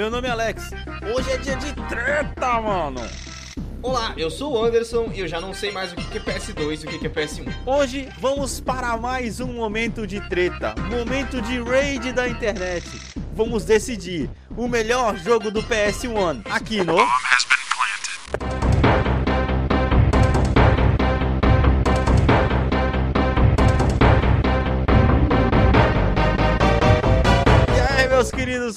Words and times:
Meu 0.00 0.08
nome 0.08 0.28
é 0.28 0.30
Alex. 0.30 0.70
Hoje 1.14 1.30
é 1.30 1.36
dia 1.36 1.56
de 1.56 1.74
treta, 1.86 2.58
mano. 2.58 3.02
Olá, 3.82 4.14
eu 4.16 4.30
sou 4.30 4.54
o 4.54 4.64
Anderson 4.64 5.10
e 5.12 5.20
eu 5.20 5.28
já 5.28 5.42
não 5.42 5.52
sei 5.52 5.70
mais 5.72 5.92
o 5.92 5.94
que 5.94 6.16
é 6.16 6.20
PS2 6.22 6.84
e 6.84 6.86
o 6.86 6.98
que 6.98 7.06
é 7.06 7.10
PS1. 7.10 7.52
Hoje 7.66 8.08
vamos 8.18 8.60
para 8.60 8.96
mais 8.96 9.40
um 9.40 9.52
momento 9.52 10.06
de 10.06 10.18
treta, 10.26 10.74
momento 10.88 11.42
de 11.42 11.60
raid 11.60 12.14
da 12.14 12.26
internet. 12.26 12.88
Vamos 13.34 13.66
decidir 13.66 14.30
o 14.56 14.66
melhor 14.66 15.18
jogo 15.18 15.50
do 15.50 15.62
PS1 15.64 16.46
aqui 16.46 16.82
no 16.82 16.96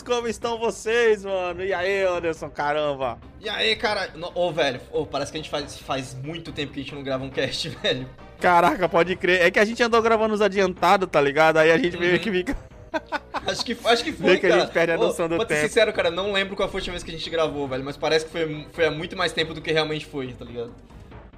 como 0.04 0.28
estão 0.28 0.58
vocês, 0.60 1.24
mano? 1.26 1.64
E 1.64 1.74
aí, 1.74 2.04
Anderson, 2.04 2.50
caramba? 2.50 3.18
E 3.40 3.50
aí, 3.50 3.76
cara, 3.76 4.10
ô 4.36 4.52
velho, 4.52 4.80
ô, 4.92 5.06
parece 5.06 5.32
que 5.32 5.38
a 5.38 5.42
gente 5.42 5.50
faz, 5.50 5.78
faz 5.80 6.14
muito 6.24 6.52
tempo 6.52 6.74
que 6.74 6.80
a 6.80 6.84
gente 6.84 6.96
não 6.96 7.04
grava 7.04 7.24
um 7.24 7.30
cast, 7.30 7.70
velho. 7.82 8.08
Caraca, 8.40 8.88
pode 8.90 9.16
crer. 9.16 9.42
É 9.42 9.50
que 9.52 9.60
a 9.60 9.66
gente 9.66 9.82
andou 9.82 10.02
gravando 10.02 10.34
os 10.34 10.42
adiantados, 10.42 11.08
tá 11.10 11.22
ligado? 11.22 11.58
Aí 11.58 11.72
a 11.72 11.78
gente 11.78 11.98
meio 11.98 12.14
Uhum. 12.14 12.20
que 12.20 12.32
fica. 12.32 12.58
Acho 13.48 13.66
que, 13.66 13.76
acho 13.86 14.04
que 14.04 14.14
foi, 14.14 14.34
Vê 14.34 14.38
que 14.40 14.46
a 14.46 14.60
gente 14.60 14.72
perde 14.72 14.92
a 14.94 14.98
noção 14.98 15.28
do 15.28 15.36
pra 15.36 15.48
ser 15.48 15.56
tempo. 15.56 15.68
sincero, 15.68 15.92
cara, 15.92 16.12
não 16.12 16.32
lembro 16.32 16.56
qual 16.56 16.70
foi 16.70 16.78
a 16.78 16.80
última 16.80 16.94
vez 16.94 17.04
que 17.04 17.10
a 17.10 17.14
gente 17.18 17.28
gravou, 17.30 17.68
velho, 17.68 17.84
mas 17.84 17.98
parece 17.98 18.24
que 18.26 18.32
foi, 18.32 18.68
foi 18.72 18.86
há 18.86 18.92
muito 18.92 19.18
mais 19.18 19.34
tempo 19.34 19.52
do 19.54 19.60
que 19.62 19.72
realmente 19.72 20.06
foi, 20.06 20.32
tá 20.32 20.46
ligado? 20.46 20.72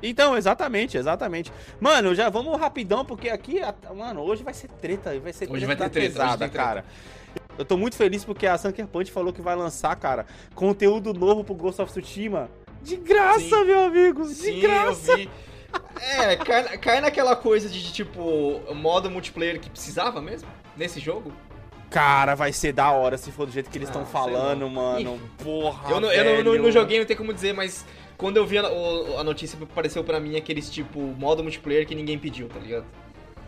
Então, 0.04 0.36
exatamente, 0.38 0.98
exatamente. 0.98 1.52
Mano, 1.80 2.14
já 2.14 2.30
vamos 2.30 2.60
rapidão, 2.60 3.06
porque 3.06 3.30
aqui, 3.30 3.62
mano, 3.96 4.22
hoje 4.22 4.44
vai 4.44 4.54
ser 4.54 4.68
treta, 4.68 5.18
vai 5.20 5.32
ser 5.32 5.50
Hoje 5.50 5.66
vai 5.66 5.76
ter 5.78 5.90
treta 5.90 5.92
treta, 5.94 6.14
pesada, 6.14 6.38
treta. 6.38 6.54
cara. 6.54 6.86
Eu 7.58 7.64
tô 7.66 7.78
muito 7.78 7.96
feliz 7.96 8.24
porque 8.26 8.46
a 8.46 8.58
Sunker 8.58 8.88
Punch 8.88 9.12
falou 9.12 9.32
que 9.32 9.42
vai 9.42 9.56
lançar, 9.56 9.96
cara, 9.96 10.26
conteúdo 10.54 11.14
novo 11.14 11.44
pro 11.44 11.54
Ghost 11.56 11.82
of 11.82 11.92
Tsushima. 11.92 12.50
De 12.82 12.98
graça, 12.98 13.40
Sim. 13.40 13.64
meu 13.66 13.86
amigo, 13.86 14.28
de 14.28 14.34
Sim, 14.36 14.60
graça. 14.60 15.14
É, 16.00 16.36
cai, 16.36 16.78
cai 16.78 17.02
naquela 17.02 17.36
coisa 17.36 17.68
de, 17.70 17.92
tipo, 17.92 18.62
modo 18.74 19.10
multiplayer 19.10 19.60
que 19.60 19.70
precisava 19.70 20.22
mesmo, 20.22 20.48
nesse 20.78 21.00
jogo. 21.00 21.32
Cara, 21.90 22.36
vai 22.36 22.52
ser 22.52 22.74
da 22.74 22.92
hora 22.92 23.18
se 23.18 23.32
for 23.32 23.46
do 23.46 23.52
jeito 23.52 23.70
que 23.70 23.78
eles 23.78 23.88
Ah, 23.90 23.92
estão 23.92 24.04
sei 24.06 24.12
falando, 24.12 24.70
mano. 24.70 25.20
Porra, 25.42 25.92
eu 25.92 26.00
não, 26.02 26.12
eu 26.12 26.44
não- 26.44 26.56
não, 26.58 26.72
joguei, 26.72 27.00
não 27.00 27.06
tem 27.06 27.16
como 27.16 27.34
dizer, 27.34 27.54
mas 27.54 27.86
quando 28.18 28.38
eu 28.38 28.46
vi 28.46 28.58
a, 28.58 28.66
a 29.20 29.24
notícia, 29.24 29.58
apareceu 29.62 30.04
pra 30.04 30.20
mim 30.20 30.36
aqueles, 30.36 30.70
tipo, 30.70 31.00
modo 31.00 31.42
multiplayer 31.42 31.88
que 31.88 31.96
ninguém 31.96 32.18
pediu, 32.20 32.48
tá 32.50 32.60
ligado? 32.60 32.86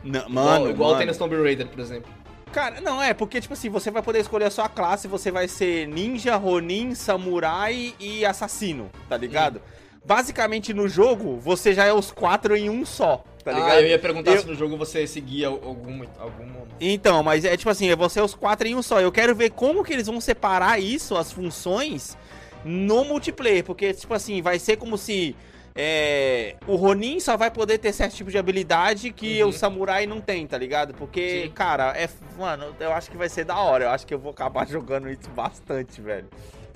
Não, 0.04 0.22
Igual- 0.22 0.32
mano, 0.46 0.70
igual 0.70 0.90
mano. 0.92 0.98
tem 1.00 1.08
no 1.08 1.18
Tomb 1.18 1.36
Raider, 1.42 1.68
por 1.68 1.80
exemplo. 1.80 2.12
Cara, 2.52 2.82
não, 2.82 3.02
é, 3.02 3.14
porque, 3.14 3.40
tipo 3.42 3.54
assim, 3.54 3.70
você 3.70 3.92
vai 3.92 4.02
poder 4.02 4.20
escolher 4.20 4.46
a 4.46 4.52
sua 4.52 4.68
classe, 4.70 5.08
você 5.08 5.30
vai 5.32 5.48
ser 5.48 5.88
ninja, 5.88 6.36
ronin, 6.36 6.96
samurai 6.96 7.94
e 8.00 8.26
assassino, 8.26 8.90
tá 9.08 9.16
ligado? 9.18 9.62
Basicamente, 10.06 10.74
no 10.74 10.88
jogo, 10.88 11.38
você 11.38 11.74
já 11.74 11.86
é 11.86 11.94
os 11.94 12.12
quatro 12.12 12.56
em 12.56 12.70
um 12.70 12.86
só, 12.86 13.24
tá 13.44 13.52
ligado? 13.52 13.72
ah, 13.72 13.82
eu 13.82 13.88
ia 13.90 14.00
perguntar 14.00 14.32
Eu- 14.32 14.40
se 14.42 14.48
no 14.48 14.56
jogo 14.56 14.78
você 14.78 15.06
seguia 15.06 15.48
algum... 15.48 16.04
algum... 16.18 16.48
Então, 16.80 17.22
mas 17.22 17.44
é 17.44 17.58
tipo 17.58 17.70
assim, 17.70 17.90
é 17.90 17.96
você 17.96 18.22
os 18.22 18.34
quatro 18.34 18.68
em 18.68 18.76
um 18.76 18.82
só. 18.82 19.02
Eu 19.02 19.12
quero 19.12 19.36
ver 19.36 19.50
como 19.52 19.84
que 19.84 19.92
eles 19.92 20.08
vão 20.08 20.22
separar 20.22 20.80
isso, 20.80 21.18
as 21.18 21.32
funções, 21.32 22.18
no 22.64 23.04
multiplayer. 23.04 23.64
Porque, 23.64 23.94
tipo 23.94 24.14
assim, 24.14 24.42
vai 24.42 24.60
ser 24.60 24.78
como 24.78 24.98
se 24.98 25.36
é, 25.78 26.56
o 26.66 26.76
Ronin 26.76 27.20
só 27.20 27.38
vai 27.38 27.52
poder 27.52 27.78
ter 27.78 27.94
certo 27.94 28.16
tipo 28.16 28.32
de 28.32 28.38
habilidade 28.38 29.12
que 29.12 29.44
Uhum. 29.44 29.50
o 29.50 29.54
Samurai 29.54 30.06
não 30.08 30.20
tem, 30.20 30.48
tá 30.48 30.58
ligado? 30.58 30.94
Porque, 30.96 31.44
Sim. 31.44 31.52
cara, 31.52 31.94
é. 31.96 32.10
Mano, 32.38 32.76
eu 32.80 32.92
acho 32.92 33.12
que 33.12 33.18
vai 33.18 33.30
ser 33.30 33.46
da 33.46 33.58
hora. 33.60 33.86
Eu 33.86 33.90
acho 33.92 34.06
que 34.08 34.14
eu 34.14 34.20
vou 34.20 34.32
acabar 34.32 34.66
jogando 34.68 35.10
isso 35.10 35.30
bastante, 35.36 36.02
velho. 36.02 36.28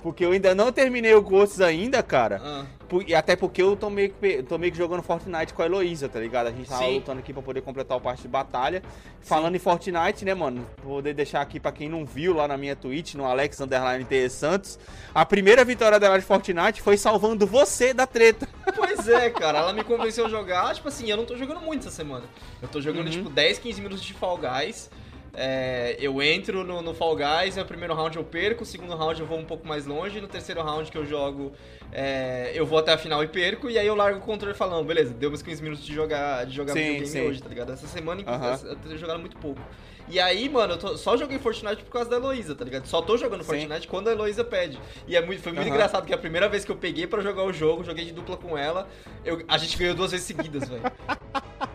Porque 0.02 0.24
eu 0.24 0.32
ainda 0.32 0.54
não 0.54 0.72
terminei 0.72 1.14
o 1.14 1.22
Ghosts 1.22 1.60
ainda, 1.60 2.02
cara. 2.02 2.40
Ah, 2.44 2.64
Por- 2.88 3.08
E 3.08 3.14
até 3.14 3.34
porque 3.36 3.62
eu 3.62 3.74
tô 3.76 3.88
meio, 3.88 4.10
que, 4.12 4.42
tô 4.42 4.58
meio 4.58 4.70
que 4.70 4.76
jogando 4.76 5.02
Fortnite 5.02 5.54
com 5.54 5.62
a 5.62 5.64
Heloísa, 5.64 6.08
tá 6.10 6.18
ligado? 6.18 6.48
A 6.48 6.50
gente 6.50 6.68
tava 6.68 6.82
Sim. 6.84 6.96
lutando 6.96 7.20
aqui 7.20 7.32
pra 7.32 7.40
poder 7.40 7.62
completar 7.62 7.96
o 7.96 8.00
parte 8.00 8.22
de 8.22 8.28
batalha. 8.28 8.82
Falando 9.22 9.54
em 9.54 9.58
Fortnite, 9.58 10.24
né, 10.26 10.34
mano? 10.34 10.66
Vou 10.84 10.96
poder 10.96 11.14
deixar 11.14 11.40
aqui 11.40 11.58
pra 11.60 11.72
quem 11.72 11.88
não 11.88 12.04
viu 12.04 12.34
lá 12.34 12.46
na 12.46 12.56
minha 12.58 12.74
Twitch, 12.76 13.14
no 13.14 13.24
Alex 13.24 13.60
Underline. 13.60 14.04
Santos. 14.28 14.78
A 15.14 15.24
primeira 15.24 15.64
vitória 15.64 15.98
dela 15.98 16.18
de 16.18 16.24
Fortnite 16.24 16.82
foi 16.82 16.96
salvando 16.98 17.46
você 17.46 17.94
da 17.94 18.06
treta. 18.06 18.46
pois 18.76 19.08
é, 19.08 19.30
cara, 19.30 19.60
ela 19.60 19.72
me 19.72 19.84
convenceu 19.84 20.26
a 20.26 20.28
jogar, 20.28 20.74
tipo 20.74 20.88
assim, 20.88 21.08
eu 21.08 21.16
não 21.16 21.24
tô 21.24 21.36
jogando 21.36 21.60
muito 21.60 21.86
essa 21.86 21.96
semana. 21.96 22.24
Eu 22.60 22.68
tô 22.68 22.80
jogando, 22.80 23.06
Uhum. 23.06 23.12
tipo, 23.12 23.30
10, 23.30 23.58
15 23.58 23.80
minutos 23.80 24.04
de 24.04 24.12
Fall 24.12 24.36
Guys. 24.38 24.90
É, 25.34 25.96
eu 25.98 26.20
entro 26.22 26.62
no, 26.62 26.82
no 26.82 26.92
Fall 26.92 27.16
Guys, 27.16 27.56
no 27.56 27.64
primeiro 27.64 27.94
round 27.94 28.16
eu 28.16 28.24
perco, 28.24 28.64
o 28.64 28.66
segundo 28.66 28.94
round 28.94 29.18
eu 29.18 29.26
vou 29.26 29.38
um 29.38 29.44
pouco 29.44 29.66
mais 29.66 29.86
longe, 29.86 30.20
no 30.20 30.28
terceiro 30.28 30.62
round 30.62 30.90
que 30.90 30.98
eu 30.98 31.06
jogo, 31.06 31.52
é, 31.90 32.52
eu 32.54 32.66
vou 32.66 32.78
até 32.78 32.92
a 32.92 32.98
final 32.98 33.24
e 33.24 33.28
perco, 33.28 33.70
e 33.70 33.78
aí 33.78 33.86
eu 33.86 33.94
largo 33.94 34.18
o 34.18 34.22
controle 34.22 34.54
falando, 34.54 34.84
beleza, 34.86 35.14
deu 35.14 35.30
meus 35.30 35.40
15 35.42 35.62
minutos 35.62 35.86
de 35.86 35.94
jogar, 35.94 36.44
de 36.44 36.54
jogar 36.54 36.74
Sim, 36.74 36.80
videogame 36.80 37.06
sim. 37.08 37.20
hoje, 37.26 37.42
tá 37.42 37.48
ligado? 37.48 37.72
Essa 37.72 37.86
semana, 37.86 38.22
Aham. 38.26 38.60
eu 38.64 38.76
tenho 38.76 38.98
jogado 38.98 39.20
muito 39.20 39.36
pouco. 39.38 39.60
E 40.08 40.20
aí, 40.20 40.48
mano, 40.50 40.74
eu 40.74 40.78
tô- 40.78 40.96
só 40.98 41.16
joguei 41.16 41.38
Fortnite 41.38 41.82
por 41.82 41.92
causa 41.92 42.10
da 42.10 42.16
Heloísa, 42.16 42.54
tá 42.54 42.64
ligado? 42.64 42.84
Só 42.86 43.00
tô 43.00 43.16
jogando 43.16 43.40
Sim. 43.42 43.46
Fortnite 43.46 43.88
quando 43.88 44.08
a 44.08 44.12
Heloísa 44.12 44.44
pede. 44.44 44.78
E 45.06 45.16
é 45.16 45.24
muito, 45.24 45.40
foi 45.42 45.52
muito 45.52 45.68
engraçado 45.68 46.04
que 46.04 46.12
a 46.12 46.18
primeira 46.18 46.48
vez 46.48 46.64
que 46.64 46.70
eu 46.72 46.76
peguei 46.76 47.06
pra 47.06 47.22
jogar 47.22 47.44
o 47.44 47.52
jogo, 47.52 47.82
joguei 47.84 48.04
de 48.04 48.12
dupla 48.12 48.36
com 48.36 48.58
ela, 48.58 48.86
eu- 49.24 49.42
a 49.48 49.56
gente 49.56 49.78
ganhou 49.78 49.94
duas 49.94 50.10
vezes 50.10 50.26
seguidas, 50.26 50.68
velho. 50.68 50.82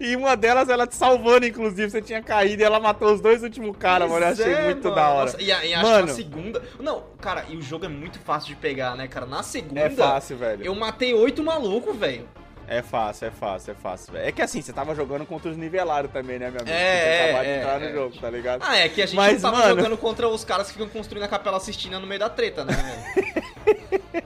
E 0.00 0.14
uma 0.16 0.36
delas, 0.36 0.68
ela 0.68 0.86
te 0.86 0.94
salvando, 0.94 1.46
inclusive. 1.46 1.90
Você 1.90 2.02
tinha 2.02 2.22
caído 2.22 2.62
e 2.62 2.64
ela 2.64 2.78
matou 2.80 3.12
os 3.12 3.20
dois 3.20 3.42
últimos 3.42 3.76
caras, 3.76 4.08
mano. 4.10 4.24
Eu 4.26 4.32
achei 4.32 4.52
é, 4.52 4.64
muito 4.64 4.84
mano. 4.84 4.94
da 4.96 5.08
hora. 5.08 5.24
Nossa, 5.32 5.42
e, 5.42 5.46
e 5.46 5.52
acho 5.52 5.82
Mano. 5.86 6.02
que 6.04 6.10
na 6.10 6.14
segunda. 6.16 6.62
Não, 6.78 7.04
cara, 7.20 7.44
e 7.48 7.56
o 7.56 7.62
jogo 7.62 7.84
é 7.84 7.88
muito 7.88 8.18
fácil 8.18 8.48
de 8.48 8.56
pegar, 8.56 8.94
né, 8.96 9.08
cara? 9.08 9.26
Na 9.26 9.42
segunda, 9.42 9.80
É 9.80 9.90
fácil, 9.90 10.36
velho. 10.36 10.64
eu 10.64 10.74
matei 10.74 11.14
oito 11.14 11.42
malucos, 11.42 11.96
velho. 11.96 12.28
É 12.68 12.82
fácil, 12.82 13.26
é 13.26 13.30
fácil, 13.32 13.72
é 13.72 13.74
fácil. 13.74 14.12
velho. 14.12 14.28
É 14.28 14.30
que 14.30 14.40
assim, 14.40 14.62
você 14.62 14.72
tava 14.72 14.94
jogando 14.94 15.26
contra 15.26 15.50
os 15.50 15.56
nivelados 15.56 16.08
também, 16.12 16.38
né, 16.38 16.50
meu 16.52 16.60
amigo? 16.60 16.70
É, 16.76 17.00
Você 17.00 17.24
acabado 17.24 17.42
de 17.44 17.50
é, 17.50 17.58
entrar 17.58 17.82
é. 17.82 17.88
no 17.88 17.94
jogo, 17.94 18.16
tá 18.20 18.30
ligado? 18.30 18.62
Ah, 18.64 18.76
é 18.76 18.88
que 18.88 19.02
a 19.02 19.06
gente 19.06 19.16
Mas, 19.16 19.42
não 19.42 19.50
tava 19.50 19.62
mano- 19.64 19.76
jogando 19.76 19.96
contra 19.98 20.28
os 20.28 20.44
caras 20.44 20.68
que 20.68 20.74
ficam 20.74 20.88
construindo 20.88 21.24
a 21.24 21.28
Capela 21.28 21.58
Sistina 21.58 21.98
no 21.98 22.06
meio 22.06 22.20
da 22.20 22.28
treta, 22.30 22.64
né, 22.64 22.72
velho? 23.66 23.79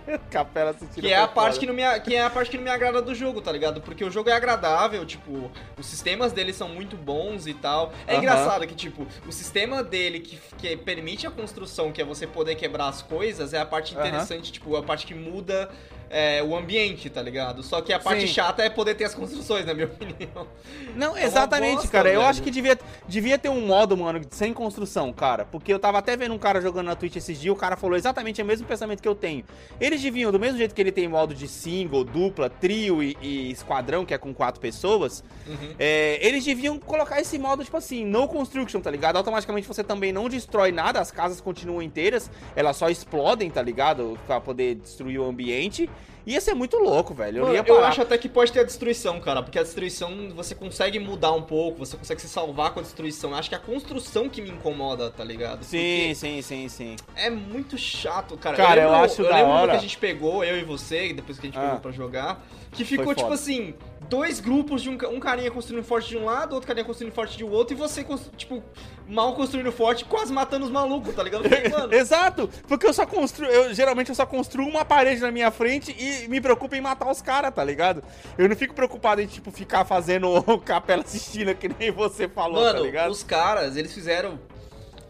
Capela 0.31 0.71
assistindo. 0.71 1.03
Que 1.03 1.13
é 1.13 1.19
a 1.19 1.29
parte 1.29 1.59
que 1.59 1.67
não 1.67 1.75
me, 1.75 1.83
que 2.01 2.15
é 2.15 2.23
a 2.23 2.31
parte 2.31 2.51
que 2.51 2.57
não 2.57 2.65
me 2.65 2.71
agrada 2.71 3.01
do 3.01 3.15
jogo, 3.15 3.41
tá 3.41 3.51
ligado? 3.53 3.81
Porque 3.81 4.05
o 4.05 4.11
jogo 4.11 4.31
é 4.31 4.33
agradável, 4.33 5.05
tipo, 5.05 5.51
os 5.79 5.87
sistemas 5.87 6.33
dele 6.33 6.53
são 6.53 6.69
muito 6.69 6.97
bons 6.97 7.47
e 7.47 7.55
tal. 7.55 7.93
É 8.07 8.17
engraçado 8.17 8.67
que, 8.67 8.75
tipo, 8.75 9.07
o 9.27 9.33
sistema 9.33 9.83
dele 9.83 10.21
que, 10.21 10.39
que 10.59 10.77
permite 10.77 11.27
a 11.27 11.31
construção, 11.31 11.93
que 11.93 12.01
é 12.01 12.05
você 12.05 12.27
poder 12.27 12.55
quebrar 12.55 12.89
as 12.89 13.03
coisas, 13.03 13.53
é 13.53 13.61
a 13.61 13.67
parte 13.67 13.95
interessante, 13.95 14.53
tipo, 14.53 14.77
a 14.77 14.83
parte 14.83 15.07
que 15.07 15.15
muda 15.15 15.71
é, 16.17 16.41
o 16.45 16.57
ambiente, 16.57 17.11
tá 17.11 17.21
ligado? 17.21 17.61
Só 17.65 17.81
que 17.83 17.93
a 17.93 17.99
parte 17.99 18.21
Sim. 18.21 18.29
chata 18.29 18.63
é 18.63 18.71
poder 18.71 18.95
ter 18.95 19.03
as 19.03 19.15
construções, 19.17 19.67
na 19.67 19.75
minha 19.75 19.87
opinião. 19.93 20.47
Não, 20.95 21.11
uma 21.11 21.21
exatamente, 21.21 21.75
bosta, 21.75 21.89
cara. 21.89 22.09
Eu 22.09 22.21
velho. 22.21 22.31
acho 22.31 22.41
que 22.41 22.53
devia, 22.53 22.79
devia 23.09 23.37
ter 23.37 23.49
um 23.49 23.67
modo, 23.67 23.97
mano, 23.97 24.21
sem 24.31 24.53
construção, 24.55 25.13
cara. 25.13 25.45
Porque 25.45 25.73
eu 25.73 25.79
tava 25.81 25.99
até 25.99 26.17
vendo 26.17 26.33
um 26.33 26.39
cara 26.39 26.61
jogando 26.61 26.87
na 26.87 26.95
Twitch 26.95 27.17
esses 27.17 27.41
dias, 27.41 27.53
o 27.53 27.59
cara 27.59 27.77
falou 27.77 27.97
exatamente 27.97 28.41
o 28.41 28.45
mesmo 28.45 28.65
pensamento 28.65 29.03
que 29.03 29.09
eu 29.09 29.15
tenho. 29.17 29.45
Eles 29.81 30.01
deviam, 30.01 30.31
do 30.31 30.39
mesmo 30.39 30.57
jeito 30.57 30.73
que 30.73 30.81
ele 30.81 30.93
tem 30.93 31.09
modo 31.09 31.35
de 31.35 31.49
single, 31.49 32.05
dupla, 32.05 32.49
trio 32.49 33.03
e, 33.03 33.17
e 33.21 33.51
esquadrão, 33.51 34.05
que 34.07 34.15
é 34.15 34.19
com 34.19 34.33
quatro 34.33 34.61
pessoas, 34.61 35.25
Uhum. 35.47 35.75
é, 35.79 36.19
eles 36.27 36.45
deviam 36.45 36.79
colocar 36.79 37.21
esse 37.21 37.39
modo, 37.39 37.65
tipo 37.65 37.77
assim, 37.77 38.05
no 38.05 38.29
construction, 38.29 38.81
tá 38.81 38.91
ligado? 38.91 39.17
Automaticamente 39.17 39.67
você 39.67 39.83
também 39.83 40.13
não 40.13 40.29
destrói 40.29 40.71
nada, 40.71 41.01
as 41.01 41.11
casas 41.11 41.41
continuam 41.41 41.83
inteiras, 41.83 42.31
elas 42.55 42.77
só 42.77 42.89
explodem, 42.89 43.51
tá 43.51 43.61
ligado? 43.61 44.19
Pra 44.27 44.41
poder 44.41 44.77
destruir 44.77 45.19
o 45.19 45.25
ambiente. 45.29 45.91
Ia 46.27 46.41
ser 46.41 46.55
muito 46.55 46.79
louco, 46.79 47.13
velho. 47.13 47.39
Eu 47.39 47.43
Mano, 47.43 47.55
ia 47.55 47.61
eu 47.61 47.65
parar. 47.65 47.89
acho 47.89 48.01
até 48.03 48.17
que 48.17 48.29
pode 48.29 48.51
ter 48.51 48.61
a 48.61 48.65
destruição, 48.65 49.21
cara, 49.21 49.43
porque 49.43 49.59
a 49.59 49.63
destruição 49.63 50.31
você 50.35 50.55
consegue 50.55 50.99
mudar 50.99 51.33
um 51.33 51.43
pouco, 51.43 51.79
você 51.85 51.97
consegue 51.97 52.21
se 52.21 52.29
salvar 52.29 52.73
com 52.73 52.81
a 52.81 52.83
destruição. 52.83 53.31
Eu 53.31 53.37
acho 53.37 53.49
que 53.51 53.55
é 53.55 53.59
a 53.59 53.61
construção 53.61 54.29
que 54.29 54.41
me 54.41 54.51
incomoda, 54.51 55.11
tá 55.11 55.23
ligado? 55.23 55.63
Sim, 55.65 56.13
sim, 56.15 56.41
sim, 56.41 56.69
sim. 56.69 56.97
É 57.15 57.29
muito 57.29 57.77
chato, 57.77 58.37
cara. 58.39 58.57
Cara, 58.57 58.81
eu 58.83 58.91
lembro, 58.91 59.05
acho 59.05 59.23
eu 59.23 59.29
da 59.29 59.37
lembro 59.37 59.51
hora. 59.53 59.71
que 59.73 59.77
a 59.77 59.81
gente 59.81 59.99
pegou, 59.99 60.43
eu 60.43 60.57
e 60.59 60.65
você, 60.65 61.13
depois 61.13 61.39
que 61.39 61.47
a 61.47 61.51
gente 61.51 61.59
Ah. 61.59 61.63
pegou 61.67 61.81
pra 61.81 61.93
jogar, 61.93 62.43
que 62.75 62.85
ficou 62.85 63.15
tipo 63.15 63.33
assim, 63.33 63.75
dois 64.09 64.41
grupos 64.41 64.83
de 64.83 64.91
um, 64.91 64.99
um 65.13 65.21
carinha 65.21 65.51
construindo 65.51 65.85
forte 65.85 66.09
de 66.09 66.17
um 66.17 66.25
lado, 66.25 66.55
outro 66.55 66.67
carinha 66.67 66.85
construindo 66.85 67.13
forte 67.13 67.37
de 67.37 67.45
outro, 67.45 67.75
e 67.75 67.77
você, 67.77 68.05
tipo, 68.37 68.63
mal 69.09 69.35
construindo 69.35 69.71
forte, 69.73 70.05
quase 70.05 70.33
matando 70.33 70.65
os 70.65 70.71
malucos, 70.71 71.15
tá 71.15 71.23
ligado? 71.23 71.45
Mano, 71.71 71.95
Exato, 71.95 72.49
porque 72.69 72.87
eu 72.87 72.93
só 72.93 73.07
construo, 73.07 73.49
eu 73.49 73.73
geralmente 73.75 74.09
eu 74.09 74.15
só 74.15 74.27
construo 74.27 74.67
uma 74.67 74.85
parede 74.85 75.21
na 75.21 75.31
minha 75.31 75.51
frente 75.51 75.95
e 75.99 76.29
me 76.29 76.41
preocupo 76.41 76.75
em 76.75 76.81
matar 76.81 77.11
os 77.11 77.23
caras, 77.23 77.55
tá 77.55 77.65
ligado? 77.65 78.03
Eu 78.37 78.49
não 78.49 78.57
fico 78.57 78.75
preocupado 78.75 79.21
em 79.21 79.27
tipo 79.27 79.51
ficar 79.51 79.85
fazendo 79.85 80.43
capela 80.65 81.03
assistindo 81.03 81.55
que 81.55 81.69
nem 81.79 81.91
você 81.91 82.29
falou, 82.29 82.63
tá 82.65 82.73
Mano, 82.75 82.85
ligado? 82.85 83.11
os 83.11 83.23
caras, 83.23 83.77
eles 83.77 83.93
fizeram. 83.93 84.39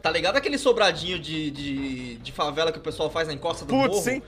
Tá 0.02 0.10
ligado 0.10 0.36
aquele 0.36 0.58
sobradinho 0.58 1.18
de, 1.18 1.50
de, 1.50 2.14
de 2.16 2.32
favela 2.32 2.70
que 2.70 2.78
o 2.78 2.82
pessoal 2.82 3.08
faz 3.08 3.26
na 3.26 3.32
encosta 3.32 3.64
do 3.64 3.72
Putz, 3.72 3.88
morro? 3.88 4.02
sim. 4.02 4.22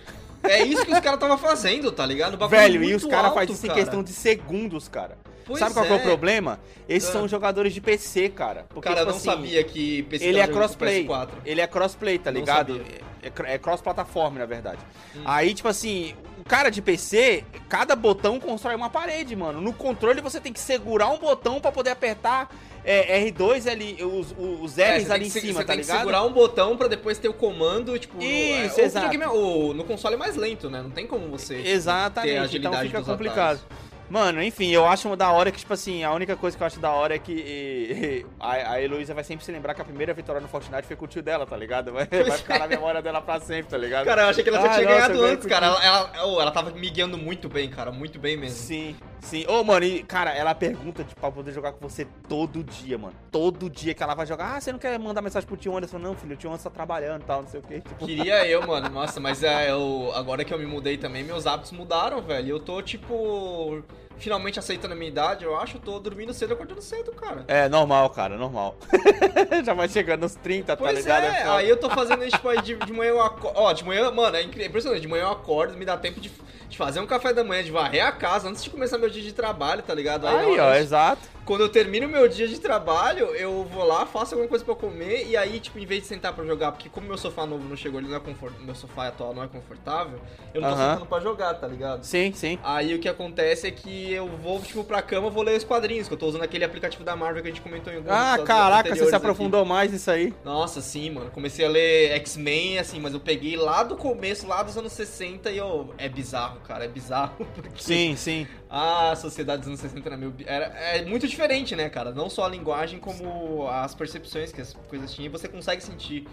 É 0.49 0.65
isso 0.65 0.85
que 0.85 0.93
os 0.93 1.01
caras 1.01 1.19
tava 1.21 1.37
fazendo, 1.39 1.91
tá 1.93 2.05
ligado? 2.07 2.43
O 2.43 2.49
Velho, 2.49 2.83
e 2.85 2.95
os 2.95 3.05
caras 3.05 3.35
fazem 3.35 3.55
isso 3.55 3.65
em 3.67 3.69
cara. 3.69 3.81
questão 3.81 4.03
de 4.03 4.13
segundos, 4.13 4.89
cara. 4.89 5.19
Pois 5.45 5.61
Sabe 5.61 5.75
qual 5.75 5.87
que 5.87 5.93
é 5.93 5.97
o 5.97 5.99
é. 6.01 6.03
problema? 6.03 6.59
Esses 6.89 7.09
Ah. 7.09 7.13
são 7.13 7.29
jogadores 7.29 7.73
de 7.73 7.81
PC, 7.81 8.29
cara. 8.31 8.67
Porque, 8.69 8.89
Cara, 8.89 9.03
eu 9.03 9.07
tipo 9.07 9.11
não 9.13 9.17
assim, 9.33 9.43
sabia 9.45 9.63
que 9.63 10.03
PC 10.05 10.25
Ele 10.25 10.41
é 10.41 10.47
crossplay. 10.49 11.07
PS4. 11.07 11.29
Ele 11.45 11.61
é 11.61 11.67
crossplay, 11.69 12.19
tá 12.19 12.31
ligado? 12.33 12.81
É, 13.23 13.55
é 13.55 13.59
cross-plataforma, 13.59 14.41
na 14.41 14.47
verdade. 14.47 14.79
Hum. 15.15 15.23
Aí, 15.25 15.55
tipo 15.55 15.69
assim, 15.69 16.15
o 16.36 16.36
cara 16.47 16.71
de 16.71 16.81
PC, 16.81 17.45
cada 17.69 17.95
botão 17.97 18.39
constrói 18.41 18.75
uma 18.75 18.89
parede, 18.91 19.35
mano. 19.37 19.61
No 19.61 19.73
controle 19.73 20.21
você 20.21 20.41
tem 20.41 20.53
que 20.53 20.61
segurar 20.61 21.09
um 21.09 21.19
botão 21.19 21.61
pra 21.61 21.73
poder 21.73 21.91
apertar 21.91 22.49
é, 22.85 23.21
R2, 23.25 23.67
L, 23.67 24.05
os, 24.05 24.35
os 24.63 24.79
É, 24.79 24.97
R's 24.99 25.03
você 25.03 25.07
tem 25.09 25.15
ali 25.17 25.27
em 25.27 25.31
se- 25.31 25.41
cima, 25.41 25.53
você 25.55 25.65
tá 25.65 25.73
tem 25.73 25.77
que 25.81 25.83
ligado? 25.87 25.99
segurar 25.99 26.23
um 26.23 26.33
botão 26.33 26.77
pra 26.77 26.87
depois 26.87 27.19
ter 27.19 27.29
o 27.29 27.33
comando, 27.35 27.99
tipo... 27.99 28.17
no- 28.17 28.23
é, 28.23 28.67
Isso, 28.67 28.81
exato. 28.81 29.13
é- 29.23 29.29
o- 29.29 29.75
no 29.75 29.83
console 29.83 30.15
é 30.15 30.19
mais 30.19 30.37
lento, 30.37 30.71
né? 30.71 30.83
Não 30.83 30.91
tem 30.91 31.05
como 31.07 31.29
você 31.29 31.55
tipo, 31.55 31.65
ter 31.65 31.71
a 31.71 31.75
Exatamente, 31.75 32.31
então 32.35 32.45
agilidade 32.45 32.87
fica 32.87 32.99
dos 33.01 33.09
complicado. 33.09 33.39
atalhos. 33.57 33.65
Mano, 34.09 34.43
enfim, 34.43 34.71
eu 34.71 34.87
acho 34.87 35.15
da 35.17 35.31
hora 35.33 35.51
que, 35.51 35.59
tipo 35.59 35.73
assim, 35.73 36.05
a 36.05 36.13
única 36.13 36.37
coisa 36.37 36.57
que 36.57 36.63
eu 36.63 36.67
acho 36.67 36.79
da 36.79 36.91
hora 36.93 37.15
é 37.15 37.19
que 37.19 38.25
a, 38.39 38.73
a 38.73 38.83
Heloísa 38.83 39.15
vai 39.15 39.25
sempre 39.25 39.45
se 39.45 39.51
lembrar 39.51 39.75
que 39.75 39.81
a 39.83 39.85
primeira 39.85 40.15
vitória 40.15 40.41
no 40.41 40.49
Fortnite 40.49 40.87
foi 40.87 40.97
com 40.97 41.05
o 41.05 41.09
tio 41.09 41.23
dela, 41.23 41.45
tá 41.47 41.57
ligado? 41.57 41.93
Vai, 41.93 42.07
vai 42.07 42.39
ficar 42.39 42.59
na 42.59 42.69
memória 42.69 43.03
dela 43.03 43.21
pra 43.21 43.41
sempre, 43.41 43.71
tá 43.71 43.77
ligado? 43.79 44.05
Cara, 44.05 44.23
eu 44.23 44.29
achei 44.29 44.45
que 44.45 44.49
ela 44.51 44.61
já 44.61 44.71
Ah, 44.71 44.75
tinha 44.75 44.85
nossa, 44.89 45.09
ganhado 45.09 45.25
antes, 45.25 45.47
cara. 45.47 45.67
Ela, 45.67 45.85
ela, 45.85 46.27
oh, 46.27 46.41
ela 46.41 46.51
tava 46.51 46.71
me 46.71 46.91
guiando 46.91 47.19
muito 47.19 47.49
bem, 47.49 47.69
cara. 47.69 47.91
Muito 47.91 48.19
bem 48.19 48.37
mesmo. 48.37 48.57
Sim, 48.57 48.95
sim. 49.21 49.45
Ô, 49.49 49.65
mano, 49.65 49.85
e, 49.85 50.03
cara, 50.05 50.31
ela 50.33 50.55
pergunta 50.55 51.03
de, 51.03 51.15
pra 51.15 51.31
poder 51.31 51.53
jogar 51.53 51.73
com 51.73 51.89
você 51.89 52.07
todo 52.29 52.63
dia, 52.63 52.97
mano. 52.97 53.15
Todo 53.31 53.69
dia 53.69 53.93
que 53.95 54.03
ela 54.03 54.15
vai 54.15 54.27
jogar. 54.27 54.57
Ah, 54.57 54.61
você 54.61 54.71
não 54.71 54.79
quer 54.79 54.97
mandar 54.99 55.21
mensagem 55.21 55.47
pro 55.49 55.57
tio 55.57 55.77
Anderson? 55.77 55.99
Não, 55.99 56.15
filho, 56.15 56.35
o 56.35 56.37
tio 56.37 56.49
Anderson 56.51 56.69
tá 56.69 56.75
trabalhando 56.75 57.23
e 57.23 57.25
tal, 57.25 57.43
não 57.43 57.49
sei 57.49 57.61
o 57.61 57.63
quê. 57.63 57.81
Tipo, 57.81 58.07
Queria 58.07 58.47
eu, 58.49 58.65
mano. 58.67 58.89
Nossa, 58.89 59.19
mas 59.19 59.43
é, 59.43 59.71
eu, 59.71 60.13
agora 60.15 60.45
que 60.45 60.55
eu 60.55 60.59
me 60.59 60.67
mudei 60.67 60.97
também, 60.97 61.25
meus 61.25 61.47
hábitos 61.47 61.73
mudaram, 61.73 62.21
velho. 62.23 62.51
Eu 62.51 62.61
tô, 62.61 62.81
tipo, 62.83 63.83
finalmente 64.19 64.59
aceitando 64.59 64.95
a 64.95 64.97
minha 64.97 65.09
idade, 65.11 65.45
eu 65.45 65.57
acho. 65.57 65.79
Tô 65.79 65.99
dormindo 65.99 66.33
cedo 66.35 66.55
acordando 66.55 66.81
cedo, 66.83 67.13
cara. 67.13 67.45
É, 67.49 67.69
normal, 67.69 68.09
cara, 68.11 68.37
normal. 68.37 68.77
Já 69.65 69.75
vai 69.75 69.89
chegando 69.89 70.23
nos 70.23 70.35
30, 70.35 70.67
tá 70.67 70.77
Pois 70.77 70.97
ligado? 70.99 71.25
é, 71.25 71.35
foda. 71.41 71.57
aí 71.57 71.69
eu 71.69 71.77
tô 71.77 71.91
fazendo 71.91 72.23
isso, 72.25 72.37
tipo, 72.37 72.49
aí 72.49 72.61
de, 72.63 72.77
de 72.77 72.93
manhã 72.93 73.11
eu 73.11 73.23
acordo. 73.23 73.59
Ó, 73.59 73.73
de 73.73 73.85
manhã, 73.85 74.11
mano, 74.11 74.37
é 74.37 74.43
incrível, 74.43 74.69
impressionante. 74.69 75.01
De 75.03 75.09
manhã 75.09 75.25
eu 75.25 75.31
acordo, 75.31 75.77
me 75.77 75.85
dá 75.85 75.97
tempo 75.97 76.21
de, 76.21 76.31
de 76.69 76.77
fazer 76.79 77.01
um 77.01 77.07
café 77.07 77.33
da 77.33 77.45
manhã, 77.45 77.63
de 77.63 77.71
varrer 77.71 78.05
a 78.05 78.13
casa 78.13 78.49
antes 78.49 78.63
de 78.63 78.71
começar 78.71 78.99
meu 78.99 79.11
dia 79.11 79.23
de 79.23 79.33
trabalho, 79.33 79.83
tá 79.83 79.95
ligado? 79.95 80.27
Aí, 80.27 80.57
na 80.57 80.63
ó, 80.63 80.67
hora- 80.67 80.81
exato. 80.81 81.36
Quando 81.47 81.61
eu 81.61 81.69
termino 81.69 82.09
meu 82.09 82.27
dia 82.29 82.49
de 82.49 82.59
trabalho, 82.59 83.27
eu 83.27 83.65
vou 83.73 83.85
lá, 83.85 84.05
faço 84.05 84.35
alguma 84.35 84.49
coisa 84.49 84.65
pra 84.65 84.73
eu 84.73 84.77
comer, 84.77 85.29
e 85.29 85.37
aí, 85.37 85.61
tipo, 85.61 85.79
em 85.79 85.87
vez 85.87 86.03
de 86.03 86.09
sentar 86.09 86.33
pra 86.33 86.45
jogar, 86.45 86.73
porque 86.73 86.89
como 86.89 87.07
meu 87.07 87.17
sofá 87.17 87.47
novo 87.47 87.63
não 87.69 87.77
chegou, 87.77 88.01
ele 88.01 88.09
não 88.09 88.17
é 88.17 88.21
confortável, 88.21 88.67
meu 88.67 88.75
sofá 88.75 89.07
atual 89.07 89.33
não 89.33 89.45
é 89.45 89.47
confortável, 89.47 90.19
eu 90.53 90.61
não 90.61 90.69
tô 90.71 90.75
Aham. 90.75 90.89
sentando 90.89 91.07
pra 91.07 91.21
jogar, 91.21 91.55
tá 91.55 91.69
ligado? 91.69 92.03
Sim, 92.03 92.33
sim. 92.33 92.59
Aí 92.65 92.93
o 92.97 92.99
que 92.99 93.09
acontece 93.09 93.69
é 93.69 93.71
que 93.71 94.13
eu 94.13 94.27
vou, 94.27 94.61
tipo, 94.61 94.83
pra 94.83 95.01
cama, 95.01 95.31
vou 95.31 95.45
ler 95.45 95.57
os 95.57 95.63
quadrinhos, 95.63 96.09
que 96.09 96.15
eu 96.15 96.19
tô 96.19 96.27
usando 96.27 96.43
aquele 96.43 96.65
aplicativo 96.65 97.05
da 97.05 97.15
Marvel 97.15 97.41
que 97.43 97.49
a 97.49 97.53
gente 97.53 97.61
comentou 97.63 97.93
em 97.93 97.99
alguns 97.99 98.11
Ah, 98.13 98.39
caraca, 98.45 98.89
você 98.89 98.97
se 98.97 99.03
aqui. 99.05 99.15
aprofundou 99.15 99.65
mais 99.65 99.93
nisso 99.93 100.11
aí. 100.11 100.35
Nossa, 100.45 100.81
sim, 100.81 101.11
mano. 101.11 101.31
Comecei 101.31 101.65
a 101.65 101.69
ler 101.69 102.11
X-Men, 102.23 102.81
assim, 102.81 102.99
mas 102.99 103.15
eu 103.15 103.21
peguei 103.21 103.57
lá 103.57 103.85
do 103.85 103.95
começo, 103.97 104.49
lá 104.49 104.65
dos 104.65 104.77
anos 104.77 104.93
60, 104.93 105.53
e 105.53 105.59
eu. 105.59 105.95
É 105.97 106.09
bizarro, 106.09 106.59
cara, 106.67 106.85
é 106.87 106.89
bizarro. 106.89 107.37
Porque 107.55 107.81
Sim, 107.85 108.17
sim. 108.17 108.49
A 108.69 109.15
sociedade 109.17 109.61
dos 109.61 109.69
anos 109.69 109.81
60 109.81 110.09
era 110.09 110.17
meio. 110.17 110.35
Era, 110.45 110.67
é 110.67 111.05
muito 111.05 111.27
diferente, 111.29 111.77
né, 111.77 111.89
cara? 111.89 112.11
Não 112.13 112.29
só 112.29 112.45
a 112.45 112.49
linguagem, 112.49 112.99
como 112.99 113.69
as 113.69 113.95
percepções 113.95 114.53
que 114.53 114.61
as 114.61 114.75
coisas 114.89 115.13
tinham. 115.15 115.27
E 115.27 115.29
você 115.29 115.49
consegue 115.49 115.83
sentir 115.83 116.27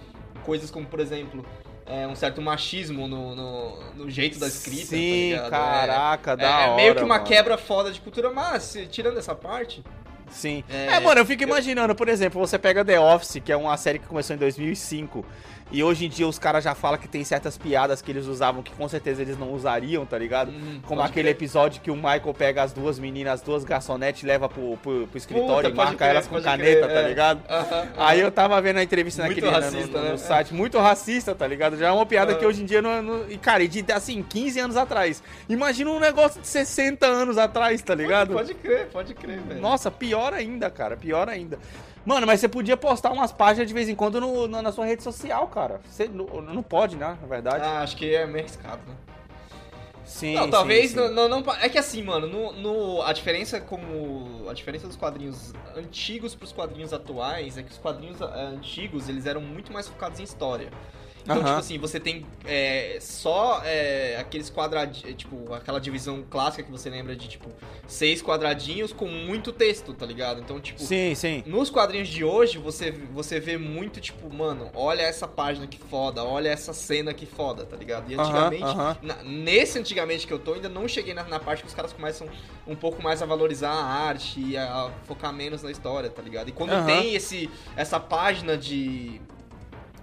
coisas 0.43 0.71
como, 0.71 0.85
por 0.85 0.99
exemplo, 0.99 1.45
é, 1.85 2.07
um 2.07 2.15
certo 2.15 2.41
machismo 2.41 3.07
no, 3.07 3.35
no, 3.35 3.93
no 3.93 4.09
jeito 4.09 4.39
da 4.39 4.47
escrita. 4.47 4.81
tá 4.83 4.87
Sim? 4.87 5.33
É- 5.33 5.49
caraca, 5.49 6.31
é, 6.31 6.35
da 6.37 6.43
é 6.43 6.65
hora. 6.67 6.75
meio 6.75 6.95
que 6.95 7.03
uma 7.03 7.15
mano. 7.15 7.27
quebra 7.27 7.57
foda 7.57 7.91
de 7.91 7.99
cultura, 8.01 8.31
mas 8.31 8.77
tirando 8.89 9.17
essa 9.19 9.35
parte. 9.35 9.83
Sim. 10.29 10.63
É, 10.67 10.95
É, 10.95 10.99
mano, 10.99 11.21
eu 11.21 11.25
fico 11.25 11.43
imaginando, 11.43 11.93
por 11.93 12.07
exemplo, 12.09 12.39
você 12.39 12.57
pega 12.57 12.83
The 12.83 12.99
Office, 12.99 13.37
que 13.45 13.51
é 13.51 13.55
uma 13.55 13.77
série 13.77 13.99
que 13.99 14.07
começou 14.07 14.35
em 14.35 14.39
2005, 14.39 15.23
e 15.73 15.83
hoje 15.83 16.05
em 16.05 16.09
dia 16.09 16.27
os 16.27 16.37
caras 16.39 16.63
já 16.63 16.73
falam 16.75 16.97
que 16.99 17.07
tem 17.07 17.23
certas 17.23 17.57
piadas 17.57 18.01
que 18.01 18.11
eles 18.11 18.27
usavam 18.27 18.61
que 18.63 18.71
com 18.71 18.87
certeza 18.87 19.21
eles 19.23 19.37
não 19.37 19.51
usariam, 19.51 20.05
tá 20.05 20.17
ligado? 20.17 20.51
Hum, 20.51 20.79
Como 20.83 21.01
pode 21.01 21.11
aquele 21.11 21.29
crer. 21.29 21.35
episódio 21.35 21.81
que 21.81 21.89
o 21.91 21.95
Michael 21.95 22.33
pega 22.37 22.61
as 22.63 22.71
duas 22.71 22.99
meninas, 22.99 23.33
as 23.33 23.41
duas 23.41 23.63
garçonetes, 23.63 24.21
leva 24.23 24.47
pro, 24.47 24.77
pro, 24.77 25.07
pro 25.07 25.17
escritório 25.17 25.55
Puta, 25.55 25.69
e 25.69 25.71
pode 25.73 25.75
marca 25.89 25.97
crer, 25.97 26.09
elas 26.11 26.27
com 26.27 26.33
pode 26.35 26.45
caneta, 26.45 26.81
crer, 26.87 26.93
tá 26.93 26.99
é. 27.01 27.07
ligado? 27.09 27.41
Aham, 27.49 27.87
Aí 27.97 28.19
aham. 28.19 28.27
eu 28.27 28.31
tava 28.31 28.61
vendo 28.61 28.77
a 28.77 28.83
entrevista 28.83 29.23
Muito 29.23 29.35
naquele 29.41 29.51
no- 29.51 29.61
racista, 29.61 29.97
no, 29.97 30.03
né? 30.05 30.11
no 30.11 30.17
site, 30.19 30.53
muito 30.53 30.77
racista, 30.77 31.33
tá 31.33 31.47
ligado? 31.47 31.75
Já 31.77 31.87
é 31.87 31.91
uma 31.91 32.05
piada 32.05 32.33
Ah. 32.33 32.35
que 32.35 32.45
hoje 32.45 32.61
em 32.61 32.65
dia 32.65 32.81
não, 32.81 33.01
não- 33.01 33.29
E, 33.29 33.37
cara, 33.37 33.63
e 33.63 33.67
de 33.67 33.83
assim, 33.91 34.21
15 34.21 34.59
anos 34.59 34.77
atrás. 34.77 35.23
Imagina 35.49 35.89
um 35.89 35.99
negócio 35.99 36.39
de 36.39 36.47
60 36.47 37.07
anos 37.07 37.37
atrás, 37.37 37.81
tá 37.81 37.95
ligado? 37.95 38.33
Pode 38.33 38.53
crer, 38.53 38.87
pode 38.91 39.13
crer, 39.15 39.39
velho. 39.39 39.59
Nossa, 39.61 39.89
pior 39.89 40.33
ainda, 40.33 40.69
cara, 40.69 40.95
pior 40.95 41.27
ainda. 41.27 41.57
Mano, 42.05 42.27
mas 42.27 42.39
você 42.41 42.49
podia 42.49 42.75
postar 42.75 43.11
umas 43.11 43.31
páginas 43.31 43.67
de 43.67 43.73
vez 43.73 43.87
em 43.87 43.95
quando 43.95 44.19
no- 44.19 44.47
na 44.47 44.71
sua 44.71 44.85
rede 44.85 45.01
social, 45.03 45.47
cara. 45.47 45.79
Você 45.89 46.07
não, 46.07 46.25
não 46.41 46.61
pode, 46.63 46.97
né? 46.97 47.17
Na 47.21 47.27
verdade. 47.27 47.63
Ah, 47.65 47.81
acho 47.81 47.95
que 47.95 48.13
é 48.13 48.25
meio 48.25 48.45
arriscado, 48.45 48.81
né? 48.87 48.95
sim. 50.05 50.35
não, 50.35 50.43
sim, 50.43 50.49
talvez 50.51 50.91
sim. 50.91 50.97
Não, 50.97 51.09
não, 51.11 51.29
não 51.29 51.43
pa- 51.43 51.57
É 51.61 51.69
que 51.69 51.77
assim, 51.77 52.03
mano, 52.03 52.27
no, 52.27 52.51
no- 52.51 53.01
a 53.03 53.13
diferença 53.13 53.61
como. 53.61 54.49
A 54.49 54.53
diferença 54.53 54.85
dos 54.85 54.97
quadrinhos 54.97 55.53
antigos 55.77 56.35
pros 56.35 56.51
quadrinhos 56.51 56.91
atuais 56.91 57.57
é 57.57 57.63
que 57.63 57.71
os 57.71 57.77
quadrinhos 57.77 58.21
ah, 58.21 58.35
antigos 58.35 59.07
eles 59.07 59.25
eram 59.25 59.39
muito 59.39 59.71
mais 59.71 59.87
focados 59.87 60.19
em 60.19 60.23
história. 60.23 60.69
Então, 61.23 61.37
tipo 61.37 61.49
assim, 61.59 61.77
você 61.77 61.99
tem 61.99 62.25
é, 62.45 62.97
só 62.99 63.61
é, 63.63 64.17
aqueles 64.19 64.49
quadradinhos, 64.49 65.15
tipo, 65.15 65.53
aquela 65.53 65.79
divisão 65.79 66.23
clássica 66.29 66.63
que 66.63 66.71
você 66.71 66.89
lembra 66.89 67.15
de, 67.15 67.27
tipo, 67.29 67.49
seis 67.87 68.21
quadradinhos 68.21 68.91
com 68.91 69.07
muito 69.07 69.51
texto, 69.53 69.93
tá 69.93 70.05
ligado? 70.05 70.41
Então, 70.41 70.59
tipo, 70.59 70.81
Sim, 70.81 71.15
sim. 71.15 71.43
Nos 71.45 71.69
quadrinhos 71.69 72.09
de 72.09 72.23
hoje, 72.23 72.57
você, 72.57 72.91
você 72.91 73.39
vê 73.39 73.57
muito, 73.57 74.01
tipo, 74.01 74.31
mano, 74.33 74.69
olha 74.73 75.01
essa 75.01 75.27
página 75.27 75.65
que 75.65 75.77
foda, 75.77 76.23
olha 76.23 76.49
essa 76.49 76.73
cena 76.73 77.13
que 77.13 77.25
foda, 77.25 77.65
tá 77.65 77.77
ligado? 77.77 78.11
E 78.11 78.15
antigamente, 78.19 78.63
na- 79.01 79.23
nesse 79.23 79.79
antigamente 79.79 80.27
que 80.27 80.33
eu 80.33 80.39
tô, 80.39 80.53
ainda 80.55 80.67
não 80.69 80.87
cheguei 80.87 81.13
na, 81.13 81.23
na 81.23 81.39
parte 81.39 81.61
que 81.61 81.67
os 81.67 81.73
caras 81.73 81.93
começam 81.93 82.27
um 82.67 82.75
pouco 82.75 83.01
mais 83.01 83.21
a 83.21 83.25
valorizar 83.25 83.71
a 83.71 83.83
arte 83.85 84.39
e 84.41 84.57
a 84.57 84.91
focar 85.07 85.31
menos 85.33 85.63
na 85.63 85.71
história, 85.71 86.09
tá 86.09 86.21
ligado? 86.21 86.49
E 86.49 86.51
quando 86.51 86.73
tem 86.85 87.15
esse, 87.15 87.49
essa 87.77 87.99
página 87.99 88.57
de. 88.57 89.21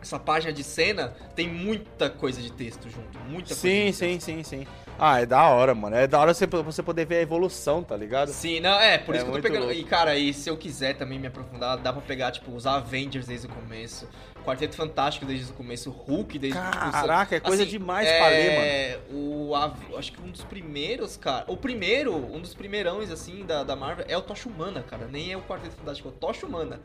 Essa 0.01 0.19
página 0.19 0.53
de 0.53 0.65
cena, 0.65 1.15
tem 1.35 1.47
muita 1.49 2.09
coisa 2.09 2.41
de 2.41 2.51
texto 2.51 2.89
junto, 2.89 3.19
muita 3.29 3.49
coisa. 3.49 3.61
Sim, 3.61 3.87
de 3.87 3.93
sim, 3.93 4.07
texto. 4.15 4.25
sim, 4.27 4.43
sim. 4.43 4.67
Ah, 4.99 5.21
é 5.21 5.27
da 5.27 5.47
hora, 5.49 5.75
mano. 5.75 5.97
É 5.97 6.07
da 6.07 6.19
hora 6.19 6.33
você, 6.35 6.47
você 6.47 6.83
poder 6.83 7.07
ver 7.07 7.17
a 7.17 7.21
evolução, 7.23 7.83
tá 7.83 7.97
ligado? 7.97 8.29
Sim, 8.29 8.61
não, 8.61 8.79
é, 8.79 8.99
por 8.99 9.15
É 9.15 9.19
isso 9.19 9.27
que 9.27 9.31
eu 9.33 9.37
tô 9.37 9.43
pegando. 9.43 9.65
louco. 9.65 9.79
E, 9.79 9.85
cara, 9.85 10.17
e 10.17 10.33
se 10.35 10.49
eu 10.49 10.57
quiser 10.57 10.95
também 10.97 11.19
me 11.19 11.27
aprofundar, 11.27 11.79
dá 11.79 11.93
pra 11.93 12.03
pegar, 12.03 12.31
tipo, 12.33 12.51
os 12.55 12.67
Avengers 12.67 13.27
desde 13.27 13.47
o 13.47 13.51
começo, 13.51 14.07
Quarteto 14.45 14.75
Fantástico 14.77 15.25
desde 15.27 15.51
o 15.51 15.55
começo, 15.55 15.91
Hulk 15.91 16.39
desde 16.39 16.59
tipo, 16.59 16.91
Caraca, 16.93 17.37
é 17.37 17.41
coisa 17.41 17.63
assim, 17.63 17.73
demais 17.73 18.09
pra 18.09 18.29
ler, 18.29 18.51
mano. 18.53 18.63
É, 18.67 18.99
o. 19.11 19.53
Acho 19.97 20.13
que 20.13 20.21
um 20.23 20.31
dos 20.31 20.45
primeiros, 20.45 21.17
cara. 21.17 21.45
O 21.47 21.57
primeiro, 21.57 22.15
um 22.15 22.41
dos 22.41 22.55
primeirões, 22.55 23.11
assim, 23.11 23.45
da, 23.45 23.63
da 23.63 23.77
Marvel 23.77 24.05
é 24.09 24.17
o 24.17 24.23
Tocha 24.23 24.49
Humana, 24.49 24.83
cara. 24.83 25.07
Nem 25.11 25.33
é 25.33 25.37
o 25.37 25.43
Quarteto 25.43 25.77
Fantástico, 25.77 26.09
é 26.09 26.11
o 26.11 26.15
Tocha 26.15 26.47
Humana. 26.47 26.81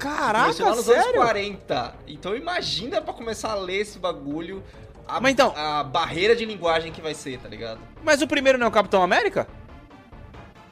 Caraca, 0.00 0.38
lá 0.38 0.46
nos 0.48 0.60
anos 0.60 0.84
sério? 0.84 1.20
40. 1.20 1.94
Então 2.08 2.34
imagina 2.34 3.00
pra 3.00 3.12
começar 3.14 3.52
a 3.52 3.54
ler 3.54 3.80
esse 3.82 3.98
bagulho. 3.98 4.62
A, 5.06 5.20
Mas 5.20 5.32
então- 5.32 5.52
a 5.56 5.82
barreira 5.82 6.34
de 6.34 6.44
linguagem 6.44 6.90
que 6.92 7.00
vai 7.00 7.14
ser, 7.14 7.38
tá 7.38 7.48
ligado? 7.48 7.80
Mas 8.02 8.22
o 8.22 8.26
primeiro 8.26 8.56
não 8.58 8.66
é 8.66 8.68
o 8.68 8.72
Capitão 8.72 9.02
América? 9.02 9.46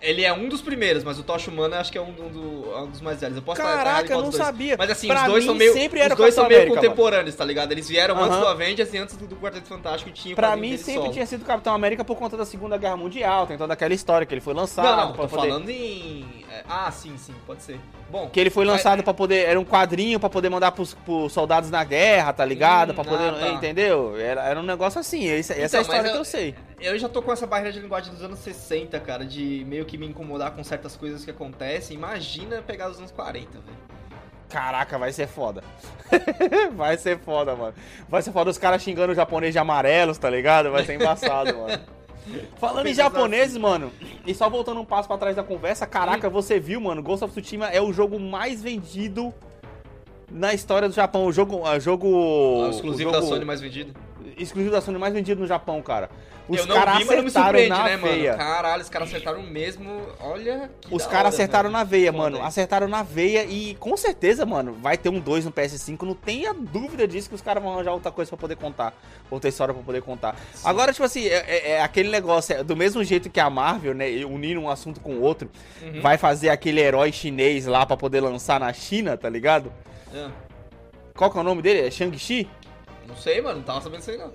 Ele 0.00 0.24
é 0.24 0.32
um 0.32 0.48
dos 0.48 0.62
primeiros, 0.62 1.02
mas 1.02 1.18
o 1.18 1.24
Tocha 1.24 1.50
Humana 1.50 1.80
acho 1.80 1.90
que 1.90 1.98
é 1.98 2.00
um, 2.00 2.10
um 2.10 2.28
do- 2.28 2.72
é 2.72 2.80
um 2.82 2.86
dos 2.86 3.00
mais 3.00 3.20
velhos. 3.20 3.36
Eu 3.36 3.42
posso 3.42 3.60
estar 3.60 3.76
Caraca, 3.76 4.12
eu 4.12 4.22
não 4.22 4.30
sabia. 4.30 4.76
Mas 4.78 4.90
assim, 4.90 5.08
Pra 5.08 5.22
os 5.22 5.26
dois 5.26 5.42
mim, 5.42 5.48
são 5.48 5.54
meio, 5.56 5.72
sempre 5.72 5.98
era 5.98 6.14
os 6.14 6.18
dois 6.18 6.34
são 6.34 6.46
meio 6.46 6.60
América, 6.60 6.80
contemporâneos, 6.80 7.34
tá 7.34 7.44
ligado? 7.44 7.72
Eles 7.72 7.88
vieram 7.88 8.14
antes 8.16 8.30
Aham. 8.30 8.40
do 8.40 8.46
Avengers 8.46 8.94
e 8.94 8.98
antes 8.98 9.16
do, 9.16 9.26
do 9.26 9.34
Quarteto 9.36 9.66
Fantástico 9.66 10.10
tinha 10.12 10.36
Pra 10.36 10.56
mim 10.56 10.76
sempre 10.76 11.00
solo. 11.00 11.12
tinha 11.12 11.26
sido 11.26 11.44
Capitão 11.44 11.74
América 11.74 12.04
por 12.04 12.16
conta 12.16 12.36
da 12.36 12.46
Segunda 12.46 12.76
Guerra 12.76 12.96
Mundial. 12.96 13.48
Tem 13.48 13.58
toda 13.58 13.72
aquela 13.72 13.92
história 13.92 14.24
que 14.24 14.32
ele 14.32 14.40
foi 14.40 14.54
lançado. 14.54 14.84
Não, 14.86 14.96
não, 15.08 15.12
tô 15.14 15.26
poder- 15.26 15.48
falando 15.48 15.68
em... 15.68 16.44
é, 16.48 16.62
Ah, 16.68 16.92
sim, 16.92 17.16
sim, 17.18 17.34
pode 17.44 17.64
ser. 17.64 17.80
Bom, 18.08 18.28
Que 18.30 18.38
ele 18.38 18.50
foi 18.50 18.64
lançado 18.64 18.98
Mas- 18.98 19.04
pra 19.04 19.12
poder. 19.12 19.46
Era 19.48 19.58
um 19.58 19.64
quadrinho 19.64 20.20
pra 20.20 20.30
poder 20.30 20.48
mandar 20.48 20.70
pros, 20.70 20.94
pros 20.94 21.32
soldados 21.32 21.70
na 21.72 21.82
guerra, 21.82 22.32
tá 22.32 22.44
ligado? 22.44 22.92
Hum, 22.92 22.94
pra 22.94 23.04
poder. 23.04 23.30
ah, 23.30 23.32
tá. 23.40 23.48
Entendeu? 23.48 24.16
Era, 24.16 24.44
era 24.44 24.60
um 24.60 24.62
negócio 24.62 25.00
assim. 25.00 25.28
Essa, 25.28 25.54
essa 25.54 25.60
é 25.60 25.62
a 25.62 25.66
Então, 25.66 25.80
história 25.80 26.02
mas 26.02 26.10
que 26.12 26.16
eu- 26.16 26.20
eu 26.20 26.24
sei. 26.24 26.54
Eu 26.80 26.98
já 26.98 27.08
tô 27.08 27.20
com 27.22 27.32
essa 27.32 27.46
barreira 27.46 27.72
de 27.72 27.80
linguagem 27.80 28.12
dos 28.12 28.22
anos 28.22 28.38
60, 28.40 28.98
cara, 29.00 29.24
de 29.24 29.64
meio 29.66 29.84
que 29.84 29.98
me 29.98 30.06
incomodar 30.06 30.52
com 30.52 30.62
certas 30.62 30.96
coisas 30.96 31.24
que 31.24 31.30
acontecem. 31.30 31.96
Imagina 31.96 32.62
pegar 32.62 32.90
os 32.90 32.98
anos 32.98 33.10
40, 33.10 33.50
velho. 33.52 33.88
Caraca, 34.48 34.96
vai 34.96 35.12
ser 35.12 35.26
foda. 35.26 35.62
vai 36.74 36.96
ser 36.96 37.18
foda, 37.18 37.54
mano. 37.54 37.74
Vai 38.08 38.22
ser 38.22 38.32
foda 38.32 38.50
os 38.50 38.56
caras 38.58 38.82
xingando 38.82 39.12
o 39.12 39.14
japonês 39.14 39.52
de 39.52 39.58
amarelos, 39.58 40.16
tá 40.16 40.30
ligado? 40.30 40.70
Vai 40.70 40.84
ser 40.84 40.94
embaçado, 40.94 41.54
mano. 41.56 41.78
Falando 42.58 42.80
em 42.80 42.94
Coisas 42.94 42.96
japoneses, 42.96 43.52
assim. 43.52 43.58
mano, 43.58 43.90
e 44.26 44.34
só 44.34 44.50
voltando 44.50 44.80
um 44.80 44.84
passo 44.84 45.08
pra 45.08 45.16
trás 45.16 45.34
da 45.34 45.42
conversa, 45.42 45.86
caraca, 45.86 46.28
você 46.28 46.60
viu, 46.60 46.78
mano, 46.80 47.02
Ghost 47.02 47.24
of 47.24 47.32
Tsushima 47.40 47.68
é 47.68 47.80
o 47.80 47.90
jogo 47.92 48.20
mais 48.20 48.62
vendido 48.62 49.32
na 50.30 50.52
história 50.52 50.88
do 50.88 50.94
Japão. 50.94 51.24
O 51.26 51.32
jogo. 51.32 51.62
O 51.66 51.80
jogo 51.80 52.06
o 52.06 52.70
exclusivo 52.70 53.10
o 53.10 53.12
jogo- 53.14 53.24
da 53.26 53.30
Sony 53.32 53.44
mais 53.44 53.60
vendido. 53.62 53.94
exclusivo 54.36 54.72
da 54.72 54.80
Sony 54.82 54.98
mais 54.98 55.14
vendido 55.14 55.40
no 55.40 55.46
Japão, 55.46 55.80
cara. 55.82 56.10
Os 56.48 56.64
caras 56.64 56.96
acertaram 57.02 57.68
na 57.68 57.84
né, 57.84 57.96
veia. 57.96 58.30
mano? 58.32 58.38
Caralho, 58.38 58.82
os 58.82 58.88
caras 58.88 59.08
acertaram 59.08 59.42
mesmo. 59.42 60.00
Olha. 60.20 60.70
que 60.80 60.94
Os 60.94 61.06
caras 61.06 61.34
acertaram 61.34 61.68
velho. 61.68 61.78
na 61.78 61.84
veia, 61.84 62.12
Foda 62.12 62.22
mano. 62.24 62.42
Acertaram 62.44 62.88
na 62.88 63.02
veia 63.02 63.44
e 63.44 63.74
com 63.74 63.96
certeza, 63.96 64.46
mano, 64.46 64.72
vai 64.72 64.96
ter 64.96 65.10
um 65.10 65.20
2 65.20 65.44
no 65.44 65.52
PS5. 65.52 66.02
Não 66.06 66.14
tenha 66.14 66.54
dúvida 66.54 67.06
disso 67.06 67.28
que 67.28 67.34
os 67.34 67.42
caras 67.42 67.62
vão 67.62 67.74
arranjar 67.74 67.92
outra 67.92 68.10
coisa 68.10 68.30
pra 68.30 68.38
poder 68.38 68.56
contar. 68.56 68.94
Outra 69.30 69.48
história 69.48 69.74
pra 69.74 69.82
poder 69.82 70.00
contar. 70.02 70.36
Agora, 70.64 70.92
tipo 70.92 71.04
assim, 71.04 71.26
é, 71.26 71.36
é- 71.46 71.70
é 71.72 71.82
aquele 71.82 72.08
negócio, 72.08 72.56
é 72.56 72.64
do 72.64 72.74
mesmo 72.76 73.04
jeito 73.04 73.28
que 73.28 73.40
a 73.40 73.50
Marvel, 73.50 73.92
né, 73.94 74.08
unindo 74.24 74.60
um 74.60 74.70
assunto 74.70 75.00
com 75.00 75.16
o 75.16 75.20
outro, 75.20 75.50
Uhum. 75.82 76.00
vai 76.00 76.16
fazer 76.16 76.48
aquele 76.48 76.80
herói 76.80 77.12
chinês 77.12 77.66
lá 77.66 77.84
pra 77.84 77.96
poder 77.96 78.20
lançar 78.20 78.58
na 78.58 78.72
China, 78.72 79.16
tá 79.16 79.28
ligado? 79.28 79.70
Ah, 80.14 80.30
Qual 81.14 81.30
que 81.30 81.36
é 81.36 81.40
o 81.40 81.44
nome 81.44 81.60
dele? 81.60 81.86
É 81.86 81.90
Shang-Chi? 81.90 82.48
não 83.06 83.16
sei, 83.16 83.40
mano. 83.40 83.56
Não 83.56 83.62
tava 83.64 83.80
sabendo 83.80 84.00
isso 84.00 84.10
aí, 84.10 84.16
não. 84.18 84.32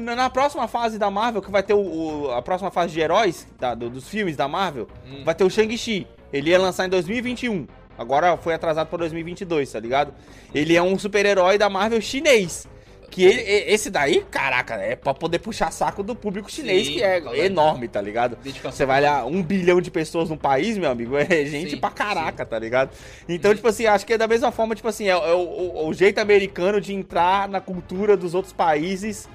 Na 0.00 0.30
próxima 0.30 0.66
fase 0.66 0.98
da 0.98 1.10
Marvel, 1.10 1.42
que 1.42 1.50
vai 1.50 1.62
ter 1.62 1.74
o, 1.74 1.78
o- 2.26 2.30
a 2.32 2.40
próxima 2.42 2.70
fase 2.70 2.92
de 2.92 3.00
heróis, 3.00 3.46
tá, 3.58 3.74
do- 3.74 3.90
dos 3.90 4.08
filmes 4.08 4.36
da 4.36 4.48
Marvel, 4.48 4.88
Hum. 5.06 5.22
vai 5.24 5.34
ter 5.34 5.44
o 5.44 5.50
Shang-Chi. 5.50 6.06
Ele 6.32 6.50
ia 6.50 6.58
lançar 6.58 6.86
em 6.86 6.88
2021. 6.88 7.66
Agora 7.96 8.36
foi 8.36 8.54
atrasado 8.54 8.86
pra 8.88 8.98
2022, 8.98 9.70
tá 9.72 9.80
ligado? 9.80 10.12
Ele 10.54 10.76
é 10.76 10.82
um 10.82 10.98
super-herói 10.98 11.58
da 11.58 11.68
Marvel 11.68 12.00
chinês. 12.00 12.66
Que 13.10 13.24
ele- 13.24 13.40
esse 13.72 13.88
daí, 13.90 14.22
caraca, 14.30 14.74
é 14.74 14.94
pra 14.94 15.14
poder 15.14 15.38
puxar 15.38 15.72
saco 15.72 16.02
do 16.02 16.14
público 16.14 16.50
chinês, 16.50 16.86
Sim, 16.86 16.92
que 16.94 17.02
é 17.02 17.20
claro. 17.22 17.36
enorme, 17.38 17.88
tá 17.88 18.02
ligado? 18.02 18.36
Você 18.62 18.84
vai 18.84 19.00
lá, 19.00 19.24
um 19.24 19.42
bilhão 19.42 19.80
de 19.80 19.90
pessoas 19.90 20.28
no 20.28 20.36
país, 20.36 20.76
meu 20.76 20.90
amigo, 20.90 21.16
é 21.16 21.24
gente 21.46 21.70
Sim, 21.70 21.76
pra 21.78 21.88
caraca, 21.90 22.44
tá 22.44 22.58
ligado? 22.58 22.90
Então, 23.26 23.54
tipo 23.54 23.66
assim, 23.66 23.86
acho 23.86 24.04
que 24.04 24.12
é 24.12 24.18
da 24.18 24.28
mesma 24.28 24.52
forma, 24.52 24.74
tipo 24.74 24.86
assim, 24.88 25.06
é, 25.06 25.12
é 25.12 25.32
o, 25.32 25.38
o- 25.38 25.88
o 25.88 25.94
jeito 25.94 26.18
americano 26.18 26.82
de 26.82 26.92
entrar 26.94 27.48
na 27.48 27.62
cultura 27.62 28.14
dos 28.14 28.34
outros 28.34 28.52
países 28.52 29.26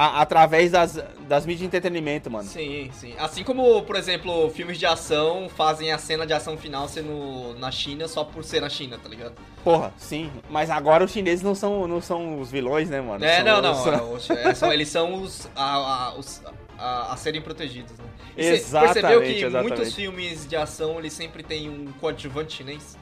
a- 0.00 0.20
através 0.22 0.70
das, 0.70 0.94
das 1.26 1.44
mídias 1.44 1.58
de 1.58 1.64
entretenimento, 1.66 2.30
mano. 2.30 2.48
Sim, 2.48 2.88
sim. 2.92 3.14
Assim 3.18 3.42
como, 3.42 3.82
por 3.82 3.96
exemplo, 3.96 4.48
filmes 4.50 4.78
de 4.78 4.86
ação 4.86 5.48
fazem 5.48 5.90
a 5.90 5.98
cena 5.98 6.24
de 6.24 6.32
ação 6.32 6.56
final 6.56 6.86
ser 6.88 7.02
no, 7.02 7.52
na 7.58 7.72
China 7.72 8.06
só 8.06 8.22
por 8.22 8.44
ser 8.44 8.60
na 8.60 8.68
China, 8.68 8.96
tá 8.96 9.08
ligado? 9.08 9.34
Porra, 9.64 9.92
sim. 9.98 10.30
Mas 10.48 10.70
agora 10.70 11.04
os 11.04 11.10
chineses 11.10 11.42
não 11.42 11.52
são, 11.54 11.88
não 11.88 12.00
são 12.00 12.40
os 12.40 12.48
vilões, 12.48 12.88
né, 12.88 13.00
mano? 13.00 13.24
É, 13.24 13.38
São 13.38 13.44
não, 13.44 13.60
não. 13.60 14.12
os- 14.14 14.30
é, 14.30 14.48
é, 14.50 14.54
são- 14.54 14.72
eles 14.72 14.88
são 14.88 15.14
os 15.20 15.48
a, 15.56 15.64
a- 16.10 16.14
os 16.14 16.40
a, 16.78 17.12
a 17.12 17.16
serem 17.16 17.42
protegidos, 17.42 17.98
né? 17.98 18.04
E 18.36 18.42
você 18.44 18.48
Exatamente, 18.52 18.92
percebeu 19.00 19.20
que 19.22 19.44
exatamente. 19.44 19.76
muitos 19.76 19.94
filmes 19.96 20.48
de 20.48 20.54
ação 20.54 20.96
eles 21.00 21.12
sempre 21.12 21.42
têm 21.42 21.68
um 21.68 21.86
coadjuvante 22.00 22.58
chinês? 22.58 22.96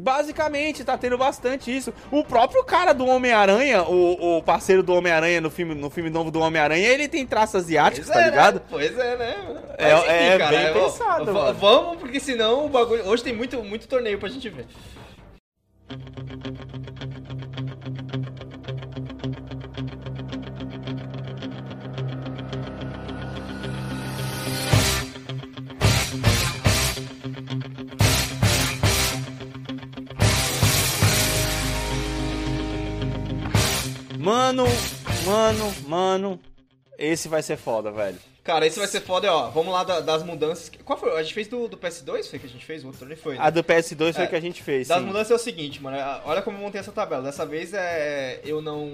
Basicamente, 0.00 0.84
tá 0.84 0.96
tendo 0.96 1.16
bastante 1.18 1.74
isso. 1.74 1.92
O 2.10 2.24
próprio 2.24 2.64
cara 2.64 2.92
do 2.92 3.06
Homem-Aranha, 3.06 3.82
o, 3.82 4.38
o 4.38 4.42
parceiro 4.42 4.82
do 4.82 4.94
Homem-Aranha 4.94 5.40
no 5.40 5.50
filme, 5.50 5.74
no 5.74 5.90
filme 5.90 6.10
novo 6.10 6.30
do 6.30 6.40
Homem-Aranha, 6.40 6.88
ele 6.88 7.08
tem 7.08 7.26
traços 7.26 7.56
asiáticos, 7.56 8.06
Pois 8.06 8.18
tá 8.18 8.26
é, 8.26 8.30
ligado? 8.30 8.54
Né? 8.56 8.60
Pois 8.68 8.98
é, 8.98 9.16
né? 9.16 9.36
É- 9.78 10.34
é 10.34 10.38
bem 10.38 10.70
ó, 10.70 10.84
pensado, 10.84 11.32
mano. 11.32 11.58
Vamos, 11.58 11.98
porque 11.98 12.18
senão 12.20 12.66
o 12.66 12.68
bagulho. 12.68 13.06
Hoje 13.06 13.22
tem 13.22 13.34
muito, 13.34 13.62
muito 13.62 13.86
torneio 13.86 14.18
pra 14.18 14.28
gente 14.28 14.48
ver. 14.48 14.66
Mano, 34.30 34.64
mano, 35.26 35.74
mano, 35.88 36.40
esse 36.96 37.26
vai 37.28 37.42
ser 37.42 37.56
foda, 37.56 37.90
velho. 37.90 38.16
Cara, 38.44 38.64
esse 38.64 38.78
vai 38.78 38.86
ser 38.86 39.00
foda, 39.00 39.32
ó. 39.32 39.50
Vamos 39.50 39.72
lá 39.72 39.82
da- 39.82 40.00
das 40.00 40.22
mudanças. 40.22 40.70
Qual 40.84 40.96
foi? 40.96 41.10
A 41.18 41.22
gente 41.22 41.34
fez 41.34 41.48
do, 41.48 41.66
do 41.66 41.76
PS2? 41.76 42.28
Foi 42.30 42.38
que 42.38 42.46
a 42.46 42.48
gente 42.48 42.64
fez? 42.64 42.82
O 42.84 42.86
outro 42.86 43.00
torneio 43.00 43.20
foi. 43.20 43.34
né? 43.34 43.40
A 43.42 43.50
do 43.50 43.64
PS2 43.64 44.14
foi 44.14 44.24
É, 44.24 44.26
que 44.28 44.36
a 44.36 44.40
gente 44.40 44.62
fez, 44.62 44.86
Das 44.86 45.00
sim. 45.00 45.06
mudanças 45.06 45.32
é 45.32 45.34
o 45.34 45.38
seguinte, 45.38 45.82
mano. 45.82 45.96
Olha 46.24 46.40
como 46.42 46.56
eu 46.56 46.62
montei 46.62 46.80
essa 46.80 46.92
tabela. 46.92 47.22
Dessa 47.24 47.44
vez 47.44 47.74
é. 47.74 48.40
Eu 48.44 48.62
não. 48.62 48.88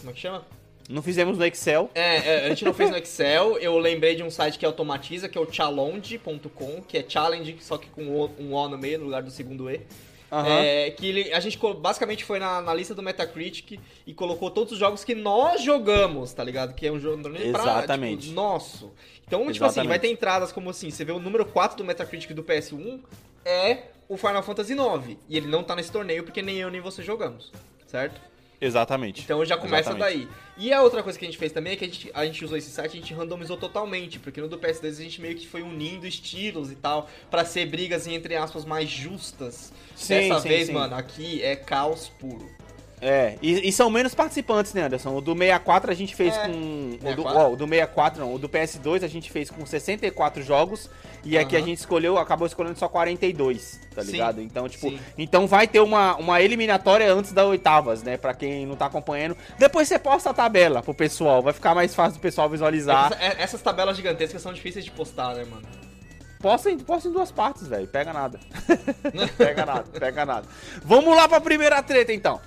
Como 0.00 0.10
é 0.10 0.12
que 0.14 0.20
chama? 0.20 0.42
Não 0.88 1.02
fizemos 1.02 1.36
no 1.36 1.44
Excel. 1.44 1.90
É, 1.94 2.16
é, 2.16 2.46
a 2.46 2.48
gente 2.48 2.64
não 2.64 2.72
fez 2.74 2.90
no 2.90 2.96
Excel. 2.96 3.58
Eu 3.58 3.78
lembrei 3.78 4.14
de 4.16 4.22
um 4.22 4.30
site 4.30 4.58
que 4.58 4.64
automatiza, 4.66 5.28
que 5.28 5.36
é 5.38 5.40
o 5.40 5.50
challenge.com, 5.52 6.82
que 6.88 6.96
é 6.98 7.04
challenge, 7.06 7.56
só 7.60 7.76
que 7.78 7.88
com 7.90 8.02
um 8.02 8.54
O 8.54 8.68
no 8.68 8.78
meio, 8.78 8.98
no 8.98 9.04
lugar 9.04 9.22
do 9.22 9.30
segundo 9.30 9.70
E. 9.70 9.80
Aham. 10.32 10.48
É, 10.62 10.90
que 10.90 11.06
ele- 11.06 11.32
a 11.34 11.40
gente 11.40 11.58
basicamente 11.78 12.24
foi 12.24 12.38
na, 12.38 12.62
na 12.62 12.72
lista 12.72 12.94
do 12.94 13.02
Metacritic 13.02 13.78
e 14.06 14.14
colocou 14.14 14.50
todos 14.50 14.72
os 14.72 14.78
jogos 14.78 15.04
que 15.04 15.14
nós 15.14 15.60
jogamos, 15.62 16.32
tá 16.32 16.42
ligado? 16.42 16.74
Que 16.74 16.86
é 16.86 16.90
um 16.92 16.98
jogo 16.98 17.22
pra, 17.22 17.38
Exatamente. 17.38 18.22
tipo, 18.22 18.34
nosso. 18.34 18.90
Então, 19.26 19.52
tipo 19.52 19.64
assim, 19.66 19.86
vai 19.86 19.98
ter 19.98 20.08
entradas 20.10 20.50
como 20.50 20.70
assim, 20.70 20.90
você 20.90 21.04
vê 21.04 21.12
o 21.12 21.18
número 21.18 21.44
4 21.44 21.76
do 21.76 21.84
Metacritic 21.84 22.32
do 22.32 22.42
PS1 22.42 23.00
é 23.44 23.78
o 24.08 24.16
Final 24.16 24.42
Fantasy 24.42 24.72
IX. 24.72 25.18
E 25.28 25.36
ele 25.36 25.48
não 25.48 25.62
tá 25.62 25.76
nesse 25.76 25.92
torneio 25.92 26.24
porque 26.24 26.40
nem 26.40 26.56
eu 26.56 26.70
nem 26.70 26.80
você 26.80 27.02
jogamos, 27.02 27.52
certo? 27.86 28.18
Exatamente. 28.62 29.22
Então 29.22 29.44
já 29.44 29.56
começa 29.56 29.90
Exatamente. 29.90 30.26
daí. 30.26 30.28
E 30.56 30.72
a 30.72 30.80
outra 30.82 31.02
coisa 31.02 31.18
que 31.18 31.24
a 31.24 31.28
gente 31.28 31.36
fez 31.36 31.50
também 31.50 31.72
é 31.72 31.76
que 31.76 31.84
a 31.84 31.88
gente, 31.88 32.10
a 32.14 32.24
gente 32.24 32.44
usou 32.44 32.56
esse 32.56 32.70
site, 32.70 32.92
a 32.92 33.00
gente 33.00 33.12
randomizou 33.12 33.56
totalmente, 33.56 34.20
porque 34.20 34.40
no 34.40 34.46
do 34.46 34.56
PS2 34.56 34.90
a 34.90 35.02
gente 35.02 35.20
meio 35.20 35.34
que 35.34 35.48
foi 35.48 35.62
unindo 35.62 36.06
estilos 36.06 36.70
e 36.70 36.76
tal, 36.76 37.08
pra 37.28 37.44
ser 37.44 37.66
brigas 37.66 38.06
entre 38.06 38.36
aspas 38.36 38.64
mais 38.64 38.88
justas. 38.88 39.72
Sim, 39.96 40.28
Dessa 40.28 40.40
sim, 40.40 40.48
vez, 40.48 40.66
sim. 40.68 40.72
mano, 40.72 40.94
aqui 40.94 41.42
é 41.42 41.56
caos 41.56 42.08
puro. 42.20 42.48
É, 43.04 43.36
e, 43.42 43.68
e 43.68 43.72
são 43.72 43.90
menos 43.90 44.14
participantes, 44.14 44.72
né, 44.74 44.82
Anderson? 44.82 45.16
O 45.16 45.20
do 45.20 45.32
64 45.36 45.90
a 45.90 45.94
gente 45.94 46.14
fez 46.14 46.36
É. 46.36 46.46
com. 46.46 46.52
O 46.52 46.96
do, 46.96 47.00
64? 47.00 47.40
ó, 47.40 47.52
o 47.52 47.56
do 47.56 47.66
64 47.66 48.20
não, 48.20 48.32
o 48.32 48.38
do 48.38 48.48
PS2 48.48 49.02
a 49.02 49.08
gente 49.08 49.28
fez 49.28 49.50
com 49.50 49.66
64 49.66 50.40
jogos 50.44 50.88
e 51.24 51.38
aqui 51.38 51.54
a 51.54 51.58
Aham. 51.58 51.68
gente 51.68 51.78
escolheu, 51.78 52.18
acabou 52.18 52.46
escolhendo 52.46 52.78
só 52.78 52.88
42, 52.88 53.80
tá 53.94 54.02
Sim, 54.02 54.12
ligado? 54.12 54.40
Então, 54.40 54.68
tipo, 54.68 54.90
sim. 54.90 54.98
então 55.16 55.46
vai 55.46 55.66
ter 55.68 55.80
uma, 55.80 56.16
uma 56.16 56.40
eliminatória 56.40 57.12
antes 57.12 57.32
das 57.32 57.46
oitavas, 57.46 58.02
né? 58.02 58.16
Pra 58.16 58.34
quem 58.34 58.66
não 58.66 58.74
tá 58.76 58.86
acompanhando. 58.86 59.36
Depois 59.58 59.86
você 59.88 59.98
posta 59.98 60.30
a 60.30 60.34
tabela 60.34 60.82
pro 60.82 60.92
pessoal, 60.94 61.42
vai 61.42 61.52
ficar 61.52 61.74
mais 61.74 61.94
fácil 61.94 62.18
do 62.18 62.22
pessoal 62.22 62.48
visualizar. 62.48 63.12
Essa- 63.12 63.22
é- 63.24 63.42
essas 63.42 63.62
tabelas 63.62 63.96
gigantescas 63.96 64.42
são 64.42 64.52
difíceis 64.52 64.84
de 64.84 64.90
postar, 64.90 65.34
né, 65.34 65.44
mano? 65.44 65.62
Posta 66.40 66.68
em, 66.70 66.78
posta 66.78 67.08
em 67.08 67.12
duas 67.12 67.30
partes, 67.30 67.68
velho. 67.68 67.86
Pega 67.86 68.12
nada. 68.12 68.40
pega 69.38 69.64
nada, 69.64 69.84
pega 69.98 70.26
nada. 70.26 70.46
Vamos 70.84 71.14
lá 71.16 71.28
pra 71.28 71.40
primeira 71.40 71.80
treta, 71.84 72.12
então. 72.12 72.40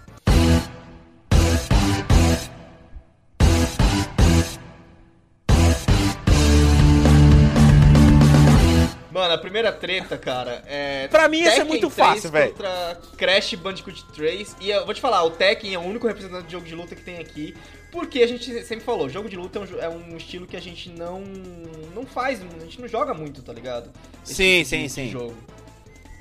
Mano, 9.16 9.34
a 9.34 9.38
primeira 9.38 9.72
treta, 9.72 10.18
cara, 10.18 10.62
é. 10.68 11.08
Pra 11.08 11.30
mim, 11.30 11.42
esse 11.42 11.62
é 11.62 11.64
muito 11.64 11.90
3 11.90 11.94
fácil, 12.10 12.30
velho. 12.32 12.52
Contra 12.52 13.00
Crash 13.18 13.54
Bandicoot 13.54 14.04
3. 14.14 14.58
E 14.60 14.70
eu 14.70 14.84
vou 14.86 14.94
te 14.94 15.00
falar, 15.00 15.24
o 15.24 15.32
Tekken 15.32 15.74
é 15.74 15.80
o 15.80 15.82
único 15.82 16.06
representante 16.06 16.48
de 16.48 16.52
jogo 16.52 16.66
de 16.66 16.76
luta 16.76 16.94
que 16.96 17.02
tem 17.02 17.18
aqui. 17.20 17.56
Porque 17.94 18.22
a 18.22 18.28
gente 18.28 18.64
sempre 18.66 18.84
falou, 18.84 19.08
jogo 19.08 19.30
de 19.30 19.38
luta 19.38 19.58
é 19.58 19.62
um, 19.62 19.80
é 19.84 19.90
um 19.90 20.18
estilo 20.18 20.46
que 20.46 20.58
a 20.58 20.62
gente 20.62 20.90
não. 20.90 21.22
não 21.94 22.06
faz, 22.06 22.42
a 22.42 22.64
gente 22.66 22.82
não 22.82 22.90
joga 22.90 23.14
muito, 23.14 23.42
tá 23.42 23.54
ligado? 23.54 23.90
Esse 24.26 24.36
Sim, 24.36 24.58
tipo 24.58 24.70
sim, 24.70 24.82
de- 24.84 24.90
sim. 24.90 25.10
jogo. 25.10 25.38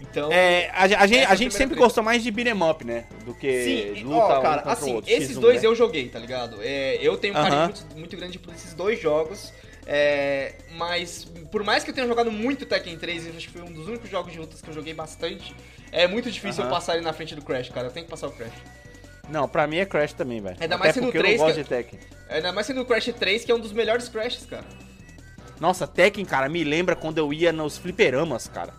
Então. 0.00 0.30
É, 0.30 0.70
a, 0.72 0.86
ge- 0.86 0.94
a 0.94 1.06
gente, 1.08 1.18
é 1.20 1.24
a 1.24 1.30
a 1.30 1.34
gente 1.34 1.52
sempre 1.52 1.74
treta. 1.74 1.82
gostou 1.82 2.04
mais 2.04 2.22
de 2.22 2.30
beat'em 2.30 2.62
up, 2.62 2.84
né? 2.84 3.06
Do 3.24 3.34
que 3.34 3.64
Sim, 3.64 4.02
luta 4.04 4.16
ó, 4.18 4.38
um 4.38 4.42
cara, 4.42 4.56
contra 4.62 4.68
o 4.68 4.72
assim, 4.72 4.94
outro, 4.94 5.10
esses 5.10 5.36
X1, 5.36 5.40
dois 5.40 5.62
né? 5.62 5.66
eu 5.68 5.74
joguei, 5.74 6.08
tá 6.10 6.18
ligado? 6.20 6.58
É, 6.62 6.98
eu 7.00 7.16
tenho 7.16 7.32
um 7.32 7.36
carinho 7.36 7.54
Aham. 7.62 7.64
muito, 7.72 7.96
muito 7.98 8.16
grande 8.16 8.38
por 8.38 8.54
esses 8.54 8.72
dois 8.74 9.00
jogos. 9.00 9.52
É, 9.86 10.54
mas 10.76 11.24
por 11.50 11.62
mais 11.62 11.84
que 11.84 11.90
eu 11.90 11.94
tenha 11.94 12.06
jogado 12.06 12.30
muito 12.32 12.64
Tekken 12.66 12.96
3, 12.98 13.26
eu 13.26 13.32
acho 13.36 13.46
que 13.48 13.52
foi 13.52 13.62
um 13.62 13.72
dos 13.72 13.86
únicos 13.86 14.08
jogos 14.10 14.32
de 14.32 14.38
lutas 14.38 14.60
que 14.60 14.68
eu 14.68 14.74
joguei 14.74 14.94
bastante. 14.94 15.54
É 15.92 16.06
muito 16.08 16.30
difícil 16.30 16.64
eu 16.64 16.70
passar 16.70 16.94
ele 16.96 17.04
na 17.04 17.12
frente 17.12 17.34
do 17.34 17.42
Crash, 17.42 17.68
cara. 17.70 17.86
Eu 17.88 17.90
tenho 17.92 18.04
que 18.06 18.10
passar 18.10 18.26
o 18.28 18.32
Crash. 18.32 18.52
Não, 19.28 19.48
pra 19.48 19.66
mim 19.66 19.76
é 19.78 19.86
Crash 19.86 20.12
também, 20.12 20.40
velho. 20.40 20.56
Ainda 20.60 20.76
mais 20.76 20.94
sendo 20.94 21.04
porque 21.04 21.18
três 21.18 21.34
eu 21.34 21.38
não 21.38 21.46
gosto 21.46 21.56
que- 21.56 21.62
de 21.62 21.68
Tekken. 21.68 21.98
Ainda 22.28 22.52
mais 22.52 22.66
sendo 22.66 22.80
o 22.80 22.84
Crash 22.84 23.06
3, 23.18 23.44
que 23.44 23.52
é 23.52 23.54
um 23.54 23.60
dos 23.60 23.72
melhores 23.72 24.08
Crashes, 24.08 24.44
cara. 24.46 24.64
Nossa, 25.60 25.86
Tekken, 25.86 26.24
cara, 26.24 26.48
me 26.48 26.64
lembra 26.64 26.96
quando 26.96 27.18
eu 27.18 27.32
ia 27.32 27.52
nos 27.52 27.78
fliperamas, 27.78 28.48
cara. 28.48 28.72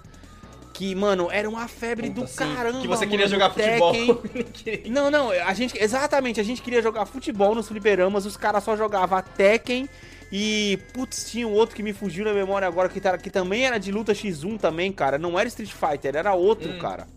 Que, 0.73 0.93
mano, 0.93 1.29
era 1.31 1.47
uma 1.49 1.67
febre 1.69 2.09
Puta, 2.09 2.21
do 2.21 2.27
sim. 2.27 2.35
caramba, 2.35 2.81
Que 2.81 2.87
você 2.87 3.07
queria 3.07 3.27
mano, 3.27 3.29
jogar 3.39 3.49
futebol. 3.51 3.93
Tekken. 3.93 4.83
Não, 4.91 5.09
não, 5.09 5.29
a 5.31 5.53
gente, 5.53 5.81
exatamente, 5.81 6.39
a 6.41 6.43
gente 6.43 6.61
queria 6.61 6.81
jogar 6.81 7.05
futebol 7.05 7.55
nos 7.55 7.67
fliperamas, 7.69 8.25
os 8.25 8.35
caras 8.35 8.61
só 8.63 8.75
jogavam 8.75 9.23
Tekken 9.37 9.87
e, 10.31 10.79
putz, 10.93 11.29
tinha 11.29 11.47
um 11.47 11.53
outro 11.53 11.75
que 11.75 11.83
me 11.83 11.93
fugiu 11.93 12.25
na 12.25 12.33
memória 12.33 12.67
agora, 12.67 12.89
que, 12.89 12.99
tá- 12.99 13.17
que 13.17 13.29
também 13.29 13.65
era 13.65 13.77
de 13.77 13.91
luta 13.91 14.13
X1 14.13 14.57
também, 14.59 14.91
cara, 14.91 15.17
não 15.17 15.37
era 15.39 15.47
Street 15.47 15.71
Fighter, 15.71 16.15
era 16.15 16.33
outro, 16.33 16.69
Hum. 16.71 16.79
cara. 16.79 17.07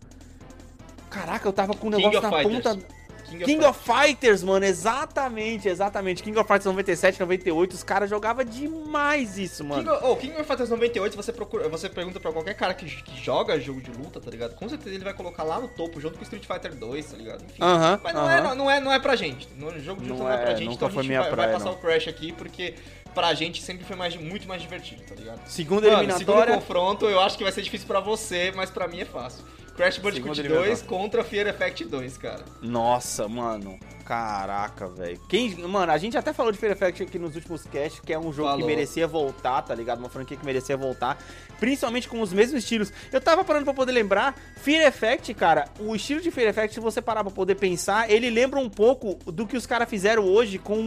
Caraca, 1.11 1.49
eu 1.49 1.53
tava 1.53 1.75
com 1.75 1.88
o 1.88 1.91
King 1.91 2.03
negócio 2.07 2.21
na 2.31 2.37
Fighters. 2.38 2.62
ponta... 2.77 2.98
King, 3.29 3.45
King 3.45 3.65
of 3.65 3.79
Fighters, 3.85 4.43
mano, 4.43 4.65
exatamente, 4.65 5.69
exatamente. 5.69 6.23
King 6.23 6.39
of 6.39 6.49
Fighters 6.49 6.65
97, 6.67 7.21
98, 7.21 7.73
os 7.75 7.83
caras 7.83 8.09
jogavam 8.09 8.45
demais 8.45 9.37
isso, 9.39 9.65
mano. 9.65 9.83
King 9.83 9.95
of, 9.97 10.05
oh, 10.07 10.17
King 10.17 10.33
of 10.35 10.45
Fighters 10.45 10.71
98, 10.71 11.17
você, 11.17 11.33
procura, 11.33 11.69
você 11.69 11.89
pergunta 11.89 12.19
pra 12.19 12.33
qualquer 12.33 12.55
cara 12.55 12.75
que, 12.75 12.87
que 12.87 13.23
joga 13.23 13.59
jogo 13.61 13.81
de 13.81 13.91
luta, 13.91 14.21
tá 14.21 14.31
ligado? 14.31 14.55
Com 14.55 14.69
certeza 14.69 14.95
ele 14.95 15.05
vai 15.05 15.15
colocar 15.15 15.43
lá 15.43 15.61
no 15.61 15.69
topo, 15.69 16.01
junto 16.01 16.17
com 16.17 16.23
Street 16.23 16.45
Fighter 16.47 16.75
2, 16.75 17.07
tá 17.07 17.17
ligado? 17.17 17.45
Enfim. 17.45 17.63
Aham, 17.63 18.01
Mas 18.03 18.15
não, 18.15 18.23
aham. 18.23 18.33
é, 18.33 18.43
não, 18.43 18.55
não 18.55 18.71
é, 18.71 18.81
não 18.81 18.93
é 18.93 18.99
pra 18.99 19.15
gente. 19.17 19.49
No 19.57 19.71
jogo 19.81 20.03
de 20.03 20.09
luta 20.09 20.23
Não 20.23 20.29
não, 20.29 20.33
é, 20.33 20.39
pra 20.43 20.53
é, 20.53 20.57
gente, 20.57 20.75
então 20.75 20.89
a 20.89 20.91
gente 20.91 21.07
minha 21.07 21.21
vai, 21.21 21.29
vai 21.31 21.37
praia, 21.39 21.53
passar 21.53 21.67
não. 21.67 21.73
o 21.73 21.77
Crash 21.77 22.09
aqui, 22.09 22.33
porque 22.33 22.75
pra 23.15 23.35
gente 23.35 23.63
sempre 23.63 23.85
foi 23.85 23.97
mais, 23.97 24.17
muito 24.17 24.47
mais 24.49 24.63
divertido, 24.63 25.03
tá 25.03 25.15
ligado? 25.15 25.39
Mano, 25.39 25.49
segundo 25.51 25.87
eliminatória. 25.87 26.55
confronto, 26.55 27.07
eu 27.07 27.21
acho 27.21 27.37
que 27.37 27.43
vai 27.43 27.53
ser 27.53 27.63
difícil 27.63 27.87
pra 27.87 28.01
você, 28.01 28.53
mas 28.55 28.71
pra 28.71 28.87
mim 28.89 29.01
é 29.01 29.05
fácil. 29.05 29.45
Crash 29.79 29.99
Bandicoot 29.99 30.37
Segunda 30.37 30.55
2 30.61 30.67
eliminatória. 30.69 30.89
contra 30.89 31.25
Fear 31.25 31.47
Effect 31.47 31.85
2, 31.87 32.19
cara. 32.19 32.45
Nossa, 32.61 33.27
mano. 33.29 33.79
Caraca, 34.05 34.89
velho. 34.89 35.21
Quem, 35.29 35.55
mano, 35.69 35.93
a 35.93 35.99
gente 35.99 36.17
até 36.17 36.33
falou 36.33 36.51
de 36.51 36.57
Fear 36.59 36.73
Effect 36.73 37.03
aqui 37.03 37.19
nos 37.19 37.35
últimos 37.37 37.63
casts, 37.65 38.01
que 38.01 38.11
é 38.11 38.19
um 38.19 38.33
jogo 38.33 38.49
que 38.49 38.55
Falou. 38.55 38.67
merecia 38.67 39.07
voltar, 39.07 39.61
tá 39.63 39.75
ligado? 39.75 39.99
Uma 39.99 40.09
franquia 40.09 40.35
que 40.35 40.47
merecia 40.47 40.79
voltar, 40.79 41.19
principalmente 41.61 42.09
com 42.09 42.21
os 42.23 42.33
mesmos 42.33 42.63
estilos. 42.65 42.91
Eu 43.13 43.21
tava 43.21 43.45
parando 43.45 43.67
pra 43.67 43.75
poder 43.75 43.93
lembrar, 43.93 44.35
Fear 44.57 44.87
Effect, 44.87 45.35
cara, 45.35 45.67
o 45.79 45.95
estilo 45.95 46.23
de 46.23 46.31
Fear 46.31 46.49
Effect, 46.49 46.73
se 46.75 46.81
você 46.81 47.03
parar 47.03 47.23
pra 47.23 47.31
poder 47.31 47.57
pensar, 47.57 48.11
ele 48.11 48.31
lembra 48.31 48.59
um 48.59 48.71
pouco 48.71 49.17
do 49.31 49.47
que 49.47 49.59
os 49.59 49.67
caras 49.67 49.89
fizeram 49.91 50.25
hoje 50.25 50.57
com 50.59 50.79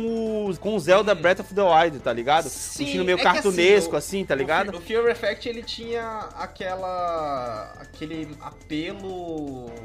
o, 0.50 0.58
com 0.58 0.76
o 0.76 0.80
Zelda 0.80 1.14
Breath 1.14 1.42
of 1.42 1.54
the 1.54 1.62
Wild, 1.62 2.00
tá 2.00 2.12
ligado? 2.12 2.50
Sim, 2.50 2.84
um 2.84 2.86
estilo 2.88 3.06
meio 3.06 3.16
é 3.16 3.18
que 3.20 3.24
cartunesco, 3.24 3.96
assim, 3.96 4.18
assim, 4.22 4.26
tá 4.26 4.34
o 4.34 4.38
ligado? 4.38 4.72
Fe- 4.72 4.78
O 4.78 4.82
Fear 4.82 5.06
Effect 5.12 5.48
ele 5.48 5.62
tinha 5.62 6.28
aquela. 6.36 7.72
aquele 7.80 8.36
apelo 8.42 8.81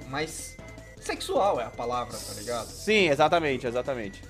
mais 0.09 0.57
sexual, 1.01 1.61
é 1.61 1.65
a 1.65 1.71
palavra, 1.71 2.17
tá 2.17 2.35
ligado? 2.35 2.67
Sim, 2.69 3.09
exatamente, 3.09 3.67
exatamente. 3.67 4.23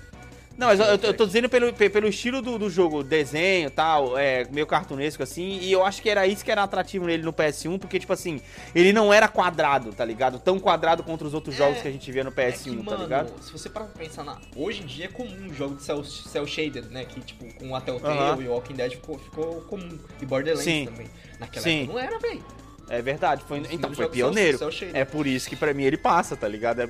Não, 0.58 0.68
mas 0.68 0.80
eu, 0.80 0.86
eu 0.86 1.12
tô- 1.14 1.26
dizendo 1.26 1.50
pelo, 1.50 1.70
pe- 1.70 1.90
pelo 1.90 2.08
estilo 2.08 2.40
do, 2.40 2.58
do 2.58 2.70
jogo, 2.70 3.04
desenho 3.04 3.66
e 3.66 3.70
tal, 3.70 4.16
é, 4.16 4.46
meio 4.50 4.66
cartunesco 4.66 5.22
assim, 5.22 5.58
e 5.60 5.70
eu 5.70 5.84
acho 5.84 6.00
que 6.00 6.08
era 6.08 6.26
isso 6.26 6.42
que 6.42 6.50
era 6.50 6.62
atrativo 6.62 7.04
nele 7.04 7.22
no 7.22 7.30
PS1, 7.30 7.78
porque, 7.78 7.98
tipo 7.98 8.10
assim, 8.14 8.40
ele 8.74 8.90
não 8.90 9.12
era 9.12 9.28
quadrado, 9.28 9.92
tá 9.92 10.02
ligado? 10.02 10.38
Tão 10.38 10.58
quadrado 10.58 11.02
contra 11.02 11.26
os 11.26 11.34
outros 11.34 11.54
É, 11.56 11.58
jogos 11.58 11.82
que 11.82 11.88
a 11.88 11.90
gente 11.90 12.10
via 12.10 12.24
no 12.24 12.30
É 12.30 12.32
PS1, 12.32 12.62
que, 12.62 12.76
tá 12.78 12.82
mano, 12.84 13.02
ligado? 13.02 13.42
se 13.42 13.52
você 13.52 13.68
parar 13.68 13.84
pra 13.88 14.02
pensar 14.02 14.24
na. 14.24 14.38
Hoje 14.56 14.82
em 14.82 14.86
dia 14.86 15.04
é 15.04 15.08
comum 15.08 15.36
um 15.46 15.52
jogo 15.52 15.74
de 15.74 15.82
cel, 15.82 16.02
cel 16.02 16.46
shaded, 16.46 16.88
né? 16.88 17.04
Que 17.04 17.20
tipo, 17.20 17.44
com 17.58 17.76
a 17.76 17.80
Telltale 17.82 18.18
Aham. 18.18 18.42
e 18.42 18.48
Walking 18.48 18.74
Dead 18.76 18.92
ficou, 18.92 19.18
ficou 19.18 19.60
comum. 19.60 19.98
E 20.22 20.24
Borderlands 20.24 20.64
Sim. 20.64 20.86
também. 20.86 21.06
Naquela 21.38 21.64
Sim. 21.64 21.82
época 21.82 21.92
não 21.92 22.00
era, 22.00 22.18
velho. 22.18 22.42
É 22.88 23.02
verdade, 23.02 23.42
foi, 23.48 23.58
então 23.70 23.92
foi 23.92 24.04
são 24.04 24.12
pioneiro. 24.12 24.58
shaded. 24.70 24.96
É 24.96 25.04
por 25.04 25.26
isso 25.26 25.48
que 25.48 25.56
pra 25.56 25.74
mim 25.74 25.82
ele 25.84 25.96
passa, 25.96 26.36
tá 26.36 26.46
ligado? 26.46 26.80
É- 26.80 26.86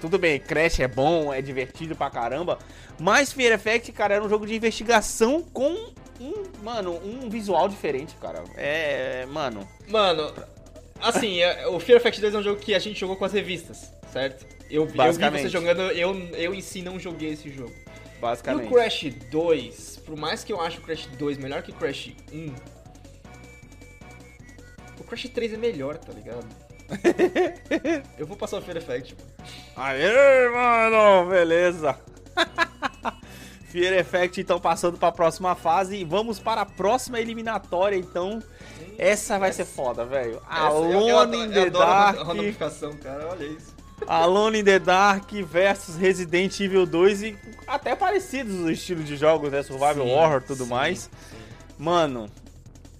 tudo 0.00 0.18
bem, 0.18 0.40
Crash 0.40 0.80
é 0.80 0.88
bom, 0.88 1.32
é 1.34 1.42
divertido 1.42 1.94
pra 1.94 2.08
caramba, 2.08 2.58
mas 2.98 3.32
Fear 3.32 3.52
Effect, 3.52 3.92
cara, 3.92 4.14
era 4.14 4.24
um 4.24 4.28
jogo 4.28 4.46
de 4.46 4.54
investigação 4.54 5.42
com 5.42 5.92
um, 6.20 6.32
mano, 6.62 6.98
um 7.04 7.28
visual 7.28 7.68
diferente, 7.68 8.14
cara. 8.20 8.42
É, 8.56 9.26
mano, 9.26 9.68
Mano, 9.88 10.32
assim, 11.00 11.40
é- 11.40 11.66
o 11.66 11.78
Fear 11.78 11.98
Effect 11.98 12.20
2 12.22 12.34
é 12.34 12.38
um 12.38 12.42
jogo 12.42 12.60
que 12.60 12.74
a 12.74 12.78
gente 12.78 12.98
jogou 12.98 13.16
com 13.16 13.24
as 13.26 13.32
revistas, 13.32 13.92
certo? 14.12 14.46
Eu, 14.70 14.86
vi- 14.86 14.98
eu 14.98 15.12
vi 15.12 15.30
você 15.42 15.48
jogando, 15.50 15.82
eu, 15.90 16.14
eu 16.36 16.54
em 16.54 16.62
si 16.62 16.80
não 16.80 16.98
joguei 16.98 17.32
esse 17.32 17.50
jogo. 17.50 17.72
E 18.16 18.20
basicamente. 18.20 18.66
o 18.68 18.72
Crash 18.72 19.04
2, 19.30 20.00
por 20.06 20.16
mais 20.16 20.42
que 20.42 20.50
eu 20.52 20.60
ache 20.60 20.78
o 20.78 20.80
Crash 20.80 21.06
2 21.18 21.36
melhor 21.36 21.62
que 21.62 21.70
o 21.70 21.74
Crash 21.74 22.12
1, 22.32 22.46
o 22.46 22.54
Crash 25.14 25.28
3 25.32 25.52
é 25.54 25.56
melhor, 25.56 25.96
tá 25.96 26.12
ligado? 26.12 26.44
eu 28.18 28.26
vou 28.26 28.36
passar 28.36 28.58
o 28.58 28.62
Fear 28.62 28.78
Effect. 28.78 29.14
mano. 29.14 29.30
Aê, 29.76 30.48
mano, 30.50 31.30
beleza. 31.30 31.96
Fear 33.70 33.94
Effect, 33.94 34.40
então, 34.40 34.60
passando 34.60 34.98
pra 34.98 35.12
próxima 35.12 35.54
fase. 35.54 35.96
E 35.96 36.04
vamos 36.04 36.38
para 36.40 36.62
a 36.62 36.66
próxima 36.66 37.20
eliminatória, 37.20 37.96
então. 37.96 38.42
Essa 38.98 39.38
vai 39.38 39.52
ser 39.52 39.64
foda, 39.64 40.04
velho. 40.04 40.40
Essa- 40.50 40.66
eu- 40.68 40.92
eu 40.92 41.18
Alone 41.18 41.36
adoro- 41.36 41.44
in 41.44 41.50
the 41.50 41.58
eu 41.60 41.66
a 41.66 41.70
Dark. 41.70 42.16
cara, 43.02 43.28
olha 43.28 43.44
isso. 43.44 43.74
Alone 44.06 44.60
in 44.60 44.64
the 44.64 44.78
Dark 44.78 45.30
versus 45.44 45.96
Resident 45.96 46.58
Evil 46.60 46.86
2. 46.86 47.22
E 47.22 47.38
até 47.66 47.94
parecidos 47.96 48.54
os 48.60 48.70
estilos 48.70 49.04
de 49.06 49.16
jogos, 49.16 49.50
né? 49.50 49.62
Survival 49.62 50.06
Sim, 50.06 50.12
Horror 50.12 50.42
e 50.42 50.46
tudo 50.46 50.64
sim, 50.64 50.70
mais. 50.70 50.98
sim. 51.00 51.10
Mano, 51.78 52.28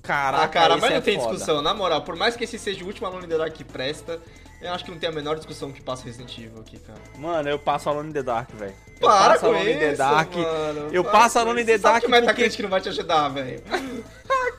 caraca, 0.05 0.45
Ah, 0.45 0.49
cara, 0.49 0.77
mas 0.77 0.91
não 0.91 0.97
é 0.99 1.01
tem 1.01 1.19
foda. 1.19 1.31
discussão. 1.33 1.63
Na 1.63 1.75
moral, 1.75 2.03
por 2.03 2.15
mais 2.17 2.37
que 2.37 2.45
esse 2.45 2.59
seja 2.59 2.85
o 2.85 2.87
último 2.87 3.07
Alone 3.07 3.25
in 3.25 3.29
the 3.29 3.39
Dark 3.39 3.53
que 3.55 3.65
presta, 3.65 4.21
eu 4.61 4.73
acho 4.73 4.85
que 4.85 4.91
não 4.91 4.99
tem 4.99 5.09
a 5.09 5.13
menor 5.13 5.37
discussão 5.37 5.73
que 5.73 5.83
passa 5.83 6.05
Resident 6.05 6.37
Evil 6.39 6.61
aqui, 6.61 6.79
cara. 6.79 6.99
Mano, 7.19 7.49
eu 7.49 7.59
passo 7.59 7.89
Alone 7.89 8.11
in 8.11 8.13
the 8.13 8.23
Dark, 8.23 8.51
velho. 8.53 8.75
Eu 9.05 9.11
Para 9.11 9.29
passo 9.31 9.41
com 9.41 9.47
Alone 9.47 9.73
in 9.73 9.79
the 9.79 9.89
isso, 9.89 9.99
Dark. 9.99 10.35
mano. 10.35 10.89
Eu 10.93 11.05
passo 11.05 11.39
Alone 11.39 11.61
in 11.61 11.65
isso. 11.65 11.67
the 11.73 11.77
Você 11.79 11.83
sabe 11.83 11.93
Dark 11.93 12.05
que 12.05 12.09
porque- 12.11 12.21
Metacritic 12.27 12.61
não 12.61 12.71
vai 12.71 12.81
te 12.81 12.89
ajudar, 12.89 13.29
velho. 13.29 13.63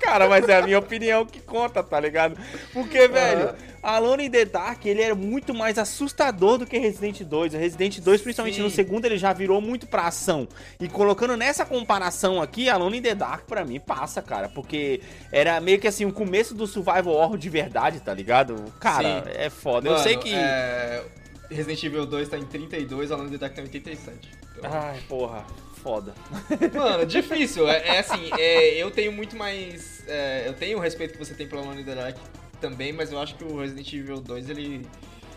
Cara, 0.02 0.28
mas 0.28 0.48
é 0.48 0.58
a 0.58 0.62
minha 0.62 0.78
opinião 0.78 1.26
que 1.26 1.40
conta, 1.40 1.82
tá 1.82 2.00
ligado? 2.00 2.38
Porque, 2.74 3.08
velho, 3.08 3.56
Alone 3.82 4.26
in 4.26 4.30
the 4.30 4.46
Dark, 4.46 4.86
ele 4.86 5.02
era 5.02 5.16
muito 5.16 5.54
mais 5.54 5.80
assustador 5.80 6.58
do 6.60 6.66
que 6.66 6.78
Resident 6.78 7.22
2. 7.24 7.54
O 7.54 7.58
Resident 7.58 8.00
2, 8.02 8.22
principalmente 8.22 8.58
Sim. 8.58 8.62
no 8.64 8.70
segundo, 8.70 9.06
ele 9.06 9.18
já 9.18 9.34
virou 9.34 9.60
muito 9.62 9.88
pra 9.88 10.04
ação. 10.08 10.48
E 10.80 10.88
colocando 10.88 11.36
nessa 11.36 11.66
comparação 11.66 12.42
aqui, 12.42 12.70
Alone 12.70 12.98
in 12.98 13.02
the 13.02 13.16
Dark, 13.16 13.46
pra 13.48 13.64
mim, 13.66 13.80
passa, 13.80 14.22
cara. 14.22 14.50
Porque 14.50 15.02
era 15.32 15.60
meio 15.60 15.80
que 15.80 15.88
assim, 15.88 16.06
o 16.06 16.12
começo 16.14 16.54
do 16.54 16.68
survival 16.68 17.14
horror 17.16 17.38
de 17.38 17.50
verdade, 17.50 18.00
tá 18.00 18.14
ligado? 18.14 18.56
Cara, 18.80 19.24
Sim. 19.24 19.32
é 19.36 19.50
foda. 19.50 19.88
eu 19.88 19.94
Mano, 19.94 20.04
sei 20.04 20.18
que... 20.18 20.34
é, 20.36 21.02
Resident 21.50 21.84
Evil 21.84 22.06
2 22.06 22.30
tá 22.30 22.38
em 22.38 22.46
32, 22.46 23.12
Alone 23.12 23.30
in 23.30 23.32
the 23.34 23.38
Dark 23.38 23.54
tá 23.56 23.62
em 23.62 23.66
87. 23.66 24.30
Então, 24.58 24.72
Ai, 24.72 25.00
porra, 25.08 25.46
foda. 25.84 26.14
Mano, 26.74 27.06
difícil. 27.06 27.68
É, 27.68 27.96
é 27.96 28.00
assim, 28.00 28.30
é, 28.38 28.76
eu 28.76 28.90
tenho 28.92 29.12
muito 29.12 29.36
mais. 29.36 30.04
é, 30.08 30.44
eu 30.48 30.54
tenho 30.54 30.78
o 30.78 30.82
respeito 30.82 31.14
que 31.14 31.20
você 31.20 31.34
tem 31.34 31.48
pelo 31.48 31.64
the 31.84 31.96
Dark 31.96 32.18
também, 32.62 32.92
mas 32.94 33.12
eu 33.12 33.20
acho 33.20 33.36
que 33.36 33.44
o 33.44 33.60
Resident 33.60 33.92
Evil 33.94 34.20
2 34.22 34.50
ele 34.50 34.86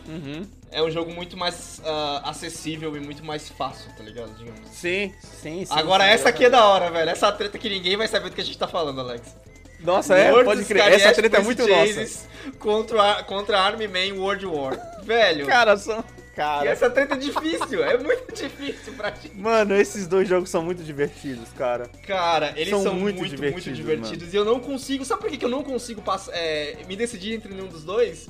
Uhum. 0.07 0.41
é 0.71 0.81
um 0.81 0.89
jogo 0.89 1.13
muito 1.13 1.37
mais 1.37 1.79
ah, 1.85 2.21
acessível 2.25 2.95
e 2.97 2.99
muito 2.99 3.23
mais 3.23 3.47
fácil, 3.49 3.91
tá 3.95 4.03
ligado? 4.03 4.35
Digamos 4.37 4.61
assim. 4.61 4.71
Sim, 4.71 5.13
sim, 5.21 5.65
sim. 5.65 5.73
Agora 5.73 6.03
sim, 6.05 6.09
essa 6.09 6.29
aqui 6.29 6.45
é 6.45 6.49
da 6.49 6.65
hora, 6.65 6.89
velho. 6.89 7.11
Essa 7.11 7.31
treta 7.31 7.59
que 7.59 7.69
ninguém 7.69 7.95
vai 7.95 8.07
saber 8.07 8.29
do 8.29 8.35
que 8.35 8.41
a 8.41 8.43
gente 8.43 8.57
tá 8.57 8.67
falando, 8.67 8.99
Alex. 9.01 9.35
Nossa, 9.81 10.15
é, 10.15 10.31
pode 10.43 10.65
crer. 10.65 10.81
Essa 10.93 11.13
treta 11.13 11.37
é 11.37 11.41
muito 11.41 11.65
nossa. 11.67 12.27
Contra, 12.57 13.11
a- 13.19 13.23
contra 13.23 13.59
Army 13.61 13.87
Man 13.87 14.19
World 14.19 14.45
War. 14.47 14.77
Velho, 15.09 15.47
Cara, 15.47 15.75
são... 15.75 15.99
e 15.99 16.35
Cara, 16.35 16.69
essa 16.69 16.87
treta 16.89 17.15
é 17.15 17.17
difícil. 17.17 17.83
É 17.83 17.97
muito 17.97 18.31
difícil 18.31 18.93
pra 18.93 19.09
gente. 19.09 19.35
Mano, 19.35 19.75
esses 19.75 20.07
dois 20.07 20.27
jogos 20.29 20.49
são 20.51 20.61
muito 20.61 20.83
divertidos, 20.83 21.49
cara. 21.57 21.89
Cara, 22.05 22.53
eles 22.55 22.69
São 22.69 22.83
são, 22.83 22.93
muito 22.93 23.17
muito, 23.17 23.31
muito 23.31 23.35
divertidos, 23.35 23.77
divertidos. 23.77 24.33
E 24.33 24.37
eu 24.37 24.45
não 24.45 24.59
consigo. 24.59 25.03
Sabe 25.03 25.21
por 25.23 25.31
que 25.31 25.43
eu 25.43 25.49
não 25.49 25.63
consigo 25.63 25.99
passar, 26.01 26.31
é, 26.35 26.77
me 26.87 26.95
decidir 26.95 27.33
entre 27.33 27.51
nenhum 27.53 27.67
dos 27.67 27.83
dois? 27.83 28.29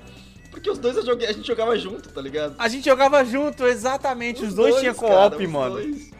Porque 0.50 0.70
os 0.70 0.80
dois 0.80 0.96
eu 0.96 1.06
joguei- 1.06 1.28
a 1.28 1.34
gente 1.34 1.46
jogava 1.46 1.78
junto, 1.78 2.10
tá 2.10 2.22
ligado? 2.22 2.56
A 2.58 2.68
gente 2.70 2.86
jogava 2.86 3.24
junto, 3.26 3.68
exatamente. 3.68 4.44
Os, 4.44 4.54
dois, 4.56 4.78
tinham 4.78 4.96
cara, 4.96 5.30
co-op, 5.30 5.44
os 5.46 5.52
mano. 5.52 5.76
dois. 5.76 6.12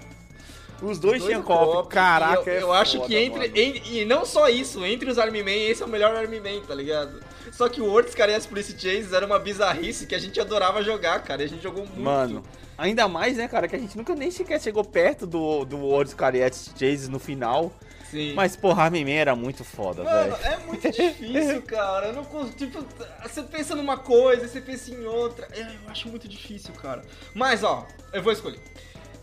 Os 0.82 1.00
dois 1.00 1.22
Os 1.22 1.28
tinham 1.28 1.42
co-op. 1.42 1.90
Caraca, 1.90 2.44
e 2.52 2.54
eu, 2.56 2.60
é 2.60 2.62
eu 2.64 2.74
acho 2.74 2.98
foda, 2.98 3.08
que 3.08 3.16
entre. 3.18 3.40
mano. 3.40 3.58
em- 3.58 3.82
e 4.02 4.06
não 4.06 4.26
só 4.26 4.48
isso, 4.48 4.86
entre 4.86 5.10
os 5.10 5.18
Army 5.18 5.42
Man, 5.42 5.52
esse 5.52 5.82
é 5.82 5.86
o 5.86 5.90
melhor 5.90 6.16
Army 6.16 6.40
Man, 6.40 6.62
tá 6.68 6.76
ligado? 6.76 7.20
Só 7.60 7.68
que 7.68 7.82
o 7.82 7.88
World 7.88 8.10
Scarias 8.10 8.46
Police 8.46 8.72
Chase 8.72 9.14
era 9.14 9.26
uma 9.26 9.38
bizarrice 9.38 10.08
que 10.08 10.16
a 10.16 10.18
gente 10.18 10.40
adorava 10.40 10.82
jogar, 10.82 11.22
cara. 11.26 11.42
E 11.42 11.46
a 11.46 11.50
gente 11.50 11.62
jogou 11.62 11.86
muito. 11.86 12.00
Mano, 12.00 12.42
ainda 12.78 13.06
mais, 13.10 13.36
né, 13.36 13.50
cara, 13.50 13.68
que 13.68 13.76
a 13.76 13.80
gente 13.80 13.98
nunca 13.98 14.16
nem 14.16 14.32
sequer 14.32 14.62
chegou 14.62 14.82
perto 14.82 15.28
do, 15.28 15.66
do 15.66 15.76
World 15.76 16.10
Scariette 16.10 16.72
Chase 16.80 17.12
no 17.12 17.20
final. 17.20 17.70
Sim. 18.10 18.34
Mas, 18.34 18.56
porra, 18.56 18.84
Armin 18.84 19.04
Man 19.04 19.12
era 19.12 19.36
muito 19.36 19.66
foda, 19.66 20.06
Mano, 20.06 20.38
velho. 20.38 20.54
é 20.54 20.58
muito 20.60 20.90
difícil, 20.90 21.62
cara. 21.68 22.08
Eu 22.08 22.14
não 22.14 22.24
consigo. 22.24 22.56
Tipo, 22.56 22.86
você 23.24 23.44
pensa 23.44 23.76
numa 23.76 23.98
coisa, 23.98 24.48
você 24.48 24.62
pensa 24.62 24.92
em 24.92 25.06
outra. 25.06 25.46
É, 25.52 25.60
Eu 25.60 25.90
acho 25.90 26.08
muito 26.08 26.30
difícil, 26.30 26.74
cara. 26.76 27.02
Mas, 27.36 27.62
ó, 27.62 27.86
eu 28.14 28.24
vou 28.24 28.32
escolher. 28.32 28.62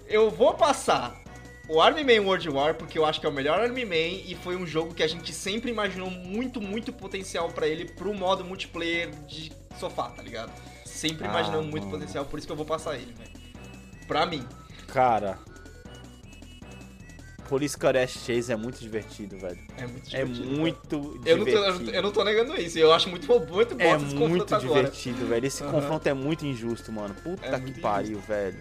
Eu 0.06 0.30
vou 0.30 0.52
passar 0.52 1.18
o 1.68 1.80
Army 1.80 2.04
Man 2.04 2.24
World 2.26 2.48
War, 2.48 2.74
porque 2.74 2.98
eu 2.98 3.04
acho 3.04 3.20
que 3.20 3.26
é 3.26 3.28
o 3.28 3.32
melhor 3.32 3.60
Army 3.60 3.84
Man 3.84 3.94
e 4.26 4.36
foi 4.42 4.56
um 4.56 4.66
jogo 4.66 4.94
que 4.94 5.02
a 5.02 5.06
gente 5.08 5.32
sempre 5.32 5.70
imaginou 5.70 6.10
muito, 6.10 6.60
muito 6.60 6.92
potencial 6.92 7.48
pra 7.50 7.66
ele 7.66 7.84
pro 7.86 8.14
modo 8.14 8.44
multiplayer 8.44 9.10
de 9.26 9.52
sofá, 9.78 10.10
tá 10.10 10.22
ligado? 10.22 10.52
Sempre 10.84 11.26
Ah, 11.26 11.50
muito 11.62 11.84
mano. 11.86 11.90
potencial, 11.90 12.24
por 12.24 12.38
isso 12.38 12.46
que 12.46 12.52
eu 12.52 12.56
vou 12.56 12.66
passar 12.66 12.94
ele, 12.96 13.12
velho. 13.12 13.30
Pra 14.06 14.24
mim. 14.24 14.46
Cara. 14.86 15.38
Police 17.48 17.74
Scariette 17.74 18.18
Chase 18.18 18.52
é 18.52 18.56
muito 18.56 18.80
divertido, 18.80 19.36
velho. 19.38 19.58
É 19.76 19.86
muito 19.86 20.16
É 20.16 20.24
divertido. 20.24 20.48
cara. 20.48 20.60
muito 20.60 21.22
Eu 21.24 21.36
não, 21.36 21.44
tô, 21.44 21.50
eu 21.50 21.56
divertido. 21.56 21.70
não 21.78 21.84
tô- 21.84 21.90
eu 21.92 22.02
não 22.02 22.10
tô 22.12 22.24
negando 22.24 22.60
isso, 22.60 22.78
eu 22.78 22.92
acho 22.92 23.08
muito, 23.08 23.26
muito 23.28 23.74
bom 23.76 23.82
É 23.84 23.94
esse 23.96 24.04
muito 24.04 24.18
confronto 24.18 24.54
agora. 24.54 24.74
divertido, 24.82 25.26
velho. 25.26 25.46
Esse 25.46 25.62
Aham. 25.62 25.72
confronto 25.72 26.08
é 26.08 26.14
muito 26.14 26.44
injusto, 26.44 26.90
mano. 26.90 27.14
Puta 27.14 27.46
É 27.46 27.52
que 27.52 27.60
muito 27.60 27.80
pariu, 27.80 28.18
velho. 28.20 28.58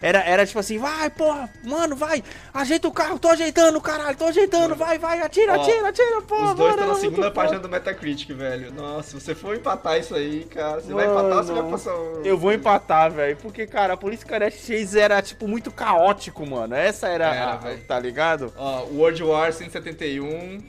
Era, 0.00 0.20
era 0.20 0.46
tipo 0.46 0.60
assim, 0.60 0.78
vai, 0.78 1.10
porra, 1.10 1.50
mano, 1.64 1.96
vai, 1.96 2.22
ajeita 2.54 2.86
o 2.86 2.92
carro, 2.92 3.18
tô 3.18 3.28
ajeitando, 3.28 3.80
caralho, 3.80 4.16
tô 4.16 4.26
ajeitando, 4.26 4.76
vai, 4.76 4.96
vai, 4.96 5.20
atira, 5.20 5.58
Ó, 5.58 5.62
atira, 5.62 5.88
atira, 5.88 6.22
porra. 6.22 6.50
Os 6.50 6.54
dois 6.54 6.58
mano, 6.58 6.70
estão 6.70 6.86
na 6.86 6.92
era 6.92 7.00
segunda 7.00 7.30
página 7.32 7.58
do 7.58 7.68
Metacritic, 7.68 8.30
velho. 8.32 8.72
Nossa, 8.72 9.10
se 9.10 9.14
você 9.20 9.34
for 9.34 9.56
empatar 9.56 9.98
isso 9.98 10.14
aí, 10.14 10.44
cara, 10.44 10.80
você 10.80 10.92
vai 10.94 11.06
Mano, 11.08 11.18
empatar 11.18 11.38
ou 11.38 11.44
você 11.44 11.52
vai 11.52 11.70
passar 11.70 11.96
um... 11.96 12.22
Eu 12.24 12.38
vou 12.38 12.52
empatar, 12.52 13.10
velho, 13.10 13.36
porque, 13.38 13.66
cara, 13.66 13.94
a 13.94 13.96
Polícia 13.96 14.24
Cadet 14.24 14.56
Chase 14.56 15.00
era, 15.00 15.20
tipo, 15.20 15.48
muito 15.48 15.72
caótico, 15.72 16.46
mano. 16.46 16.76
Essa 16.76 17.08
era, 17.08 17.34
Era, 17.34 17.52
a- 17.54 17.56
velho. 17.56 17.84
tá 17.84 17.98
ligado? 17.98 18.52
Ó, 18.56 18.84
World 18.84 19.22
War 19.24 19.52
171. 19.52 20.62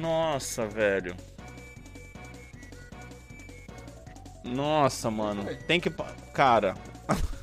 Nossa, 0.00 0.66
velho. 0.66 1.14
Nossa, 4.44 5.10
mano. 5.10 5.42
Vai. 5.42 5.56
Tem 5.56 5.78
que. 5.78 5.92
Cara. 6.32 6.74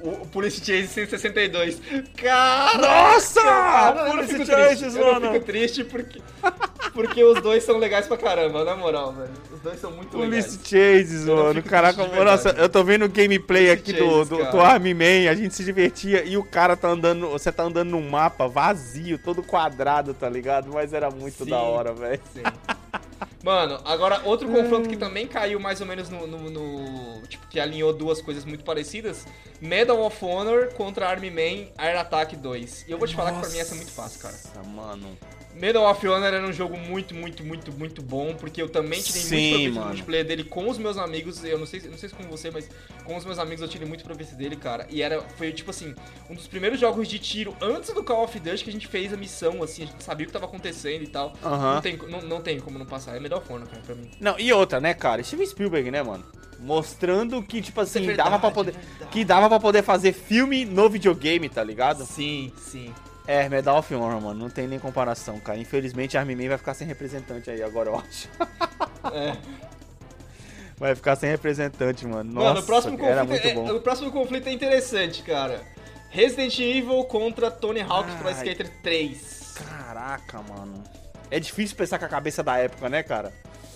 O, 0.00 0.26
Police 0.26 0.58
Chase 0.58 0.88
162. 0.88 1.80
Cara! 2.16 2.78
Nossa! 2.78 3.42
Cara, 3.42 4.04
não 4.04 4.10
Police 4.12 4.44
Chases, 4.46 4.78
triste. 4.80 4.98
Eu 4.98 5.04
não 5.04 5.12
mano. 5.14 5.32
fico 5.32 5.44
triste 5.46 5.84
porque, 5.84 6.20
porque 6.92 7.24
os 7.24 7.40
dois 7.40 7.64
são 7.64 7.78
legais 7.78 8.06
pra 8.06 8.16
caramba, 8.18 8.62
na 8.62 8.76
moral, 8.76 9.12
velho. 9.14 9.30
Os 9.52 9.60
dois 9.60 9.80
são 9.80 9.90
muito 9.92 10.10
Police 10.10 10.58
legais. 10.58 10.68
Chases, 10.68 11.26
Eu 11.26 11.34
não 11.36 11.44
mano. 11.44 11.62
Caraca, 11.62 12.06
nossa, 12.24 12.50
eu 12.50 12.68
tô 12.68 12.84
vendo 12.84 13.06
o 13.06 13.08
gameplay 13.08 13.66
Police 13.68 13.80
aqui 13.82 13.92
do, 13.94 14.10
Chases, 14.10 14.28
do, 14.28 14.38
cara. 14.38 14.50
do 14.50 14.60
Army 14.60 14.94
Man, 14.94 15.30
a 15.30 15.34
gente 15.34 15.54
se 15.54 15.64
divertia 15.64 16.22
e 16.24 16.36
o 16.36 16.44
cara 16.44 16.76
tá 16.76 16.88
andando. 16.88 17.28
Você 17.30 17.50
tá 17.50 17.62
andando 17.62 17.90
num 17.90 18.06
mapa 18.08 18.46
vazio, 18.46 19.18
todo 19.18 19.42
quadrado, 19.42 20.12
tá 20.12 20.28
ligado? 20.28 20.70
Mas 20.72 20.92
era 20.92 21.10
muito 21.10 21.44
Sim. 21.44 21.50
da 21.50 21.58
hora, 21.58 21.94
velho. 21.94 22.20
Sim. 22.34 22.42
Mano, 23.46 23.80
agora 23.84 24.22
outro 24.24 24.48
confronto 24.48 24.88
que 24.88 24.96
também 24.96 25.24
caiu 25.28 25.60
mais 25.60 25.80
ou 25.80 25.86
menos 25.86 26.08
no, 26.08 26.26
no- 26.26 26.50
no- 26.50 27.22
Tipo, 27.28 27.46
que 27.46 27.60
alinhou 27.60 27.92
duas 27.92 28.20
coisas 28.20 28.44
muito 28.44 28.64
parecidas: 28.64 29.24
Medal 29.60 30.00
of 30.00 30.24
Honor 30.24 30.72
contra 30.74 31.08
Army 31.08 31.30
Man 31.30 31.68
Air 31.78 31.96
Attack 32.00 32.34
2. 32.34 32.86
E 32.88 32.90
eu 32.90 32.98
vou 32.98 33.06
te 33.06 33.14
falar 33.14 33.30
que 33.34 33.38
pra 33.38 33.48
mim 33.50 33.58
essa 33.58 33.72
é 33.74 33.76
muito 33.76 33.92
fácil, 33.92 34.20
cara. 34.20 34.34
Nossa, 34.34 34.68
mano. 34.68 35.16
Medal 35.56 35.90
of 35.90 36.06
Honor 36.06 36.34
era 36.34 36.46
um 36.46 36.52
jogo 36.52 36.76
muito, 36.76 37.14
muito, 37.14 37.42
muito, 37.42 37.72
muito 37.72 38.02
bom, 38.02 38.34
porque 38.34 38.60
eu 38.60 38.68
também 38.68 39.00
tirei 39.00 39.22
Sim, 39.22 39.34
muito 39.34 39.48
proveito 39.50 39.70
do 39.70 39.74
mano. 39.76 39.86
multiplayer 39.88 40.26
dele 40.26 40.44
com 40.44 40.68
os 40.68 40.76
meus 40.76 40.98
amigos. 40.98 41.42
Eu 41.44 41.58
não 41.58 41.64
sei, 41.66 41.80
não 41.90 41.96
sei 41.96 42.08
se 42.10 42.14
com 42.14 42.24
você, 42.24 42.50
mas 42.50 42.68
com 43.04 43.16
os 43.16 43.24
meus 43.24 43.38
amigos 43.38 43.62
eu 43.62 43.68
tirei 43.68 43.88
muito 43.88 44.04
proveito 44.04 44.34
dele, 44.34 44.54
cara. 44.56 44.86
E 44.90 45.00
era, 45.02 45.22
foi 45.36 45.52
tipo 45.52 45.70
assim, 45.70 45.94
um 46.28 46.34
dos 46.34 46.46
primeiros 46.46 46.78
jogos 46.78 47.08
de 47.08 47.18
tiro 47.18 47.56
antes 47.60 47.92
do 47.94 48.04
Call 48.04 48.22
of 48.24 48.38
Duty 48.38 48.64
que 48.64 48.70
a 48.70 48.72
gente 48.72 48.86
fez 48.86 49.12
a 49.12 49.16
missão, 49.16 49.62
assim, 49.62 49.84
a 49.84 49.86
gente 49.86 50.04
sabia 50.04 50.24
o 50.24 50.26
que 50.26 50.32
tava 50.32 50.44
acontecendo 50.44 51.02
e 51.02 51.08
tal. 51.08 51.32
Aham. 51.42 51.74
Não, 51.74 51.80
tem, 51.80 51.96
não, 51.96 52.20
não 52.22 52.40
tem 52.42 52.60
como 52.60 52.78
não 52.78 52.86
passar. 52.86 53.16
É 53.16 53.20
Medal 53.20 53.38
of 53.38 53.50
Honor, 53.50 53.66
cara, 53.66 53.82
pra 53.82 53.94
mim. 53.94 54.10
Não, 54.20 54.38
e 54.38 54.52
outra, 54.52 54.78
né, 54.80 54.92
cara? 54.92 55.22
Steven 55.24 55.46
Spielberg, 55.46 55.90
né, 55.90 56.02
mano? 56.02 56.24
Mostrando 56.58 57.42
que, 57.42 57.60
tipo 57.62 57.80
assim, 57.80 58.00
Isso 58.00 58.04
é 58.04 58.06
verdade, 58.08 58.30
dava 58.30 58.40
pra 58.40 58.50
poder. 58.50 58.72
verdade. 58.72 59.10
Que 59.10 59.24
dava 59.24 59.48
pra 59.48 59.60
poder 59.60 59.82
fazer 59.82 60.12
filme 60.12 60.64
no 60.64 60.88
videogame, 60.88 61.48
tá 61.48 61.62
ligado? 61.62 62.04
Sim, 62.04 62.52
sim. 62.58 62.92
É, 63.26 63.48
Medal 63.48 63.78
of 63.78 63.94
Honor, 63.94 64.20
mano. 64.20 64.38
Não 64.38 64.50
tem 64.50 64.66
nem 64.68 64.78
comparação, 64.78 65.40
cara. 65.40 65.58
Infelizmente, 65.58 66.16
Army 66.16 66.36
Man 66.36 66.48
vai 66.48 66.58
ficar 66.58 66.74
sem 66.74 66.86
representante 66.86 67.50
aí 67.50 67.62
agora, 67.62 67.90
eu 67.90 67.96
acho. 67.96 68.28
É. 69.12 69.36
Vai 70.78 70.94
ficar 70.94 71.16
sem 71.16 71.30
representante, 71.30 72.06
mano. 72.06 72.34
Nossa, 72.34 72.48
Mano, 72.48 72.60
o 72.60 72.62
próximo, 72.62 73.04
era 73.04 73.20
conflito 73.22 73.44
muito 73.44 73.48
é, 73.48 73.54
bom. 73.54 73.76
o 73.76 73.80
próximo 73.80 74.10
conflito 74.10 74.46
é 74.48 74.52
interessante, 74.52 75.22
cara. 75.22 75.62
Resident 76.10 76.58
Evil 76.58 77.04
contra 77.04 77.50
Tony 77.50 77.80
Hawk 77.80 78.10
Pro 78.16 78.28
Ai. 78.28 78.34
Skater 78.34 78.70
3. 78.82 79.54
Caraca, 79.54 80.42
mano. 80.42 80.82
É 81.30 81.40
difícil 81.40 81.76
pensar 81.76 81.98
com 81.98 82.04
a 82.04 82.08
cabeça 82.08 82.42
da 82.42 82.58
época, 82.58 82.88
né, 82.88 83.02
cara? 83.02 83.32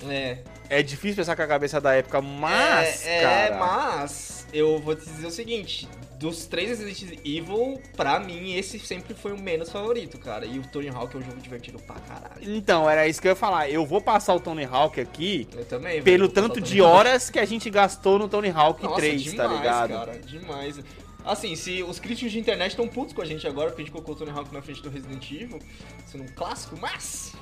É. 0.09 0.39
É 0.69 0.83
difícil 0.83 1.17
pensar 1.17 1.35
com 1.35 1.43
a 1.43 1.47
cabeça 1.47 1.81
da 1.81 1.95
época, 1.95 2.21
mas, 2.23 3.07
é, 3.07 3.23
cara... 3.23 3.57
é, 3.57 3.59
mas 3.59 4.47
eu 4.53 4.79
vou 4.79 4.95
te 4.95 5.05
dizer 5.05 5.27
o 5.27 5.31
seguinte: 5.31 5.89
dos 6.21 6.45
três 6.45 6.79
Resident 6.79 7.19
Evil, 7.25 7.81
pra 7.97 8.21
mim, 8.21 8.53
esse 8.55 8.79
sempre 8.79 9.15
foi 9.15 9.33
o 9.33 9.41
menos 9.41 9.71
favorito, 9.71 10.19
cara. 10.19 10.45
E 10.45 10.59
o 10.59 10.63
Tony 10.69 10.89
Hawk 10.91 11.17
é 11.17 11.19
um 11.19 11.23
jogo 11.23 11.41
divertido 11.41 11.79
pra 11.79 11.97
caralho. 11.97 12.43
Então, 12.55 12.89
era 12.89 13.09
isso 13.09 13.23
que 13.23 13.27
eu 13.27 13.31
ia 13.33 13.37
falar. 13.37 13.71
Eu 13.71 13.87
vou 13.87 14.03
passar 14.03 14.35
o 14.35 14.41
Tony 14.41 14.65
Hawk 14.65 15.01
aqui 15.01 15.49
Eu 15.57 15.65
também. 15.65 16.03
pelo 16.03 16.29
tanto 16.29 16.61
de 16.61 16.79
Hawk. 16.81 16.93
horas 16.95 17.31
que 17.31 17.39
a 17.39 17.47
gente 17.47 17.71
gastou 17.71 18.19
no 18.19 18.29
Tony 18.29 18.51
Hawk 18.51 18.83
Nossa, 18.83 18.97
3, 18.97 19.23
demais, 19.23 19.37
tá 19.51 19.57
ligado? 19.57 19.89
cara, 19.89 20.19
demais. 20.19 20.79
Assim, 21.25 21.57
se 21.57 21.83
os 21.83 21.99
críticos 21.99 22.33
de 22.33 22.39
internet 22.39 22.73
estão 22.73 22.87
putos 22.87 23.15
com 23.15 23.23
a 23.23 23.27
gente 23.27 23.47
agora, 23.47 23.69
porque 23.71 23.81
a 23.81 23.85
gente 23.87 23.93
colocou 23.93 24.15
o 24.15 24.19
Tony 24.19 24.31
Hawk 24.31 24.53
na 24.53 24.61
frente 24.61 24.83
do 24.83 24.91
Resident 24.91 25.31
Evil, 25.31 25.59
sendo 26.07 26.25
um 26.25 26.29
clássico, 26.35 26.77
mas. 26.79 27.33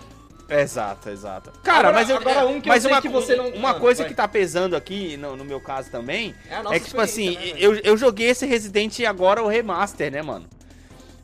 Exato, 0.48 1.10
exato. 1.10 1.52
Cara, 1.62 1.88
Agora- 1.88 1.92
mas 1.94 2.08
eu, 2.10 2.16
agora 2.16 2.46
um 2.46 2.60
que 2.60 2.68
mas 2.68 2.84
uma, 2.84 3.02
que 3.02 3.08
você 3.08 3.36
não- 3.36 3.48
uma 3.50 3.74
coisa 3.74 4.02
vai. 4.02 4.08
que 4.10 4.14
tá 4.16 4.26
pesando 4.26 4.74
aqui, 4.74 5.16
no, 5.18 5.36
no 5.36 5.44
meu 5.44 5.60
caso 5.60 5.90
também, 5.90 6.34
É 6.50 6.74
é 6.74 6.80
que, 6.80 6.86
tipo 6.86 7.00
assim, 7.00 7.36
né, 7.36 7.52
eu, 7.58 7.74
eu 7.76 7.96
joguei 7.96 8.28
esse 8.28 8.46
Resident 8.46 9.00
agora, 9.00 9.42
o 9.42 9.48
remaster, 9.48 10.10
né, 10.10 10.22
mano? 10.22 10.46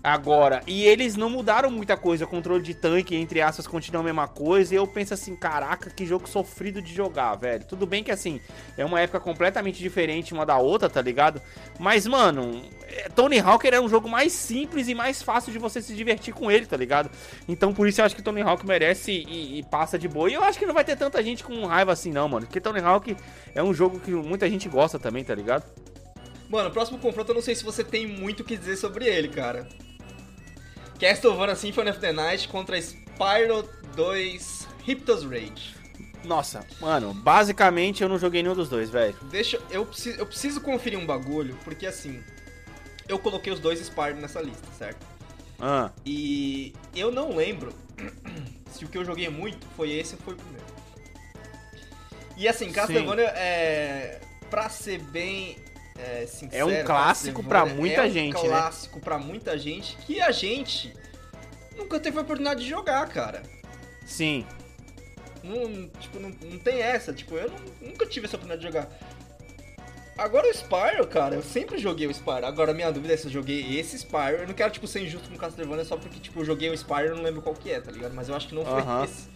Agora, 0.05 0.61
e 0.67 0.85
eles 0.85 1.17
não 1.17 1.31
mudaram 1.31 1.71
muita 1.71 1.97
coisa, 1.97 2.27
o 2.27 2.29
controle 2.29 2.63
de 2.63 2.75
tanque, 2.75 3.17
entre 3.17 3.41
aspas, 3.41 3.67
continua 3.67 4.03
a 4.03 4.05
mesma 4.05 4.29
coisa, 4.29 4.75
e 4.75 4.77
eu 4.77 4.87
penso 4.87 5.15
assim, 5.15 5.35
caraca, 5.35 5.89
que 5.89 6.05
jogo 6.05 6.29
sofrido 6.29 6.83
de 6.83 6.95
jogar, 6.95 7.35
velho. 7.37 7.65
Tudo 7.65 7.87
bem 7.87 8.05
que, 8.05 8.11
assim, 8.11 8.39
é 8.77 8.85
uma 8.85 9.01
época 9.01 9.19
completamente 9.19 9.79
diferente 9.79 10.35
uma 10.35 10.45
da 10.45 10.59
outra, 10.59 10.91
tá 10.91 11.01
ligado? 11.01 11.41
Mas, 11.81 12.07
mano, 12.07 12.63
é, 12.87 13.09
Tony 13.09 13.39
Hawk 13.39 13.67
era 13.67 13.81
um 13.81 13.89
jogo 13.89 14.07
mais 14.07 14.35
simples 14.35 14.89
e 14.89 14.95
mais 14.95 15.23
fácil 15.23 15.51
de 15.51 15.59
você 15.59 15.81
se 15.81 15.95
divertir 15.95 16.35
com 16.35 16.51
ele, 16.51 16.67
tá 16.67 16.77
ligado? 16.77 17.11
Então, 17.49 17.73
por 17.73 17.89
isso 17.89 18.03
eu 18.03 18.05
acho 18.05 18.15
que 18.15 18.21
Tony 18.21 18.43
Hawk 18.43 18.67
merece 18.67 19.11
e, 19.11 19.61
e 19.61 19.63
passa 19.63 19.99
de 19.99 20.07
boa. 20.07 20.31
E 20.31 20.35
eu 20.35 20.45
acho 20.45 20.59
que 20.59 20.67
não 20.67 20.75
vai 20.75 20.85
ter 20.85 20.99
tanta 20.99 21.23
gente 21.23 21.43
com 21.43 21.65
raiva 21.65 21.93
assim, 21.93 22.13
não, 22.13 22.29
mano. 22.29 22.45
Porque 22.45 22.61
Tony 22.61 22.81
Hawk 22.81 23.17
é 23.55 23.63
um 23.63 23.73
jogo 23.73 23.99
que 23.99 24.11
muita 24.11 24.51
gente 24.51 24.69
gosta 24.69 24.99
também, 24.99 25.25
tá 25.25 25.35
ligado? 25.35 25.65
Mano, 26.51 26.69
o 26.69 26.73
próximo 26.73 26.99
confronto 26.99 27.31
eu 27.31 27.37
não 27.37 27.43
sei 27.43 27.55
se 27.55 27.65
você 27.65 27.83
tem 27.83 28.07
muito 28.07 28.41
o 28.41 28.45
que 28.45 28.55
dizer 28.55 28.77
sobre 28.77 29.07
ele, 29.07 29.29
cara. 29.29 29.67
Castlevania 31.05 31.55
Symphony 31.55 31.91
of 31.91 32.01
the 32.01 32.13
Night 32.13 32.49
contra 32.49 32.81
Spyro 32.81 33.69
2 33.95 34.67
Hypnos 34.87 35.23
Rage. 35.23 35.75
Nossa, 36.25 36.67
mano, 36.81 37.13
basicamente 37.13 38.03
eu 38.03 38.09
não 38.09 38.19
joguei 38.19 38.43
nenhum 38.43 38.55
dos 38.55 38.71
dois, 38.71 38.89
velho. 38.89 39.15
Deixa, 39.31 39.61
eu 39.71 39.85
preciso, 39.85 40.19
eu 40.19 40.25
preciso 40.25 40.63
conferir 40.63 40.99
um 40.99 41.05
bagulho, 41.05 41.59
porque 41.63 41.87
assim, 41.87 42.25
eu 43.07 43.19
coloquei 43.19 43.53
os 43.53 43.61
dois 43.61 43.79
Spyro 43.81 44.17
nessa 44.17 44.41
lista, 44.41 44.67
certo? 44.79 45.07
Ah, 45.61 45.91
E 46.07 46.73
eu 46.97 47.13
não 47.13 47.37
lembro 47.37 47.75
se 48.73 48.87
o 48.87 48.89
que 48.89 48.97
eu 48.97 49.05
joguei 49.05 49.29
muito 49.29 49.67
foi 49.77 49.91
esse 49.93 50.15
ou 50.15 50.21
foi 50.23 50.33
o 50.33 50.37
primeiro. 50.39 50.65
E 52.35 52.49
assim, 52.49 52.73
Castlevania 52.73 53.29
é. 53.37 54.21
Pra 54.49 54.71
ser 54.71 55.01
bem 55.01 55.57
é, 55.99 56.27
sincero. 56.27 56.71
É 56.71 56.81
um 56.83 56.85
clássico 56.85 57.43
pra 57.43 57.61
Castlevania 57.61 57.81
muita 57.81 58.07
é 58.07 58.11
gente, 58.11 58.37
um 58.37 58.43
né? 58.43 58.49
clássico 58.49 59.01
pra 59.01 59.19
muita 59.19 59.59
gente 59.59 59.97
que 59.99 60.21
a 60.21 60.31
gente 60.33 60.93
nunca 61.77 61.99
teve 62.01 62.19
a 62.19 62.23
oportunidade 62.23 62.63
de 62.65 62.69
jogar, 62.71 63.09
cara. 63.09 63.43
sim. 64.07 64.45
Não, 65.43 65.89
tipo, 66.01 66.19
não, 66.19 66.31
não 66.43 66.59
tem 66.59 66.81
essa. 66.81 67.13
Tipo, 67.13 67.35
eu 67.35 67.51
não- 67.51 67.89
nunca 67.91 68.07
tive 68.07 68.25
essa 68.25 68.35
oportunidade 68.37 68.63
de 68.63 68.67
jogar. 68.67 68.89
Agora 70.17 70.47
o 70.49 70.55
Spyro, 70.55 71.07
cara, 71.07 71.35
eu 71.35 71.43
sempre 71.43 71.77
joguei 71.77 72.07
o 72.07 72.11
Spyro. 72.15 72.47
Agora 72.47 72.73
minha 72.73 72.91
dúvida 72.91 73.13
é 73.13 73.17
se 73.19 73.27
eu 73.27 73.31
joguei 73.31 73.79
esse 73.79 73.99
Spyro. 73.99 74.39
Eu 74.39 74.47
não 74.47 74.55
quero, 74.55 74.71
tipo, 74.73 74.87
ser 74.87 75.03
injusto 75.03 75.29
com 75.29 75.35
o 75.35 75.39
Castlevania 75.39 75.85
só 75.85 75.99
porque, 75.99 76.19
tipo, 76.19 76.41
eu 76.41 76.45
joguei 76.47 76.71
o 76.71 76.75
Spyro 76.75 77.09
e 77.09 77.11
não 77.11 77.23
lembro 77.23 77.43
qual 77.43 77.55
que 77.55 77.71
é, 77.71 77.79
tá 77.79 77.91
ligado? 77.93 78.15
Mas 78.15 78.31
eu 78.31 78.35
acho 78.35 78.49
que 78.49 78.55
não 78.55 78.65
foi 78.65 78.81
Aham. 78.81 79.05
esse. 79.05 79.29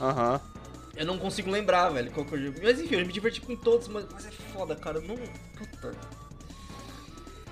Aham. 0.00 0.40
Eu 0.96 1.04
não 1.06 1.18
consigo 1.18 1.50
lembrar, 1.50 1.90
velho, 1.90 2.10
qual 2.10 2.24
que 2.24 2.34
eu 2.34 2.38
joguei. 2.46 2.62
Mas 2.62 2.80
enfim, 2.80 2.96
eu 2.96 3.06
me 3.06 3.12
diverti 3.12 3.40
com 3.40 3.54
todos, 3.54 3.88
mas, 3.88 4.06
mas 4.12 4.26
é 4.26 4.30
foda, 4.30 4.74
cara. 4.76 4.98
Eu 4.98 5.02
não. 5.02 5.16
Puta. 5.16 5.92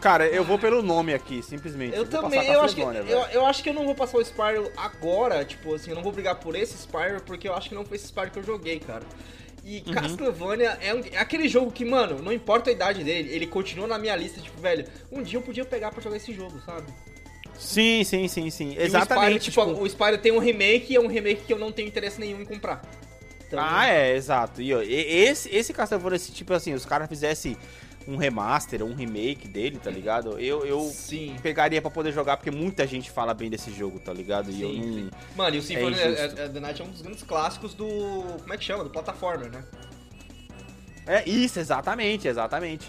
Cara, 0.00 0.26
eu 0.26 0.44
vou 0.44 0.58
pelo 0.58 0.82
nome 0.82 1.14
aqui, 1.14 1.42
simplesmente. 1.42 1.96
Eu 1.96 2.04
vou 2.04 2.20
também, 2.20 2.44
eu 2.46 2.60
acho, 2.60 2.74
que, 2.74 2.82
eu, 2.82 3.18
eu 3.32 3.46
acho 3.46 3.62
que 3.62 3.70
eu 3.70 3.74
não 3.74 3.86
vou 3.86 3.94
passar 3.94 4.18
o 4.18 4.24
Spyro 4.24 4.70
agora, 4.76 5.42
tipo 5.46 5.74
assim, 5.74 5.90
eu 5.90 5.96
não 5.96 6.02
vou 6.02 6.12
brigar 6.12 6.34
por 6.36 6.54
esse 6.54 6.76
Spyro, 6.76 7.22
porque 7.24 7.48
eu 7.48 7.54
acho 7.54 7.70
que 7.70 7.74
não 7.74 7.86
foi 7.86 7.96
esse 7.96 8.08
Spyro 8.08 8.30
que 8.30 8.38
eu 8.38 8.42
joguei, 8.42 8.78
cara. 8.80 9.02
E 9.64 9.82
Uhum. 9.86 9.94
Castlevania 9.94 10.76
é, 10.82 10.92
um- 10.94 11.00
é 11.10 11.16
aquele 11.16 11.48
jogo 11.48 11.70
que, 11.72 11.86
mano, 11.86 12.20
não 12.22 12.30
importa 12.34 12.68
a 12.68 12.72
idade 12.72 13.02
dele, 13.02 13.32
ele 13.32 13.46
continua 13.46 13.86
na 13.86 13.98
minha 13.98 14.14
lista, 14.14 14.42
tipo, 14.42 14.60
velho, 14.60 14.84
um 15.10 15.22
dia 15.22 15.38
eu 15.38 15.42
podia 15.42 15.64
pegar 15.64 15.90
pra 15.90 16.02
jogar 16.02 16.18
esse 16.18 16.34
jogo, 16.34 16.60
sabe? 16.66 16.92
Sim, 17.58 18.04
sim, 18.04 18.28
sim, 18.28 18.50
sim. 18.50 18.74
E 18.74 18.82
Exatamente. 18.82 19.48
O 19.48 19.52
Spyro, 19.52 19.66
tipo, 19.66 19.66
tipo, 19.72 19.82
o 19.84 19.86
Spyro 19.88 20.18
tem 20.18 20.32
um 20.32 20.38
remake 20.38 20.92
e 20.92 20.96
é 20.96 21.00
um 21.00 21.06
remake 21.06 21.44
que 21.46 21.52
eu 21.52 21.58
não 21.58 21.72
tenho 21.72 21.88
interesse 21.88 22.20
nenhum 22.20 22.42
em 22.42 22.44
comprar. 22.44 22.82
Ah, 23.58 23.86
é, 23.88 24.14
exato. 24.16 24.60
E, 24.62 24.74
ó, 24.74 24.80
esse, 24.82 25.48
esse 25.54 25.72
Castlevania, 25.72 26.16
esse 26.16 26.32
tipo 26.32 26.52
assim, 26.52 26.72
os 26.74 26.84
caras 26.84 27.08
fizessem 27.08 27.56
um 28.06 28.16
remaster 28.16 28.82
um 28.82 28.94
remake 28.94 29.48
dele, 29.48 29.78
tá 29.82 29.90
ligado? 29.90 30.38
Eu, 30.38 30.66
eu 30.66 30.80
Sim. 30.82 31.36
pegaria 31.42 31.80
pra 31.80 31.90
poder 31.90 32.12
jogar, 32.12 32.36
porque 32.36 32.50
muita 32.50 32.86
gente 32.86 33.10
fala 33.10 33.32
bem 33.32 33.48
desse 33.48 33.72
jogo, 33.72 33.98
tá 33.98 34.12
ligado? 34.12 34.50
E 34.50 34.60
eu 34.60 34.68
Sim, 34.68 34.80
não. 34.80 34.92
sim. 34.94 35.10
Mano, 35.34 35.56
e 35.56 35.58
o 35.58 35.62
Symphony 35.62 35.98
É 35.98 36.08
of 36.10 36.20
injusto. 36.22 36.52
the 36.52 36.60
Night 36.60 36.82
é 36.82 36.84
um 36.84 36.88
dos 36.90 37.00
grandes 37.00 37.22
clássicos 37.22 37.72
do. 37.72 37.86
Como 38.40 38.52
é 38.52 38.58
que 38.58 38.64
chama? 38.64 38.84
Do 38.84 38.90
plataformer, 38.90 39.50
né? 39.50 39.64
É 41.06 41.28
isso, 41.28 41.58
exatamente, 41.58 42.28
exatamente. 42.28 42.86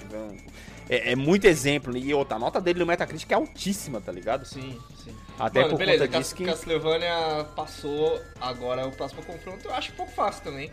É, 0.90 1.12
é 1.12 1.16
muito 1.16 1.46
exemplo. 1.46 1.96
E 1.98 2.14
outra, 2.14 2.36
a 2.36 2.40
nota 2.40 2.62
dele 2.62 2.80
no 2.80 2.86
Metacritic 2.86 3.32
é 3.32 3.36
altíssima, 3.36 4.02
tá 4.02 4.12
ligado? 4.12 4.46
Sim, 4.46 4.80
sim. 5.04 5.16
Até 5.38 5.62
Mano, 5.62 5.72
por 5.72 5.80
beleza, 5.80 6.06
conta 6.06 6.20
disso 6.20 6.36
que. 6.36 6.46
Castlevania 6.46 7.46
passou, 7.56 8.22
agora 8.40 8.88
o 8.88 8.92
próximo 8.92 9.24
confronto 9.24 9.68
eu 9.68 9.74
acho 9.74 9.92
um 9.92 9.96
pouco 9.96 10.12
fácil 10.12 10.44
também. 10.44 10.72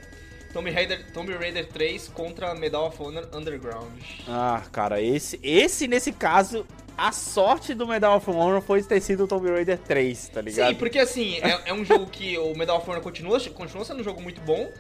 Tomb 0.53 0.71
Raider, 0.71 1.13
Tomb 1.13 1.35
Raider 1.35 1.67
3 1.67 2.09
contra 2.09 2.55
Medal 2.55 2.87
of 2.87 3.03
Honor 3.03 3.27
Underground. 3.33 3.91
Ah, 4.29 4.63
cara, 4.71 5.01
esse, 5.01 5.41
esse 5.43 5.89
nesse 5.89 6.13
caso, 6.13 6.67
a 6.97 7.11
sorte 7.11 7.73
do 7.75 7.87
Medal 7.87 8.19
of 8.19 8.31
Honor 8.31 8.61
foi 8.61 8.83
ter 8.83 9.01
sido 9.01 9.25
o 9.25 9.27
Tomb 9.27 9.51
Raider 9.51 9.79
3, 9.79 10.29
tá 10.29 10.43
ligado? 10.43 10.69
Sim, 10.69 10.75
porque 10.75 10.99
assim, 10.99 11.39
é, 11.39 11.71
é 11.71 11.73
um 11.73 11.85
jogo 11.85 12.07
que 12.07 12.37
o 12.37 12.55
Medal 12.55 12.77
of 12.77 12.89
Honor 12.89 13.03
continua, 13.03 13.41
continua 13.51 13.85
sendo 13.85 14.01
um 14.01 14.05
jogo 14.05 14.21
muito 14.21 14.41
bom. 14.43 14.71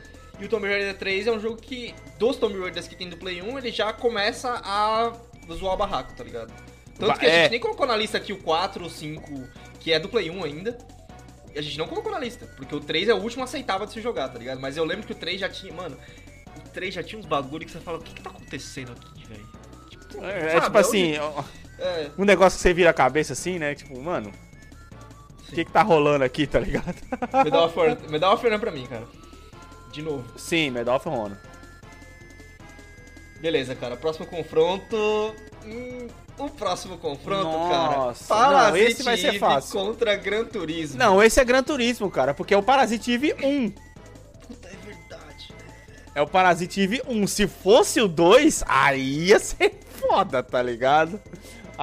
E 0.41 0.45
o 0.45 0.49
Tomb 0.49 0.67
Raider 0.67 0.97
3 0.97 1.27
é 1.27 1.33
um 1.33 1.39
jogo 1.41 1.57
que, 1.57 1.95
dos 2.19 2.37
Tomb 2.37 2.59
Raiders 2.59 2.89
que 2.89 2.97
tem 2.97 3.09
do 3.09 3.17
Play 3.17 3.41
1, 3.43 3.59
ele 3.59 3.71
já 3.71 3.93
começa 3.93 4.61
a 4.65 5.13
zoar 5.53 5.75
o 5.75 5.77
barraco, 5.77 6.13
tá 6.15 6.25
ligado? 6.25 6.53
Tanto 6.99 7.19
que 7.19 7.27
a 7.27 7.29
É. 7.29 7.43
gente 7.43 7.51
nem 7.53 7.61
colocou 7.61 7.87
na 7.87 7.97
lista 7.97 8.19
aqui 8.19 8.33
o 8.33 8.39
4, 8.39 8.85
o 8.85 8.91
5, 8.91 9.49
que 9.81 9.93
é 9.93 9.99
do 9.99 10.09
Play 10.09 10.31
1 10.31 10.45
ainda. 10.45 10.77
E 11.55 11.59
a 11.59 11.63
gente 11.63 11.79
não 11.79 11.87
colocou 11.87 12.11
na 12.11 12.19
lista, 12.19 12.47
porque 12.57 12.75
o 12.75 12.81
3 12.81 13.09
é 13.09 13.15
o 13.15 13.19
último 13.19 13.45
aceitável 13.45 13.87
de 13.87 13.93
se 13.93 14.01
jogar, 14.01 14.29
tá 14.29 14.39
ligado? 14.39 14.61
Mas 14.61 14.77
eu 14.77 14.85
lembro 14.85 15.07
que 15.07 15.13
o 15.13 15.17
3 15.17 15.39
já 15.41 15.49
tinha, 15.49 15.73
mano, 15.73 15.97
o 16.57 16.69
3 16.71 16.95
já 16.95 17.03
tinha 17.03 17.19
uns 17.21 17.27
bagulho 17.27 17.65
que 17.67 17.71
você 17.73 17.81
fala, 17.81 17.99
o 17.99 18.03
que 18.03 18.15
que 18.15 18.23
tá 18.23 18.31
acontecendo 18.31 18.93
aqui, 18.93 19.25
velho? 19.27 19.47
Tipo, 19.91 20.25
É, 20.25 20.57
é 20.57 20.61
tipo 20.61 20.79
assim, 20.79 21.19
ó, 21.19 21.43
É, 21.79 22.11
um 22.17 22.25
negócio 22.25 22.57
que 22.57 22.63
você 22.63 22.73
vira 22.73 22.91
a 22.91 22.95
cabeça 22.95 23.33
assim, 23.35 23.59
né? 23.59 23.75
Tipo, 23.75 24.01
mano, 24.01 24.33
o 25.49 25.53
que 25.55 25.65
que 25.65 25.73
tá 25.73 25.83
rolando 25.83 26.25
aqui, 26.25 26.47
tá 26.47 26.59
ligado? 26.61 26.95
Medal 27.45 27.67
of 27.67 27.79
Honor, 27.79 27.99
Medal 28.11 28.35
of 28.35 28.47
Honor 28.47 28.59
pra 28.61 28.71
mim, 28.71 28.87
cara. 28.87 29.07
De 29.93 30.03
novo. 30.03 30.25
Sim, 30.39 30.71
Medal 30.71 30.97
of 30.97 31.09
Honor. 31.09 31.37
Beleza, 33.41 33.75
cara. 33.75 33.97
Próximo 33.97 34.27
confronto. 34.27 35.35
Hum, 35.65 36.09
o 36.39 36.49
próximo 36.49 36.97
confronto, 36.99 37.45
Nossa, 37.45 38.27
cara. 38.35 38.41
não, 38.47 38.53
Parasite 38.53 38.91
esse 38.93 39.03
vai 39.03 39.17
ser 39.17 39.39
fácil. 39.39 39.73
contra 39.81 40.17
Gran 40.17 40.45
Turismo. 40.45 40.99
Não, 40.99 41.23
esse 41.23 41.39
é 41.41 41.45
Gran 41.45 41.63
Turismo, 41.63 42.11
cara, 42.11 42.35
porque 42.35 42.55
é 42.55 42.57
o 42.57 42.63
Parasite 42.63 43.13
Eve 43.13 43.35
1. 43.35 43.71
Puta, 43.71 44.69
é 44.69 44.77
verdade, 44.87 45.51
né? 45.51 45.65
É 46.15 46.23
o 46.23 46.27
Parasite 46.27 46.81
Eve 46.81 47.03
1. 47.07 47.27
Se 47.27 47.47
fosse 47.47 48.01
o 48.01 48.09
2, 48.09 48.65
aí 48.67 49.27
ia 49.27 49.39
ser 49.39 49.79
foda, 50.01 50.43
tá 50.43 50.61
ligado? 50.63 51.21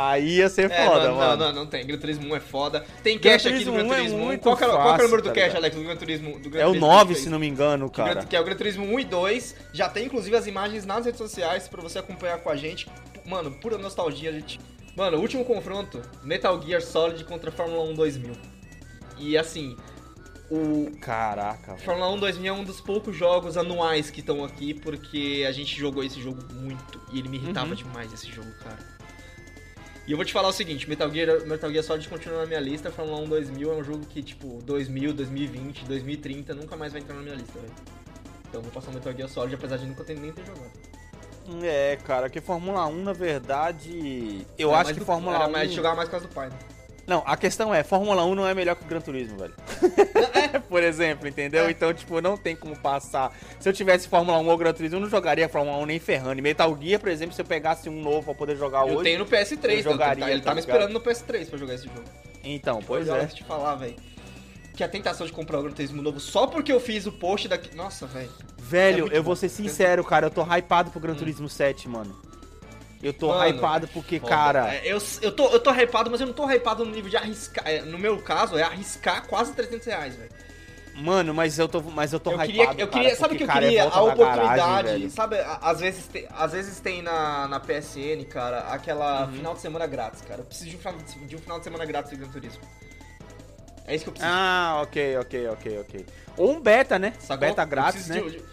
Aí 0.07 0.37
ia 0.37 0.49
ser 0.49 0.71
É, 0.71 0.85
foda, 0.85 1.07
não, 1.09 1.15
mano. 1.15 1.37
não, 1.37 1.47
não, 1.47 1.53
não 1.61 1.65
tem. 1.65 1.85
Gran 1.85 1.97
Turismo 1.97 2.27
1 2.31 2.35
é 2.35 2.39
foda. 2.39 2.85
Tem 3.03 3.17
cash 3.19 3.45
aqui 3.47 3.63
do 3.65 3.71
Gran 3.73 3.83
1 3.83 3.93
é 3.93 3.97
Turismo 3.97 4.17
1. 4.17 4.25
muito 4.25 4.41
Qual, 4.41 4.55
que 4.57 4.63
era, 4.63 4.73
qual 4.73 4.93
era 4.93 4.99
o 5.01 5.05
número 5.05 5.21
do 5.21 5.29
fácil, 5.29 5.41
tá 5.41 5.47
cash? 5.47 5.55
Alex, 5.57 5.75
do 5.75 5.83
Gran 5.83 5.95
Turismo? 5.97 6.39
Do 6.39 6.49
Gran 6.49 6.61
É 6.61 6.65
o 6.65 6.69
Turismo 6.69 6.87
9, 6.87 7.13
que 7.15 7.19
se 7.19 7.29
não 7.29 7.39
me 7.39 7.47
engano, 7.47 7.89
Gran- 7.89 8.05
cara. 8.05 8.25
que 8.25 8.35
é 8.35 8.39
o 8.39 8.43
Gran 8.43 8.55
Turismo 8.55 8.85
1 8.85 8.99
e 8.99 9.03
2. 9.05 9.55
Já 9.73 9.89
tem 9.89 10.05
inclusive 10.05 10.35
as 10.35 10.47
imagens 10.47 10.85
nas 10.85 11.05
redes 11.05 11.17
sociais 11.17 11.67
pra 11.67 11.81
você 11.81 11.99
acompanhar 11.99 12.37
com 12.39 12.49
a 12.49 12.55
gente. 12.55 12.87
Mano, 13.25 13.51
pura 13.51 13.77
nostalgia, 13.77 14.31
gente. 14.31 14.59
Mano, 14.95 15.17
o 15.17 15.21
último 15.21 15.43
confronto: 15.43 16.01
Metal 16.23 16.61
Gear 16.61 16.81
Solid 16.81 17.23
contra 17.25 17.51
Fórmula 17.51 17.83
1 17.83 17.93
2000. 17.95 18.31
E 19.17 19.37
assim, 19.37 19.75
o 20.49 20.89
Caraca, 20.99 21.73
velho. 21.73 21.85
Fórmula 21.85 22.09
1 22.11 22.19
2000 22.19 22.53
é 22.53 22.57
um 22.57 22.63
dos 22.63 22.81
poucos 22.81 23.15
jogos 23.15 23.57
anuais 23.57 24.09
que 24.09 24.19
estão 24.21 24.43
aqui, 24.43 24.73
porque 24.73 25.45
a 25.47 25.51
gente 25.51 25.77
jogou 25.77 26.03
esse 26.03 26.19
jogo 26.21 26.41
muito 26.53 26.99
e 27.11 27.19
ele 27.19 27.29
me 27.29 27.37
irritava 27.37 27.67
Uhum. 27.69 27.75
demais 27.75 28.11
esse 28.13 28.27
jogo, 28.31 28.49
cara. 28.63 28.77
E 30.09 30.11
eu 30.11 30.17
vou 30.17 30.25
te 30.25 30.33
falar 30.33 30.47
o 30.47 30.51
seguinte, 30.51 30.89
Metal 30.89 31.07
Gear, 31.13 31.45
Metal 31.45 31.69
Gear 31.71 31.83
Solid 31.83 32.09
continua 32.09 32.39
na 32.39 32.47
minha 32.47 32.59
lista, 32.59 32.89
Fórmula 32.89 33.19
1 33.19 33.29
2000 33.29 33.71
é 33.71 33.75
um 33.75 33.83
jogo 33.83 34.03
que, 34.07 34.23
tipo, 34.23 34.59
2000, 34.63 35.13
2020, 35.13 35.85
2030 35.85 36.55
nunca 36.55 36.75
mais 36.75 36.91
vai 36.91 36.99
entrar 36.99 37.13
na 37.13 37.21
minha 37.21 37.35
lista, 37.35 37.59
velho. 37.59 37.71
Então 38.47 38.59
eu 38.59 38.61
vou 38.63 38.71
passar 38.71 38.89
o 38.89 38.95
Metal 38.95 39.13
Gear 39.13 39.29
Solid, 39.29 39.53
apesar 39.53 39.77
de 39.77 39.85
nunca 39.85 40.03
ter, 40.03 40.19
nem 40.19 40.31
ter 40.31 40.43
jogado. 40.43 40.71
É, 41.63 41.95
cara, 42.03 42.27
que 42.27 42.41
Fórmula 42.41 42.87
1, 42.87 43.03
na 43.03 43.13
verdade. 43.13 44.47
Eu 44.57 44.71
Era 44.71 44.79
acho 44.79 44.93
que 44.95 44.99
do- 44.99 45.05
Fórmula 45.05 45.35
era 45.35 45.47
1. 45.47 45.51
mais 45.51 45.71
jogar 45.71 45.95
mais 45.95 46.09
por 46.09 46.13
causa 46.13 46.27
do 46.27 46.33
pai, 46.33 46.49
né? 46.49 46.57
Não, 47.09 47.23
a 47.25 47.35
questão 47.35 47.73
é, 47.73 47.83
Fórmula 47.83 48.23
1 48.23 48.35
não 48.35 48.47
é 48.47 48.53
melhor 48.53 48.75
que 48.75 48.83
o 48.83 48.87
Gran 48.87 49.01
Turismo, 49.01 49.35
velho. 49.39 49.53
Por 50.69 50.83
exemplo, 50.83 51.27
entendeu? 51.27 51.65
É. 51.65 51.71
Então, 51.71 51.91
tipo, 51.91 52.21
não 52.21 52.37
tem 52.37 52.55
como 52.55 52.77
passar. 52.77 53.35
Se 53.59 53.67
eu 53.67 53.73
tivesse 53.73 54.07
Fórmula 54.07 54.37
1 54.37 54.47
ou 54.47 54.57
Gran 54.57 54.71
Turismo, 54.73 54.97
eu 54.97 55.01
não 55.01 55.09
jogaria 55.09 55.49
Fórmula 55.49 55.77
1 55.79 55.85
nem 55.87 55.99
ferrando. 55.99 56.37
E 56.37 56.41
Metal 56.43 56.77
Gear, 56.79 56.99
por 56.99 57.09
exemplo, 57.09 57.33
se 57.33 57.41
eu 57.41 57.45
pegasse 57.45 57.89
um 57.89 57.99
novo 57.99 58.25
pra 58.25 58.35
poder 58.35 58.55
jogar 58.55 58.87
Eu 58.87 58.93
hoje. 58.93 59.03
tenho 59.05 59.19
no 59.19 59.25
PS3, 59.25 59.53
eu 59.53 59.57
tanto, 59.59 59.83
jogaria, 59.83 60.25
tá? 60.25 60.31
ele 60.31 60.41
tá 60.41 60.49
tá 60.51 60.53
me 60.53 60.59
esperando 60.59 60.91
no 60.93 61.01
PS3 61.01 61.49
pra 61.49 61.57
jogar 61.57 61.73
esse 61.73 61.85
jogo. 61.85 62.03
Então, 62.43 62.79
pois 62.85 63.09
Olha, 63.09 63.21
é. 63.21 63.23
Eu 63.23 63.27
te 63.29 63.43
falar, 63.43 63.73
velho. 63.75 63.95
Que 64.75 64.83
a 64.83 64.87
tentação 64.87 65.25
de 65.25 65.33
comprar 65.33 65.57
o 65.59 65.63
Gran 65.63 65.71
Turismo 65.73 66.01
novo 66.03 66.19
só 66.19 66.45
porque 66.45 66.71
eu 66.71 66.79
fiz 66.79 67.07
o 67.07 67.11
post 67.11 67.47
daqui. 67.47 67.75
Nossa, 67.75 68.05
velho. 68.05 68.29
Velho, 68.57 69.05
É 69.11 69.17
eu 69.17 69.23
vou 69.23 69.33
bom. 69.33 69.39
ser 69.39 69.49
sincero, 69.49 70.03
cara, 70.03 70.27
eu 70.27 70.29
tô 70.31 70.43
hypado 70.43 70.91
pro 70.91 70.99
Gran 70.99 71.15
Turismo 71.15 71.49
7, 71.49 71.89
mano. 71.89 72.15
Eu 73.01 73.13
tô 73.13 73.29
Mano, 73.29 73.57
hypado 73.57 73.87
porque, 73.87 74.19
Foda. 74.19 74.29
cara. 74.35 74.75
É, 74.75 74.81
eu, 74.85 74.97
eu, 75.21 75.31
tô, 75.31 75.47
eu 75.49 75.59
tô 75.59 75.71
hypado, 75.71 76.11
mas 76.11 76.19
eu 76.19 76.27
não 76.27 76.33
tô 76.33 76.45
hypado 76.51 76.83
no 76.85 76.91
nível 76.91 77.09
de 77.09 77.15
arriscar. 77.17 77.63
é, 77.67 77.81
no 77.81 77.97
meu 77.97 78.21
caso, 78.21 78.57
é 78.57 78.63
arriscar 78.63 79.25
quase 79.27 79.53
300 79.53 79.85
reais, 79.87 80.15
velho. 80.15 80.29
Mano, 80.95 81.33
mas 81.33 81.57
eu 81.57 81.69
tô, 81.69 81.81
mas 81.81 82.11
eu 82.11 82.19
tô 82.19 82.31
Eu 82.31 82.35
hypado. 82.35 82.47
queria, 82.51 82.63
eu 82.63 82.87
cara, 82.87 82.87
queria 82.89 83.15
sabe 83.15 83.33
o 83.35 83.37
que 83.37 83.43
eu 83.43 83.47
cara, 83.47 83.61
queria? 83.61 83.83
a 83.85 84.01
oportunidade. 84.03 84.57
garagem, 84.57 85.09
sabe, 85.09 85.37
às 85.61 85.79
vezes, 85.79 86.07
tem, 86.07 86.27
às 86.29 86.51
vezes 86.51 86.79
tem 86.81 87.01
na, 87.01 87.47
na 87.47 87.57
PSN, 87.61 88.25
cara, 88.29 88.59
aquela 88.73 89.25
Uhum. 89.27 89.31
final 89.31 89.53
de 89.53 89.61
semana 89.61 89.87
grátis, 89.87 90.19
cara. 90.21 90.41
Eu 90.41 90.45
preciso 90.45 90.69
de 90.71 90.75
um, 90.75 90.79
final 90.79 90.93
de- 91.25 91.35
um 91.37 91.39
final 91.39 91.57
de 91.59 91.63
semana 91.63 91.85
grátis 91.85 92.11
de 92.11 92.17
Gran 92.17 92.27
Turismo. 92.29 92.61
É 93.87 93.95
isso 93.95 94.03
que 94.03 94.09
eu 94.09 94.13
preciso. 94.13 94.33
Ah, 94.35 94.81
ok, 94.83 95.17
ok, 95.19 95.47
ok, 95.47 95.79
ok. 95.79 96.05
Ou 96.35 96.51
um 96.51 96.59
beta, 96.59 96.99
né? 96.99 97.13
Sacou? 97.19 97.47
Beta 97.47 97.63
grátis, 97.63 98.07
né? 98.09 98.19
de- 98.21 98.31
de- 98.31 98.43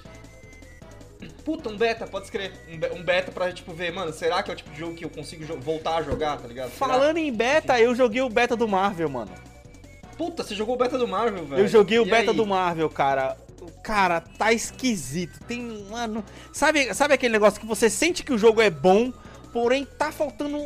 Puta, 1.47 1.69
um 1.69 1.77
beta, 1.77 2.09
pode 2.09 2.25
escrever. 2.25 2.53
Um, 2.69 2.77
be- 2.77 2.89
beta 3.05 3.31
pra, 3.31 3.53
tipo, 3.53 3.73
ver, 3.73 3.93
mano, 3.93 4.13
será 4.13 4.43
que 4.43 4.51
é 4.51 4.55
o 4.55 4.57
tipo 4.57 4.69
de 4.71 4.81
jogo 4.81 4.95
que 4.97 5.05
eu 5.05 5.09
consigo 5.09 5.45
voltar 5.61 5.99
a 5.99 6.03
jogar, 6.03 6.37
tá 6.39 6.49
ligado? 6.49 6.73
Será? 6.73 6.89
Falando 6.89 7.19
em 7.19 7.33
beta, 7.33 7.81
eu 7.81 7.95
joguei 7.95 8.21
o 8.21 8.29
beta 8.29 8.57
do 8.57 8.67
Marvel, 8.67 9.09
mano. 9.09 9.31
Puta, 10.19 10.43
você 10.43 10.57
jogou 10.57 10.75
o 10.75 10.79
beta 10.79 10.99
do 10.99 11.07
Marvel, 11.07 11.47
velho. 11.47 11.63
Eu 11.63 11.69
joguei 11.69 12.01
o 12.01 12.07
E 12.07 12.11
beta 12.11 12.33
aí? 12.33 12.37
do 12.37 12.45
Marvel, 12.45 12.91
cara. 12.91 13.37
Cara, 13.81 14.21
tá 14.21 14.53
esquisito. 14.53 15.39
Tem, 15.47 15.61
mano. 15.89 16.25
Sabe, 16.53 16.93
sabe 16.93 17.15
aquele 17.15 17.35
negócio 17.35 17.61
que 17.61 17.67
você 17.67 17.89
sente 17.89 18.25
que 18.25 18.33
o 18.33 18.39
jogo 18.39 18.61
é 18.61 18.69
bom, 18.69 19.13
porém 19.53 19.85
tá 19.85 20.11
faltando. 20.11 20.59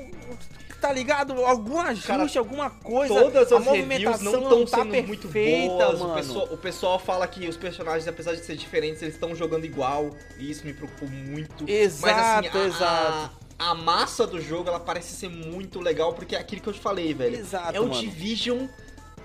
Tá 0.80 0.92
ligado? 0.92 1.32
Algum 1.44 1.78
ajuste, 1.78 2.06
Cara, 2.06 2.26
alguma 2.38 2.70
coisa. 2.70 3.12
Todas 3.12 3.52
as 3.52 3.66
reviews 3.66 3.66
movimentação 3.66 4.32
não 4.32 4.62
estão 4.62 4.64
tá 4.64 4.90
sendo 4.90 5.06
muito 5.06 5.28
boas. 5.28 6.00
O 6.00 6.14
pessoal, 6.14 6.48
o 6.52 6.56
pessoal 6.56 6.98
fala 6.98 7.26
que 7.26 7.46
os 7.46 7.56
personagens, 7.56 8.08
apesar 8.08 8.34
de 8.34 8.40
serem 8.40 8.58
diferentes, 8.58 9.02
eles 9.02 9.14
estão 9.14 9.34
jogando 9.34 9.64
igual. 9.64 10.10
E 10.38 10.50
isso 10.50 10.64
me 10.64 10.72
preocupou 10.72 11.08
muito. 11.08 11.68
Exato, 11.68 12.48
Mas 12.54 12.56
assim, 12.56 12.58
a, 12.58 12.66
exato. 12.66 13.30
A, 13.58 13.70
a 13.70 13.74
massa 13.74 14.26
do 14.26 14.40
jogo, 14.40 14.70
ela 14.70 14.80
parece 14.80 15.14
ser 15.14 15.28
muito 15.28 15.80
legal, 15.80 16.14
porque 16.14 16.34
é 16.34 16.38
aquilo 16.38 16.62
que 16.62 16.68
eu 16.70 16.72
te 16.72 16.80
falei, 16.80 17.12
velho. 17.12 17.36
Exato, 17.36 17.76
é 17.76 17.80
o 17.80 17.88
mano. 17.88 18.00
Division, 18.00 18.66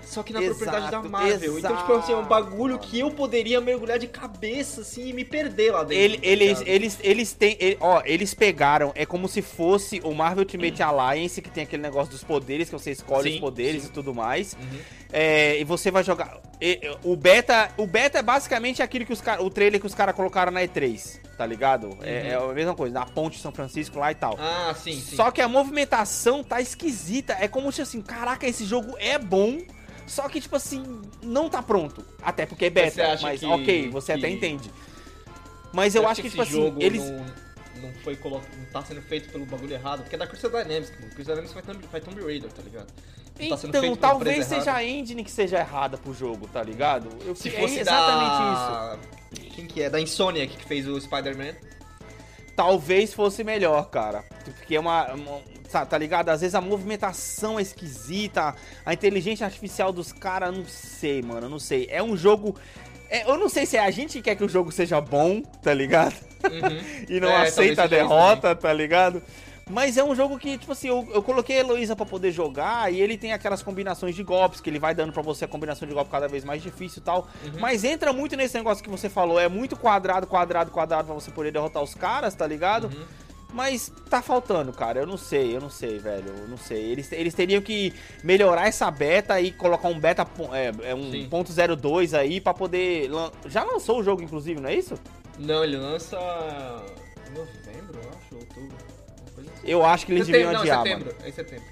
só 0.06 0.22
que 0.22 0.32
na 0.32 0.40
Exato, 0.42 0.58
propriedade 0.58 0.90
da 0.92 1.02
Marvel. 1.02 1.58
então, 1.58 1.76
tipo 1.76 1.92
assim, 1.94 2.12
é 2.12 2.16
um 2.16 2.20
exato, 2.20 2.28
bagulho 2.28 2.78
que 2.78 2.98
eu 2.98 3.10
poderia 3.10 3.60
mergulhar 3.60 3.98
de 3.98 4.06
cabeça, 4.06 4.80
assim, 4.80 5.08
e 5.08 5.12
me 5.12 5.24
perder 5.24 5.72
lá 5.72 5.82
dentro. 5.82 5.94
Ele- 6.02 6.18
tá 6.18 6.26
eles, 6.26 6.62
eles, 6.66 6.98
eles 7.02 7.32
têm. 7.32 7.56
ele- 7.60 7.76
ó, 7.80 8.00
eles 8.04 8.32
pegaram. 8.32 8.92
É 8.94 9.04
como 9.04 9.28
se 9.28 9.42
fosse 9.42 10.00
o 10.04 10.14
Marvel 10.14 10.40
Ultimate 10.44 10.82
Alliance, 10.82 11.42
que 11.42 11.50
tem 11.50 11.64
aquele 11.64 11.82
negócio 11.82 12.10
dos 12.12 12.24
poderes, 12.24 12.68
que 12.68 12.72
você 12.72 12.92
escolhe 12.92 13.30
Sim, 13.30 13.34
os 13.34 13.40
poderes 13.40 13.82
sim. 13.82 13.88
e 13.88 13.92
tudo 13.92 14.14
mais. 14.14 14.54
Uhum. 14.54 14.78
É, 15.12 15.58
e 15.60 15.64
você 15.64 15.90
vai 15.90 16.02
jogar. 16.02 16.40
o 17.04 17.14
beta. 17.16 17.70
O 17.76 17.86
beta 17.86 18.18
é 18.18 18.22
basicamente 18.22 18.82
aquilo 18.82 19.04
que 19.04 19.12
os 19.12 19.20
caras. 19.20 19.44
O 19.44 19.50
trailer 19.50 19.78
que 19.80 19.86
os 19.86 19.94
caras 19.94 20.14
colocaram 20.14 20.50
na 20.50 20.62
E3, 20.62 21.20
tá 21.36 21.44
ligado? 21.44 21.96
É, 22.02 22.28
é 22.28 22.34
a 22.34 22.46
mesma 22.54 22.74
coisa, 22.74 22.94
na 22.94 23.04
ponte 23.06 23.36
de 23.36 23.42
São 23.42 23.52
Francisco 23.52 23.98
lá 23.98 24.10
e 24.10 24.14
tal. 24.14 24.32
Uhum. 24.34 24.38
Ah, 24.40 24.74
sim, 24.74 24.92
sim. 25.00 25.16
Só 25.16 25.30
que 25.30 25.40
a 25.40 25.48
movimentação 25.48 26.42
tá 26.42 26.60
esquisita. 26.60 27.36
É 27.38 27.46
como 27.46 27.70
se 27.70 27.82
assim, 27.82 28.00
caraca, 28.00 28.46
esse 28.46 28.64
jogo 28.64 28.94
é 28.98 29.18
bom. 29.18 29.58
Só 30.06 30.28
que, 30.28 30.40
tipo 30.40 30.54
assim, 30.56 31.02
não 31.22 31.48
tá 31.48 31.62
pronto. 31.62 32.04
Até 32.22 32.46
porque 32.46 32.66
é 32.66 32.70
beta, 32.70 33.18
mas 33.22 33.40
que- 33.40 33.46
ok, 33.46 33.90
você 33.90 34.12
que- 34.14 34.18
até 34.18 34.30
entende. 34.30 34.70
Mas 35.72 35.94
eu 35.94 36.06
acho 36.08 36.20
que, 36.20 36.28
esse 36.28 36.36
tipo 36.36 36.42
assim, 36.42 36.74
eles. 36.78 37.02
Não, 37.02 37.26
não 37.82 37.92
foi 38.02 38.16
colo... 38.16 38.40
não 38.56 38.64
tá 38.72 38.82
sendo 38.84 39.02
feito 39.02 39.30
pelo 39.30 39.44
bagulho 39.44 39.74
errado, 39.74 40.02
porque 40.02 40.14
é 40.14 40.18
da 40.18 40.26
Crystal 40.26 40.50
Dynamics, 40.50 40.90
pô. 40.90 41.06
Crystal 41.14 41.34
Dynamics 41.36 41.52
faz 41.52 41.66
Tomb, 41.66 41.86
faz 41.90 42.04
Tomb 42.04 42.22
Raider, 42.22 42.50
tá 42.52 42.62
ligado? 42.62 42.86
Não 43.38 43.48
tá 43.50 43.56
Então, 43.68 43.82
pela 43.82 43.96
talvez 43.96 44.46
seja 44.46 44.62
errada. 44.70 44.78
a 44.78 44.84
engine 44.84 45.22
que 45.22 45.30
seja 45.30 45.58
errada 45.58 45.98
pro 45.98 46.14
jogo, 46.14 46.48
tá 46.48 46.62
ligado? 46.62 47.08
Eu, 47.26 47.34
Se 47.34 47.48
é 47.48 47.52
fosse 47.52 47.78
exatamente 47.80 48.32
isso. 48.32 49.42
da... 49.42 49.50
Quem 49.54 49.66
que 49.66 49.82
é? 49.82 49.90
Da 49.90 50.00
Insomniac 50.00 50.56
que 50.56 50.64
fez 50.64 50.88
o 50.88 50.98
Spider-Man. 50.98 51.52
Talvez 52.56 53.12
fosse 53.12 53.44
melhor, 53.44 53.90
cara. 53.90 54.24
Porque 54.44 54.74
é 54.74 54.80
uma, 54.80 55.12
uma- 55.12 55.40
tá, 55.84 55.98
ligado? 55.98 56.30
Às 56.30 56.40
vezes 56.40 56.54
a 56.54 56.60
movimentação 56.60 57.58
é 57.58 57.62
esquisita, 57.62 58.54
a 58.84 58.94
inteligência 58.94 59.44
artificial 59.44 59.92
dos 59.92 60.10
caras, 60.10 60.56
não 60.56 60.64
sei, 60.64 61.20
mano, 61.20 61.48
não 61.50 61.58
sei. 61.58 61.86
É 61.90 62.02
um 62.02 62.16
jogo. 62.16 62.56
é, 63.10 63.30
eu 63.30 63.36
não 63.36 63.48
sei 63.50 63.66
se 63.66 63.76
é 63.76 63.80
a 63.80 63.90
gente 63.90 64.14
que 64.14 64.22
quer 64.22 64.36
que 64.36 64.44
o 64.44 64.48
jogo 64.48 64.72
seja 64.72 65.00
bom, 65.00 65.42
tá 65.62 65.74
ligado? 65.74 66.14
Uhum. 66.44 67.04
E 67.08 67.20
não 67.20 67.28
É, 67.28 67.42
aceita 67.48 67.82
a 67.84 67.86
derrota, 67.86 68.54
tá 68.54 68.72
ligado? 68.72 69.22
Mas 69.68 69.96
é 69.96 70.04
um 70.04 70.14
jogo 70.14 70.38
que, 70.38 70.56
tipo 70.56 70.70
assim, 70.70 70.86
eu, 70.86 71.08
eu 71.12 71.20
coloquei 71.20 71.56
a 71.56 71.60
Heloísa 71.60 71.96
pra 71.96 72.06
poder 72.06 72.30
jogar 72.30 72.92
e 72.92 73.00
ele 73.00 73.18
tem 73.18 73.32
aquelas 73.32 73.64
combinações 73.64 74.14
de 74.14 74.22
golpes 74.22 74.60
que 74.60 74.70
ele 74.70 74.78
vai 74.78 74.94
dando 74.94 75.12
pra 75.12 75.22
você 75.22 75.44
a 75.44 75.48
combinação 75.48 75.88
de 75.88 75.92
golpe 75.92 76.08
cada 76.08 76.28
vez 76.28 76.44
mais 76.44 76.62
difícil 76.62 77.00
e 77.00 77.04
tal. 77.04 77.26
Uhum. 77.44 77.58
Mas 77.58 77.82
entra 77.82 78.12
muito 78.12 78.36
nesse 78.36 78.56
negócio 78.56 78.82
que 78.82 78.88
você 78.88 79.08
falou, 79.10 79.40
é 79.40 79.48
muito 79.48 79.76
quadrado, 79.76 80.24
quadrado, 80.24 80.70
quadrado 80.70 81.06
pra 81.06 81.14
você 81.14 81.32
poder 81.32 81.50
derrotar 81.50 81.82
os 81.82 81.94
caras, 81.94 82.32
tá 82.32 82.46
ligado? 82.46 82.84
Uhum. 82.84 83.04
Mas 83.52 83.90
tá 84.08 84.22
faltando, 84.22 84.72
cara. 84.72 85.00
Eu 85.00 85.06
não 85.06 85.16
sei, 85.16 85.56
eu 85.56 85.60
não 85.60 85.70
sei, 85.70 85.98
velho. 85.98 86.28
Eu 86.42 86.46
não 86.48 86.56
sei. 86.56 86.84
Eles, 86.84 87.10
eles 87.10 87.34
teriam 87.34 87.60
que 87.60 87.92
melhorar 88.22 88.68
essa 88.68 88.88
beta 88.90 89.40
e 89.40 89.50
colocar 89.50 89.88
um 89.88 89.98
beta, 89.98 90.24
é, 90.52 90.90
é 90.90 90.94
um 90.94 91.10
Sim. 91.10 91.26
ponto 91.28 91.50
.02 91.52 92.16
aí 92.16 92.40
pra 92.40 92.54
poder. 92.54 93.08
lan- 93.10 93.32
Já 93.46 93.64
lançou 93.64 93.98
o 93.98 94.02
jogo, 94.04 94.22
inclusive, 94.22 94.60
não 94.60 94.68
é 94.68 94.74
isso? 94.76 94.94
Não, 95.40 95.64
ele 95.64 95.76
lança 95.76 96.16
em 97.28 97.34
novembro, 97.36 97.98
eu 98.00 98.10
acho, 98.10 98.34
outubro. 98.36 98.85
Eu 99.66 99.84
acho 99.84 100.06
que 100.06 100.12
eles 100.12 100.26
Setembro, 100.26 100.46
deviam 100.46 100.52
não, 100.52 100.60
adiar, 100.60 100.82
setembro, 100.82 101.06
mano. 101.12 101.18
é 101.24 101.28
em 101.28 101.32
setembro. 101.32 101.64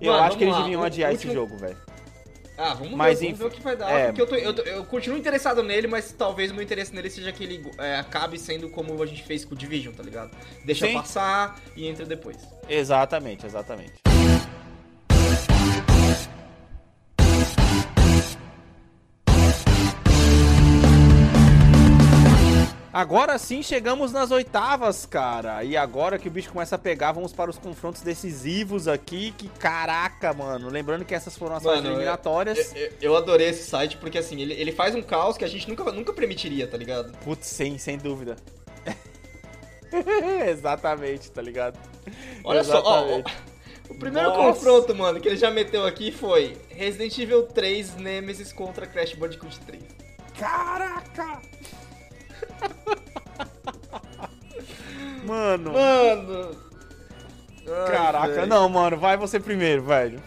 Eu 0.00 0.12
Mano, 0.12 0.24
acho 0.24 0.36
que 0.36 0.44
eles 0.44 0.54
lá, 0.54 0.62
deviam 0.62 0.82
adiar 0.82 1.10
último- 1.12 1.30
esse 1.32 1.34
jogo, 1.40 1.56
velho. 1.56 1.76
Ah, 2.58 2.72
vamos 2.74 2.92
Mas, 2.94 3.20
ver, 3.20 3.26
vamos 3.26 3.38
ver 3.38 3.44
o 3.46 3.50
que 3.50 3.60
vai 3.62 3.76
dar. 3.76 3.90
é. 3.90 4.06
Porque 4.06 4.22
eu, 4.22 4.26
tô- 4.26 4.34
eu 4.34 4.54
tô- 4.54 4.62
eu 4.62 4.84
continuo 4.84 5.18
interessado 5.18 5.62
nele, 5.62 5.86
mas 5.86 6.10
talvez 6.12 6.50
o 6.50 6.54
meu 6.54 6.62
interesse 6.62 6.94
nele 6.94 7.10
seja 7.10 7.30
que 7.30 7.44
ele 7.44 7.70
é, 7.78 7.96
acabe 7.96 8.38
sendo 8.38 8.68
como 8.70 9.02
a 9.02 9.06
gente 9.06 9.22
fez 9.22 9.44
com 9.44 9.54
o 9.54 9.58
Division, 9.58 9.92
tá 9.94 10.02
ligado? 10.02 10.30
Deixa 10.64 10.86
Sim. 10.86 10.94
passar 10.94 11.60
e 11.76 11.86
entra 11.86 12.04
depois. 12.06 12.36
Exatamente, 12.68 13.44
exatamente. 13.44 13.92
Agora 22.96 23.36
sim 23.36 23.62
chegamos 23.62 24.10
nas 24.10 24.30
oitavas, 24.30 25.04
cara. 25.04 25.62
E 25.62 25.76
agora 25.76 26.18
que 26.18 26.28
o 26.28 26.30
bicho 26.30 26.50
começa 26.50 26.76
a 26.76 26.78
pegar, 26.78 27.12
vamos 27.12 27.30
para 27.30 27.50
os 27.50 27.58
confrontos 27.58 28.00
decisivos 28.00 28.88
aqui. 28.88 29.32
Que 29.36 29.50
caraca, 29.50 30.32
mano. 30.32 30.70
Lembrando 30.70 31.04
que 31.04 31.14
essas 31.14 31.36
foram 31.36 31.56
as 31.56 31.62
fases 31.62 31.82
Mano, 31.82 31.94
eliminatórias. 31.94 32.74
Eu, 32.74 32.80
eu- 32.86 32.92
eu 33.02 33.16
adorei 33.18 33.48
esse 33.50 33.68
site 33.68 33.98
porque 33.98 34.16
assim, 34.16 34.40
ele, 34.40 34.54
ele 34.54 34.72
faz 34.72 34.94
um 34.94 35.02
caos 35.02 35.36
que 35.36 35.44
a 35.44 35.46
gente 35.46 35.68
nunca, 35.68 35.84
nunca 35.92 36.10
permitiria, 36.14 36.66
tá 36.66 36.78
ligado? 36.78 37.12
Putz, 37.18 37.46
sim, 37.46 37.76
sem 37.76 37.98
dúvida. 37.98 38.36
Exatamente, 40.48 41.30
tá 41.30 41.42
ligado? 41.42 41.78
Olha 42.44 42.64
só, 42.64 42.80
ó, 42.80 42.82
ó, 42.82 43.04
Exatamente. 43.04 43.34
o 43.90 43.94
primeiro 43.98 44.30
Nossa. 44.30 44.42
confronto, 44.54 44.94
mano, 44.94 45.20
que 45.20 45.28
ele 45.28 45.36
já 45.36 45.50
meteu 45.50 45.84
aqui 45.86 46.10
foi 46.10 46.56
Resident 46.70 47.18
Evil 47.18 47.42
3 47.42 47.96
Nemesis 47.96 48.54
contra 48.54 48.86
Crash 48.86 49.12
Bandicoot 49.14 49.60
3. 49.60 49.82
Caraca! 50.38 51.42
Mano, 55.24 55.72
Mano! 55.72 56.56
Ai, 57.68 57.92
caraca, 57.92 58.28
velho. 58.32 58.46
não, 58.46 58.68
mano, 58.68 58.96
vai 58.96 59.16
você 59.16 59.40
primeiro, 59.40 59.82
velho. 59.82 60.22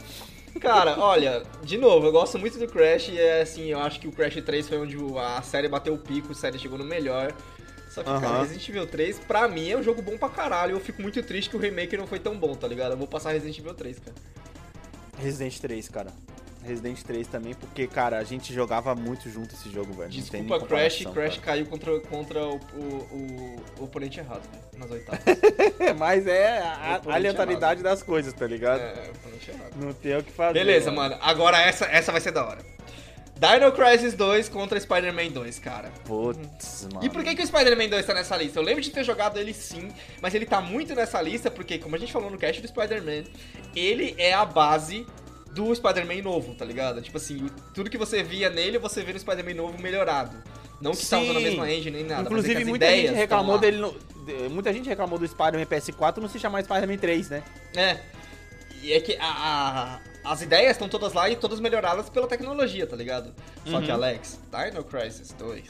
Cara, 0.59 0.99
olha, 0.99 1.43
de 1.63 1.77
novo, 1.77 2.07
eu 2.07 2.11
gosto 2.11 2.37
muito 2.37 2.59
do 2.59 2.67
Crash 2.67 3.07
e 3.09 3.17
é 3.17 3.41
assim, 3.41 3.67
eu 3.67 3.79
acho 3.79 3.97
que 3.99 4.09
o 4.09 4.11
Crash 4.11 4.35
3 4.43 4.67
foi 4.67 4.77
onde 4.77 4.97
a 5.17 5.41
série 5.41 5.69
bateu 5.69 5.93
o 5.93 5.97
pico, 5.97 6.33
a 6.33 6.35
série 6.35 6.59
chegou 6.59 6.77
no 6.77 6.83
melhor. 6.83 7.33
Só 7.89 8.03
que, 8.03 8.09
cara. 8.09 8.39
Resident 8.41 8.67
Evil 8.69 8.85
3, 8.85 9.19
pra 9.19 9.47
mim, 9.47 9.69
é 9.69 9.77
um 9.77 9.81
jogo 9.81 10.01
bom 10.01 10.17
pra 10.17 10.29
caralho. 10.29 10.75
Eu 10.75 10.79
fico 10.79 11.01
muito 11.01 11.23
triste 11.23 11.49
que 11.49 11.55
o 11.55 11.59
remake 11.59 11.95
não 11.97 12.05
foi 12.05 12.19
tão 12.19 12.37
bom, 12.37 12.53
tá 12.55 12.67
ligado? 12.67 12.91
Eu 12.91 12.97
vou 12.97 13.07
passar 13.07 13.31
Resident 13.31 13.57
Evil 13.57 13.73
3, 13.73 13.99
cara. 13.99 14.15
Resident 15.17 15.57
3, 15.59 15.89
cara. 15.89 16.11
Resident 16.63 17.01
3 17.01 17.27
também, 17.27 17.53
porque, 17.53 17.87
cara, 17.87 18.17
a 18.17 18.23
gente 18.23 18.53
jogava 18.53 18.93
muito 18.93 19.29
junto 19.29 19.55
esse 19.55 19.69
jogo, 19.69 19.93
velho. 19.93 20.09
Desculpa, 20.09 20.59
Crash, 20.59 21.05
Crash 21.05 21.37
cara. 21.37 21.41
caiu 21.41 21.65
contra, 21.65 21.99
contra 22.01 22.45
o, 22.45 22.55
o, 22.55 23.55
o 23.79 23.83
oponente 23.83 24.19
errado, 24.19 24.43
né? 24.51 24.59
Nas 24.77 24.91
oitavas. 24.91 25.21
Mas 25.97 26.27
é 26.27 26.59
a, 26.59 27.01
a 27.07 27.15
aleatoriedade 27.15 27.81
das 27.81 28.03
coisas, 28.03 28.33
tá 28.33 28.45
ligado? 28.45 28.81
é, 28.81 29.07
o 29.07 29.11
oponente 29.11 29.51
errado. 29.51 29.73
Não 29.77 29.93
tem 29.93 30.17
o 30.17 30.23
que 30.23 30.31
fazer. 30.31 30.53
Beleza, 30.53 30.91
mano. 30.91 31.17
Agora 31.21 31.59
essa, 31.61 31.85
essa 31.85 32.11
vai 32.11 32.21
ser 32.21 32.31
da 32.31 32.45
hora. 32.45 32.59
Dino 33.39 33.71
Crisis 33.71 34.13
2 34.15 34.49
contra 34.49 34.77
Spider-Man 34.77 35.29
2, 35.29 35.59
cara. 35.59 35.89
Putz, 36.03 36.89
mano. 36.91 37.05
E 37.05 37.09
por 37.09 37.23
que, 37.23 37.35
que 37.37 37.41
o 37.41 37.47
Spider-Man 37.47 37.87
2 37.87 38.05
tá 38.05 38.13
nessa 38.13 38.35
lista? 38.35 38.59
Eu 38.59 38.63
lembro 38.63 38.81
de 38.81 38.89
ter 38.91 39.01
jogado 39.05 39.39
ele 39.39 39.53
sim, 39.53 39.89
mas 40.21 40.35
ele 40.35 40.45
tá 40.45 40.59
muito 40.59 40.93
nessa 40.93 41.21
lista 41.21 41.49
porque, 41.49 41.77
como 41.77 41.95
a 41.95 41.99
gente 41.99 42.11
falou 42.11 42.29
no 42.29 42.37
cast 42.37 42.61
do 42.61 42.67
Spider-Man, 42.67 43.23
ele 43.73 44.13
é 44.17 44.33
a 44.33 44.43
base 44.43 45.07
do 45.53 45.73
Spider-Man 45.75 46.21
novo, 46.21 46.53
tá 46.55 46.63
ligado? 46.65 47.01
Tipo 47.01 47.17
assim, 47.17 47.49
tudo 47.73 47.89
que 47.89 47.97
você 47.97 48.21
via 48.23 48.49
nele, 48.49 48.77
você 48.77 49.03
vê 49.03 49.13
no 49.13 49.19
Spider-Man 49.19 49.53
novo 49.55 49.81
melhorado. 49.81 50.37
Não 50.81 50.91
que 50.91 51.05
tá 51.05 51.17
Sim. 51.17 51.23
usando 51.23 51.37
a 51.37 51.41
mesma 51.41 51.69
engine 51.71 51.97
nem 51.97 52.05
nada. 52.05 52.21
é 52.21 52.25
Inclusive, 52.25 52.61
as 52.61 52.67
muita 52.67 52.85
ideias 52.85 53.09
gente 53.09 53.17
reclamou 53.17 53.57
dele. 53.57 53.77
No, 53.77 53.91
de- 54.25 54.49
muita 54.49 54.71
gente 54.71 54.87
reclamou 54.87 55.19
do 55.19 55.27
Spider-Man 55.27 55.65
PS4 55.65 56.17
não 56.17 56.29
se 56.29 56.39
chamar 56.39 56.63
Spider-Man 56.63 56.97
3, 56.97 57.29
né? 57.29 57.43
É. 57.75 57.99
E 58.81 58.93
é 58.93 58.99
que 59.01 59.17
a- 59.17 59.99
a- 60.23 60.31
as 60.31 60.41
ideias 60.41 60.71
estão 60.71 60.87
todas 60.87 61.11
lá 61.13 61.29
e 61.29 61.35
todas 61.35 61.59
melhoradas 61.59 62.09
pela 62.09 62.27
tecnologia, 62.27 62.87
tá 62.87 62.95
ligado? 62.95 63.33
Só 63.65 63.77
Uhum. 63.77 63.81
que, 63.83 63.91
Alex, 63.91 64.39
Dino 64.51 64.83
Crisis 64.85 65.33
2. 65.37 65.63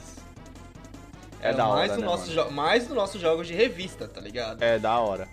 É 1.41 1.53
da 1.53 1.65
mais, 1.67 1.89
hora, 1.91 1.95
do 1.95 2.01
né, 2.01 2.05
nosso 2.05 2.51
mais 2.51 2.85
dos 2.85 2.95
nossos 2.95 3.19
jogos 3.21 3.47
de 3.47 3.53
revista, 3.53 4.07
tá 4.07 4.19
ligado? 4.19 4.61
É 4.61 4.77
da 4.77 4.99
hora. 4.99 5.27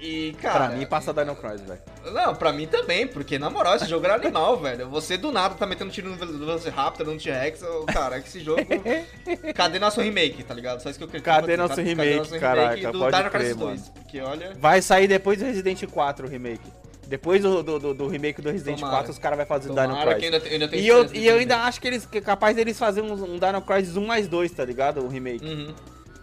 E, 0.00 0.32
cara. 0.40 0.68
pra 0.68 0.76
mim, 0.76 0.86
passa 0.86 1.12
Dino 1.12 1.36
Crisis, 1.36 1.60
velho. 1.66 1.80
Não, 2.12 2.34
pra 2.34 2.52
mim 2.52 2.66
também, 2.66 3.06
porque 3.06 3.38
na 3.38 3.50
moral, 3.50 3.76
esse 3.76 3.84
jogo 3.86 4.06
era 4.06 4.14
animal, 4.14 4.56
velho. 4.60 4.88
Você 4.88 5.16
do 5.18 5.30
nada 5.30 5.54
tá 5.54 5.66
metendo 5.66 5.90
tiro 5.90 6.08
no 6.08 6.16
Vel- 6.16 6.28
no 6.28 6.46
Velociraptor, 6.46 7.06
no 7.06 7.18
T-Rex, 7.18 7.60
cara, 7.92 8.20
que 8.20 8.28
esse 8.28 8.40
jogo. 8.40 8.62
Cadê 9.54 9.78
nosso 9.78 10.00
remake, 10.00 10.42
tá 10.42 10.54
ligado? 10.54 10.80
Só 10.82 10.88
isso 10.90 10.98
que 10.98 11.04
eu 11.04 11.08
queria 11.08 11.22
Cadê 11.22 11.56
nosso 11.56 11.76
cadê 11.76 11.82
remake, 11.82 12.16
nosso 12.18 12.38
caraca, 12.40 12.92
do 12.92 12.98
pode 12.98 13.16
Dino 13.16 13.30
Crisis 13.30 13.56
mano. 13.56 13.70
2? 13.70 13.88
Porque 13.90 14.20
olha. 14.20 14.52
Vai 14.58 14.80
sair 14.82 15.06
depois 15.06 15.38
do 15.38 15.44
Resident 15.44 15.84
4 15.86 16.26
o 16.26 16.30
remake. 16.30 16.70
Depois 17.06 17.42
do, 17.42 17.62
do, 17.62 17.92
do- 17.92 18.06
remake 18.08 18.40
do 18.40 18.50
Resident 18.50 18.78
Tomara. 18.78 18.96
4, 18.98 19.12
os 19.12 19.18
caras 19.18 19.36
vão 19.36 19.46
fazer 19.46 19.70
o 19.70 19.74
Dino 19.74 19.88
Tomara 19.88 20.14
Crisis. 20.14 20.32
ainda, 20.34 20.64
ainda 20.66 20.76
E 20.76 20.86
eu, 20.88 21.12
e 21.12 21.26
eu 21.26 21.36
ainda 21.38 21.54
remake. 21.56 21.68
acho 21.68 21.80
que 21.80 21.88
eles 21.88 22.06
que 22.06 22.18
é 22.18 22.20
capaz 22.20 22.54
deles 22.56 22.78
fazerem 22.78 23.10
um, 23.10 23.14
um 23.34 23.38
Dino 23.38 23.60
Crisis 23.62 23.96
1 23.96 24.06
mais 24.06 24.28
2, 24.28 24.50
tá 24.52 24.64
ligado? 24.64 25.00
O 25.04 25.08
remake. 25.08 25.44
Uhum. 25.44 25.74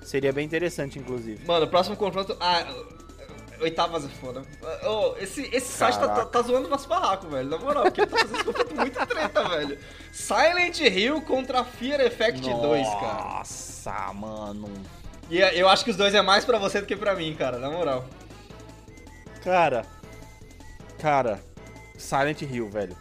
Seria 0.01 0.31
bem 0.31 0.45
interessante, 0.45 0.97
inclusive. 0.97 1.45
Mano, 1.45 1.67
próximo 1.67 1.97
confronto. 1.97 2.37
Ah, 2.39 2.65
oitavas 3.61 4.05
é 4.05 4.07
foda. 4.07 4.43
Ô, 4.83 5.15
esse 5.17 5.41
esse 5.53 5.71
site 5.71 5.99
tá, 5.99 6.07
tá, 6.07 6.25
tá 6.25 6.41
zoando 6.41 6.67
nosso 6.67 6.87
barraco, 6.87 7.27
velho. 7.27 7.49
Na 7.49 7.57
moral, 7.57 7.83
porque 7.83 8.01
ele 8.01 8.11
tá 8.11 8.17
fazendo 8.17 8.45
confronto 8.45 8.75
muito 8.75 9.05
treta, 9.05 9.43
velho. 9.49 9.79
Silent 10.11 10.79
Hill 10.79 11.21
contra 11.21 11.63
Fear 11.63 12.01
Effect 12.01 12.41
2, 12.41 12.87
cara. 12.87 13.23
Nossa, 13.23 14.13
mano. 14.13 14.69
E 15.29 15.41
é, 15.41 15.55
eu 15.55 15.67
acho 15.67 15.83
que 15.83 15.91
os 15.91 15.97
dois 15.97 16.13
é 16.13 16.21
mais 16.21 16.45
pra 16.45 16.57
você 16.57 16.79
do 16.79 16.87
que 16.87 16.95
pra 16.95 17.15
mim, 17.15 17.35
cara, 17.35 17.57
na 17.59 17.69
moral. 17.69 18.05
Cara. 19.43 19.85
Cara. 20.99 21.39
Silent 21.97 22.41
Hill, 22.41 22.69
velho. 22.69 22.95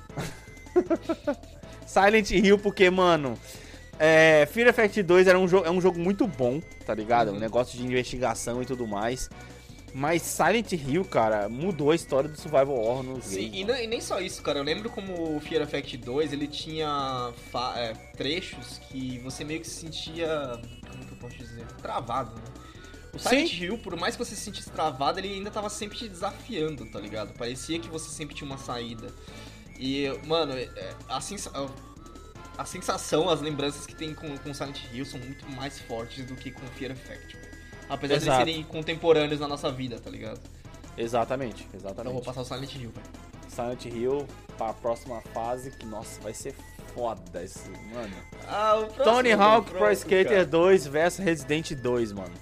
Silent 1.86 2.30
Hill, 2.30 2.58
porque, 2.58 2.90
mano. 2.90 3.38
É, 3.98 4.46
Fear 4.52 4.68
Effect 4.68 5.02
2 5.02 5.26
era 5.26 5.38
um 5.38 5.48
jogo, 5.48 5.66
é 5.66 5.70
um 5.70 5.80
jogo 5.80 5.98
muito 5.98 6.26
bom, 6.26 6.60
tá 6.84 6.94
ligado? 6.94 7.28
Uhum. 7.28 7.36
Um 7.36 7.40
negócio 7.40 7.78
de 7.78 7.84
investigação 7.84 8.60
e 8.60 8.66
tudo 8.66 8.86
mais. 8.86 9.30
Mas 9.98 10.20
Silent 10.20 10.72
Hill, 10.72 11.06
cara, 11.06 11.48
mudou 11.48 11.90
a 11.90 11.94
história 11.94 12.28
do 12.28 12.38
Survival 12.38 12.76
Horror 12.76 13.02
nos 13.02 13.24
Sim, 13.24 13.50
games, 13.50 13.78
e, 13.80 13.84
e 13.84 13.86
nem 13.86 13.98
só 13.98 14.20
isso, 14.20 14.42
cara. 14.42 14.58
Eu 14.58 14.62
lembro 14.62 14.90
como 14.90 15.34
o 15.34 15.40
Fear 15.40 15.62
Effect 15.62 15.96
2, 15.96 16.34
ele 16.34 16.46
tinha 16.46 17.32
é, 17.76 17.94
trechos 18.14 18.78
que 18.90 19.18
você 19.20 19.42
meio 19.42 19.58
que 19.60 19.66
se 19.66 19.80
sentia. 19.80 20.60
Como 20.90 21.02
que 21.06 21.12
eu 21.12 21.16
posso 21.16 21.36
dizer? 21.38 21.64
Travado, 21.80 22.34
né? 22.36 22.44
O 23.14 23.18
Silent 23.18 23.48
Sim. 23.48 23.64
Hill, 23.64 23.78
por 23.78 23.96
mais 23.96 24.14
que 24.14 24.22
você 24.22 24.34
se 24.34 24.42
sentisse 24.42 24.68
travado, 24.70 25.18
ele 25.18 25.32
ainda 25.32 25.50
tava 25.50 25.70
sempre 25.70 25.96
te 25.96 26.06
desafiando, 26.06 26.84
tá 26.84 27.00
ligado? 27.00 27.32
Parecia 27.32 27.78
que 27.78 27.88
você 27.88 28.10
sempre 28.10 28.34
tinha 28.34 28.46
uma 28.46 28.58
saída. 28.58 29.06
E, 29.78 30.08
mano, 30.26 30.52
é- 30.52 30.64
é, 30.76 30.94
a, 31.08 31.22
sensa- 31.22 31.50
a 32.58 32.64
sensação, 32.66 33.30
as 33.30 33.40
lembranças 33.40 33.86
que 33.86 33.94
tem 33.94 34.12
com, 34.14 34.36
com 34.36 34.52
Silent 34.52 34.78
Hill 34.92 35.06
são 35.06 35.18
muito 35.20 35.48
mais 35.52 35.78
fortes 35.80 36.26
do 36.26 36.36
que 36.36 36.50
com 36.50 36.66
Fear 36.66 36.92
Effect. 36.92 37.45
Apesar 37.88 38.16
de 38.16 38.24
Exato. 38.24 38.40
eles 38.42 38.54
serem 38.54 38.64
contemporâneos 38.64 39.40
na 39.40 39.48
nossa 39.48 39.70
vida, 39.70 39.98
tá 40.00 40.10
ligado? 40.10 40.40
Exatamente, 40.96 41.62
Então 41.64 41.74
eu 41.74 41.86
exatamente. 41.86 42.12
vou 42.14 42.22
passar 42.22 42.40
o 42.40 42.44
Silent 42.44 42.74
Hill, 42.74 42.90
velho. 42.90 43.06
Silent 43.48 43.84
Hill 43.86 44.26
pra 44.56 44.72
próxima 44.72 45.20
fase, 45.32 45.70
que 45.70 45.86
nossa, 45.86 46.20
vai 46.20 46.32
ser 46.34 46.54
foda 46.94 47.42
esse, 47.42 47.68
mano. 47.92 48.14
Ah, 48.48 48.76
o 48.76 48.86
próximo 48.86 49.04
Tony 49.04 49.32
Hawk 49.32 49.70
Pro 49.70 49.90
Skater 49.92 50.26
cara. 50.28 50.46
2 50.46 50.86
versus 50.86 51.24
Resident 51.24 51.72
2, 51.74 52.12
mano. 52.12 52.32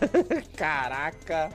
Caraca. 0.56 1.50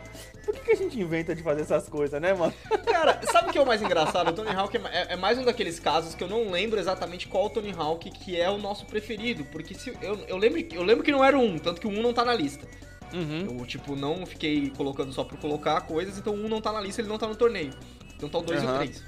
Por 0.45 0.53
que, 0.53 0.59
que 0.61 0.71
a 0.73 0.75
gente 0.75 0.99
inventa 0.99 1.33
de 1.33 1.41
fazer 1.41 1.61
essas 1.61 1.89
coisas, 1.89 2.21
né, 2.21 2.33
mano? 2.33 2.53
Cara, 2.85 3.19
sabe 3.31 3.49
o 3.49 3.51
que 3.51 3.57
é 3.57 3.61
o 3.61 3.65
mais 3.65 3.81
engraçado? 3.81 4.29
O 4.29 4.33
Tony 4.33 4.51
Hawk 4.51 4.77
é, 4.77 4.79
é- 4.81 5.13
é 5.13 5.15
mais 5.15 5.39
um 5.39 5.43
daqueles 5.43 5.79
casos 5.79 6.13
que 6.13 6.23
eu 6.23 6.27
não 6.27 6.51
lembro 6.51 6.79
exatamente 6.79 7.27
qual 7.27 7.49
Tony 7.49 7.73
Hawk 7.75 8.11
que 8.11 8.39
é 8.39 8.47
o 8.49 8.57
nosso 8.59 8.85
preferido. 8.85 9.43
Porque 9.45 9.73
se, 9.73 9.89
eu, 10.01 10.15
eu, 10.27 10.37
lembro, 10.37 10.59
eu 10.71 10.83
lembro 10.83 11.03
que 11.03 11.11
não 11.11 11.23
era 11.23 11.35
o 11.35 11.41
1, 11.41 11.57
tanto 11.59 11.81
que 11.81 11.87
o 11.87 11.89
1 11.89 12.01
não 12.01 12.13
tá 12.13 12.23
na 12.23 12.33
lista. 12.35 12.67
Uhum. 13.13 13.59
Eu, 13.59 13.65
tipo, 13.65 13.95
não 13.95 14.25
fiquei 14.25 14.69
colocando 14.71 15.13
só 15.13 15.23
por 15.23 15.37
colocar 15.37 15.79
coisas, 15.81 16.17
então 16.17 16.33
o 16.33 16.45
1 16.45 16.49
não 16.49 16.59
tá 16.61 16.71
na 16.73 16.81
lista, 16.81 17.01
ele 17.01 17.07
não 17.09 17.17
tá 17.17 17.27
no 17.27 17.35
torneio. 17.35 17.73
Então 18.15 18.27
tá 18.29 18.37
o 18.39 18.41
2 18.41 18.61
e 18.61 18.65
o 18.65 18.69
Aham. 18.69 18.77
3. 18.79 19.03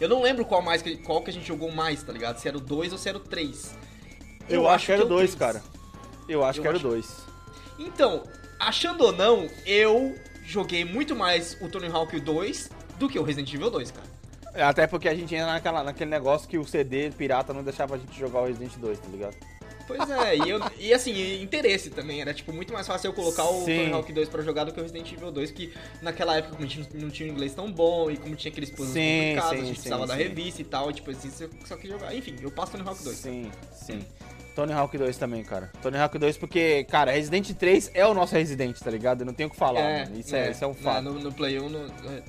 Eu 0.00 0.08
não 0.08 0.22
lembro 0.22 0.44
qual, 0.44 0.62
mais, 0.62 0.82
que- 0.82 0.96
qual 0.98 1.22
que 1.22 1.30
a 1.30 1.32
gente 1.32 1.46
jogou 1.46 1.70
mais, 1.70 2.02
tá 2.02 2.12
ligado? 2.12 2.38
Se 2.38 2.48
era 2.48 2.56
o 2.56 2.60
2 2.60 2.92
ou 2.92 2.98
se 2.98 3.08
era 3.08 3.18
o 3.18 3.20
3. 3.20 3.74
Eu, 4.48 4.68
acho 4.68 4.86
que 4.86 4.92
era 4.92 5.02
o 5.02 5.06
é 5.06 5.08
2, 5.08 5.34
três. 5.34 5.34
cara. 5.38 5.62
Eu 6.28 6.44
acho 6.44 6.58
Eu 6.58 6.62
que 6.62 6.68
era 6.68 6.76
o 6.76 6.80
acho- 6.80 6.88
2. 6.88 7.16
Então, 7.78 8.22
achando 8.58 9.04
ou 9.04 9.12
não, 9.12 9.48
eu 9.66 10.16
joguei 10.44 10.84
muito 10.84 11.14
mais 11.14 11.56
o 11.60 11.68
Tony 11.68 11.86
Hawk 11.86 12.18
2 12.20 12.68
do 12.98 13.08
que 13.08 13.18
o 13.18 13.22
Resident 13.22 13.52
Evil 13.54 13.70
2, 13.70 13.90
cara. 13.90 14.12
Até 14.68 14.86
porque 14.86 15.08
a 15.08 15.14
gente 15.14 15.34
ia 15.34 15.46
naquela, 15.46 15.82
naquele 15.82 16.10
negócio 16.10 16.46
que 16.48 16.58
o 16.58 16.64
CD 16.66 17.10
pirata 17.10 17.54
não 17.54 17.62
deixava 17.62 17.94
a 17.94 17.98
gente 17.98 18.18
jogar 18.18 18.40
o 18.42 18.46
Resident 18.46 18.76
2, 18.76 18.98
tá 18.98 19.08
ligado? 19.08 19.34
Pois 19.96 20.10
é, 20.10 20.36
e, 20.36 20.50
eu- 20.50 20.60
e 20.78 20.92
assim, 20.92 21.42
interesse 21.42 21.90
também. 21.90 22.20
Era 22.20 22.32
tipo 22.32 22.52
muito 22.52 22.72
mais 22.72 22.86
fácil 22.86 23.08
eu 23.08 23.12
colocar 23.12 23.44
o. 23.44 23.60
Tony 23.64 23.92
Hawk 23.92 24.12
2 24.12 24.28
pra 24.28 24.42
jogar 24.42 24.64
do 24.64 24.72
que 24.72 24.80
o 24.80 24.82
Resident 24.82 25.12
Evil 25.12 25.30
2, 25.30 25.50
que 25.50 25.72
naquela 26.00 26.36
época, 26.36 26.54
como 26.56 26.66
a 26.66 26.68
gente 26.68 26.96
não 26.96 27.10
tinha 27.10 27.28
um 27.28 27.32
inglês 27.32 27.54
tão 27.54 27.70
bom 27.70 28.10
e 28.10 28.16
como 28.16 28.34
tinha 28.36 28.50
aqueles 28.50 28.70
puzzles 28.70 28.94
complicados, 28.96 29.50
sim, 29.50 29.56
a 29.56 29.58
gente 29.58 29.66
sim, 29.66 29.72
precisava 29.74 30.06
da 30.06 30.16
sim. 30.16 30.22
revista 30.22 30.62
e 30.62 30.64
tal, 30.64 30.90
e 30.90 30.94
tipo 30.94 31.10
assim, 31.10 31.30
você 31.30 31.48
só 31.64 31.76
queria 31.76 31.98
jogar. 31.98 32.14
Enfim, 32.14 32.36
eu 32.40 32.50
passo 32.50 32.72
Tony 32.72 32.88
Hawk 32.88 33.02
2. 33.02 33.16
Sim, 33.16 33.50
sim. 33.72 34.04
Tony 34.54 34.72
Hawk 34.72 34.96
2 34.96 35.16
também, 35.16 35.42
cara. 35.42 35.70
Tony 35.82 35.96
Hawk 35.96 36.18
2 36.18 36.36
porque, 36.36 36.84
cara, 36.84 37.10
Resident 37.12 37.50
3 37.54 37.90
é 37.94 38.06
o 38.06 38.12
nosso 38.12 38.34
Resident, 38.34 38.78
tá 38.78 38.90
ligado? 38.90 39.22
Eu 39.22 39.26
não 39.26 39.32
tenho 39.32 39.48
o 39.48 39.52
que 39.52 39.56
falar, 39.56 39.80
É, 39.80 40.04
mano. 40.04 40.20
Isso 40.20 40.36
é, 40.36 40.48
é, 40.48 40.50
isso 40.50 40.62
é 40.62 40.66
um 40.66 40.72
né, 40.72 40.76
fato. 40.82 41.02
No, 41.04 41.14
no 41.14 41.32
Play 41.32 41.58
1, 41.58 41.68
no, 41.68 41.78
é, 41.86 42.22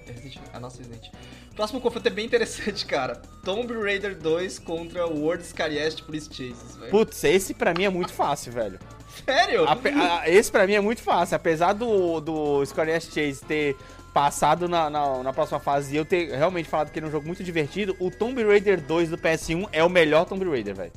a 0.53 0.59
nossa 0.59 0.78
Resident. 0.78 1.09
Próximo 1.56 1.80
confronto 1.80 2.08
é 2.08 2.12
bem 2.12 2.26
interessante, 2.26 2.86
cara. 2.86 3.22
Tomb 3.43 3.72
Raider 3.74 4.16
2 4.18 4.60
contra 4.60 5.06
World 5.06 5.45
Scariest 5.45 6.04
Police 6.04 6.28
Chases, 6.34 6.76
velho. 6.78 6.89
Putz, 6.91 7.24
esse 7.24 7.54
pra 7.54 7.74
mim 7.74 7.84
é 7.86 7.89
muito 7.89 8.12
fácil, 8.12 8.51
velho. 8.51 8.80
Sério? 9.24 9.68
Ape- 9.70 9.89
a- 9.89 10.28
esse 10.28 10.51
pra 10.51 10.66
mim 10.66 10.74
é 10.74 10.82
muito 10.82 11.01
fácil. 11.04 11.36
Apesar 11.36 11.74
do, 11.74 12.20
do 12.20 12.66
Scariest 12.66 13.14
Chase 13.14 13.43
ter 13.45 13.76
passado 14.14 14.68
na, 14.68 14.89
na, 14.89 15.22
na 15.24 15.34
próxima 15.34 15.60
fase 15.60 15.93
e 15.93 15.97
eu 15.97 16.06
ter 16.06 16.30
realmente 16.36 16.68
falado 16.70 16.91
que 16.91 16.97
ele 16.99 17.06
é 17.06 17.10
um 17.10 17.12
jogo 17.12 17.28
muito 17.28 17.43
divertido, 17.43 17.95
o 17.99 18.10
Tomb 18.10 18.43
Raider 18.43 18.82
2 18.82 19.10
do 19.12 19.18
PS1 19.18 19.68
é 19.72 19.84
o 19.84 19.89
melhor 19.89 20.26
Tomb 20.26 20.43
Raider, 20.49 20.76
velho. 20.76 20.91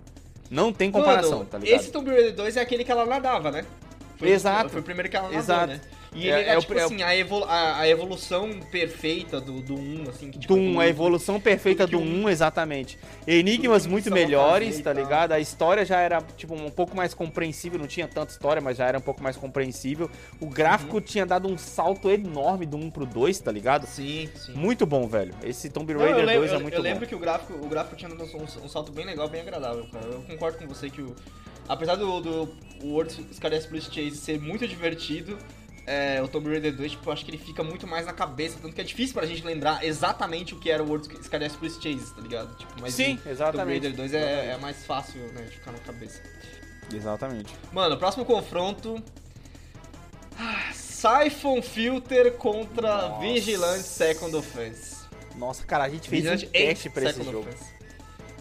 Não 0.50 0.72
tem 0.72 0.90
comparação, 0.90 1.38
Mano, 1.38 1.44
tá 1.50 1.58
ligado? 1.58 1.80
Esse 1.80 1.90
Tomb 1.90 2.10
Raider 2.10 2.34
2 2.34 2.56
é 2.56 2.60
aquele 2.62 2.82
que 2.84 2.90
ela 2.92 3.04
nadava, 3.04 3.50
né? 3.50 3.64
Foi, 4.16 4.30
Exato. 4.30 4.70
Foi 4.70 4.80
o 4.80 4.84
primeiro 4.84 5.10
que 5.10 5.16
ela 5.16 5.26
nadou, 5.26 5.38
Exato. 5.38 5.66
né? 5.66 5.80
E 6.16 6.30
É- 6.30 6.40
ele 6.40 6.48
era, 6.48 6.58
é 6.58 6.60
tipo 6.60 6.72
é 6.74 6.82
o- 6.82 6.86
assim, 6.86 7.02
a, 7.02 7.14
evolu- 7.16 7.44
a- 7.44 7.78
a 7.80 7.88
evolução 7.88 8.48
perfeita 8.72 9.38
do, 9.40 9.60
do 9.60 9.74
1, 9.74 10.04
assim, 10.08 10.30
que 10.30 10.38
tipo... 10.38 10.54
do 10.54 10.58
1, 10.60 10.62
a 10.80 10.86
evolui- 10.86 10.88
evolução 10.88 11.38
perfeita 11.40 11.86
do 11.86 11.90
que 11.90 11.96
o 11.96 12.00
1, 12.00 12.28
exatamente. 12.30 12.98
Enigmas 13.26 13.86
muito 13.86 14.10
melhores, 14.10 14.80
tá 14.80 14.92
ligado? 14.92 15.32
A 15.32 15.40
história 15.40 15.84
já 15.84 16.00
era, 16.00 16.22
tipo, 16.36 16.54
um 16.54 16.70
pouco 16.70 16.96
mais 16.96 17.12
compreensível, 17.12 17.78
não 17.78 17.86
tinha 17.86 18.08
tanta 18.08 18.32
história, 18.32 18.62
mas 18.62 18.78
já 18.78 18.86
era 18.86 18.96
um 18.98 19.02
pouco 19.02 19.22
mais 19.22 19.36
compreensível. 19.36 20.10
O 20.40 20.46
gráfico 20.46 20.94
Uhum. 20.96 21.00
tinha 21.02 21.26
dado 21.26 21.48
um 21.48 21.58
salto 21.58 22.10
enorme 22.10 22.64
do 22.64 22.76
1 22.78 22.90
pro 22.90 23.04
2, 23.04 23.38
tá 23.40 23.52
ligado? 23.52 23.86
Sim, 23.86 24.28
sim. 24.34 24.52
Muito 24.54 24.86
bom, 24.86 25.06
velho. 25.06 25.34
Esse 25.44 25.68
Tomb 25.68 25.92
Não, 25.92 26.00
Raider 26.00 26.20
eu 26.20 26.26
lembro, 26.26 26.40
2 26.40 26.52
é 26.52 26.54
eu- 26.56 26.60
muito 26.60 26.74
eu 26.74 26.78
bom. 26.82 26.88
lembro 26.88 27.06
que 27.06 27.14
o 27.14 27.18
gráfico, 27.18 27.52
o 27.54 27.68
gráfico 27.68 27.94
tinha 27.96 28.08
dado 28.08 28.24
um, 28.36 28.64
um 28.64 28.68
salto 28.68 28.90
bem 28.90 29.04
legal, 29.04 29.28
bem 29.28 29.42
agradável, 29.42 29.86
cara. 29.92 30.06
Eu 30.06 30.22
concordo 30.22 30.58
com 30.58 30.66
você 30.66 30.88
que 30.88 31.02
o. 31.02 31.14
Apesar 31.68 31.96
do, 31.96 32.20
do 32.20 32.48
o 32.84 32.92
World 32.92 33.12
Scariest 33.34 33.68
Police 33.68 33.88
Chase 33.92 34.16
ser 34.16 34.38
muito 34.40 34.68
divertido, 34.68 35.36
é, 35.86 36.20
o 36.20 36.26
Tomb 36.26 36.50
Raider 36.50 36.74
2, 36.74 36.92
tipo, 36.92 37.08
eu 37.08 37.12
acho 37.12 37.24
que 37.24 37.30
ele 37.30 37.38
fica 37.38 37.62
muito 37.62 37.86
mais 37.86 38.04
na 38.04 38.12
cabeça, 38.12 38.58
tanto 38.60 38.74
que 38.74 38.80
é 38.80 38.84
difícil 38.84 39.14
pra 39.14 39.24
gente 39.24 39.44
lembrar 39.44 39.84
exatamente 39.84 40.52
o 40.54 40.58
que 40.58 40.70
era 40.70 40.82
o 40.82 40.88
World 40.88 41.08
Scariest 41.22 41.58
Police 41.58 41.80
Chase, 41.80 42.12
tá 42.12 42.20
ligado? 42.20 42.56
Tipo, 42.56 42.72
mas 42.80 42.94
Sim, 42.94 43.14
o 43.14 43.16
Tomb 43.18 43.30
exatamente. 43.30 43.68
Raider 43.68 43.94
2 43.94 44.14
é, 44.14 44.50
é 44.52 44.56
mais 44.58 44.84
fácil, 44.84 45.20
né, 45.32 45.42
de 45.42 45.52
ficar 45.52 45.70
na 45.70 45.78
cabeça. 45.78 46.20
Exatamente. 46.92 47.54
Mano, 47.72 47.96
próximo 47.96 48.24
confronto. 48.24 49.02
Ah, 50.38 50.72
Siphon 50.72 51.62
Filter 51.62 52.32
contra 52.32 53.08
Nossa. 53.08 53.20
Vigilante 53.20 53.82
Second 53.82 54.36
Offense. 54.36 54.96
Nossa, 55.36 55.64
cara, 55.64 55.84
a 55.84 55.88
gente 55.88 56.08
fez 56.08 56.22
Vigilante 56.24 56.46
um 56.46 56.50
cast 56.50 56.88
8 56.88 56.90
pra 56.94 57.10
esse 57.10 57.22
jogo. 57.22 57.48
Offense. 57.48 57.75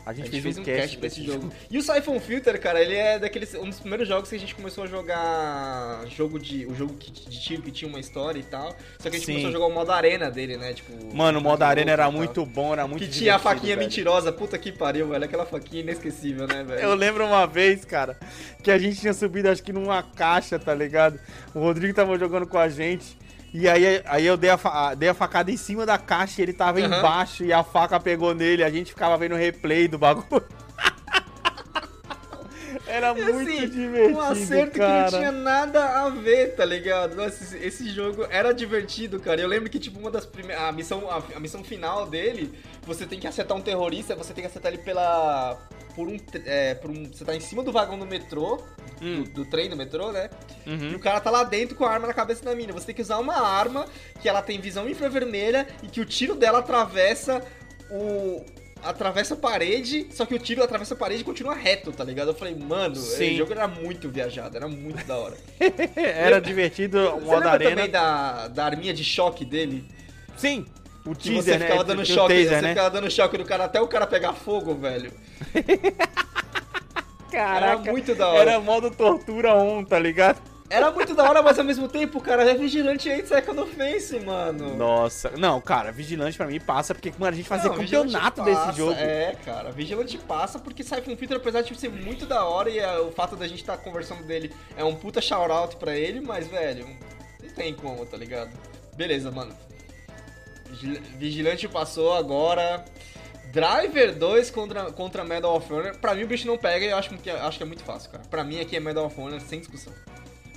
A 0.06 0.14
gente, 0.14 0.28
A 0.28 0.32
gente 0.32 0.42
fez, 0.44 0.58
um 0.60 0.64
cast 0.64 0.98
pra 1.00 1.08
esse 1.08 1.24
jogo. 1.24 1.52
E 1.70 1.78
o 1.80 1.82
Siphon 1.82 2.20
Filter, 2.20 2.62
cara, 2.62 2.80
ele 2.80 2.94
é 2.94 3.18
daqueles 3.18 3.56
um 3.56 3.68
dos 3.68 3.80
primeiros 3.80 4.08
jogos 4.08 4.30
que 4.30 4.36
a 4.36 4.40
gente 4.40 4.54
começou 4.54 4.84
a 4.84 4.88
jogar 4.88 6.06
jogo 6.16 6.38
de 6.40 6.66
o 6.68 6.76
jogo 6.76 6.94
que- 6.94 7.12
de 7.12 7.42
tiro 7.42 7.64
que 7.64 7.72
tinha 7.72 7.90
uma 7.90 8.00
história 8.00 8.38
e 8.40 8.44
tal. 8.44 8.70
Só 9.00 9.10
que 9.10 9.16
a 9.16 9.20
gente 9.20 9.26
Sim. 9.26 9.32
começou 9.32 9.50
a 9.50 9.54
jogar 9.54 9.66
o 9.66 9.72
modo 9.74 9.92
arena 9.92 10.30
dele, 10.30 10.58
né? 10.58 10.74
Tipo, 10.74 10.94
Mano, 11.16 11.40
o 11.40 11.42
modo 11.42 11.60
jogo 11.60 11.64
arena 11.72 11.92
era 11.92 12.12
muito 12.12 12.46
bom, 12.46 12.74
era 12.74 12.88
muito 12.88 13.04
que 13.04 13.10
tinha 13.10 13.36
a 13.36 13.40
faquinha 13.40 13.76
velho. 13.76 13.88
mentirosa, 13.88 14.32
puta 14.32 14.58
que 14.60 14.72
pariu, 14.72 15.08
velho. 15.10 15.26
Aquela 15.26 15.46
faquinha 15.46 15.82
inesquecível, 15.82 16.46
né, 16.48 16.64
velho? 16.64 16.82
Eu 16.82 16.94
lembro 16.94 17.26
uma 17.26 17.48
vez, 17.48 17.84
cara, 17.84 18.16
que 18.62 18.70
a 18.70 18.78
gente 18.78 19.00
tinha 19.00 19.14
subido, 19.14 19.50
acho 19.50 19.64
que 19.64 19.74
numa 19.74 20.04
caixa, 20.04 20.60
tá 20.60 20.74
ligado? 20.76 21.20
O 21.54 21.60
Rodrigo 21.60 21.94
tava 21.96 22.16
jogando 22.20 22.46
com 22.46 22.60
a 22.60 22.70
gente. 22.70 23.18
E 23.58 23.70
aí, 23.70 24.02
aí 24.06 24.26
eu 24.26 24.36
dei 24.36 24.50
a, 24.50 24.94
dei 24.96 25.08
a 25.08 25.14
facada 25.14 25.50
em 25.50 25.56
cima 25.56 25.86
da 25.86 25.98
caixa 25.98 26.42
e 26.42 26.44
ele 26.44 26.52
tava 26.52 26.82
Aham. 26.82 26.98
embaixo 27.00 27.46
e 27.46 27.54
a 27.54 27.64
faca 27.64 27.98
pegou 27.98 28.36
nele. 28.36 28.62
A 28.66 28.70
gente 28.70 28.90
ficava 28.90 29.18
vendo 29.18 29.32
o 29.34 29.38
replay 29.38 29.88
do 29.88 29.98
bagulho. 29.98 30.44
Era 32.88 33.12
E, 33.18 33.22
muito 33.22 33.50
assim, 33.50 33.68
divertido, 33.70 34.18
Um 34.18 34.22
acerto 34.22 34.78
cara. 34.78 35.06
que 35.06 35.12
não 35.12 35.20
tinha 35.20 35.32
nada 35.32 36.02
a 36.06 36.10
ver, 36.10 36.56
tá 36.56 36.64
ligado? 36.64 37.16
Nossa, 37.16 37.44
esse, 37.44 37.58
esse 37.58 37.90
jogo 37.90 38.26
era 38.30 38.54
divertido, 38.54 39.20
cara. 39.20 39.42
Eu 39.42 39.48
lembro 39.48 39.70
que, 39.70 39.80
tipo, 39.80 40.00
uma 40.00 40.12
das 40.12 40.26
primeiras. 40.26 40.64
A 40.64 40.72
missão, 40.72 41.10
a, 41.10 41.22
a 41.36 41.40
missão 41.40 41.64
final 41.64 42.06
dele, 42.06 42.54
você 42.84 43.06
tem 43.06 43.20
que 43.20 43.28
acertar 43.28 43.58
um 43.58 43.62
terrorista, 43.62 44.16
você 44.16 44.34
tem 44.34 44.44
que 44.44 44.50
acertar 44.50 44.72
ele 44.74 44.82
pela. 44.84 45.58
Por 45.96 46.08
um, 46.10 46.18
é, 46.46 46.76
por 46.76 46.92
um. 46.92 47.06
Você 47.12 47.24
tá 47.24 47.34
em 47.36 47.40
cima 47.40 47.64
do 47.64 47.72
vagão 47.72 47.98
do 47.98 48.06
metrô, 48.06 48.62
Hum. 49.02 49.24
do, 49.24 49.30
do 49.44 49.46
trem 49.46 49.70
do 49.70 49.76
metrô, 49.78 50.12
né? 50.12 50.30
E 50.66 50.70
Uhum. 50.70 50.96
o 50.96 51.00
cara 51.00 51.20
tá 51.22 51.30
lá 51.32 51.44
dentro 51.44 51.76
com 51.76 51.86
a 51.86 51.90
arma 51.92 52.06
na 52.08 52.14
cabeça 52.14 52.44
da 52.46 52.54
mina. 52.54 52.72
Você 52.74 52.88
tem 52.88 52.96
que 52.96 53.02
usar 53.02 53.18
uma 53.18 53.36
arma 53.42 53.86
que 54.22 54.28
ela 54.30 54.42
tem 54.42 54.60
visão 54.60 54.88
infravermelha 54.90 55.66
e 55.82 55.88
que 55.88 56.02
o 56.02 56.06
tiro 56.06 56.36
dela 56.36 56.60
atravessa 56.60 57.42
o. 57.90 58.44
Atravessa 58.90 59.34
a 59.34 59.38
parede, 59.38 60.08
só 60.12 60.26
que 60.26 60.36
o 60.36 60.40
tiro 60.40 60.64
atravessa 60.64 60.94
a 60.94 60.98
parede 60.98 61.22
e 61.22 61.24
continua 61.26 61.56
reto, 61.56 61.92
tá 61.92 62.04
ligado? 62.04 62.30
Eu 62.30 62.36
falei, 62.36 62.56
mano, 62.56 62.96
Sim. 62.96 63.26
esse 63.26 63.36
jogo 63.38 63.52
era 63.52 63.68
muito 63.68 64.10
viajado, 64.10 64.56
era 64.56 64.68
muito 64.68 65.04
da 65.06 65.18
hora. 65.18 65.36
Era 65.96 66.40
divertido 66.40 67.00
o 67.00 67.22
modo 67.22 67.32
lembra 67.36 67.52
arena. 67.52 67.70
também 67.72 67.90
da, 67.90 68.48
da 68.48 68.66
arminha 68.66 68.94
de 68.94 69.04
choque 69.04 69.44
dele? 69.44 69.84
Sim, 70.38 70.66
o 71.06 71.16
Que 71.16 71.30
teaser, 71.30 71.44
você 71.44 71.58
né? 71.58 71.66
ficava 71.66 71.84
dando 71.84 72.04
Tinha 72.04 72.16
o 72.16 72.20
choque, 72.20 72.34
taser, 72.36 72.50
você 72.50 72.62
né? 72.62 72.70
ficava 72.70 72.90
dando 72.92 73.12
choque 73.12 73.38
no 73.38 73.46
cara 73.46 73.64
até 73.66 73.82
o 73.82 73.88
cara 73.88 74.06
pegar 74.08 74.34
fogo, 74.34 74.76
velho. 74.76 75.12
Caraca, 77.32 77.82
Era 77.82 77.92
muito 77.92 78.16
da 78.16 78.28
hora. 78.30 78.52
Era 78.52 78.60
modo 78.60 78.92
tortura 78.92 79.54
on, 79.56 79.84
tá 79.84 80.00
ligado? 80.00 80.40
Era 80.76 80.92
muito 80.92 81.16
da 81.16 81.24
hora, 81.30 81.42
mas 81.42 81.58
ao 81.58 81.66
mesmo 81.66 81.88
tempo, 81.88 82.20
cara, 82.22 82.44
é 82.50 82.54
vigilante 82.56 83.10
aí 83.10 83.22
de 83.22 83.28
second 83.30 83.60
offense, 83.60 84.20
mano. 84.20 84.76
Nossa, 84.76 85.32
não, 85.38 85.62
cara, 85.62 85.92
Vigilante 85.92 86.36
pra 86.38 86.48
mim 86.48 86.60
passa 86.60 86.94
porque, 86.94 87.12
mano, 87.18 87.34
a 87.34 87.36
gente 87.36 87.48
fazia 87.48 87.70
Não, 87.70 87.78
campeonato 87.78 88.42
Vigilante 88.42 88.42
desse 88.44 88.66
passa, 88.68 88.78
jogo. 88.78 88.94
É, 88.94 89.36
cara, 89.46 89.72
Vigilante 89.72 90.18
passa 90.18 90.60
porque 90.60 90.84
Siphon 90.84 91.16
Filter, 91.16 91.38
apesar 91.38 91.62
de 91.62 91.80
ser 91.80 91.90
muito 91.90 92.26
da 92.26 92.44
hora 92.46 92.70
e 92.70 92.80
é, 92.80 93.00
o 93.00 93.12
fato 93.12 93.36
da 93.36 93.48
gente 93.48 93.62
estar 93.62 93.78
conversando 93.78 94.24
dele 94.24 94.54
é 94.76 94.84
um 94.84 94.96
puta 94.96 95.22
shout-out 95.22 95.76
pra 95.78 95.96
ele, 95.96 96.20
mas, 96.20 96.48
velho, 96.48 96.86
não 97.42 97.50
tem 97.52 97.74
como, 97.74 98.06
tá 98.06 98.18
ligado? 98.18 98.52
Beleza, 98.96 99.32
mano. 99.32 99.54
Vigil- 100.70 101.02
Vigilante 101.18 101.68
passou 101.68 102.14
agora. 102.14 102.84
Driver 103.54 104.14
2 104.16 104.50
contra, 104.52 104.92
contra 104.92 105.24
Medal 105.24 105.56
of 105.56 105.72
Honor. 105.72 105.96
Pra 105.98 106.14
mim 106.14 106.24
o 106.24 106.28
bicho 106.28 106.46
não 106.46 106.58
pega 106.58 106.86
e 106.86 106.90
eu 106.90 106.98
acho 106.98 107.10
que, 107.10 107.30
acho 107.30 107.58
que 107.58 107.64
é 107.64 107.66
muito 107.66 107.84
fácil, 107.84 108.10
cara. 108.12 108.24
Pra 108.30 108.44
mim 108.44 108.60
aqui 108.60 108.76
é 108.76 108.80
Medal 108.82 109.06
of 109.06 109.20
Honor 109.22 109.40
sem 109.40 109.60
discussão. 109.60 109.94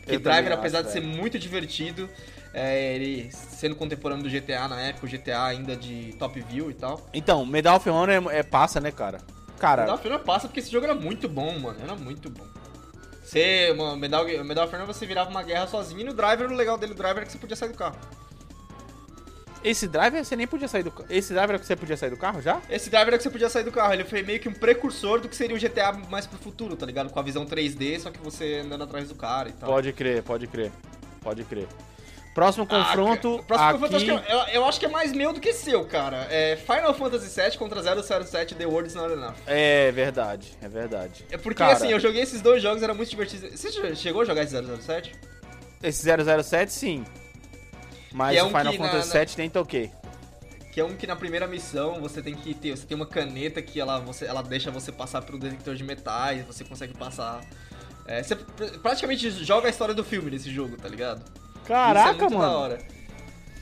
Porque 0.08 0.16
Eu 0.16 0.20
Driver, 0.20 0.44
também 0.44 0.58
apesar 0.58 0.78
acho, 0.78 0.86
de 0.86 0.92
ser 0.92 1.02
muito 1.02 1.38
divertido, 1.38 2.08
é, 2.54 2.94
ele 2.94 3.30
sendo 3.30 3.76
contemporâneo 3.76 4.24
do 4.24 4.30
GTA 4.30 4.66
na 4.66 4.80
época, 4.80 5.06
o 5.06 5.08
GTA 5.08 5.44
ainda 5.44 5.76
de 5.76 6.14
top 6.18 6.40
view 6.40 6.70
e 6.70 6.74
tal. 6.74 7.06
Então, 7.12 7.44
Medal 7.44 7.76
of 7.76 7.88
Honor 7.90 8.08
é, 8.08 8.38
é 8.38 8.42
passa, 8.42 8.80
né, 8.80 8.90
cara? 8.90 9.20
Cara, 9.58 9.82
Medal 9.82 9.96
of 9.96 10.08
Honor 10.08 10.20
passa 10.20 10.48
porque 10.48 10.60
esse 10.60 10.70
jogo 10.70 10.86
era 10.86 10.94
muito 10.94 11.28
bom, 11.28 11.58
mano. 11.58 11.78
Era 11.82 11.94
muito 11.94 12.30
bom. 12.30 12.44
Você, 13.22 13.74
mano, 13.76 13.96
Medal, 13.98 14.24
Medal 14.24 14.64
of 14.64 14.74
Honor 14.74 14.86
você 14.86 15.04
virava 15.04 15.28
uma 15.28 15.42
guerra 15.42 15.66
sozinho 15.66 16.00
e 16.00 16.04
no 16.04 16.14
Driver, 16.14 16.50
o 16.50 16.54
legal 16.54 16.78
dele, 16.78 16.92
o 16.92 16.96
Driver, 16.96 17.22
é 17.22 17.26
que 17.26 17.32
você 17.32 17.38
podia 17.38 17.56
sair 17.56 17.68
do 17.68 17.76
carro. 17.76 17.96
Esse 19.62 19.86
driver 19.88 20.24
você 20.24 20.36
nem 20.36 20.46
podia 20.46 20.68
sair 20.68 20.82
do 20.82 20.90
carro. 20.90 21.06
Esse 21.10 21.32
driver 21.32 21.56
é 21.56 21.58
que 21.58 21.66
você 21.66 21.76
podia 21.76 21.96
sair 21.96 22.10
do 22.10 22.16
carro 22.16 22.40
já? 22.40 22.60
Esse 22.68 22.90
Driver 22.90 23.14
é 23.14 23.16
que 23.16 23.22
você 23.22 23.30
podia 23.30 23.48
sair 23.48 23.64
do 23.64 23.72
carro. 23.72 23.92
Ele 23.92 24.04
foi 24.04 24.22
meio 24.22 24.38
que 24.40 24.48
um 24.48 24.52
precursor 24.52 25.20
do 25.20 25.28
que 25.28 25.36
seria 25.36 25.56
o 25.56 25.58
GTA 25.58 25.92
mais 26.08 26.26
pro 26.26 26.38
futuro, 26.38 26.76
tá 26.76 26.86
ligado? 26.86 27.10
Com 27.10 27.18
a 27.18 27.22
visão 27.22 27.44
3D, 27.44 28.00
só 28.00 28.10
que 28.10 28.18
você 28.18 28.62
andando 28.64 28.84
atrás 28.84 29.08
do 29.08 29.14
cara 29.14 29.48
e 29.48 29.52
tal. 29.52 29.68
Pode 29.70 29.92
crer, 29.92 30.22
pode 30.22 30.46
crer. 30.46 30.70
Pode 31.20 31.44
crer. 31.44 31.66
Próximo 32.34 32.66
confronto. 32.66 33.40
Ah, 33.40 33.42
próximo 33.42 33.68
aqui... 33.68 33.72
confronto 33.72 33.96
acho 33.96 34.04
que 34.04 34.10
é- 34.10 34.32
eu, 34.32 34.60
eu 34.60 34.64
acho 34.64 34.78
que 34.78 34.86
é 34.86 34.88
mais 34.88 35.12
meu 35.12 35.32
do 35.32 35.40
que 35.40 35.52
seu, 35.52 35.84
cara. 35.84 36.26
É 36.30 36.56
Final 36.56 36.94
Fantasy 36.94 37.40
VII 37.40 37.58
contra 37.58 37.82
007 37.82 38.54
The 38.54 38.64
World 38.66 38.88
is 38.88 38.94
Not 38.94 39.12
Enough. 39.12 39.34
É 39.46 39.90
verdade, 39.90 40.52
é 40.62 40.68
verdade. 40.68 41.24
É 41.30 41.36
porque, 41.36 41.58
Cara, 41.58 41.72
assim, 41.72 41.90
eu 41.90 41.98
joguei 41.98 42.22
esses 42.22 42.40
dois 42.40 42.62
jogos, 42.62 42.82
era 42.82 42.94
muito 42.94 43.10
divertido. 43.10 43.48
Você 43.56 43.96
chegou 43.96 44.22
a 44.22 44.24
jogar 44.24 44.44
esse 44.44 44.54
007? 44.54 45.12
Esse 45.82 46.04
007, 46.44 46.72
sim. 46.72 47.04
Mas 48.12 48.36
é 48.36 48.42
o 48.42 48.46
um 48.46 48.48
Final 48.48 48.72
que 48.72 48.78
na- 48.78 48.88
Fantasy 48.88 49.14
na- 49.14 49.24
VII 49.24 49.34
nem 49.38 49.50
toquei. 49.50 49.90
Que 50.72 50.80
é 50.80 50.84
um 50.84 50.94
que 50.94 51.06
na 51.06 51.16
primeira 51.16 51.46
missão 51.46 52.00
você 52.00 52.22
tem 52.22 52.34
que 52.34 52.54
ter, 52.54 52.76
você 52.76 52.86
tem 52.86 52.94
uma 52.96 53.06
caneta 53.06 53.60
que 53.60 53.80
ela, 53.80 53.98
você, 53.98 54.26
ela 54.26 54.42
deixa 54.42 54.70
você 54.70 54.92
passar 54.92 55.22
pelo 55.22 55.38
detector 55.38 55.74
de 55.74 55.82
metais, 55.82 56.44
você 56.46 56.64
consegue 56.64 56.94
passar. 56.96 57.40
É, 58.06 58.22
você 58.22 58.36
pr- 58.36 58.78
praticamente 58.80 59.28
joga 59.30 59.66
a 59.66 59.70
história 59.70 59.94
do 59.94 60.04
filme 60.04 60.30
nesse 60.30 60.50
jogo, 60.50 60.76
tá 60.76 60.88
ligado? 60.88 61.18
Isso 61.18 61.64
é 61.64 61.66
Caraca, 61.68 62.12
muito 62.12 62.30
da 62.30 62.36
mano. 62.38 62.78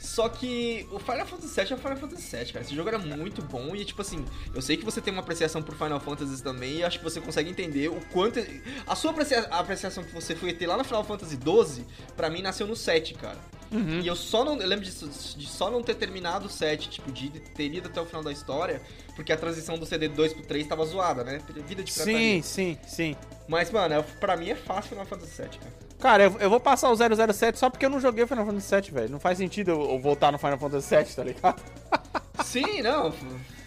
Só 0.06 0.28
que 0.28 0.86
o 0.92 1.00
Final 1.00 1.26
Fantasy 1.26 1.60
VII 1.60 1.72
é 1.72 1.74
o 1.74 1.78
Final 1.78 1.96
Fantasy 1.96 2.36
VII, 2.36 2.52
cara. 2.52 2.64
Esse 2.64 2.74
jogo 2.76 2.88
era 2.88 2.98
muito 2.98 3.42
bom 3.42 3.74
e, 3.74 3.84
tipo 3.84 4.00
assim, 4.02 4.24
eu 4.54 4.62
sei 4.62 4.76
que 4.76 4.84
você 4.84 5.00
tem 5.00 5.12
uma 5.12 5.20
apreciação 5.20 5.60
por 5.60 5.74
Final 5.74 5.98
Fantasy 5.98 6.40
também 6.42 6.76
e 6.76 6.84
acho 6.84 6.98
que 6.98 7.04
você 7.04 7.20
consegue 7.20 7.50
entender 7.50 7.88
o 7.88 8.00
quanto. 8.12 8.38
A 8.86 8.94
sua 8.94 9.12
apreciação 9.50 10.04
que 10.04 10.14
você 10.14 10.36
foi 10.36 10.52
ter 10.52 10.68
lá 10.68 10.76
no 10.76 10.84
Final 10.84 11.02
Fantasy 11.02 11.34
XII, 11.36 11.84
pra 12.16 12.30
mim, 12.30 12.40
nasceu 12.40 12.68
no 12.68 12.76
7, 12.76 13.14
cara. 13.14 13.38
Uhum. 13.72 13.98
E 13.98 14.06
eu 14.06 14.14
só 14.14 14.44
não. 14.44 14.56
Eu 14.60 14.68
lembro 14.68 14.84
disso, 14.84 15.08
de 15.36 15.44
só 15.48 15.68
não 15.72 15.82
ter 15.82 15.96
terminado 15.96 16.46
o 16.46 16.48
7, 16.48 16.88
tipo, 16.88 17.10
de 17.10 17.28
ter 17.30 17.74
ido 17.74 17.88
até 17.88 18.00
o 18.00 18.06
final 18.06 18.22
da 18.22 18.30
história, 18.30 18.80
porque 19.16 19.32
a 19.32 19.36
transição 19.36 19.76
do 19.76 19.84
CD 19.84 20.06
2 20.08 20.34
pro 20.34 20.42
3 20.46 20.68
tava 20.68 20.84
zoada, 20.86 21.24
né? 21.24 21.40
Vida 21.66 21.82
de 21.82 21.92
pirataria. 21.92 22.16
Sim, 22.16 22.42
sim, 22.42 22.78
sim. 22.86 23.16
Mas, 23.48 23.72
mano, 23.72 23.92
é- 23.96 24.02
pra 24.02 24.36
mim 24.36 24.50
é 24.50 24.54
fácil 24.54 24.90
Final 24.90 25.06
Fantasy 25.06 25.42
VII, 25.42 25.58
cara. 25.58 25.85
Cara, 25.98 26.24
eu, 26.24 26.36
eu 26.38 26.50
vou 26.50 26.60
passar 26.60 26.90
o 26.90 26.96
007 26.96 27.58
só 27.58 27.70
porque 27.70 27.86
eu 27.86 27.90
não 27.90 28.00
joguei 28.00 28.24
o 28.24 28.26
Final 28.26 28.44
Fantasy 28.44 28.74
VII, 28.74 28.90
velho. 28.90 29.10
Não 29.10 29.20
faz 29.20 29.38
sentido 29.38 29.70
eu, 29.70 29.92
eu 29.92 29.98
voltar 29.98 30.30
no 30.30 30.38
Final 30.38 30.58
Fantasy 30.58 30.94
VII, 30.94 31.04
tá 31.14 31.24
ligado? 31.24 31.62
Sim, 32.44 32.82
não, 32.82 33.12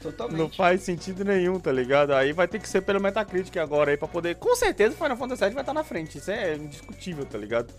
totalmente. 0.01 0.37
Não 0.37 0.49
faz 0.49 0.81
sentido 0.83 1.25
nenhum, 1.25 1.59
tá 1.59 1.71
ligado? 1.71 2.13
Aí 2.13 2.31
vai 2.31 2.47
ter 2.47 2.59
que 2.59 2.69
ser 2.69 2.81
pelo 2.81 3.01
Metacritic 3.01 3.57
agora 3.57 3.91
aí 3.91 3.97
pra 3.97 4.07
poder. 4.07 4.35
Com 4.35 4.55
certeza 4.55 4.93
o 4.93 4.97
Final 4.97 5.17
Fantasy 5.17 5.43
VII 5.43 5.53
vai 5.53 5.63
estar 5.63 5.73
na 5.73 5.83
frente. 5.83 6.17
Isso 6.19 6.29
é 6.29 6.55
indiscutível, 6.55 7.25
tá 7.25 7.37
ligado? 7.37 7.73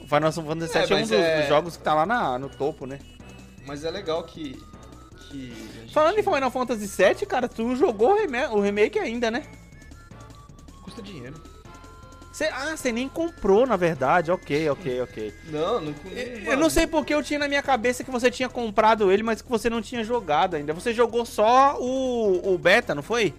O 0.00 0.04
Final 0.08 0.32
Fantasy 0.32 0.72
VII 0.72 0.80
é, 0.80 0.92
é 0.92 0.96
um 0.96 1.00
dos, 1.02 1.12
é... 1.12 1.40
dos, 1.40 1.48
jogos 1.48 1.76
que 1.76 1.82
tá 1.82 1.94
lá 1.94 2.06
na, 2.06 2.38
no 2.38 2.48
topo, 2.48 2.86
né? 2.86 2.98
Mas 3.66 3.84
é 3.84 3.90
legal 3.90 4.24
que. 4.24 4.60
que 5.28 5.54
gente... 5.74 5.92
Falando 5.92 6.18
em 6.18 6.22
Final 6.22 6.50
Fantasy 6.50 6.86
VII, 6.86 7.26
cara, 7.26 7.46
tu 7.46 7.76
jogou 7.76 8.16
o 8.52 8.60
remake 8.60 8.98
ainda, 8.98 9.30
né? 9.30 9.44
Custa 10.82 11.02
dinheiro. 11.02 11.55
Cê, 12.36 12.50
ah, 12.52 12.76
você 12.76 12.92
nem 12.92 13.08
comprou, 13.08 13.66
na 13.66 13.76
verdade. 13.76 14.30
Ok, 14.30 14.68
ok, 14.68 15.00
ok. 15.00 15.34
Não, 15.44 15.80
não 15.80 15.94
Eu, 16.10 16.52
eu 16.52 16.56
não 16.58 16.68
sei 16.68 16.86
porque 16.86 17.14
eu 17.14 17.22
tinha 17.22 17.38
na 17.38 17.48
minha 17.48 17.62
cabeça 17.62 18.04
que 18.04 18.10
você 18.10 18.30
tinha 18.30 18.46
comprado 18.46 19.10
ele, 19.10 19.22
mas 19.22 19.40
que 19.40 19.48
você 19.48 19.70
não 19.70 19.80
tinha 19.80 20.04
jogado 20.04 20.54
ainda. 20.54 20.74
Você 20.74 20.92
jogou 20.92 21.24
só 21.24 21.78
o, 21.80 22.52
o 22.52 22.58
beta, 22.58 22.94
não 22.94 23.02
foi? 23.02 23.32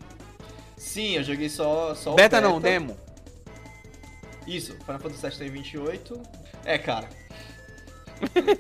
Sim, 0.76 1.12
eu 1.12 1.24
joguei 1.24 1.48
só, 1.48 1.94
só 1.94 2.16
beta 2.16 2.38
o 2.38 2.42
beta. 2.42 2.50
não, 2.50 2.60
demo. 2.60 2.98
Isso, 4.48 4.76
Final 4.84 5.00
Fantasy 5.00 5.30
VII 5.30 5.38
tem 5.38 5.50
28. 5.52 6.20
É, 6.66 6.80
cara, 6.80 7.08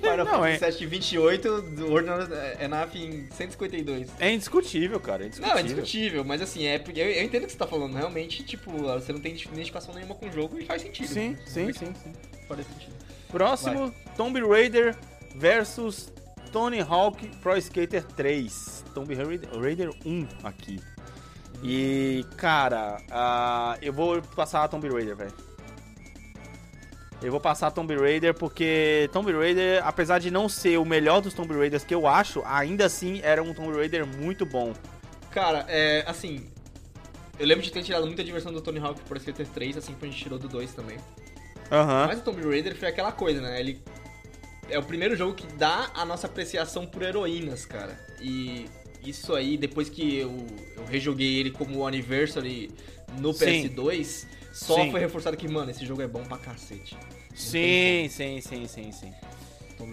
Final 0.02 0.26
não, 0.26 0.46
é... 0.46 0.58
28, 0.58 1.50
Ordinal 1.90 2.20
Enough 2.60 2.96
em 2.96 3.28
152. 3.32 4.10
É 4.20 4.32
indiscutível, 4.32 5.00
cara. 5.00 5.24
É 5.24 5.28
indiscutível. 5.28 5.54
Não, 5.54 5.60
é 5.60 5.62
indiscutível, 5.62 6.26
mas 6.26 6.42
assim, 6.42 6.66
é, 6.66 6.84
eu, 6.96 7.06
eu 7.06 7.24
entendo 7.24 7.44
o 7.44 7.46
que 7.46 7.52
você 7.52 7.58
tá 7.58 7.68
falando. 7.68 7.96
Realmente, 7.96 8.44
tipo, 8.44 8.72
você 8.72 9.12
não 9.12 9.20
tem 9.20 9.34
identificação 9.34 9.94
nenhuma 9.94 10.16
com 10.16 10.28
o 10.28 10.32
jogo 10.32 10.60
e 10.60 10.66
faz 10.66 10.82
sentido. 10.82 11.08
Sim, 11.08 11.30
né? 11.30 11.40
sim, 11.46 11.74
sim, 11.74 11.94
sim. 11.94 12.14
Faz 12.48 12.66
sentido. 12.66 12.94
Próximo, 13.30 13.88
Vai. 13.88 14.16
Tomb 14.16 14.40
Raider 14.42 14.96
versus 15.36 16.12
Tony 16.52 16.82
Hawk 16.82 17.28
Pro 17.42 17.58
Skater 17.58 18.04
3. 18.04 18.86
Tomb 18.94 19.14
Raider 19.14 19.92
1 20.06 20.28
aqui. 20.44 20.80
E, 21.64 22.26
cara, 22.38 22.98
uh, 23.10 23.78
eu 23.82 23.92
vou 23.92 24.22
passar 24.36 24.64
a 24.64 24.68
Tomb 24.68 24.88
Raider, 24.88 25.16
velho. 25.16 25.47
Eu 27.22 27.32
vou 27.32 27.40
passar 27.40 27.72
Tomb 27.72 27.96
Raider 27.96 28.34
porque 28.34 29.10
Tomb 29.12 29.32
Raider, 29.32 29.86
apesar 29.86 30.20
de 30.20 30.30
não 30.30 30.48
ser 30.48 30.78
o 30.78 30.86
melhor 30.86 31.20
dos 31.20 31.34
Tomb 31.34 31.54
Raiders 31.54 31.84
que 31.84 31.94
eu 31.94 32.06
acho, 32.06 32.44
ainda 32.46 32.86
assim 32.86 33.20
era 33.24 33.42
um 33.42 33.54
Tomb 33.54 33.76
Raider 33.76 34.06
muito 34.06 34.46
bom. 34.46 34.74
Cara, 35.32 35.66
é 35.68 36.04
assim. 36.08 36.48
Eu 37.40 37.46
lembro 37.46 37.64
de 37.64 37.72
ter 37.72 37.84
tirado 37.84 38.06
muita 38.06 38.24
diversão 38.24 38.52
do 38.52 38.62
Tony 38.62 38.80
Hawk 38.80 39.00
por 39.02 39.18
Skater 39.18 39.48
3, 39.48 39.78
assim 39.78 39.94
como 39.94 40.06
a 40.06 40.08
gente 40.08 40.24
tirou 40.24 40.40
do 40.40 40.48
2 40.48 40.74
também. 40.74 40.98
Uhum. 41.72 42.08
Mas 42.08 42.20
o 42.20 42.24
Tomb 42.24 42.42
Raider 42.42 42.76
foi 42.76 42.88
aquela 42.88 43.12
coisa, 43.12 43.42
né? 43.42 43.60
Ele 43.60 43.82
é 44.70 44.78
o 44.80 44.84
primeiro 44.84 45.16
jogo 45.16 45.34
que 45.34 45.46
dá 45.56 45.92
a 45.94 46.06
nossa 46.06 46.28
apreciação 46.28 46.86
por 46.86 47.02
heroínas, 47.04 47.66
cara. 47.66 48.00
E 48.22 48.68
isso 49.04 49.36
aí, 49.36 49.58
depois 49.58 49.90
que 49.90 50.18
eu, 50.18 50.46
eu 50.76 50.86
rejoguei 50.86 51.40
ele 51.40 51.52
como 51.52 51.86
Anniversary 51.86 52.72
no 53.20 53.34
Sim. 53.34 53.46
PS2, 54.58 54.66
só 54.66 54.76
sim. 54.76 54.92
foi 54.92 55.00
reforçado 55.00 55.38
que, 55.38 55.48
mano, 55.48 55.70
esse 55.70 55.86
jogo 55.86 56.02
é 56.02 56.08
bom 56.08 56.24
pra 56.24 56.38
cacete. 56.38 56.98
sim, 57.36 58.08
sim, 58.10 58.42
sim, 58.42 58.68
sim, 58.68 58.92
sim. 58.92 59.14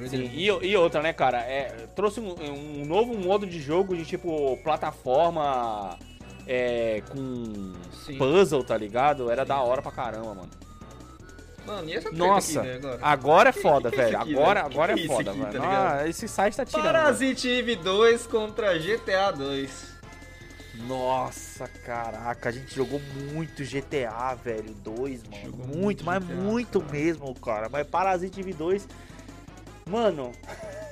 Sim, 0.08 0.30
e, 0.32 0.46
e, 0.46 0.76
outra, 0.78 1.02
né, 1.02 1.12
cara? 1.12 1.40
É, 1.40 1.86
trouxe 1.94 2.18
um, 2.18 2.34
um, 2.40 2.86
novo 2.86 3.14
modo 3.18 3.46
de 3.46 3.60
jogo 3.60 3.94
de 3.94 4.06
tipo 4.06 4.56
plataforma 4.64 5.98
é, 6.46 7.02
com 7.10 7.74
Sim. 8.06 8.16
puzzle, 8.16 8.64
tá 8.64 8.78
ligado? 8.78 9.30
Era 9.30 9.42
Sim. 9.42 9.48
da 9.48 9.60
hora 9.60 9.82
pra 9.82 9.92
caramba, 9.92 10.34
mano. 10.34 10.50
Mano, 11.66 11.88
e 11.88 11.94
essa 11.94 12.10
Nossa, 12.10 12.60
aqui, 12.60 12.68
né, 12.68 12.74
agora? 12.76 12.98
agora 13.02 13.48
é 13.48 13.52
foda, 13.52 13.90
que 13.90 13.96
que 13.96 14.02
é 14.02 14.04
velho. 14.04 14.20
Aqui, 14.20 14.34
agora, 14.34 14.60
agora 14.60 14.92
é, 14.92 15.02
é 15.02 15.06
foda, 15.06 15.30
aqui, 15.30 15.40
velho. 15.40 15.60
Tá 15.60 15.98
ah, 16.00 16.08
esse 16.08 16.28
site 16.28 16.56
tá 16.56 16.64
tirando. 16.64 16.84
Parasite 16.84 17.48
Eve 17.48 17.76
2 17.76 18.26
contra 18.26 18.78
GTA 18.78 19.30
2. 19.32 19.93
Nossa, 20.74 21.68
caraca, 21.68 22.48
a 22.48 22.52
gente 22.52 22.74
jogou 22.74 23.00
muito 23.32 23.64
GTA, 23.64 24.34
velho, 24.34 24.74
2, 24.74 25.22
mano. 25.22 25.44
Jogou 25.44 25.66
muito, 25.66 25.78
muito 25.78 26.04
mas 26.04 26.22
GTA, 26.24 26.34
muito 26.34 26.80
cara. 26.80 26.92
mesmo, 26.92 27.34
cara. 27.34 27.68
Mas 27.68 27.86
Parasite 27.86 28.40
Eve 28.40 28.52
2, 28.52 28.88
mano. 29.88 30.32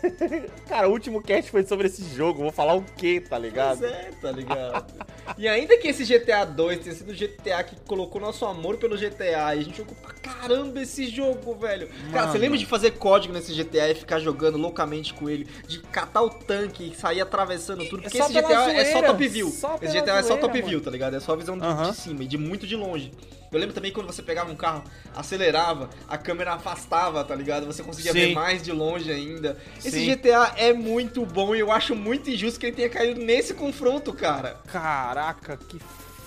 cara, 0.68 0.88
o 0.88 0.92
último 0.92 1.22
cast 1.22 1.50
foi 1.50 1.64
sobre 1.64 1.86
esse 1.86 2.03
jogo. 2.14 2.42
Vou 2.42 2.53
falar 2.53 2.74
o 2.74 2.82
quê, 2.96 3.20
tá 3.20 3.38
ligado? 3.38 3.78
Pois 3.78 3.92
é, 3.92 4.11
tá 4.20 4.30
ligado? 4.30 4.94
e 5.38 5.48
ainda 5.48 5.76
que 5.78 5.88
esse 5.88 6.05
GTA 6.05 6.44
2 6.44 6.80
tenha 6.80 6.94
sido 6.94 7.11
o 7.11 7.14
GTA 7.14 7.62
que 7.62 7.76
colocou 7.86 8.20
nosso 8.20 8.44
amor 8.44 8.76
pelo 8.76 8.96
GTA 8.96 9.55
e 9.55 9.61
a 9.61 9.62
gente 9.62 9.78
jogou 9.78 9.94
pra 9.96 10.12
caramba 10.12 10.80
esse 10.80 11.07
jogo, 11.07 11.55
velho. 11.55 11.88
Mano. 11.88 12.12
Cara, 12.12 12.30
você 12.30 12.38
lembra 12.38 12.59
de 12.59 12.66
fazer 12.66 12.92
código 12.92 13.32
nesse 13.32 13.53
GTA 13.55 13.90
e 13.90 13.94
ficar 13.94 14.18
jogando 14.18 14.59
loucamente 14.59 15.14
com 15.14 15.28
ele? 15.28 15.46
De 15.66 15.80
catar 15.80 16.22
o 16.22 16.30
tanque 16.30 16.90
e 16.90 16.94
sair 16.94 17.20
atravessando 17.20 17.84
tudo? 17.88 18.03
Porque 18.03 18.18
é 18.18 18.20
esse 18.20 18.32
GTA 18.32 18.64
zoeira, 18.64 18.82
é 18.82 18.92
só 18.92 19.03
top 19.03 19.28
view. 19.28 19.50
Só 19.50 19.78
esse 19.80 19.92
GTA 19.92 20.05
zoeira, 20.05 20.18
é 20.18 20.22
só 20.22 20.36
top 20.36 20.55
mano. 20.55 20.68
view, 20.68 20.80
tá 20.80 20.90
ligado? 20.90 21.16
É 21.16 21.20
só 21.20 21.32
a 21.32 21.36
visão 21.36 21.59
de, 21.59 21.90
de 21.90 21.96
cima 21.96 22.24
e 22.24 22.26
de 22.26 22.36
muito 22.36 22.66
de 22.66 22.76
longe. 22.76 23.12
Eu 23.53 23.59
lembro 23.59 23.74
também 23.74 23.92
quando 23.92 24.07
você 24.07 24.22
pegava 24.22 24.50
um 24.50 24.57
carro, 24.57 24.82
acelerava, 25.14 25.90
a 26.09 26.16
câmera 26.16 26.55
afastava, 26.55 27.22
tá 27.22 27.34
ligado? 27.34 27.66
Você 27.66 27.82
conseguia 27.82 28.12
Sim. 28.12 28.18
ver 28.18 28.34
mais 28.34 28.62
de 28.62 28.72
longe 28.72 29.12
ainda. 29.12 29.59
Sim. 29.78 29.88
Esse 29.88 30.07
GTA 30.07 30.55
é 30.57 30.72
muito 30.72 31.26
bom 31.26 31.55
e 31.55 31.61
eu 31.61 31.70
acho 31.70 31.94
muito 31.94 32.30
injusto 32.30 32.59
que 32.59 32.66
ele 32.66 32.76
tenha 32.76 32.88
caído 32.88 33.20
nesse 33.20 33.53
confronto, 33.53 34.12
cara. 34.12 34.59
Caraca, 34.66 35.57
que 35.57 35.78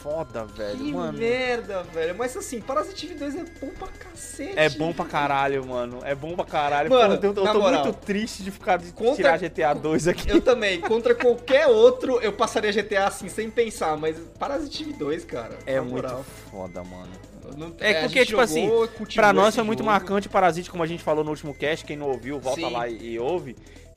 foda, 0.06 0.46
velho. 0.46 0.78
Que 0.78 0.94
mano. 0.94 1.18
merda, 1.18 1.82
velho. 1.82 2.16
Mas 2.16 2.38
assim, 2.38 2.62
Parasite 2.62 3.16
2 3.16 3.36
é 3.36 3.44
bom 3.60 3.70
pra 3.70 3.88
cacete. 3.88 4.54
É 4.56 4.70
bom 4.70 4.94
pra 4.94 5.06
caralho, 5.06 5.66
mano. 5.66 6.00
É 6.04 6.14
bom 6.14 6.36
pra 6.36 6.46
caralho. 6.46 6.92
Mano, 6.92 7.18
Pô, 7.18 7.26
eu, 7.26 7.30
eu 7.30 7.34
tô 7.34 7.60
moral, 7.60 7.84
muito 7.86 7.98
triste 8.06 8.44
de 8.44 8.52
ficar 8.52 8.78
de 8.78 8.92
contra... 8.92 9.16
tirar 9.16 9.38
GTA 9.40 9.74
2 9.74 10.08
aqui. 10.10 10.30
Eu 10.30 10.40
também. 10.40 10.80
Contra 10.80 11.16
qualquer 11.16 11.66
outro, 11.66 12.20
eu 12.22 12.32
passaria 12.32 12.72
GTA 12.72 13.08
assim 13.08 13.28
sem 13.28 13.50
pensar. 13.50 13.98
Mas 13.98 14.16
Parasite 14.38 14.94
2, 14.94 15.26
cara. 15.26 15.58
É 15.66 15.82
muito 15.82 16.24
foda, 16.52 16.84
mano. 16.84 17.10
Não, 17.58 17.74
é, 17.80 17.92
é 17.92 18.02
porque, 18.02 18.26
tipo 18.26 18.42
assim, 18.42 18.70
pra 19.14 19.32
nós 19.32 19.56
foi 19.56 19.64
muito 19.64 19.84
marcante 19.84 20.28
Parasite, 20.28 20.70
como 20.70 20.84
a 20.84 20.88
gente 20.88 21.04
falou 21.04 21.24
no 21.24 21.32
último 21.32 21.54
cast. 21.54 21.86
Quem 21.86 21.98
não 21.98 22.10
ouviu, 22.10 22.40
volta 22.40 22.62
Sim. 22.62 22.72
lá 22.72 22.88
e, 22.88 23.14
e 23.14 23.20
ouve 23.20 23.56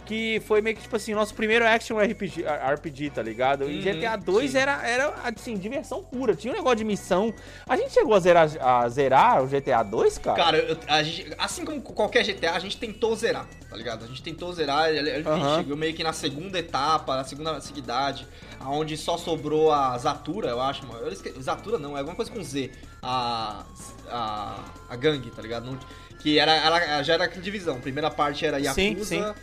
que 0.09 0.41
foi 0.47 0.63
meio 0.63 0.75
que, 0.75 0.81
tipo 0.81 0.97
assim, 0.97 1.13
nosso 1.13 1.35
primeiro 1.35 1.67
action 1.67 1.99
RPG, 1.99 2.43
RPG 2.73 3.11
tá 3.11 3.23
ligado? 3.23 3.67
Uhum, 3.67 3.71
e 3.71 3.83
GTA 3.83 4.17
2 4.17 4.55
era, 4.55 4.89
era, 4.89 5.15
assim, 5.23 5.55
diversão 5.55 6.03
pura. 6.03 6.35
Tinha 6.35 6.51
um 6.51 6.57
negócio 6.57 6.79
de 6.79 6.85
missão. 6.85 7.35
A 7.69 7.77
gente 7.77 7.93
chegou 7.93 8.15
a 8.15 8.19
zerar, 8.19 8.49
a 8.59 8.89
zerar 8.89 9.45
o 9.45 9.47
GTA 9.47 9.83
2, 9.83 10.17
cara? 10.17 10.37
Cara, 10.43 10.57
eu, 10.57 11.05
gente, 11.05 11.35
assim 11.37 11.63
como 11.63 11.83
qualquer 11.83 12.25
GTA, 12.25 12.53
a 12.53 12.59
gente 12.59 12.79
tentou 12.79 13.15
zerar, 13.15 13.47
tá 13.69 13.77
ligado? 13.77 14.03
A 14.03 14.09
gente 14.09 14.23
tentou 14.23 14.51
zerar, 14.51 14.91
gente 14.95 15.29
uhum. 15.29 15.57
chegou 15.59 15.77
meio 15.77 15.93
que 15.93 16.03
na 16.03 16.15
segunda 16.15 16.59
etapa, 16.59 17.15
na 17.15 17.25
segunda 17.25 17.61
seguidade, 17.61 18.27
onde 18.65 18.97
só 18.97 19.19
sobrou 19.19 19.71
a 19.71 19.99
Zatura, 19.99 20.49
eu 20.49 20.61
acho. 20.63 20.87
Eu 21.03 21.13
esque... 21.13 21.35
Zatura 21.39 21.79
não, 21.79 21.95
é 21.95 21.99
alguma 21.99 22.17
coisa 22.17 22.31
com 22.31 22.43
Z. 22.43 22.71
A, 23.03 23.63
a, 24.09 24.65
a 24.89 24.97
gangue, 24.97 25.31
tá 25.31 25.43
ligado? 25.43 25.79
que 26.19 26.39
era, 26.39 26.53
ela 26.53 27.03
já 27.03 27.15
era 27.15 27.25
aquela 27.25 27.43
divisão. 27.43 27.81
primeira 27.81 28.11
parte 28.11 28.45
era 28.45 28.59
Yakuza, 28.59 28.75
sim, 28.75 29.05
sim. 29.05 29.35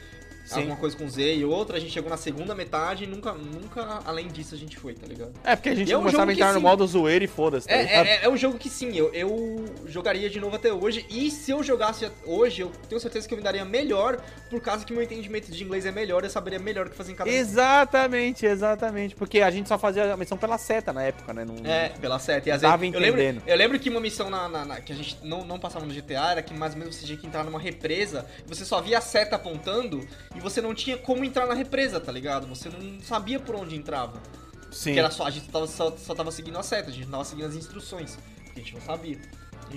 Sim. 0.46 0.60
alguma 0.60 0.76
coisa 0.78 0.96
com 0.96 1.10
Z 1.10 1.36
e 1.36 1.44
outra, 1.44 1.78
a 1.78 1.80
gente 1.80 1.92
chegou 1.92 2.10
na 2.10 2.18
segunda 2.18 2.54
metade 2.54 3.04
e 3.04 3.08
nunca, 3.08 3.34
nunca 3.34 4.00
além 4.06 4.28
disso 4.28 4.54
a 4.54 4.58
gente 4.58 4.78
foi, 4.78 4.94
tá 4.94 5.08
ligado? 5.08 5.34
É, 5.44 5.56
porque 5.56 5.70
a 5.70 5.76
gente 5.76 5.92
é 5.92 5.98
um 5.98 6.02
começava 6.02 6.30
a 6.30 6.34
entrar 6.34 6.54
no 6.54 6.62
modo 6.62 6.86
zoeiro 6.86 7.26
e 7.26 7.28
foda-se. 7.28 7.68
Tá 7.68 7.74
é, 7.74 7.84
é, 7.84 8.20
é, 8.24 8.30
um 8.30 8.38
jogo 8.38 8.58
que 8.58 8.70
sim, 8.70 8.96
eu, 8.96 9.12
eu 9.14 9.66
jogaria 9.88 10.30
de 10.30 10.40
novo 10.40 10.56
até 10.56 10.72
hoje. 10.72 11.06
E 11.10 11.32
se 11.32 11.50
eu 11.50 11.64
jogasse 11.64 12.10
hoje, 12.26 12.62
eu 12.62 12.72
tenho 12.88 13.02
certeza 13.02 13.28
que 13.28 13.34
eu 13.34 13.38
me 13.38 13.44
daria 13.44 13.66
melhor, 13.66 14.22
por 14.50 14.62
causa 14.62 14.86
que 14.86 14.94
meu 14.94 15.02
entendimento 15.02 15.52
de 15.52 15.64
inglês 15.64 15.86
é 15.86 15.92
melhor, 15.92 16.24
eu 16.24 16.30
saberia 16.30 16.60
melhor 16.60 16.86
o 16.86 16.90
que 16.92 16.96
fazer 16.96 17.14
em 17.14 17.16
cada 17.16 17.30
Exatamente, 17.30 18.46
exatamente. 18.46 19.16
Porque 19.16 19.42
a 19.42 19.50
gente 19.50 19.68
só 19.68 19.80
fazia 19.80 20.14
a 20.14 20.18
missão 20.18 20.38
pela 20.38 20.60
seta 20.60 20.94
na 20.94 21.02
época, 21.02 21.34
né? 21.34 21.44
Não, 21.44 21.56
é, 21.66 21.90
pela 21.90 22.20
seta. 22.20 22.50
E 22.50 22.52
às 22.52 22.62
vezes, 22.62 22.94
eu 22.94 23.00
lembro, 23.00 23.42
eu 23.48 23.58
lembro 23.58 23.80
que 23.80 23.90
uma 23.90 24.00
missão 24.00 24.30
na, 24.30 24.48
na, 24.48 24.66
na, 24.66 24.82
que 24.82 24.94
a 24.94 24.96
gente 24.96 25.18
não, 25.24 25.44
não 25.44 25.60
passava 25.60 25.86
no 25.86 25.94
GTA 25.94 26.32
era 26.32 26.44
que 26.44 26.54
mais 26.54 26.74
ou 26.74 26.80
menos 26.80 26.96
você 26.96 27.06
tinha 27.06 27.18
que 27.18 27.26
entrar 27.26 27.44
numa 27.44 27.60
represa, 27.60 28.26
você 28.46 28.64
só 28.64 28.80
via 28.80 29.00
a 29.00 29.02
seta 29.02 29.36
apontando 29.36 30.06
e 30.36 30.40
você 30.40 30.62
não 30.62 30.74
tinha 30.74 30.98
como 30.98 31.24
entrar 31.24 31.48
na 31.48 31.54
represa, 31.54 32.00
tá 32.00 32.12
ligado? 32.12 32.48
Você 32.48 32.70
não 32.70 33.02
sabia 33.02 33.40
por 33.40 33.56
onde 33.56 33.76
entrava. 33.76 34.22
Sim. 34.72 34.92
Porque 34.92 35.00
era 35.00 35.10
só, 35.10 35.26
a 35.26 35.30
gente 35.30 35.48
tava, 35.48 35.68
só, 35.68 35.96
só 35.96 36.14
tava 36.14 36.32
seguindo 36.32 36.58
a 36.58 36.64
seta, 36.64 36.90
a 36.90 36.94
gente 36.94 37.06
não 37.06 37.12
tava 37.12 37.26
seguindo 37.26 37.48
as 37.48 37.56
instruções. 37.56 38.18
Porque 38.44 38.60
a 38.60 38.64
gente 38.64 38.74
não 38.74 38.82
sabia. 38.82 39.20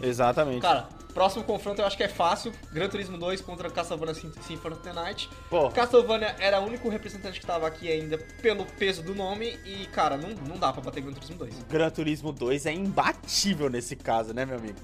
Exatamente. 0.02 0.60
Cara, 0.60 0.88
próximo 1.14 1.44
confronto 1.44 1.80
eu 1.80 1.86
acho 1.86 1.96
que 1.96 2.02
é 2.02 2.08
fácil. 2.08 2.52
Gran 2.72 2.88
Turismo 2.88 3.16
2 3.16 3.40
contra 3.40 3.70
Castlevania 3.70 4.14
Symphony 4.14 4.74
of 4.74 4.82
the 4.82 4.92
Night. 4.92 5.28
Pô. 5.48 5.70
Castlevania 5.70 6.36
era 6.38 6.60
o 6.60 6.66
único 6.66 6.88
representante 6.88 7.40
que 7.40 7.46
tava 7.46 7.66
aqui 7.66 7.90
ainda 7.90 8.18
pelo 8.42 8.64
peso 8.64 9.02
do 9.02 9.14
nome. 9.14 9.58
E, 9.64 9.86
cara, 9.86 10.16
não, 10.16 10.30
não 10.30 10.56
dá 10.56 10.72
pra 10.72 10.82
bater 10.82 11.02
Gran 11.02 11.12
Turismo 11.12 11.36
2. 11.36 11.54
Gran 11.68 11.90
Turismo 11.90 12.32
2 12.32 12.66
é 12.66 12.72
imbatível 12.72 13.68
nesse 13.68 13.96
caso, 13.96 14.34
né, 14.34 14.44
meu 14.44 14.56
amigo? 14.56 14.78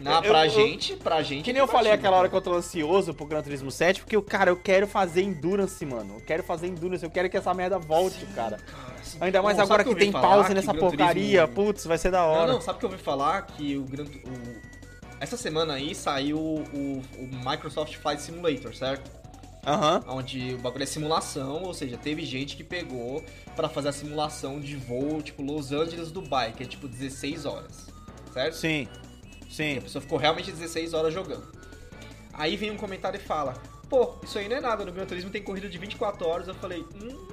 Na, 0.00 0.22
pra 0.22 0.46
eu, 0.46 0.50
gente, 0.50 0.94
pra 0.96 1.22
gente. 1.22 1.44
Que 1.44 1.52
nem 1.52 1.60
eu 1.60 1.66
falei 1.66 1.92
aquela 1.92 2.16
hora 2.16 2.28
que 2.28 2.36
eu 2.36 2.40
tô 2.40 2.54
ansioso 2.54 3.12
pro 3.12 3.26
Gran 3.26 3.42
Turismo 3.42 3.70
7, 3.70 4.00
porque, 4.00 4.20
cara, 4.22 4.50
eu 4.50 4.56
quero 4.56 4.86
fazer 4.86 5.22
Endurance, 5.22 5.84
mano. 5.84 6.14
Eu 6.16 6.20
quero 6.20 6.42
fazer 6.42 6.68
Endurance, 6.68 7.04
eu 7.04 7.10
quero 7.10 7.28
que 7.28 7.36
essa 7.36 7.52
merda 7.52 7.78
volte, 7.78 8.20
sim, 8.20 8.26
cara. 8.26 8.58
cara 8.58 8.98
sim. 9.02 9.18
Ainda 9.20 9.42
mais 9.42 9.56
Bom, 9.56 9.62
agora 9.64 9.82
que, 9.82 9.90
que 9.90 9.96
tem 9.96 10.12
pause 10.12 10.54
nessa 10.54 10.72
porcaria. 10.72 11.46
Turismo... 11.46 11.66
Putz, 11.66 11.84
vai 11.84 11.98
ser 11.98 12.10
da 12.10 12.24
hora. 12.24 12.46
Não, 12.46 12.54
não, 12.54 12.60
sabe 12.60 12.78
que 12.78 12.84
eu 12.84 12.90
ouvi 12.90 13.02
falar 13.02 13.42
que 13.42 13.76
o 13.76 13.82
Gran. 13.82 14.04
O... 14.04 14.68
Essa 15.20 15.36
semana 15.36 15.74
aí 15.74 15.96
saiu 15.96 16.38
o, 16.38 17.02
o 17.18 17.28
Microsoft 17.44 17.96
Flight 17.96 18.22
Simulator, 18.22 18.74
certo? 18.74 19.10
Aham. 19.66 20.04
Onde 20.06 20.54
o 20.54 20.58
bagulho 20.58 20.84
é 20.84 20.86
simulação, 20.86 21.64
ou 21.64 21.74
seja, 21.74 21.96
teve 21.96 22.24
gente 22.24 22.56
que 22.56 22.62
pegou 22.62 23.22
pra 23.56 23.68
fazer 23.68 23.88
a 23.88 23.92
simulação 23.92 24.60
de 24.60 24.76
voo, 24.76 25.20
tipo, 25.20 25.42
Los 25.42 25.72
Angeles, 25.72 26.12
Dubai, 26.12 26.52
que 26.52 26.62
é 26.62 26.66
tipo 26.66 26.86
16 26.86 27.44
horas, 27.44 27.86
certo? 28.32 28.54
Sim. 28.54 28.88
Sim. 29.48 29.78
a 29.78 29.82
pessoa 29.82 30.02
ficou 30.02 30.18
realmente 30.18 30.50
16 30.52 30.92
horas 30.94 31.12
jogando. 31.14 31.46
Aí 32.32 32.56
vem 32.56 32.70
um 32.70 32.76
comentário 32.76 33.18
e 33.18 33.22
fala: 33.22 33.54
Pô, 33.88 34.14
isso 34.22 34.38
aí 34.38 34.48
não 34.48 34.56
é 34.56 34.60
nada, 34.60 34.84
no 34.84 34.92
Gran 34.92 35.06
Turismo 35.06 35.30
tem 35.30 35.42
corrida 35.42 35.68
de 35.68 35.78
24 35.78 36.26
horas. 36.26 36.48
Eu 36.48 36.54
falei: 36.54 36.84
Hum. 36.94 37.26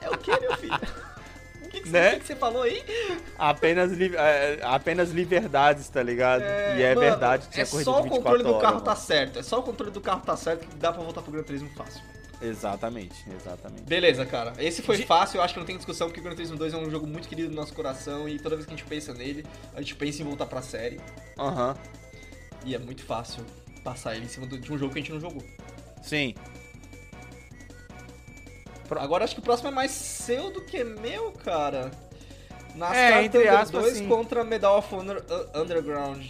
É 0.00 0.10
o 0.10 0.18
que, 0.18 0.38
meu 0.40 0.56
filho? 0.56 0.78
O 1.60 1.70
que, 1.70 1.82
que, 1.82 1.90
Né? 1.90 2.02
você, 2.02 2.08
o 2.08 2.12
que 2.14 2.20
que 2.20 2.26
você 2.28 2.36
falou 2.36 2.62
aí? 2.62 2.82
Apenas, 3.38 3.92
li- 3.92 4.16
é, 4.16 4.58
apenas 4.62 5.10
liberdades, 5.10 5.86
tá 5.90 6.02
ligado? 6.02 6.40
e 6.40 6.82
é 6.82 6.94
mano, 6.94 7.00
verdade 7.06 7.46
tinha 7.50 7.62
É 7.62 7.66
corrida 7.66 7.84
só 7.84 8.00
de 8.00 8.00
o 8.00 8.02
24 8.04 8.22
controle 8.22 8.42
do 8.42 8.48
horas, 8.50 8.62
carro 8.62 8.74
mano. 8.76 8.84
tá 8.86 8.96
certo. 8.96 9.38
É 9.38 9.42
só 9.42 9.58
o 9.58 9.62
controle 9.62 9.92
do 9.92 10.00
carro 10.00 10.22
tá 10.24 10.34
certo 10.34 10.66
que 10.66 10.74
dá 10.76 10.90
pra 10.94 11.02
voltar 11.02 11.20
pro 11.20 11.30
Gran 11.30 11.42
Turismo 11.42 11.68
fácil. 11.76 12.00
Exatamente, 12.40 13.24
exatamente. 13.34 13.82
Beleza, 13.82 14.24
cara. 14.24 14.52
Esse 14.58 14.80
foi 14.82 14.96
De- 14.98 15.06
fácil, 15.06 15.38
eu 15.38 15.42
acho 15.42 15.54
que 15.54 15.60
não 15.60 15.66
tem 15.66 15.76
discussão, 15.76 16.06
porque 16.08 16.20
o 16.20 16.22
Gran 16.22 16.34
Turismo 16.34 16.56
2 16.56 16.72
é 16.72 16.76
um 16.76 16.88
jogo 16.90 17.06
muito 17.06 17.28
querido 17.28 17.48
no 17.50 17.56
nosso 17.56 17.74
coração 17.74 18.28
e 18.28 18.38
toda 18.38 18.54
vez 18.54 18.64
que 18.66 18.72
a 18.72 18.76
gente 18.76 18.86
pensa 18.88 19.12
nele, 19.12 19.44
a 19.74 19.80
gente 19.80 19.96
pensa 19.96 20.22
em 20.22 20.24
voltar 20.24 20.46
pra 20.46 20.62
série. 20.62 21.00
Aham. 21.38 21.76
E 22.64 22.74
é 22.74 22.78
muito 22.78 23.02
fácil 23.04 23.44
passar 23.82 24.14
ele 24.14 24.26
em 24.26 24.28
cima 24.28 24.46
de 24.46 24.72
um 24.72 24.78
jogo 24.78 24.92
que 24.92 24.98
a 24.98 25.02
gente 25.02 25.12
não 25.12 25.20
jogou. 25.20 25.42
Sim. 26.02 26.34
Agora 28.90 29.24
acho 29.24 29.34
que 29.34 29.40
o 29.40 29.44
próximo 29.44 29.68
é 29.68 29.72
mais 29.72 29.90
seu 29.90 30.50
do 30.50 30.62
que 30.64 30.82
meu, 30.82 31.32
cara. 31.32 31.90
NASCAR 32.74 32.96
É, 32.96 33.24
entre 33.24 33.38
Thunder 33.40 33.58
aspas, 33.58 33.82
2 33.82 33.96
sim. 33.98 34.08
contra 34.08 34.44
Medal 34.44 34.78
of 34.78 34.94
Honor 34.94 35.24
uh, 35.28 35.60
Underground. 35.60 36.24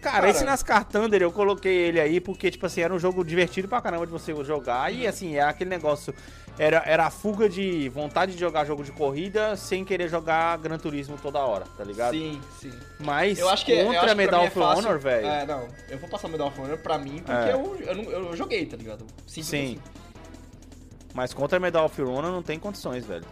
Cara, 0.00 0.16
Cara. 0.16 0.30
esse 0.30 0.44
NASCAR 0.44 0.84
Thunder 0.84 1.20
eu 1.22 1.30
coloquei 1.30 1.74
ele 1.76 2.00
aí 2.00 2.20
porque, 2.20 2.50
tipo 2.50 2.64
assim, 2.66 2.80
era 2.80 2.92
um 2.94 2.98
jogo 2.98 3.24
divertido 3.24 3.68
pra 3.68 3.80
caramba 3.82 4.06
de 4.06 4.12
você 4.12 4.34
jogar. 4.44 4.92
E 4.92 5.06
assim, 5.06 5.36
é 5.36 5.42
aquele 5.42 5.70
negócio. 5.70 6.14
Era, 6.58 6.82
era 6.84 7.06
a 7.06 7.10
fuga 7.10 7.48
de 7.48 7.88
vontade 7.88 8.32
de 8.32 8.38
jogar 8.38 8.64
jogo 8.66 8.82
de 8.84 8.92
corrida 8.92 9.56
sem 9.56 9.84
querer 9.84 10.08
jogar 10.08 10.58
Gran 10.58 10.76
Turismo 10.78 11.16
toda 11.22 11.38
hora, 11.38 11.64
tá 11.76 11.84
ligado? 11.84 12.12
Sim, 12.12 12.40
sim. 12.60 12.72
Mas 12.98 13.38
Eu 13.38 13.48
acho 13.48 13.64
que, 13.64 13.72
eu 13.72 13.86
contra 13.86 14.06
acho 14.06 14.16
Medal 14.16 14.44
é 14.44 14.46
of 14.48 14.58
fácil. 14.58 14.78
Honor, 14.84 14.98
velho. 14.98 15.26
É, 15.26 15.46
não. 15.46 15.68
Eu 15.88 15.98
vou 15.98 16.08
passar 16.08 16.28
Medal 16.28 16.48
of 16.48 16.60
Honor 16.60 16.76
pra 16.78 16.98
mim 16.98 17.22
porque 17.24 17.48
É. 17.50 17.52
eu, 17.54 17.76
eu, 17.80 17.94
não- 17.94 18.10
eu 18.10 18.36
joguei, 18.36 18.66
tá 18.66 18.76
ligado? 18.76 19.06
Simples 19.26 19.46
Sim. 19.46 19.64
assim. 19.64 19.78
Mas 21.14 21.32
contra 21.32 21.58
Medal 21.58 21.84
of 21.86 22.02
Honor 22.02 22.30
não 22.30 22.42
tem 22.42 22.58
condições, 22.58 23.04
velho. 23.04 23.24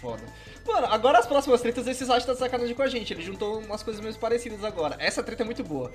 Foda. 0.00 0.22
Mano, 0.66 0.86
agora 0.90 1.18
as 1.18 1.26
próximas 1.26 1.60
tretas, 1.60 1.86
esses 1.86 2.08
acham 2.08 2.20
que 2.20 2.26
tá 2.26 2.32
de 2.32 2.38
sacanagem 2.38 2.74
com 2.74 2.82
a 2.82 2.88
gente. 2.88 3.12
Ele 3.12 3.22
juntou 3.22 3.60
umas 3.60 3.82
coisas 3.82 4.02
meio 4.02 4.14
parecidas 4.16 4.64
agora. 4.64 4.96
Essa 4.98 5.22
treta 5.22 5.42
é 5.42 5.46
muito 5.46 5.62
boa. 5.62 5.90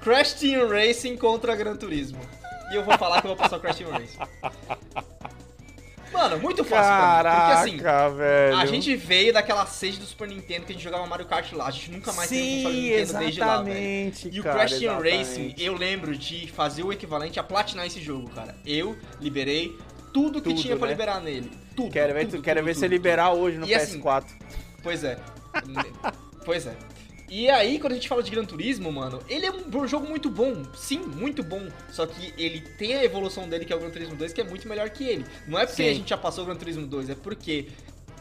Crash 0.00 0.34
Team 0.34 0.68
Racing 0.68 1.16
contra 1.16 1.54
Gran 1.54 1.76
Turismo. 1.76 2.20
E 2.70 2.76
eu 2.76 2.84
vou 2.84 2.96
falar 2.96 3.20
que 3.20 3.26
eu 3.26 3.30
vou 3.30 3.36
passar 3.36 3.56
o 3.56 3.60
Crash 3.60 3.76
Team 3.76 3.90
Racing. 3.90 4.18
Mano, 6.12 6.38
muito 6.40 6.64
fácil 6.64 6.92
pra 6.92 7.32
mim. 7.32 7.38
Porque 7.38 7.52
assim, 7.52 7.78
Caraca, 7.78 8.14
velho. 8.14 8.56
a 8.56 8.66
gente 8.66 8.96
veio 8.96 9.32
daquela 9.32 9.64
sede 9.66 9.98
do 9.98 10.04
Super 10.04 10.28
Nintendo 10.28 10.66
que 10.66 10.72
a 10.72 10.74
gente 10.74 10.82
jogava 10.82 11.06
Mario 11.06 11.26
Kart 11.26 11.52
lá. 11.52 11.66
A 11.66 11.70
gente 11.70 11.90
nunca 11.90 12.12
mais 12.12 12.28
teve 12.28 12.42
um 12.42 12.62
console 12.62 12.74
Sim, 12.74 12.90
Nintendo 12.90 13.18
desde 13.18 13.40
lá, 13.40 13.62
velho. 13.62 14.12
E 14.32 14.40
o 14.40 14.42
cara, 14.42 14.58
Crash 14.58 14.78
Team. 14.78 15.00
Racing, 15.00 15.54
eu 15.56 15.76
lembro 15.76 16.16
de 16.16 16.50
fazer 16.50 16.82
o 16.82 16.92
equivalente 16.92 17.38
a 17.38 17.44
platinar 17.44 17.86
esse 17.86 18.00
jogo, 18.00 18.28
cara. 18.30 18.56
Eu 18.66 18.96
liberei 19.20 19.78
tudo 20.12 20.40
que 20.40 20.50
Tudo, 20.50 20.60
tinha 20.60 20.76
pra 20.76 20.86
né? 20.86 20.92
liberar 20.92 21.20
nele. 21.20 21.50
Tudo. 21.76 21.90
Quero 21.90 22.14
ver, 22.14 22.26
tudo, 22.26 22.42
quero 22.42 22.60
tudo, 22.60 22.66
ver 22.66 22.72
tudo, 22.72 22.80
você 22.80 22.86
tudo. 22.86 22.92
liberar 22.92 23.32
hoje 23.32 23.58
no 23.58 23.66
E 23.66 23.74
assim, 23.74 24.00
PS4. 24.00 24.24
Pois 24.82 25.04
é. 25.04 25.18
pois 26.44 26.66
é. 26.66 26.76
E 27.28 27.48
aí, 27.48 27.78
quando 27.78 27.92
a 27.92 27.94
gente 27.94 28.08
fala 28.08 28.24
de 28.24 28.30
Gran 28.30 28.44
Turismo, 28.44 28.90
mano, 28.90 29.20
ele 29.28 29.46
é 29.46 29.52
um 29.52 29.86
jogo 29.86 30.04
muito 30.08 30.28
bom. 30.28 30.64
Sim, 30.74 30.98
muito 30.98 31.44
bom. 31.44 31.68
Só 31.92 32.04
que 32.04 32.34
ele 32.36 32.60
tem 32.60 32.96
a 32.96 33.04
evolução 33.04 33.48
dele, 33.48 33.64
que 33.64 33.72
é 33.72 33.76
o 33.76 33.78
Gran 33.78 33.90
Turismo 33.90 34.16
2, 34.16 34.32
que 34.32 34.40
é 34.40 34.44
muito 34.44 34.68
melhor 34.68 34.90
que 34.90 35.04
ele. 35.04 35.24
Não 35.46 35.56
é 35.56 35.64
porque 35.64 35.84
Sim. 35.84 35.90
a 35.90 35.94
gente 35.94 36.10
já 36.10 36.16
passou 36.16 36.42
o 36.42 36.46
Gran 36.48 36.56
Turismo 36.56 36.88
2, 36.88 37.10
é 37.10 37.14
porque, 37.14 37.68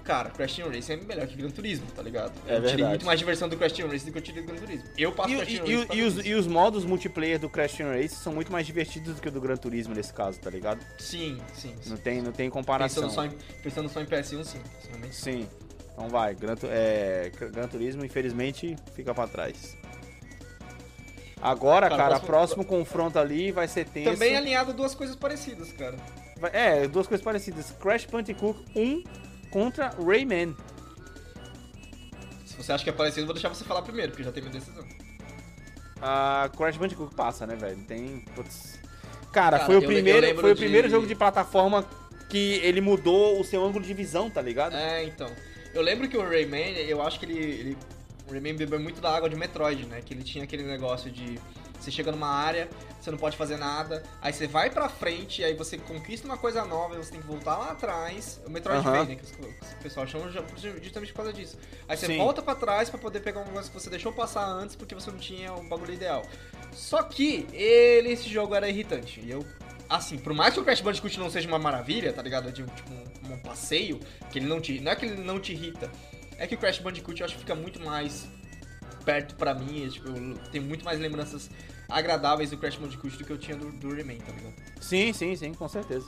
cara, 0.10 0.30
Crash 0.32 0.56
Team 0.56 0.70
Racing 0.72 0.94
é 0.94 0.98
melhor 0.98 1.28
que 1.28 1.36
Gran 1.36 1.50
Turismo, 1.52 1.86
tá 1.96 2.02
ligado? 2.02 2.32
É 2.48 2.54
eu 2.54 2.62
tirei 2.62 2.62
verdade. 2.62 2.90
muito 2.90 3.06
mais 3.06 3.20
diversão 3.20 3.48
do 3.48 3.56
Crash 3.56 3.74
Team 3.74 3.88
Racing 3.90 4.06
do 4.08 4.12
que 4.12 4.18
eu 4.18 4.22
tirei 4.24 4.42
do 4.42 4.48
Gran 4.52 4.60
Turismo. 4.60 4.90
Eu 4.98 5.12
passo 5.12 5.30
E, 5.30 5.36
Crash 5.38 5.48
Team 5.54 5.66
e- 5.68 5.76
Racing 5.86 5.98
e 5.98 6.02
os, 6.04 6.26
e 6.26 6.34
os 6.34 6.48
modos 6.48 6.84
multiplayer 6.84 7.38
do 7.40 7.48
Crash 7.48 7.74
Team 7.74 7.92
Race 7.92 8.16
são 8.16 8.34
muito 8.34 8.52
mais 8.52 8.66
divertidos 8.66 9.14
do 9.16 9.22
que 9.22 9.28
o 9.28 9.32
do 9.32 9.40
Gran 9.40 9.56
Turismo 9.56 9.94
nesse 9.94 10.12
caso, 10.12 10.40
tá 10.40 10.50
ligado? 10.50 10.80
Sim, 10.98 11.40
sim. 11.54 11.76
sim. 11.80 11.90
Não 11.92 11.98
tem, 11.98 12.22
não 12.24 12.32
tem 12.32 12.50
comparação. 12.50 13.04
Pensando 13.04 13.14
só, 13.16 13.26
em, 13.26 13.62
pensando 13.62 13.90
só 13.90 14.02
em 14.02 14.06
PS1, 14.06 14.44
sim. 14.44 14.60
Sim. 15.12 15.48
Então 15.94 16.10
vai, 16.10 16.34
Gran, 16.34 16.56
é, 16.64 17.32
Gran 17.52 17.68
Turismo 17.68 18.04
infelizmente 18.04 18.76
fica 18.96 19.14
pra 19.14 19.28
trás. 19.28 19.78
Agora, 21.42 21.88
Cara, 21.88 21.98
cara, 22.04 22.10
próximo- 22.20 22.28
próximo 22.28 22.66
confronto 22.66 23.18
ali 23.18 23.52
vai 23.52 23.68
ser 23.68 23.86
tenso. 23.86 24.12
Também 24.12 24.36
alinhado 24.36 24.74
duas 24.74 24.94
coisas 24.94 25.16
parecidas, 25.16 25.72
cara. 25.72 25.96
É, 26.52 26.88
duas 26.88 27.08
coisas 27.08 27.24
parecidas. 27.24 27.72
Crash 27.80 28.06
Bandicoot 28.06 28.60
1 28.76 29.04
contra 29.52 29.90
Rayman. 30.04 30.56
Se 32.46 32.56
você 32.58 32.72
acha 32.72 32.84
que 32.84 32.90
é 32.90 32.94
parecido, 32.94 33.26
vou 33.26 33.34
deixar 33.34 33.50
você 33.50 33.64
falar 33.64 33.82
primeiro, 33.82 34.12
porque 34.12 34.24
já 34.24 34.32
tem 34.32 34.44
minha 34.44 34.54
decisão. 34.54 34.86
Ah, 36.02 36.50
Crash 36.58 36.78
Bandicoot 36.78 37.14
passa, 37.16 37.46
né, 37.46 37.56
velho? 37.56 37.78
Tem. 37.88 38.20
Putz. 38.36 38.80
Cara, 39.32 39.58
Cara, 39.58 39.66
foi 39.66 39.78
o 39.78 39.82
primeiro, 39.86 40.40
foi 40.40 40.54
o 40.54 40.56
primeiro 40.56 40.90
jogo 40.90 41.06
de 41.06 41.14
plataforma 41.16 41.86
que 42.30 42.56
ele 42.64 42.82
mudou 42.82 43.40
o 43.40 43.44
seu 43.44 43.64
ângulo 43.64 43.84
de 43.86 43.94
visão, 43.94 44.30
tá 44.30 44.42
ligado? 44.42 44.76
É, 44.76 45.04
então. 45.04 45.30
Eu 45.74 45.82
lembro 45.82 46.08
que 46.08 46.18
o 46.18 46.22
Rayman, 46.28 46.74
eu 46.78 47.02
acho 47.02 47.20
que 47.20 47.26
ele, 47.26 47.38
ele- 47.38 47.78
O 48.28 48.32
Rayman 48.32 48.56
bebeu 48.56 48.80
muito 48.80 49.02
da 49.02 49.16
água 49.16 49.30
de 49.30 49.36
Metroid, 49.36 49.86
né? 49.88 50.02
Que 50.04 50.14
ele 50.14 50.24
tinha 50.24 50.44
aquele 50.44 50.64
negócio 50.64 51.10
de. 51.12 51.40
Você 51.80 51.92
chega 51.92 52.12
numa 52.12 52.28
área, 52.28 52.68
você 53.00 53.10
não 53.10 53.18
pode 53.18 53.38
fazer 53.38 53.58
nada, 53.58 54.04
aí 54.22 54.34
você 54.34 54.46
vai 54.48 54.70
pra 54.70 54.90
frente, 54.90 55.44
aí 55.44 55.54
você 55.54 55.78
conquista 55.78 56.28
uma 56.28 56.38
coisa 56.38 56.66
nova, 56.66 56.98
você 56.98 57.12
tem 57.12 57.22
que 57.22 57.28
voltar 57.28 57.58
lá 57.58 57.72
atrás. 57.72 58.42
O 58.46 58.50
Metroidvania, 58.50 59.00
Aham. 59.02 59.10
né? 59.10 59.16
Que 59.16 59.24
os- 59.24 59.32
o 59.32 59.78
pessoal 59.82 60.06
chama 60.06 60.30
justamente 60.30 61.12
por 61.14 61.18
causa 61.18 61.32
disso. 61.34 61.58
Aí 61.88 61.96
você 61.96 62.08
Sim. 62.08 62.18
volta 62.18 62.42
pra 62.42 62.54
trás 62.56 62.90
pra 62.90 63.00
poder 63.00 63.22
pegar 63.22 63.40
um 63.42 63.46
negócio 63.46 63.72
que 63.72 63.80
você 63.80 63.90
deixou 63.90 64.12
passar 64.12 64.46
antes 64.46 64.76
porque 64.76 64.94
você 64.94 65.10
não 65.10 65.18
tinha 65.18 65.54
o 65.54 65.64
bagulho 65.70 65.94
ideal. 65.94 66.24
Só 66.74 67.02
que 67.04 67.48
ele, 67.54 68.12
esse 68.12 68.28
jogo 68.30 68.54
era 68.54 68.68
irritante. 68.68 69.22
E 69.22 69.32
eu 69.32 69.46
assim, 69.90 70.18
por 70.20 70.34
mais 70.34 70.54
que 70.54 70.60
o 70.60 70.64
Crash 70.64 70.82
Bandicoot 70.82 71.18
não 71.20 71.30
seja 71.32 71.48
uma 71.48 71.58
maravilha, 71.58 72.14
tá 72.14 72.22
ligado? 72.22 72.52
De 72.52 72.62
um, 72.62 72.68
tipo, 72.68 72.92
um, 72.94 73.34
um 73.34 73.40
passeio, 73.40 74.00
que 74.32 74.38
ele 74.38 74.46
não 74.46 74.60
te. 74.62 74.80
Não 74.80 74.92
é 74.92 74.96
que 74.96 75.06
ele 75.06 75.24
não 75.24 75.40
te 75.40 75.54
irrita. 75.54 75.90
É 76.38 76.46
que 76.46 76.54
o 76.54 76.58
Crash 76.58 76.78
Bandicoot 76.80 77.20
eu 77.20 77.26
acho 77.26 77.34
que 77.36 77.40
fica 77.42 77.56
muito 77.56 77.80
mais 77.82 78.28
perto 79.10 79.36
pra 79.36 79.54
mim. 79.54 79.86
é, 79.86 79.90
tipo, 79.90 80.10
eu 80.10 80.36
tenho 80.52 80.64
muito 80.64 80.86
mais 80.86 81.00
lembranças 81.00 81.50
agradáveis 81.90 82.52
do 82.52 82.58
Crash 82.58 82.76
Bandicoot 82.76 83.18
do 83.18 83.24
que 83.26 83.32
eu 83.32 83.38
tinha 83.38 83.58
do, 83.58 83.72
do 83.72 83.90
Rayman, 83.94 84.18
tá 84.20 84.32
ligado? 84.32 84.54
Sim, 84.80 85.12
sim, 85.14 85.36
sim, 85.36 85.54
com 85.54 85.68
certeza. 85.68 86.08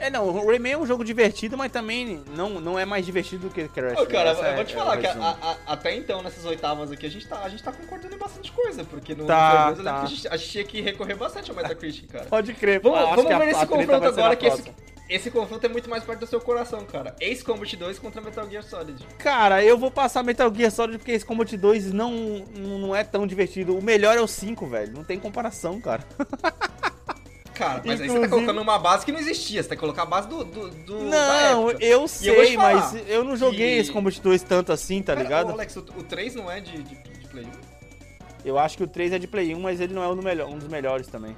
É, 0.00 0.08
não, 0.10 0.28
o 0.28 0.46
Rayman 0.46 0.72
é 0.72 0.78
um 0.78 0.86
jogo 0.86 1.04
divertido, 1.04 1.56
mas 1.58 1.72
também 1.72 2.22
não, 2.36 2.60
não 2.60 2.78
é 2.78 2.84
mais 2.84 3.04
divertido 3.04 3.48
do 3.48 3.52
que 3.54 3.66
Crash. 3.68 3.98
Ô, 3.98 4.06
cara, 4.06 4.30
Essa 4.30 4.40
eu 4.42 4.46
é- 4.46 4.54
vou 4.56 4.64
te 4.64 4.72
é 4.74 4.76
o 4.76 4.78
falar 4.78 4.96
que 4.96 5.06
a- 5.06 5.12
a- 5.42 5.56
até 5.72 5.96
então, 5.96 6.22
nessas 6.22 6.44
oitavas 6.44 6.92
aqui, 6.92 7.06
a 7.06 7.10
gente 7.10 7.26
tá, 7.26 7.42
a 7.42 7.48
gente 7.48 7.62
tá 7.62 7.72
concordando 7.72 8.14
em 8.14 8.18
bastante 8.18 8.52
coisa, 8.52 8.84
porque 8.84 9.14
no 9.14 9.26
Tá, 9.26 9.48
no 9.70 9.74
Play 9.74 9.74
2 9.74 9.78
eu 9.78 9.84
lembro 9.84 10.00
tá. 10.00 10.30
a 10.32 10.36
gente, 10.38 10.48
tinha 10.50 10.64
que 10.64 10.80
recorrer 10.80 11.16
bastante 11.16 11.50
ao 11.50 11.56
Metacritic, 11.56 12.08
cara. 12.12 12.24
Pode 12.26 12.52
crer, 12.54 12.80
Vamos, 12.80 12.98
acho 12.98 13.08
vamos 13.16 13.24
ver 13.24 13.38
nesse 13.46 13.50
treta 13.66 13.66
confronto 13.66 14.06
agora, 14.06 14.36
que 14.36 14.46
esse. 14.46 14.72
Esse 15.08 15.30
confronto 15.30 15.64
é 15.64 15.68
muito 15.68 15.88
mais 15.88 16.04
perto 16.04 16.20
do 16.20 16.26
seu 16.26 16.40
coração, 16.40 16.84
cara. 16.84 17.14
Ace 17.20 17.42
Combat 17.44 17.76
2 17.76 17.98
contra 17.98 18.20
Metal 18.20 18.48
Gear 18.50 18.62
Solid. 18.62 19.06
Cara, 19.18 19.64
eu 19.64 19.78
vou 19.78 19.90
passar 19.90 20.22
Metal 20.22 20.52
Gear 20.54 20.70
Solid 20.70 20.98
porque 20.98 21.12
esse 21.12 21.24
Combat 21.24 21.56
2 21.56 21.92
não, 21.92 22.12
não 22.56 22.94
é 22.94 23.02
tão 23.04 23.26
divertido. 23.26 23.76
O 23.76 23.82
melhor 23.82 24.16
é 24.16 24.20
o 24.20 24.26
5, 24.28 24.66
velho. 24.66 24.92
Não 24.92 25.04
tem 25.04 25.18
comparação, 25.18 25.80
cara. 25.80 26.04
Cara, 27.54 27.82
mas 27.84 28.00
aí 28.00 28.06
você 28.06 28.12
tá 28.20 28.26
Inclusive- 28.26 28.28
colocando 28.28 28.62
uma 28.62 28.78
base 28.78 29.04
que 29.04 29.10
não 29.10 29.18
existia. 29.18 29.60
Você 29.60 29.68
tem 29.68 29.76
que 29.76 29.80
colocar 29.80 30.02
a 30.02 30.06
base 30.06 30.28
do, 30.28 30.44
do, 30.44 30.70
do- 30.70 31.00
Não, 31.06 31.72
eu 31.72 32.06
sei, 32.06 32.54
falar 32.54 32.74
mas 32.92 33.08
eu 33.08 33.24
não 33.24 33.36
joguei 33.36 33.74
que- 33.74 33.80
esse 33.80 33.90
Combat 33.90 34.20
2 34.22 34.42
tanto 34.44 34.70
assim, 34.72 35.02
tá 35.02 35.12
Pera, 35.12 35.24
ligado? 35.24 35.50
Alex, 35.50 35.74
o, 35.74 35.80
o 35.80 36.04
3 36.04 36.36
não 36.36 36.48
é 36.48 36.60
de, 36.60 36.80
de, 36.84 36.94
de 36.94 37.26
Play 37.28 37.44
1? 37.46 37.48
Eu 38.44 38.56
acho 38.60 38.76
que 38.76 38.84
o 38.84 38.86
3 38.86 39.12
é 39.12 39.18
de 39.18 39.26
Play 39.26 39.56
1, 39.56 39.60
mas 39.60 39.80
ele 39.80 39.92
não 39.92 40.04
é 40.04 40.08
um, 40.08 40.14
melhor- 40.22 40.48
um 40.48 40.56
dos 40.56 40.68
melhores 40.68 41.08
também. 41.08 41.34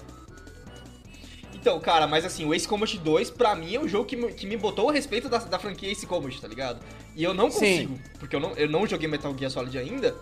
Então, 1.61 1.79
cara, 1.79 2.07
mas 2.07 2.25
assim, 2.25 2.45
o 2.47 2.55
Ace 2.55 2.67
Combat 2.67 2.97
2, 2.99 3.31
pra 3.31 3.55
mim, 3.55 3.75
é 3.75 3.79
o 3.81 3.87
jogo 3.87 4.07
que, 4.07 4.17
me- 4.17 4.33
que 4.33 4.47
me 4.47 4.57
botou 4.57 4.89
a 4.89 4.93
respeito 4.93 5.29
da, 5.29 5.37
da 5.39 5.59
franquia 5.59 5.91
Ace 5.93 6.07
Combat, 6.07 6.41
tá 6.41 6.49
ligado? 6.49 6.81
E 7.15 7.23
eu 7.23 7.35
não 7.35 7.51
Sim. 7.51 7.59
consigo, 7.89 8.01
porque 8.19 8.35
eu 8.35 8.41
não, 8.41 8.53
eu 8.55 8.67
não 8.69 8.87
joguei 8.87 9.07
Metal 9.07 9.37
Gear 9.37 9.51
Solid 9.51 9.77
ainda. 9.77 10.17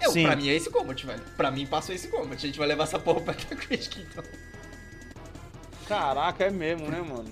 Eu, 0.00 0.10
Sim. 0.12 0.22
pra 0.22 0.34
mim 0.34 0.48
é 0.48 0.54
Ace 0.54 0.70
Combat, 0.70 1.04
velho. 1.06 1.22
Pra 1.36 1.50
mim 1.50 1.66
passa 1.66 1.92
o 1.92 1.94
Ace 1.94 2.08
Combat. 2.08 2.36
A 2.36 2.46
gente 2.46 2.58
vai 2.58 2.66
levar 2.68 2.84
essa 2.84 2.98
porra 2.98 3.20
pra 3.20 3.34
Metacritic, 3.34 3.98
então. 4.10 4.24
Caraca, 5.86 6.44
é 6.44 6.50
mesmo, 6.50 6.88
né, 6.88 7.00
mano? 7.02 7.26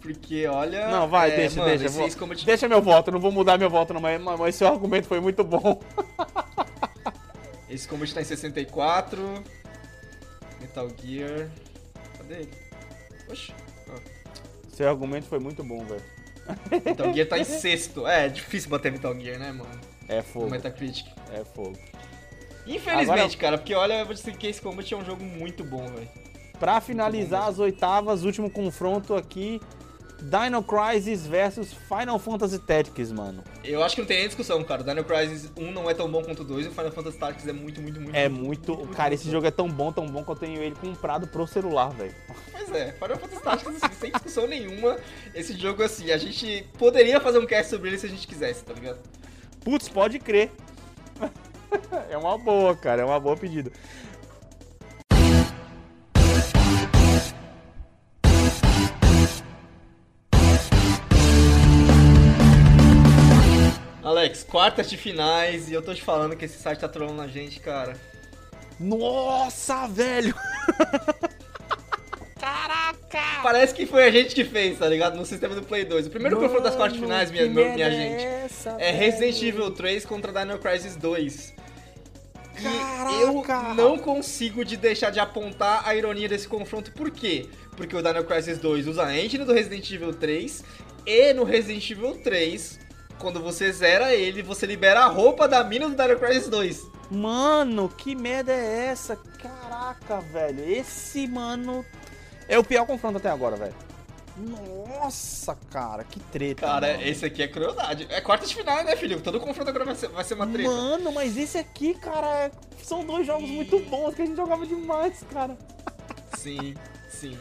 Porque, 0.00 0.46
olha... 0.46 0.88
Não, 0.88 1.08
vai, 1.08 1.32
é, 1.32 1.36
deixa, 1.36 1.56
mano, 1.60 1.68
deixa. 1.78 1.88
Vou- 1.94 2.06
Ace 2.06 2.16
Combat... 2.16 2.44
Deixa 2.46 2.68
meu 2.68 2.80
voto, 2.80 3.10
não 3.10 3.20
vou 3.20 3.30
mudar 3.30 3.58
meu 3.58 3.68
voto, 3.68 3.92
não, 3.92 4.00
mas, 4.00 4.20
mas 4.22 4.54
seu 4.54 4.68
argumento 4.68 5.06
foi 5.06 5.20
muito 5.20 5.44
bom. 5.44 5.80
Esse 7.68 7.86
Combat 7.86 8.12
tá 8.14 8.20
em 8.20 8.24
64. 8.24 9.42
Metal 10.60 10.88
Gear... 11.02 11.50
Cadê 12.32 12.42
ele? 12.42 12.48
Oxi. 13.30 13.52
Ah. 13.88 14.00
Seu 14.72 14.88
argumento 14.88 15.26
foi 15.26 15.38
muito 15.38 15.62
bom, 15.62 15.84
velho. 15.84 16.02
Metal 16.84 17.12
Gear 17.12 17.28
tá 17.28 17.38
em 17.38 17.44
sexto. 17.44 18.06
É, 18.06 18.26
é 18.26 18.28
difícil 18.28 18.70
bater 18.70 18.90
Metal 18.90 19.14
Gear, 19.18 19.38
né, 19.38 19.52
mano? 19.52 19.70
É 20.08 20.16
No 20.18 20.22
fogo, 20.24 20.50
Metacritic. 20.50 21.06
é 21.32 21.44
fogo. 21.44 21.76
Infelizmente, 22.66 23.10
Agora- 23.20 23.36
cara, 23.36 23.58
porque 23.58 23.74
olha, 23.74 23.94
eu 24.00 24.04
vou 24.06 24.14
dizer 24.14 24.36
que 24.36 24.46
esse 24.46 24.60
Combat 24.60 24.92
é 24.92 24.96
um 24.96 25.04
jogo 25.04 25.24
muito 25.24 25.62
bom, 25.64 25.86
velho. 25.88 26.08
Pra 26.58 26.80
finalizar 26.80 27.48
as 27.48 27.58
oitavas, 27.58 28.24
último 28.24 28.48
confronto 28.50 29.14
aqui. 29.14 29.60
Dino 30.22 30.62
Crisis 30.62 31.26
versus 31.26 31.72
Final 31.72 32.18
Fantasy 32.18 32.58
Tactics, 32.60 33.10
mano. 33.10 33.42
Eu 33.64 33.82
acho 33.82 33.96
que 33.96 34.00
não 34.00 34.08
tem 34.08 34.18
nem 34.18 34.26
discussão, 34.28 34.62
cara. 34.62 34.84
Dino 34.84 35.02
Crisis 35.02 35.50
1 35.56 35.72
não 35.72 35.90
é 35.90 35.94
tão 35.94 36.10
bom 36.10 36.22
quanto 36.22 36.42
o 36.42 36.44
2 36.44 36.66
e 36.66 36.68
o 36.68 36.72
Final 36.72 36.92
Fantasy 36.92 37.18
Tactics 37.18 37.48
é 37.48 37.52
muito, 37.52 37.82
muito, 37.82 38.00
muito 38.00 38.14
É 38.14 38.28
muito. 38.28 38.76
Cara, 38.88 39.12
esse 39.14 39.28
jogo 39.28 39.46
é 39.46 39.50
tão 39.50 39.68
bom, 39.68 39.92
tão 39.92 40.06
bom 40.06 40.24
que 40.24 40.30
eu 40.30 40.36
tenho 40.36 40.62
ele 40.62 40.76
comprado 40.76 41.26
pro 41.26 41.46
celular, 41.46 41.90
velho. 41.90 42.14
Pois 42.52 42.70
é, 42.70 42.92
Final 42.92 43.18
Fantasy 43.18 43.42
Tactics, 43.42 43.82
assim, 43.82 43.94
sem 43.94 44.10
discussão 44.12 44.46
nenhuma. 44.46 44.96
Esse 45.34 45.58
jogo, 45.58 45.82
assim, 45.82 46.10
a 46.12 46.16
gente 46.16 46.68
poderia 46.78 47.20
fazer 47.20 47.38
um 47.38 47.46
cast 47.46 47.70
sobre 47.70 47.88
ele 47.88 47.98
se 47.98 48.06
a 48.06 48.08
gente 48.08 48.26
quisesse, 48.26 48.64
tá 48.64 48.72
ligado? 48.72 49.00
Putz, 49.64 49.88
pode 49.88 50.20
crer. 50.20 50.52
é 52.08 52.16
uma 52.16 52.38
boa, 52.38 52.76
cara, 52.76 53.02
é 53.02 53.04
uma 53.04 53.18
boa 53.18 53.36
pedida. 53.36 53.72
Alex, 64.12 64.44
quartas 64.44 64.90
de 64.90 64.98
finais 64.98 65.70
e 65.70 65.72
eu 65.72 65.80
tô 65.80 65.94
te 65.94 66.02
falando 66.02 66.36
que 66.36 66.44
esse 66.44 66.58
site 66.58 66.80
tá 66.80 66.88
trolando 66.88 67.22
a 67.22 67.26
gente, 67.26 67.58
cara. 67.60 67.96
Nossa, 68.78 69.86
velho! 69.88 70.34
Caraca! 72.38 73.40
Parece 73.42 73.74
que 73.74 73.86
foi 73.86 74.04
a 74.04 74.10
gente 74.10 74.34
que 74.34 74.44
fez, 74.44 74.78
tá 74.78 74.86
ligado? 74.86 75.16
No 75.16 75.24
sistema 75.24 75.54
do 75.54 75.62
Play 75.62 75.86
2. 75.86 76.08
O 76.08 76.10
primeiro 76.10 76.36
Mano, 76.36 76.46
confronto 76.46 76.68
das 76.68 76.76
quartas 76.76 76.98
de 76.98 77.02
finais, 77.02 77.30
minha, 77.30 77.46
minha 77.46 77.86
é 77.86 77.90
gente, 77.90 78.22
essa, 78.22 78.76
é 78.78 78.90
Resident 78.90 79.34
velho? 79.34 79.48
Evil 79.48 79.70
3 79.70 80.04
contra 80.04 80.30
Dino 80.30 80.58
Crisis 80.58 80.94
2. 80.96 81.54
E 82.58 82.62
Caraca! 82.62 83.12
eu 83.14 83.74
não 83.74 83.96
consigo 83.96 84.62
de 84.62 84.76
deixar 84.76 85.08
de 85.08 85.20
apontar 85.20 85.88
a 85.88 85.94
ironia 85.94 86.28
desse 86.28 86.46
confronto. 86.46 86.92
Por 86.92 87.10
quê? 87.10 87.48
Porque 87.78 87.96
o 87.96 88.02
Dino 88.02 88.24
Crisis 88.24 88.58
2 88.58 88.88
usa 88.88 89.06
a 89.06 89.18
engine 89.18 89.46
do 89.46 89.54
Resident 89.54 89.90
Evil 89.90 90.12
3 90.12 90.62
e 91.06 91.32
no 91.32 91.44
Resident 91.44 91.90
Evil 91.90 92.20
3, 92.22 92.78
quando 93.18 93.40
você 93.42 93.70
zera 93.72 94.14
ele, 94.14 94.42
você 94.42 94.66
libera 94.66 95.00
a 95.00 95.06
roupa 95.06 95.46
da 95.48 95.62
mina 95.64 95.88
do 95.88 95.94
Dino 95.96 96.18
Crisis 96.18 96.48
2. 96.48 96.86
Mano, 97.10 97.88
que 97.88 98.14
merda 98.14 98.52
é 98.52 98.86
essa? 98.86 99.16
Caraca, 99.16 100.20
velho. 100.20 100.64
Esse, 100.64 101.26
mano. 101.26 101.84
É 102.48 102.58
o 102.58 102.64
pior 102.64 102.86
confronto 102.86 103.18
até 103.18 103.28
agora, 103.30 103.56
velho. 103.56 103.74
Nossa, 104.36 105.54
cara, 105.70 106.04
que 106.04 106.18
treta. 106.18 106.66
Cara, 106.66 106.88
mano. 106.94 107.02
esse 107.02 107.24
aqui 107.24 107.42
é 107.42 107.48
crueldade. 107.48 108.06
É 108.10 108.20
quarta 108.20 108.46
de 108.46 108.54
final, 108.54 108.82
né, 108.82 108.96
filho? 108.96 109.20
Todo 109.20 109.38
confronto 109.38 109.68
agora 109.68 109.84
vai 109.84 109.94
ser, 109.94 110.08
vai 110.08 110.24
ser 110.24 110.34
uma 110.34 110.46
treta. 110.46 110.70
Mano, 110.70 111.12
mas 111.12 111.36
esse 111.36 111.58
aqui, 111.58 111.94
cara, 111.94 112.26
é- 112.46 112.50
são 112.82 113.04
dois 113.04 113.26
jogos 113.26 113.48
muito 113.48 113.78
bons 113.80 114.14
que 114.14 114.22
a 114.22 114.26
gente 114.26 114.36
jogava 114.36 114.66
demais, 114.66 115.22
cara. 115.32 115.56
Sim, 116.38 116.74
sim. 117.10 117.38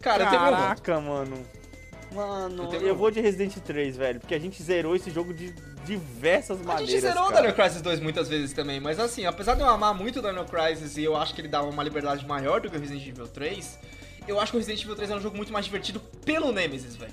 Cara, 0.00 0.24
eu 0.24 0.30
tenho 0.30 0.42
meu 0.42 0.50
voto. 0.50 0.82
Caraca, 0.82 1.00
mano. 1.00 1.46
Mano, 2.14 2.72
Eu 2.74 2.94
vou 2.94 3.10
de 3.10 3.20
Resident 3.20 3.54
3, 3.56 3.96
velho, 3.96 4.20
porque 4.20 4.34
a 4.34 4.38
gente 4.38 4.62
zerou 4.62 4.94
esse 4.94 5.10
jogo 5.10 5.32
de 5.32 5.52
diversas 5.84 6.60
A 6.60 6.64
maneiras. 6.64 6.90
gente 6.90 7.00
zerou 7.00 7.28
o. 7.28 7.32
Dino 7.32 7.52
Crisis 7.54 7.80
2 7.82 8.00
muitas 8.00 8.28
vezes 8.28 8.52
também, 8.52 8.80
mas 8.80 8.98
assim, 9.00 9.24
apesar 9.24 9.54
de 9.54 9.60
eu 9.62 9.68
amar 9.68 9.94
muito 9.94 10.18
o 10.20 10.22
Dino 10.22 10.44
Crisis 10.44 10.96
e 10.96 11.04
eu 11.04 11.16
acho 11.16 11.34
que 11.34 11.40
ele 11.40 11.48
dava 11.48 11.68
uma 11.68 11.82
liberdade 11.82 12.26
maior 12.26 12.60
do 12.60 12.70
que 12.70 12.76
o 12.76 12.80
Resident 12.80 13.06
Evil 13.06 13.26
3, 13.28 13.78
eu 14.28 14.38
acho 14.38 14.52
que 14.52 14.56
o 14.56 14.60
Resident 14.60 14.82
Evil 14.82 14.94
3 14.96 15.10
é 15.10 15.16
um 15.16 15.20
jogo 15.20 15.36
muito 15.36 15.52
mais 15.52 15.64
divertido 15.64 16.00
pelo 16.24 16.52
Nemesis, 16.52 16.94
velho. 16.96 17.12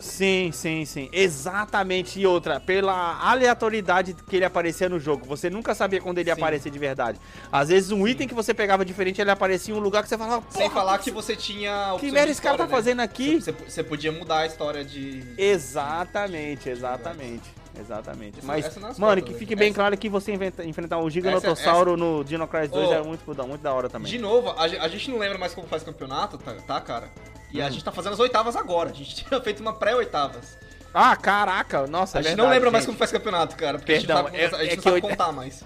Sim, 0.00 0.50
sim, 0.52 0.84
sim. 0.84 1.08
Exatamente. 1.12 2.18
E 2.18 2.26
outra, 2.26 2.58
pela 2.58 3.20
aleatoriedade 3.22 4.14
que 4.28 4.36
ele 4.36 4.44
aparecia 4.44 4.88
no 4.88 4.98
jogo. 4.98 5.26
Você 5.26 5.50
nunca 5.50 5.74
sabia 5.74 6.00
quando 6.00 6.18
ele 6.18 6.30
ia 6.30 6.34
Sim. 6.34 6.40
aparecer 6.40 6.70
de 6.70 6.78
verdade. 6.78 7.20
Às 7.52 7.68
vezes 7.68 7.90
um 7.90 8.06
item 8.08 8.26
que 8.26 8.34
você 8.34 8.52
pegava 8.54 8.84
diferente, 8.84 9.20
ele 9.20 9.30
aparecia 9.30 9.74
em 9.74 9.76
um 9.76 9.80
lugar 9.80 10.02
que 10.02 10.08
você 10.08 10.18
falava. 10.18 10.42
Sem 10.50 10.62
"Porra, 10.68 10.74
falar 10.74 10.98
que 10.98 11.10
você 11.10 11.36
tinha. 11.36 11.96
Que 12.00 12.10
merda 12.10 12.32
esse 12.32 12.42
cara 12.42 12.56
tá 12.56 12.64
né? 12.64 12.70
fazendo 12.70 13.00
aqui? 13.00 13.40
Você, 13.40 13.52
você 13.52 13.84
podia 13.84 14.10
mudar 14.10 14.40
a 14.40 14.46
história 14.46 14.84
de. 14.84 15.22
Exatamente, 15.36 16.68
exatamente. 16.68 17.59
Exatamente. 17.78 18.38
Essa- 18.38 18.46
Mas, 18.46 18.66
essa 18.66 18.80
não 18.80 18.88
é 18.88 18.92
mano, 18.98 19.12
fotos, 19.12 19.24
que 19.24 19.32
né? 19.32 19.38
fique 19.38 19.54
bem 19.56 19.68
Essa- 19.68 19.74
claro 19.76 19.96
que 19.96 20.08
você 20.08 20.32
inventa- 20.32 20.64
enfrentar 20.64 20.98
o 20.98 21.02
Essa- 21.02 21.10
Giganotossauro 21.10 21.96
no 21.96 22.24
Dino 22.24 22.46
Crisis 22.48 22.70
2 22.70 22.88
Ô. 22.88 22.92
é 22.92 23.02
muito, 23.02 23.24
muito 23.46 23.62
da 23.62 23.72
hora 23.72 23.88
também. 23.88 24.10
De 24.10 24.18
novo, 24.18 24.50
a, 24.50 24.62
a 24.64 24.88
gente 24.88 25.10
não 25.10 25.18
lembra 25.18 25.38
mais 25.38 25.54
como 25.54 25.66
faz 25.66 25.82
campeonato, 25.82 26.36
tá, 26.38 26.52
tá, 26.66 26.80
cara? 26.80 27.08
E 27.52 27.60
a 27.62 27.66
Hum. 27.66 27.70
gente 27.70 27.84
tá 27.84 27.92
fazendo 27.92 28.12
as 28.12 28.20
oitavas 28.20 28.56
agora. 28.56 28.90
A 28.90 28.92
gente 28.92 29.14
tinha 29.24 29.40
feito 29.40 29.60
uma 29.60 29.72
pré-oitavas. 29.72 30.58
Ah, 30.92 31.14
caraca, 31.16 31.86
nossa, 31.86 32.18
A 32.18 32.20
é 32.20 32.22
gente 32.22 32.30
verdade, 32.30 32.46
não 32.48 32.52
lembra 32.52 32.70
mais 32.70 32.82
gente. 32.82 32.88
como 32.88 32.98
faz 32.98 33.12
campeonato, 33.12 33.56
cara. 33.56 33.78
Porque 33.78 33.92
Perdão, 33.92 34.26
a 34.26 34.30
gente 34.30 34.42
não 34.42 34.50
sabe, 34.50 34.56
é- 34.56 34.60
a 34.60 34.64
gente 34.64 34.72
é 34.72 34.76
não 34.76 34.82
que 34.82 34.88
sabe 34.90 34.96
eu- 34.96 35.02
contar 35.02 35.32
mais. 35.32 35.64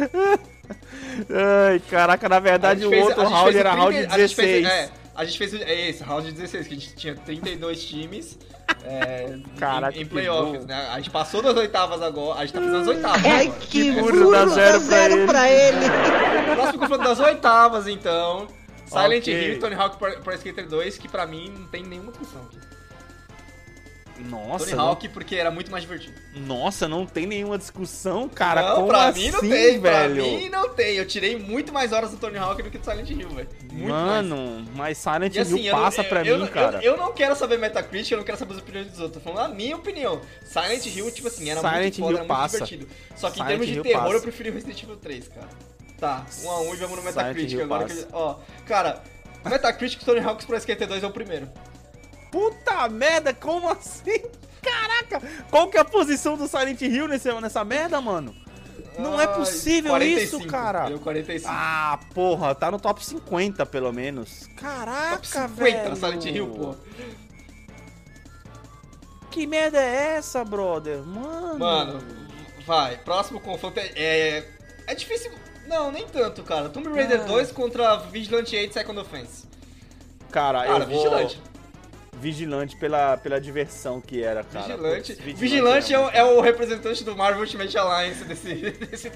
Ai, 1.30 1.80
caraca, 1.90 2.28
na 2.28 2.36
A 2.36 2.40
verdade 2.40 2.84
o 2.86 2.90
fez- 2.90 3.02
a 3.02 3.06
outro 3.06 3.24
round 3.28 3.56
era 3.58 3.70
round 3.72 3.86
primeiro- 3.86 4.12
a 4.12 4.18
gente 4.18 4.36
16. 4.36 4.66
fez- 4.66 4.66
é, 4.68 4.90
a 5.20 5.24
gente 5.24 5.36
fez 5.36 5.52
é 5.52 5.88
esse, 5.90 6.02
round 6.02 6.32
16, 6.32 6.66
que 6.66 6.74
a 6.74 6.76
gente 6.76 6.96
tinha 6.96 7.14
32 7.14 7.84
times 7.84 8.38
é, 8.84 9.38
Caraca, 9.58 9.96
em, 9.98 10.02
em 10.02 10.06
playoffs, 10.06 10.64
né? 10.64 10.88
A 10.90 10.96
gente 10.96 11.10
passou 11.10 11.42
das 11.42 11.54
oitavas 11.56 12.00
agora, 12.00 12.40
a 12.40 12.46
gente 12.46 12.54
tá 12.54 12.60
fazendo 12.60 12.78
as 12.78 12.88
oitavas 12.88 13.24
Ai, 13.26 13.46
agora. 13.46 13.60
que 13.60 13.92
burro, 13.92 14.30
dá 14.30 14.44
dá 14.44 14.50
zero 14.50 14.80
zero, 14.80 15.14
pra 15.16 15.26
pra, 15.26 15.50
ele. 15.50 15.76
ele. 15.84 16.54
Próximo 16.54 16.78
confronto 16.78 17.04
das 17.04 17.20
oitavas, 17.20 17.86
então. 17.86 18.48
Silent 18.86 19.22
Ok. 19.22 19.34
Hill 19.34 19.54
e 19.54 19.58
Tony 19.58 19.74
Hawk 19.74 19.98
Pro, 19.98 20.34
Skater 20.34 20.66
2, 20.66 20.98
que 20.98 21.08
pra 21.08 21.26
mim 21.26 21.52
não 21.56 21.66
tem 21.66 21.82
nenhuma 21.82 22.10
discussão 22.10 22.40
aqui. 22.42 22.58
Nossa, 24.28 24.64
Tony 24.66 24.76
não, 24.76 24.88
Hawk 24.88 25.08
porque 25.08 25.36
era 25.36 25.50
muito 25.50 25.70
mais 25.70 25.82
divertido. 25.82 26.14
nossa, 26.34 26.86
não 26.88 27.06
tem 27.06 27.26
nenhuma 27.26 27.56
discussão, 27.56 28.28
cara. 28.28 28.62
não, 28.70 28.74
como 28.76 28.88
pra 28.88 29.08
assim, 29.08 29.20
mim 29.26 29.30
não 29.30 29.40
tem, 29.40 29.80
velho? 29.80 29.80
pra 29.80 30.08
mim 30.08 30.48
não 30.48 30.68
tem. 30.74 30.96
Eu 30.96 31.06
tirei 31.06 31.38
muito 31.38 31.72
mais 31.72 31.92
horas 31.92 32.10
do 32.10 32.16
Tony 32.16 32.36
Hawk 32.38 32.62
do 32.62 32.70
que 32.70 32.78
do 32.78 32.84
Silent 32.84 33.08
Hill, 33.10 33.28
velho. 33.30 33.48
Muito 33.72 33.88
mais. 33.88 34.26
Mano, 34.26 34.64
mas 34.74 34.98
Silent 34.98 35.34
E 35.34 35.40
assim, 35.40 35.58
Hill 35.60 35.72
não- 35.74 35.82
passa 35.82 36.00
eu, 36.02 36.04
pra 36.04 36.24
eu, 36.24 36.38
mim, 36.38 36.44
eu- 36.44 36.50
cara. 36.50 36.84
Eu, 36.84 36.96
não 36.96 37.12
quero 37.12 37.34
saber 37.36 37.58
Metacritic, 37.58 38.10
eu 38.12 38.18
não 38.18 38.24
quero 38.24 38.36
saber 38.38 38.52
as 38.54 38.58
opiniões 38.60 38.88
dos 38.88 39.00
outros. 39.00 39.22
Tô 39.22 39.30
falando 39.30 39.52
a 39.52 39.54
minha 39.54 39.76
opinião. 39.76 40.20
Silent 40.44 40.84
Hill, 40.86 41.10
tipo 41.10 41.28
assim, 41.28 41.48
era 41.50 41.60
Silent 41.60 41.80
muito 41.82 41.96
foda, 42.00 42.10
Hill 42.12 42.18
era 42.18 42.26
passa. 42.26 42.58
muito 42.58 42.70
divertido. 42.70 43.00
Só 43.16 43.28
que 43.30 43.34
Silent 43.36 43.46
em 43.46 43.48
termos 43.50 43.66
de 43.66 43.72
Hill 43.74 43.82
terror, 43.82 44.02
passa. 44.02 44.14
eu 44.16 44.20
preferi 44.22 44.50
o 44.50 44.52
Resident 44.52 44.82
Evil 44.82 44.96
3, 44.96 45.28
cara. 45.28 45.48
Tá, 45.98 46.24
um 46.44 46.50
a 46.50 46.60
um 46.60 46.74
e 46.74 46.76
vamos 46.76 46.96
no 46.96 47.02
Silent 47.02 47.16
Metacritic 47.16 47.52
Hill 47.52 47.64
agora. 47.64 47.84
Que, 47.86 48.06
ó, 48.12 48.36
cara, 48.66 49.02
Metacritic 49.44 50.02
Tony 50.04 50.20
Hawk's 50.20 50.44
Pro 50.46 50.56
Skater 50.56 50.86
2 50.88 51.02
é 51.02 51.06
o 51.06 51.10
primeiro. 51.10 51.48
Puta 52.30 52.88
merda, 52.88 53.34
como 53.34 53.68
assim? 53.68 54.22
Caraca, 54.62 55.22
qual 55.50 55.68
que 55.68 55.76
é 55.76 55.80
a 55.80 55.84
posição 55.84 56.36
do 56.36 56.46
Silent 56.46 56.80
Hill 56.82 57.08
nesse, 57.08 57.32
nessa 57.40 57.64
merda, 57.64 58.00
mano? 58.00 58.34
Não 58.98 59.18
é 59.20 59.26
possível 59.26 59.92
45, 59.92 60.36
isso, 60.42 60.46
cara. 60.50 60.90
Eu 60.90 60.98
45. 60.98 61.48
Ah, 61.50 61.98
porra, 62.12 62.54
tá 62.54 62.70
no 62.70 62.78
top 62.78 63.02
50 63.04 63.64
pelo 63.64 63.92
menos. 63.92 64.46
Caraca, 64.56 65.16
Top 65.16 65.26
50 65.26 65.48
velho. 65.48 65.96
Silent 65.96 66.24
Hill, 66.26 66.46
pô. 66.48 66.74
Que 69.30 69.46
merda 69.46 69.78
é 69.78 70.16
essa, 70.16 70.44
brother? 70.44 71.02
Mano. 71.04 71.58
Mano, 71.58 72.02
vai. 72.66 72.96
Próximo 72.98 73.40
confronto 73.40 73.78
é. 73.78 73.90
É, 73.94 74.48
é 74.88 74.94
difícil. 74.94 75.30
Não, 75.66 75.90
nem 75.92 76.06
tanto, 76.06 76.42
cara. 76.42 76.68
Tomb 76.68 76.88
Raider 76.90 77.20
Ah. 77.22 77.24
2 77.24 77.52
contra 77.52 77.96
Vigilante 77.96 78.56
8 78.56 78.72
Second 78.74 78.98
Offense. 78.98 79.46
Cara, 80.30 80.64
Cara, 80.64 80.84
eu 80.84 80.88
vou... 80.88 80.96
Vigilante. 80.96 81.40
Vigilante 82.20 82.76
pela, 82.76 83.16
pela 83.16 83.40
diversão 83.40 84.00
que 84.00 84.22
era, 84.22 84.44
cara. 84.44 84.66
Vigilante. 84.66 85.14
Putz, 85.14 85.38
Vigilante 85.40 85.94
é, 85.94 85.98
o, 85.98 86.08
é 86.10 86.24
o 86.24 86.40
representante 86.40 87.02
do 87.02 87.16
Marvel 87.16 87.40
Ultimate 87.40 87.76
Alliance 87.78 88.24
desse, 88.24 88.54
desse. 88.86 89.10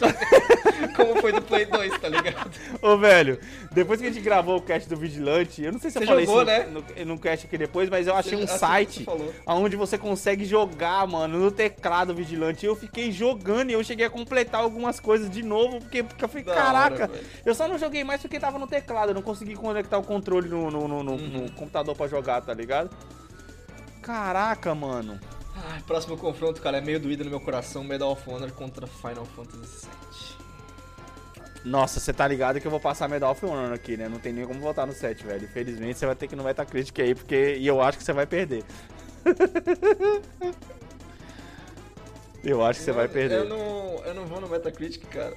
Como 0.97 1.21
foi 1.21 1.33
do 1.33 1.43
Play 1.43 1.67
2, 1.67 1.99
tá 2.01 2.09
ligado? 2.09 2.51
Ô, 2.81 2.97
velho, 2.97 3.39
depois 3.73 4.01
que 4.01 4.07
a 4.07 4.11
gente 4.11 4.23
gravou 4.23 4.57
o 4.57 4.63
cast 4.63 4.89
do 4.89 4.97
Vigilante, 4.97 5.63
eu 5.63 5.73
não 5.73 5.79
sei 5.79 5.91
se 5.91 5.99
Você 5.99 6.05
eu 6.05 6.09
falei 6.09 6.27
jogou, 6.27 6.43
isso 6.43 6.51
né? 6.51 6.67
no, 6.67 7.05
no, 7.07 7.19
cast 7.19 7.47
aqui 7.47 7.59
depois, 7.59 7.89
mas 7.89 8.07
eu 8.07 8.15
achei 8.15 8.39
um 8.39 8.45
Assim 8.45 8.59
site 8.59 9.05
você 9.05 9.35
onde 9.47 9.77
você 9.77 9.99
consegue 9.99 10.45
jogar, 10.45 11.07
mano, 11.07 11.39
no 11.39 11.51
teclado 11.51 12.15
Vigilante. 12.15 12.65
Eu 12.67 12.75
fiquei 12.77 13.11
jogando 13.13 13.71
e 13.71 13.73
eu 13.75 13.85
cheguei 13.85 14.07
a 14.07 14.11
completar 14.11 14.61
algumas 14.63 14.99
coisas 15.01 15.31
de 15.31 15.43
novo, 15.43 15.79
porque, 15.81 16.03
porque 16.03 16.25
eu 16.25 16.29
falei, 16.29 16.45
Da 16.45 16.53
hora, 16.53 16.63
caraca, 16.63 17.07
velho. 17.09 17.25
eu 17.45 17.55
só 17.55 17.69
não 17.69 17.79
joguei 17.79 18.05
mais 18.05 18.21
porque 18.21 18.39
tava 18.41 18.59
no 18.59 18.67
teclado, 18.67 19.11
eu 19.11 19.15
não 19.15 19.23
consegui 19.23 19.55
conectar 19.55 19.99
o 19.99 20.03
controle 20.03 20.49
no, 20.49 20.71
no, 20.71 20.89
no- 20.89 21.03
no- 21.03 21.13
Uhum. 21.15 21.29
no 21.45 21.53
computador 21.53 21.95
pra 21.97 22.09
jogar, 22.09 22.41
tá 22.41 22.53
ligado? 22.53 22.91
Caraca, 24.03 24.75
mano. 24.75 25.19
Ai, 25.57 25.81
próximo 25.87 26.17
confronto, 26.17 26.61
cara, 26.61 26.79
é 26.79 26.81
meio 26.81 27.01
doído 27.01 27.25
no 27.25 27.31
meu 27.31 27.41
coração. 27.41 27.85
Medal 27.85 28.11
of 28.11 28.29
Honor 28.29 28.51
contra 28.53 28.87
Final 28.87 29.25
Fantasy 29.25 29.87
VII. 29.87 30.45
Nossa, 31.65 31.99
você 31.99 32.13
tá 32.13 32.29
ligado 32.29 32.61
que 32.61 32.67
eu 32.67 32.71
vou 32.71 32.81
passar 32.81 33.09
Medal 33.09 33.33
of 33.33 33.47
Honor 33.47 33.73
aqui, 33.73 33.97
né? 33.97 34.07
Não 34.09 34.19
tem 34.19 34.33
nem 34.33 34.47
como 34.47 34.61
votar 34.61 34.87
no 34.87 34.93
7, 34.93 35.25
velho. 35.25 35.45
Infelizmente, 35.45 35.99
você 35.99 36.05
vai 36.05 36.15
ter 36.15 36.29
que 36.29 36.37
no 36.37 36.45
Metacritic 36.45 37.01
aí, 37.01 37.15
porque... 37.15 37.57
E 37.59 37.67
eu 37.67 37.81
acho 37.81 37.97
que 37.97 38.05
você 38.05 38.13
vai 38.13 38.27
perder. 38.27 38.63
eu 42.45 42.63
acho 42.63 42.81
que 42.81 42.85
você 42.85 42.93
vai 42.93 43.09
perder. 43.09 43.39
Eu 43.39 43.49
não, 43.49 44.05
eu 44.05 44.15
não 44.15 44.27
vou 44.27 44.43
no 44.43 44.49
Metacritic, 44.49 45.07
cara. 45.07 45.35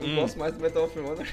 Eu 0.00 0.06
Hum. 0.08 0.16
gosto 0.16 0.38
mais 0.38 0.52
do 0.54 0.60
Medal 0.60 0.84
of 0.84 0.98
Honor. 0.98 1.26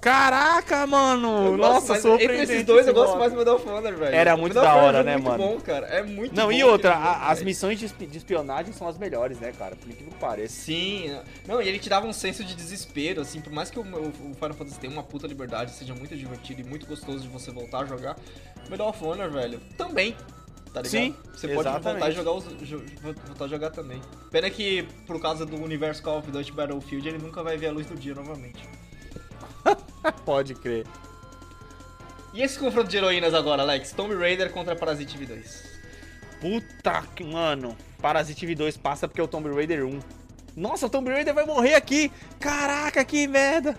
Caraca, 0.00 0.86
mano! 0.86 1.46
Eu 1.46 1.56
Nossa, 1.56 1.88
mais- 1.94 2.02
surpreendente. 2.02 2.42
Entre 2.42 2.54
esses 2.54 2.64
dois, 2.66 2.86
eu 2.86 2.94
gosto 2.94 3.08
modo. 3.10 3.18
mais 3.20 3.32
do 3.32 3.38
Medal 3.38 3.56
of 3.56 3.68
Honor, 3.68 3.94
velho. 3.94 4.14
Era 4.14 4.34
O 4.34 4.38
muito 4.38 4.54
da 4.54 4.62
Honor 4.74 4.84
hora, 4.84 4.98
é 4.98 5.02
né, 5.02 5.12
muito 5.16 5.24
mano? 5.28 5.44
bom, 5.44 5.60
cara. 5.60 5.86
É 5.86 6.02
muito 6.02 6.34
Não, 6.34 6.46
bom 6.46 6.52
e 6.52 6.62
outra, 6.64 6.94
a- 6.94 7.30
as 7.30 7.42
missões 7.42 7.78
de, 7.78 7.86
espi- 7.86 8.06
de 8.06 8.18
espionagem 8.18 8.72
são 8.72 8.88
as 8.88 8.96
melhores, 8.96 9.38
né, 9.40 9.52
cara? 9.58 9.74
Por 9.76 9.88
incrível 9.90 10.12
que 10.12 10.18
pareça. 10.18 10.54
Sim, 10.54 11.18
não, 11.46 11.60
e 11.60 11.68
ele 11.68 11.78
te 11.78 11.88
dava 11.88 12.06
um 12.06 12.12
senso 12.12 12.44
de 12.44 12.54
desespero, 12.54 13.20
assim, 13.20 13.40
por 13.40 13.52
mais 13.52 13.70
que 13.70 13.78
o, 13.78 13.82
o 13.82 14.34
Final 14.34 14.54
Fantasy 14.54 14.78
tenha 14.78 14.92
uma 14.92 15.02
puta 15.02 15.26
liberdade, 15.26 15.72
seja 15.72 15.94
muito 15.94 16.16
divertido 16.16 16.60
e 16.60 16.64
muito 16.64 16.86
gostoso 16.86 17.20
de 17.20 17.28
você 17.28 17.50
voltar 17.50 17.80
a 17.80 17.84
jogar, 17.86 18.16
Medal 18.70 18.88
of 18.88 19.04
Honor, 19.04 19.30
velho, 19.30 19.60
também, 19.76 20.16
tá 20.76 20.82
ligado? 20.82 20.90
Sim, 20.90 21.16
você 21.32 21.48
pode 21.48 21.68
voltar 21.68 21.70
a 21.70 21.92
exatamente. 21.92 22.16
jogar 22.16 22.32
os, 22.32 22.44
voltar 22.44 23.44
a 23.44 23.48
jogar 23.48 23.70
também. 23.70 24.00
Pena 24.30 24.50
que, 24.50 24.82
por 25.06 25.18
causa 25.20 25.46
do 25.46 25.56
universo 25.56 26.02
Call 26.02 26.18
of 26.18 26.30
Duty 26.30 26.52
Battlefield, 26.52 27.08
ele 27.08 27.18
nunca 27.18 27.42
vai 27.42 27.56
ver 27.56 27.68
a 27.68 27.72
luz 27.72 27.86
do 27.86 27.94
dia 27.94 28.14
novamente. 28.14 28.68
Pode 30.26 30.54
crer. 30.54 30.86
E 32.34 32.42
esse 32.42 32.58
confronto 32.58 32.90
de 32.90 32.96
heroínas 32.98 33.32
agora, 33.32 33.62
Alex? 33.62 33.92
Tomb 33.92 34.14
Raider 34.14 34.52
contra 34.52 34.76
Parasite 34.76 35.16
V2. 35.16 35.64
Puta 36.40 37.02
que, 37.14 37.24
mano. 37.24 37.74
Parasite 38.02 38.46
V2 38.46 38.78
passa 38.78 39.08
porque 39.08 39.20
é 39.20 39.24
o 39.24 39.28
Tomb 39.28 39.48
Raider 39.48 39.86
1. 39.86 39.98
Nossa, 40.54 40.86
o 40.86 40.90
Tomb 40.90 41.10
Raider 41.10 41.32
vai 41.32 41.46
morrer 41.46 41.74
aqui! 41.74 42.12
Caraca, 42.38 43.02
que 43.02 43.26
merda! 43.26 43.74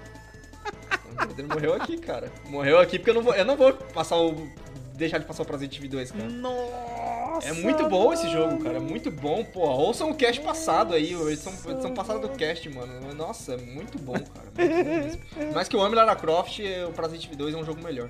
Tomb 1.06 1.28
Raider 1.28 1.48
morreu 1.48 1.74
aqui, 1.76 1.98
cara. 2.00 2.32
Morreu 2.46 2.80
aqui 2.80 2.98
porque 2.98 3.12
eu 3.12 3.16
não 3.16 3.22
vou, 3.22 3.36
eu 3.36 3.46
não 3.46 3.56
vou 3.56 3.72
passar 3.74 4.18
o... 4.18 4.50
deixar 4.98 5.20
de 5.20 5.26
passar 5.26 5.44
o 5.44 5.46
Parasite 5.46 5.82
V2, 5.82 6.12
cara. 6.12 6.30
Nossa! 6.30 7.48
É 7.48 7.54
muito 7.54 7.88
bom 7.88 8.12
esse 8.12 8.28
jogo, 8.30 8.64
cara. 8.64 8.78
É 8.78 8.80
muito 8.80 9.12
bom, 9.12 9.44
porra. 9.46 9.74
Ouçam 9.74 10.10
o 10.10 10.16
cast 10.16 10.42
passado 10.42 10.94
aí, 10.94 11.14
edição, 11.14 11.54
edição 11.70 11.94
passada 11.94 12.20
do 12.20 12.30
cast, 12.30 12.68
mano. 12.70 13.14
Nossa, 13.14 13.54
é 13.54 13.58
muito 13.58 14.00
bom, 14.00 14.14
cara. 14.14 14.48
Muito 14.58 14.84
bom 14.84 14.90
mesmo. 14.90 15.22
Mas 15.54 15.68
que 15.68 15.76
eu 15.76 15.82
amo 15.82 15.96
Lara 15.96 16.16
Croft, 16.16 16.60
o 16.88 16.92
Parasite 16.94 17.30
V2 17.30 17.54
é 17.54 17.58
um 17.58 17.64
jogo 17.64 17.82
melhor. 17.82 18.10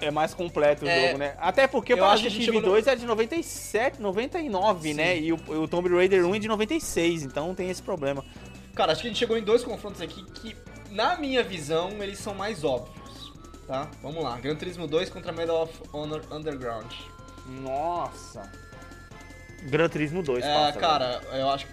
É 0.00 0.10
mais 0.10 0.34
completo 0.34 0.84
o 0.84 0.88
É, 0.88 1.06
jogo, 1.06 1.18
né? 1.18 1.34
Até 1.38 1.66
porque 1.66 1.94
o 1.94 1.96
eu 1.96 2.04
acho 2.04 2.22
que 2.22 2.28
a 2.28 2.30
Parasite 2.30 2.44
gente 2.46 2.54
chegou 2.54 2.74
V2 2.74 2.86
é 2.88 2.96
de 2.96 3.06
97, 3.06 4.02
99, 4.02 4.88
Sim. 4.88 4.94
né? 4.94 5.18
E 5.18 5.32
o, 5.32 5.36
o 5.36 5.68
Tomb 5.68 5.88
Raider 5.88 6.26
1 6.26 6.34
é 6.34 6.38
de 6.40 6.48
96, 6.48 7.22
então 7.22 7.54
tem 7.54 7.70
esse 7.70 7.82
problema. 7.82 8.24
Cara, 8.74 8.92
acho 8.92 9.00
que 9.02 9.06
a 9.06 9.10
gente 9.10 9.18
chegou 9.18 9.38
em 9.38 9.42
dois 9.42 9.62
confrontos 9.62 10.00
aqui 10.00 10.24
que, 10.32 10.56
na 10.90 11.16
minha 11.16 11.42
visão, 11.42 11.90
eles 12.02 12.18
são 12.18 12.34
mais 12.34 12.64
óbvios. 12.64 13.01
Tá? 13.66 13.88
Vamos 14.02 14.22
lá. 14.22 14.38
Gran 14.38 14.54
Turismo 14.56 14.86
2 14.86 15.08
contra 15.10 15.32
Medal 15.32 15.62
of 15.62 15.72
Honor 15.92 16.22
Underground. 16.30 16.92
Nossa! 17.46 18.50
Gran 19.64 19.88
Turismo 19.88 20.22
2 20.22 20.44
É, 20.44 20.54
passa, 20.54 20.78
cara, 20.78 21.20
eu 21.32 21.48
acho 21.48 21.66
que. 21.66 21.72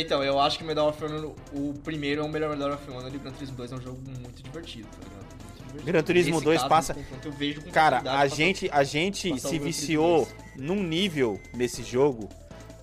Então, 0.00 0.24
eu 0.24 0.40
acho 0.40 0.56
que 0.58 0.64
Medal 0.64 0.88
of 0.88 1.04
Honor, 1.04 1.34
o 1.52 1.74
primeiro 1.84 2.22
é 2.22 2.24
o 2.24 2.28
melhor 2.28 2.50
Medal 2.56 2.72
of 2.72 2.90
Honor 2.90 3.14
e 3.14 3.18
Gran 3.18 3.32
Turismo 3.32 3.56
2 3.56 3.72
é 3.72 3.74
um 3.74 3.80
jogo 3.82 3.98
muito 4.20 4.42
divertido, 4.42 4.88
tá 4.88 4.96
ligado? 5.04 5.84
Gran 5.84 6.02
Turismo 6.02 6.34
Nesse 6.34 6.44
2 6.44 6.58
caso, 6.58 6.68
passa- 6.68 6.94
no 6.94 7.00
confronto, 7.00 7.28
eu 7.28 7.32
vejo 7.32 7.60
com 7.62 7.70
Cara, 7.70 7.98
a 7.98 8.02
passar- 8.02 8.28
gente, 8.28 8.70
a 8.72 8.84
gente 8.84 9.38
se 9.40 9.58
viciou 9.58 10.24
2. 10.24 10.34
num 10.56 10.82
nível 10.82 11.38
nesse 11.52 11.82
jogo, 11.82 12.28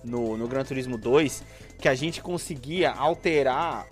no, 0.04 0.36
no 0.36 0.46
Gran 0.46 0.62
Turismo 0.62 0.96
2, 0.98 1.42
que 1.80 1.88
a 1.88 1.94
gente 1.94 2.20
conseguia 2.22 2.92
alterar. 2.92 3.86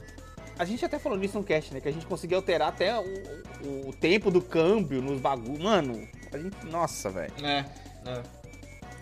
A 0.61 0.64
gente 0.66 0.84
até 0.84 0.98
falou 0.98 1.16
nisso 1.16 1.38
no 1.38 1.44
cast, 1.44 1.72
né? 1.72 1.80
Que 1.80 1.88
a 1.88 1.92
gente 1.92 2.04
conseguia 2.04 2.36
alterar 2.36 2.68
até 2.68 2.94
o, 2.98 3.02
o- 3.64 3.88
o 3.88 3.92
tempo 3.94 4.30
do 4.30 4.42
câmbio 4.42 5.00
nos 5.00 5.18
bagulhos. 5.20 5.58
Mano, 5.58 6.06
a 6.32 6.36
gente. 6.38 6.54
Nossa, 6.66 7.08
velho. 7.08 7.32
É, 7.42 7.64
é. 8.06 8.22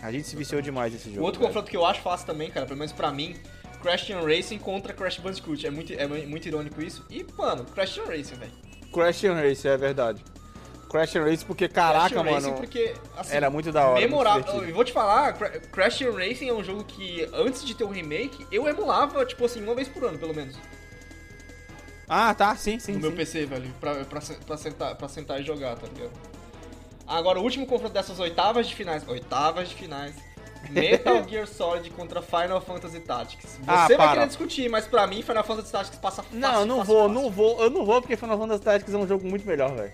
A 0.01 0.13
gente 0.13 0.29
se 0.29 0.37
viciou 0.37 0.63
demais 0.63 0.93
nesse 0.93 1.09
jogo. 1.11 1.21
O 1.23 1.25
outro 1.25 1.41
velho. 1.41 1.49
confronto 1.49 1.69
que 1.69 1.77
eu 1.77 1.85
acho 1.85 2.01
fácil 2.01 2.27
também, 2.27 2.49
cara, 2.51 2.65
pelo 2.65 2.79
menos 2.79 2.93
pra 2.93 3.11
mim, 3.11 3.35
Crash 3.83 4.07
Team 4.07 4.25
Racing 4.25 4.59
contra 4.59 4.93
Crash 4.93 5.19
Bandicoot. 5.19 5.67
É 5.67 5.71
muito, 5.71 5.93
é 5.93 6.07
muito 6.07 6.47
irônico 6.47 6.81
isso. 6.81 7.05
E, 7.11 7.27
mano, 7.37 7.65
Crash 7.65 7.95
Team 7.97 8.07
Racing, 8.07 8.37
velho. 8.37 8.53
Crash 8.93 9.25
and 9.25 9.35
Race, 9.35 9.67
é 9.67 9.77
verdade. 9.77 10.25
Crash 10.89 11.17
and 11.17 11.25
Race, 11.25 11.45
porque 11.45 11.69
caraca, 11.69 12.09
Crash 12.09 12.25
Racing 12.25 12.47
mano. 12.51 12.57
porque, 12.61 12.95
assim, 13.17 13.35
Era 13.37 13.51
muito 13.51 13.71
da 13.73 13.85
hora. 13.89 14.01
memorável. 14.01 14.65
Eu 14.65 14.73
vou 14.75 14.85
te 14.85 14.93
falar, 14.93 15.33
Cra- 15.35 15.51
Crash 15.73 15.99
Team 15.99 16.13
Racing 16.15 16.49
é 16.49 16.55
um 16.55 16.63
jogo 16.65 16.85
que, 16.85 17.29
antes 17.35 17.65
de 17.65 17.75
ter 17.75 17.85
o 17.85 17.89
remake, 17.89 18.47
eu 18.51 18.67
emulava, 18.69 19.27
tipo 19.27 19.45
assim, 19.45 19.63
uma 19.63 19.75
vez 19.75 19.89
por 19.89 20.05
ano, 20.05 20.19
pelo 20.19 20.33
menos. 20.35 20.57
Ah, 22.09 22.35
tá, 22.35 22.55
sim, 22.57 22.79
sim. 22.79 22.93
no 22.93 23.01
meu 23.01 23.11
sim. 23.11 23.17
PC, 23.17 23.47
velho, 23.47 23.71
pra, 23.81 23.95
pra, 24.05 24.21
pra, 24.47 24.57
sentar, 24.57 24.95
pra 24.97 25.09
sentar 25.09 25.41
e 25.41 25.45
jogar, 25.45 25.77
tá 25.77 25.87
ligado? 25.87 26.11
Agora, 27.07 27.39
o 27.39 27.43
último 27.43 27.67
confronto 27.67 27.93
dessas 27.93 28.19
oitavas 28.19 28.67
de 28.67 28.75
finais. 28.75 29.07
Oitavas 29.09 29.69
de 29.69 29.75
finais. 29.75 30.15
Metal 30.71 31.23
Gear 31.29 31.47
Solid 31.47 31.89
contra 31.91 32.21
Final 32.21 32.61
Fantasy 32.61 33.01
Tactics. 33.01 33.45
Você 33.53 33.61
Ah, 33.67 33.87
vai 33.89 33.97
para. 33.97 34.13
querer 34.13 34.27
discutir, 34.27 34.69
mas 34.69 34.87
pra 34.87 35.07
mim, 35.07 35.23
Final 35.23 35.45
Fantasy 35.45 35.71
Tactics 35.73 35.99
passa 35.99 36.23
fácil. 36.23 36.39
Não, 36.39 36.67
não 36.67 36.79
fácil, 36.79 36.95
vou, 36.95 37.09
fácil. 37.09 37.23
não 37.23 37.31
vou, 37.31 37.63
eu 37.63 37.71
não 37.71 37.85
vou 37.87 38.01
porque 38.03 38.17
Final 38.17 38.39
Fantasy 38.39 38.63
Tactics 38.63 38.95
é 38.95 38.97
um 38.99 39.07
jogo 39.07 39.27
muito 39.27 39.47
melhor, 39.47 39.75
velho. 39.75 39.93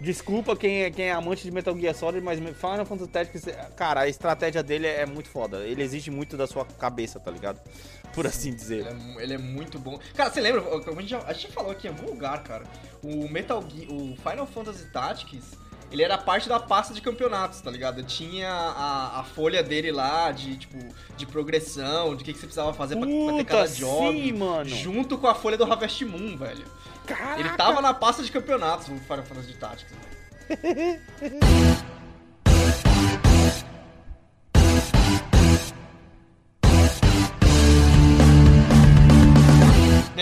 Desculpa 0.00 0.56
quem 0.56 0.82
é, 0.82 0.90
quem 0.90 1.04
é 1.06 1.12
amante 1.12 1.44
de 1.44 1.50
Metal 1.52 1.76
Gear 1.78 1.94
Solid, 1.94 2.24
mas 2.24 2.38
Final 2.38 2.84
Fantasy 2.84 3.10
Tactics, 3.10 3.44
cara, 3.76 4.00
a 4.00 4.08
estratégia 4.08 4.60
dele 4.62 4.86
é 4.86 5.06
muito 5.06 5.28
foda. 5.28 5.58
Ele 5.58 5.82
exige 5.82 6.10
muito 6.10 6.36
da 6.36 6.46
sua 6.46 6.64
cabeça, 6.64 7.20
tá 7.20 7.30
ligado? 7.30 7.60
Por 8.14 8.26
assim 8.26 8.54
dizer. 8.54 8.86
Ele 8.86 8.88
é, 8.88 9.22
ele 9.22 9.34
é 9.34 9.38
muito 9.38 9.78
bom. 9.78 9.98
Cara, 10.14 10.30
você 10.30 10.40
lembra? 10.40 10.62
A 10.62 11.00
gente, 11.00 11.08
já, 11.08 11.18
a 11.26 11.32
gente 11.32 11.52
falou 11.52 11.72
aqui 11.72 11.86
em 11.86 11.90
algum 11.90 12.06
lugar, 12.06 12.42
cara. 12.42 12.64
O 13.02 13.28
Metal 13.28 13.62
Gear, 13.68 13.90
o 13.90 14.16
Final 14.16 14.46
Fantasy 14.46 14.86
Tactics, 14.86 15.58
ele 15.90 16.02
era 16.02 16.16
parte 16.16 16.48
da 16.48 16.58
pasta 16.58 16.94
de 16.94 17.00
campeonatos, 17.02 17.60
tá 17.60 17.70
ligado? 17.70 18.02
Tinha 18.02 18.50
a, 18.50 19.20
a 19.20 19.24
folha 19.24 19.62
dele 19.62 19.92
lá 19.92 20.32
de, 20.32 20.56
tipo, 20.56 20.78
de 21.16 21.26
progressão, 21.26 22.16
de 22.16 22.22
o 22.22 22.24
que, 22.24 22.32
que 22.32 22.38
você 22.38 22.46
precisava 22.46 22.72
fazer 22.72 22.96
pra, 22.96 23.06
pra 23.06 23.14
ter 23.14 23.30
Puta, 23.32 23.44
cada 23.44 23.68
job. 23.68 24.16
sim, 24.16 24.32
mano. 24.32 24.68
Junto 24.68 25.18
com 25.18 25.26
a 25.26 25.34
folha 25.34 25.56
do 25.56 25.64
Harvest 25.64 26.04
Moon, 26.04 26.36
velho. 26.36 26.64
Caraca. 27.06 27.40
Ele 27.40 27.48
tava 27.50 27.80
na 27.82 27.92
pasta 27.92 28.22
de 28.22 28.30
campeonatos, 28.32 28.88
o 28.88 28.96
Final 28.96 29.24
Fantasy 29.24 29.54
Tactics, 29.54 29.92
velho. 30.48 31.02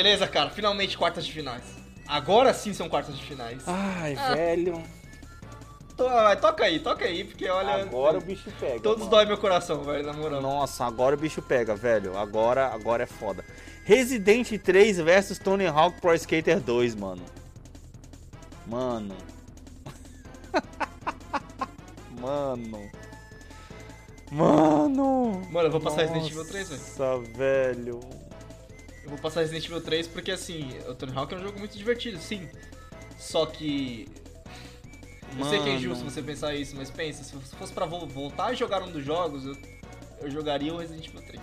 Beleza, 0.02 0.26
cara, 0.26 0.48
finalmente 0.48 0.96
quartas 0.96 1.26
de 1.26 1.30
finais. 1.32 1.62
Agora 2.08 2.54
sim 2.54 2.72
são 2.72 2.88
quartas 2.88 3.14
de 3.18 3.22
finais. 3.22 3.62
Ai, 3.66 4.16
Ah. 4.18 4.34
velho. 4.34 4.82
To- 5.94 6.08
toca 6.40 6.64
aí, 6.64 6.80
toca 6.80 7.04
aí, 7.04 7.22
porque 7.22 7.46
olha. 7.50 7.82
Agora 7.82 8.16
o 8.16 8.20
bicho 8.22 8.50
pega. 8.58 8.80
Todos 8.80 9.00
mano. 9.00 9.10
dói 9.10 9.26
meu 9.26 9.36
coração, 9.36 9.82
velho, 9.84 10.06
na 10.06 10.14
moral. 10.14 10.40
Nossa, 10.40 10.86
agora 10.86 11.14
o 11.14 11.18
bicho 11.18 11.42
pega, 11.42 11.74
velho. 11.76 12.16
Agora, 12.16 12.68
agora 12.68 13.02
é 13.02 13.06
foda. 13.06 13.44
Resident 13.84 14.50
3 14.62 14.96
versus 14.98 15.38
Tony 15.38 15.66
Hawk 15.66 16.00
Pro 16.00 16.14
Skater 16.14 16.60
2, 16.60 16.94
mano. 16.94 17.22
Mano. 18.66 19.14
mano. 22.18 22.90
Mano. 24.32 25.42
Mano, 25.50 25.66
eu 25.68 25.70
vou 25.70 25.80
passar 25.82 26.00
Resident 26.02 26.30
Evil 26.30 26.46
3, 26.46 26.68
velho. 26.70 26.80
Nossa, 26.80 27.18
velho. 27.36 28.00
Eu 29.04 29.10
vou 29.10 29.18
passar 29.18 29.40
Resident 29.40 29.64
Evil 29.66 29.80
3 29.80 30.06
porque, 30.08 30.30
assim, 30.30 30.70
o 30.88 30.94
Tony 30.94 31.12
Hawk 31.14 31.34
é 31.34 31.38
um 31.38 31.42
jogo 31.42 31.58
muito 31.58 31.76
divertido, 31.76 32.18
sim. 32.18 32.48
Só 33.18 33.46
que. 33.46 34.06
Eu 35.38 35.44
sei 35.44 35.58
que 35.58 35.64
é 35.64 35.72
Mano. 35.72 35.74
injusto 35.76 36.04
você 36.04 36.20
pensar 36.22 36.54
isso, 36.54 36.74
mas 36.76 36.90
pensa, 36.90 37.22
se 37.22 37.32
fosse 37.56 37.72
pra 37.72 37.86
vo- 37.86 38.06
voltar 38.06 38.46
a 38.46 38.54
jogar 38.54 38.82
um 38.82 38.90
dos 38.90 39.04
jogos, 39.04 39.46
eu, 39.46 39.56
eu 40.22 40.30
jogaria 40.30 40.74
o 40.74 40.78
Resident 40.78 41.06
Evil 41.06 41.22
3. 41.22 41.40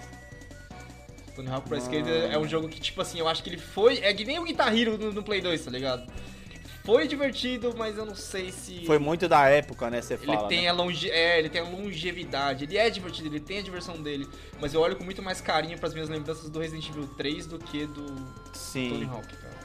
Tony 1.35 1.49
Hawk 1.49 1.67
Pro 1.69 1.77
Mano. 1.77 1.89
Skater 1.95 2.31
é 2.31 2.37
um 2.37 2.47
jogo 2.47 2.67
que, 2.67 2.79
tipo 2.81 3.01
assim, 3.01 3.19
eu 3.19 3.27
acho 3.27 3.41
que 3.43 3.49
ele 3.49 3.57
foi. 3.57 3.99
É 3.99 4.13
que 4.13 4.25
nem 4.25 4.39
o 4.39 4.43
Guitar 4.43 4.75
Hero 4.77 4.97
no, 4.97 5.13
no 5.13 5.23
Play 5.23 5.39
2, 5.41 5.63
tá 5.65 5.71
ligado? 5.71 6.11
Foi 6.87 7.05
divertido, 7.07 7.75
mas 7.77 7.97
eu 7.97 8.05
não 8.05 8.15
sei 8.15 8.49
se. 8.49 8.85
Foi 8.85 8.97
muito 8.97 9.27
da 9.27 9.47
época, 9.49 9.89
né? 9.89 10.01
Você 10.01 10.13
Ele 10.13 10.25
fala. 10.25 10.47
tem 10.47 10.61
né? 10.61 10.67
a 10.69 10.71
longe... 10.71 11.11
é, 11.11 11.37
ele 11.37 11.49
tem 11.49 11.59
a 11.59 11.65
longevidade, 11.65 12.63
ele 12.63 12.77
é 12.77 12.89
divertido, 12.89 13.27
ele 13.27 13.41
tem 13.41 13.59
a 13.59 13.61
diversão 13.61 14.01
dele, 14.01 14.25
mas 14.61 14.73
eu 14.73 14.79
olho 14.79 14.95
com 14.95 15.03
muito 15.03 15.21
mais 15.21 15.41
carinho 15.41 15.77
pras 15.77 15.93
minhas 15.93 16.07
lembranças 16.07 16.49
do 16.49 16.59
Resident 16.59 16.87
Evil 16.89 17.05
3 17.17 17.45
do 17.45 17.59
que 17.59 17.85
do 17.85 18.05
Tony 18.05 18.25
Sim. 18.53 19.09
Hawk, 19.11 19.27
cara. 19.35 19.57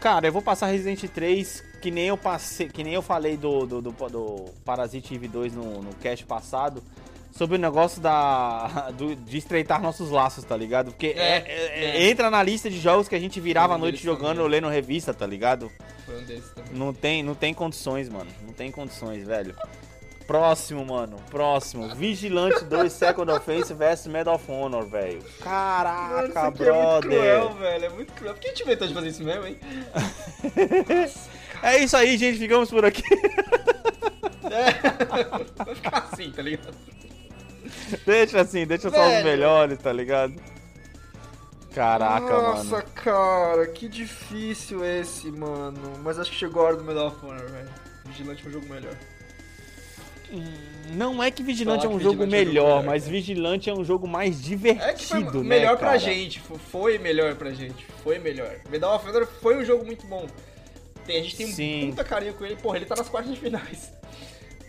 Cara, 0.00 0.26
eu 0.26 0.32
vou 0.32 0.42
passar 0.42 0.66
Resident 0.66 1.08
3 1.08 1.62
que 1.80 1.90
nem 1.90 2.06
eu 2.08 2.16
passei, 2.16 2.68
que 2.68 2.82
nem 2.82 2.92
eu 2.94 3.02
falei 3.02 3.36
do, 3.36 3.64
do, 3.66 3.80
do, 3.80 3.90
do 3.92 4.44
Parasite 4.64 5.14
Eve 5.14 5.28
2 5.28 5.52
no, 5.54 5.82
no 5.82 5.94
cast 5.94 6.24
passado. 6.26 6.82
Sobre 7.30 7.56
o 7.56 7.58
negócio 7.60 8.00
da, 8.02 8.90
do- 8.98 9.14
de 9.16 9.38
estreitar 9.38 9.80
nossos 9.80 10.10
laços, 10.10 10.44
tá 10.44 10.54
ligado? 10.56 10.90
Porque 10.90 11.14
É, 11.16 11.36
é- 11.38 11.44
é- 11.46 11.84
é. 12.04 12.10
entra 12.10 12.28
na 12.30 12.42
lista 12.42 12.68
de 12.68 12.78
jogos 12.78 13.08
que 13.08 13.14
a 13.14 13.18
gente 13.20 13.40
virava 13.40 13.74
a 13.74 13.78
noite 13.78 14.02
jogando 14.02 14.36
também. 14.38 14.50
lendo 14.50 14.68
revista, 14.68 15.14
tá 15.14 15.26
ligado? 15.26 15.70
Foi 16.12 16.20
um 16.20 16.24
desses 16.24 16.50
também. 16.50 16.72
Não 16.74 16.92
tem, 16.92 17.22
não 17.22 17.34
tem 17.34 17.54
condições, 17.54 18.08
mano. 18.08 18.30
Não 18.42 18.52
tem 18.52 18.70
condições, 18.70 19.26
velho. 19.26 19.54
Próximo, 20.26 20.84
mano. 20.84 21.16
Próximo. 21.30 21.94
Vigilante 21.94 22.64
2 22.64 22.92
Second 22.92 23.30
Offense 23.32 23.72
vs 23.72 24.06
Medal 24.06 24.34
of 24.34 24.50
Honor, 24.50 24.86
velho. 24.86 25.22
Caraca, 25.40 26.28
isso 26.28 26.38
aqui 26.38 26.58
brother. 26.58 27.12
é 27.12 27.38
muito 27.40 27.54
cruel, 27.54 27.54
velho, 27.54 27.84
é 27.84 27.88
muito 27.88 28.12
cruel. 28.12 28.34
Por 28.34 28.40
que 28.40 28.46
a 28.48 28.50
gente 28.50 28.62
inventou 28.62 28.88
de 28.88 28.94
fazer 28.94 29.08
isso 29.08 29.24
mesmo, 29.24 29.46
hein? 29.46 29.58
É 31.62 31.78
isso 31.78 31.96
aí, 31.96 32.18
gente. 32.18 32.38
Ficamos 32.38 32.68
por 32.70 32.84
aqui. 32.84 33.02
É. 34.44 35.64
Vai 35.64 35.74
ficar 35.74 36.08
assim, 36.12 36.30
tá 36.30 36.42
ligado? 36.42 36.74
deixa 38.04 38.40
assim, 38.40 38.66
deixa 38.66 38.90
só 38.90 39.16
os 39.16 39.24
melhores, 39.24 39.78
tá 39.78 39.90
ligado? 39.90 40.34
Caraca, 41.74 42.20
Nossa, 42.20 42.64
mano. 42.76 42.84
cara, 42.94 43.66
que 43.68 43.88
difícil 43.88 44.84
esse, 44.84 45.30
mano. 45.30 45.78
Mas 46.02 46.18
acho 46.18 46.30
que 46.30 46.36
chegou 46.36 46.62
a 46.62 46.66
hora 46.66 46.76
do 46.76 46.84
Medal 46.84 47.06
of 47.08 47.24
Honor, 47.24 47.48
velho. 47.50 47.68
Vigilante 48.06 48.44
é 48.44 48.48
um 48.48 48.52
jogo 48.52 48.66
melhor. 48.68 48.96
Não 50.94 51.22
é 51.22 51.30
que 51.30 51.42
Vigilante 51.42 51.84
é 51.84 51.88
um 51.88 51.92
que 51.92 51.98
Vigilante 51.98 52.16
é 52.16 52.18
um 52.18 52.18
jogo 52.18 52.30
melhor, 52.30 52.46
melhor, 52.78 52.84
mas 52.84 53.02
cara. 53.04 53.12
Vigilante 53.14 53.70
é 53.70 53.74
um 53.74 53.84
jogo 53.84 54.08
mais 54.08 54.42
divertido, 54.42 54.84
É 54.84 54.94
que 54.94 55.04
foi 55.06 55.20
né, 55.24 55.30
melhor 55.42 55.76
pra 55.76 55.88
cara? 55.88 55.98
gente, 55.98 56.40
fo- 56.40 56.58
foi 56.58 56.98
melhor 56.98 57.34
pra 57.34 57.50
gente, 57.52 57.84
foi 58.02 58.18
melhor. 58.18 58.56
Medal 58.70 58.94
of 58.96 59.06
Honor 59.08 59.26
foi 59.26 59.56
um 59.58 59.64
jogo 59.64 59.84
muito 59.84 60.06
bom. 60.06 60.26
Tem, 61.06 61.18
a 61.20 61.22
gente 61.22 61.36
tem 61.36 61.46
Sim. 61.48 61.84
muita 61.86 62.02
carinho 62.04 62.32
com 62.34 62.44
ele, 62.46 62.56
porra, 62.56 62.76
ele 62.76 62.86
tá 62.86 62.94
nas 62.96 63.08
quartas 63.08 63.32
de 63.34 63.38
finais. 63.40 63.92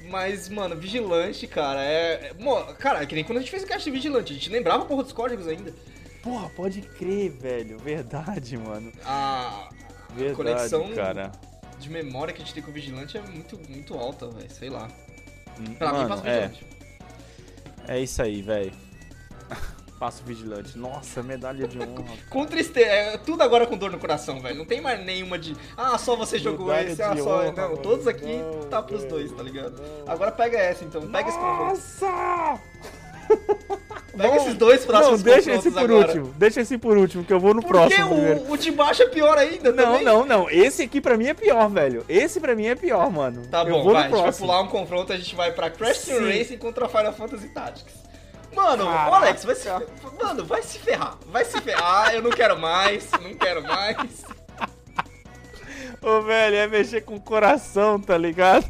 Mas, 0.09 0.49
mano, 0.49 0.75
Vigilante, 0.75 1.47
cara, 1.47 1.81
é. 1.81 2.31
é- 2.33 2.73
Cara, 2.77 3.01
é 3.01 3.05
que 3.05 3.15
nem 3.15 3.23
quando 3.23 3.37
a 3.37 3.41
gente 3.41 3.51
fez 3.51 3.63
o 3.63 3.67
cast 3.67 3.85
de 3.85 3.91
Vigilante, 3.91 4.33
a 4.33 4.35
gente 4.35 4.49
lembrava 4.49 4.83
porra 4.85 5.03
dos 5.03 5.13
códigos 5.13 5.47
ainda. 5.47 5.73
Porra, 6.23 6.49
pode 6.51 6.81
crer, 6.81 7.29
velho. 7.31 7.77
Verdade, 7.77 8.57
mano. 8.57 8.91
A, 9.03 9.67
a 10.09 10.13
Verdade, 10.15 10.35
conexão 10.35 10.89
cara. 10.95 11.31
de 11.77 11.89
memória 11.89 12.33
que 12.33 12.41
a 12.41 12.45
gente 12.45 12.53
tem 12.53 12.63
com 12.63 12.71
o 12.71 12.73
Vigilante 12.73 13.17
é 13.17 13.21
muito, 13.21 13.59
muito 13.69 13.93
alta, 13.95 14.27
velho, 14.29 14.49
sei 14.49 14.69
lá. 14.69 14.87
Pra 15.77 15.91
mim, 15.91 15.97
Mano, 15.99 16.09
faço 16.09 16.25
é, 16.27 16.47
Vigilante. 16.47 16.67
é 17.89 17.99
isso 17.99 18.21
aí, 18.21 18.41
velho. 18.41 18.71
Faço 19.99 20.23
Vigilante. 20.23 20.77
Nossa, 20.77 21.21
medalha 21.23 21.65
de 21.67 21.77
honra. 21.79 22.03
Com 22.29 22.45
tristeza, 22.45 22.87
é 22.89 23.17
tudo 23.17 23.41
agora 23.41 23.65
com 23.65 23.77
dor 23.77 23.89
no 23.91 23.99
coração, 23.99 24.41
velho. 24.41 24.57
Não 24.57 24.65
tem 24.65 24.81
mais 24.81 24.99
nenhuma 25.05 25.37
de. 25.39 25.55
Ah, 25.77 25.97
só 25.97 26.15
você 26.15 26.37
jogou 26.39 26.67
Medalha 26.67 26.89
esse, 26.91 27.01
ah, 27.01 27.15
só. 27.15 27.45
honra, 27.47 27.69
não, 27.69 27.77
todos 27.77 28.05
aqui 28.07 28.37
Não, 28.37 28.67
tá 28.67 28.81
pros 28.81 29.01
velho, 29.03 29.13
dois, 29.13 29.31
tá 29.31 29.43
ligado? 29.43 29.81
não. 29.81 30.11
Agora 30.11 30.31
pega 30.31 30.57
essa 30.57 30.83
então, 30.83 31.09
pega 31.09 31.29
esse 31.29 31.37
confronto. 31.37 31.69
Nossa! 31.69 32.61
Pega 34.15 34.27
Não, 34.27 34.35
esses 34.37 34.53
dois 34.53 34.85
próximos 34.85 35.23
Não, 35.23 35.33
deixa 35.33 35.51
esse 35.53 35.71
por 35.71 35.79
agora. 35.81 36.07
último. 36.07 36.33
Deixa 36.37 36.61
esse 36.61 36.77
por 36.77 36.97
último, 36.97 37.23
que 37.25 37.33
eu 37.33 37.39
vou 37.39 37.53
no 37.55 37.61
Porque 37.61 37.73
próximo 37.73 38.09
primeiro. 38.09 38.39
o, 38.41 38.51
o 38.51 38.57
de 38.57 38.71
baixo 38.71 39.01
é 39.01 39.07
pior 39.07 39.35
ainda 39.39 39.71
Não, 39.71 39.83
também. 39.91 40.03
não, 40.05 40.23
não. 40.25 40.49
Esse 40.51 40.83
aqui 40.83 41.01
pra 41.01 41.17
mim 41.17 41.27
é 41.27 41.33
pior, 41.33 41.67
velho. 41.69 42.05
Esse 42.07 42.39
pra 42.39 42.55
mim 42.55 42.67
é 42.67 42.75
pior, 42.75 43.09
mano. 43.11 43.47
Tá 43.47 43.63
eu 43.63 43.71
bom, 43.71 43.91
vai, 43.91 44.03
a 44.03 44.09
gente 44.09 44.21
vai 44.21 44.31
pular 44.33 44.61
um 44.61 44.67
confronto, 44.67 45.11
a 45.11 45.17
gente 45.17 45.35
vai 45.35 45.51
pra 45.51 45.69
Crash 45.71 46.05
Team. 46.05 46.25
Racing 46.27 46.57
contra 46.57 46.87
Final 46.87 47.13
Fantasy 47.13 47.47
Tactics. 47.49 47.93
Mano, 48.55 48.85
Caraca. 48.85 49.15
Alex, 49.15 49.45
vai 49.45 49.55
se, 49.55 49.67
mano, 50.21 50.45
vai 50.45 50.61
se 50.61 50.77
ferrar. 50.77 51.17
Vai 51.25 51.43
se 51.43 51.59
ferrar, 51.59 52.09
Ah, 52.09 52.13
eu 52.13 52.21
não 52.21 52.29
quero 52.29 52.59
mais, 52.59 53.09
não 53.19 53.33
quero 53.33 53.63
mais. 53.63 54.23
Ô, 56.03 56.21
velho, 56.21 56.55
é 56.57 56.67
mexer 56.67 57.01
com 57.01 57.15
o 57.15 57.19
coração, 57.19 57.99
tá 57.99 58.15
ligado? 58.15 58.63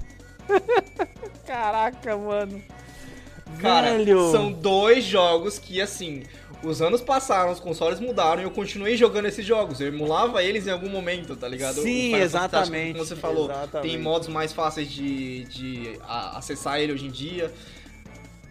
Caraca, 1.46 2.16
mano. 2.16 2.62
Cara, 3.60 3.98
velho. 3.98 4.32
são 4.32 4.52
dois 4.52 5.04
jogos 5.04 5.58
que, 5.60 5.82
assim, 5.82 6.24
os 6.64 6.82
anos 6.82 7.02
passaram, 7.02 7.52
os 7.52 7.60
consoles 7.60 8.00
mudaram 8.00 8.42
e 8.42 8.46
eu 8.46 8.52
continuei 8.52 8.96
jogando 8.98 9.26
esses 9.26 9.46
jogos. 9.46 9.80
Eu 9.80 9.88
emulava 9.88 10.44
eles 10.44 10.68
em 10.68 10.72
algum 10.72 10.90
momento, 10.90 11.36
tá 11.36 11.48
ligado? 11.48 11.82
Sim, 11.82 12.16
exatamente, 12.16 12.94
Como 12.94 13.06
você 13.06 13.16
falou, 13.16 13.50
exatamente. 13.52 13.92
tem 13.92 14.02
modos 14.02 14.28
mais 14.28 14.54
fáceis 14.54 14.90
de, 14.90 15.44
de 15.46 16.00
acessar 16.06 16.80
ele 16.80 16.94
hoje 16.94 17.06
em 17.06 17.12
dia. 17.12 17.54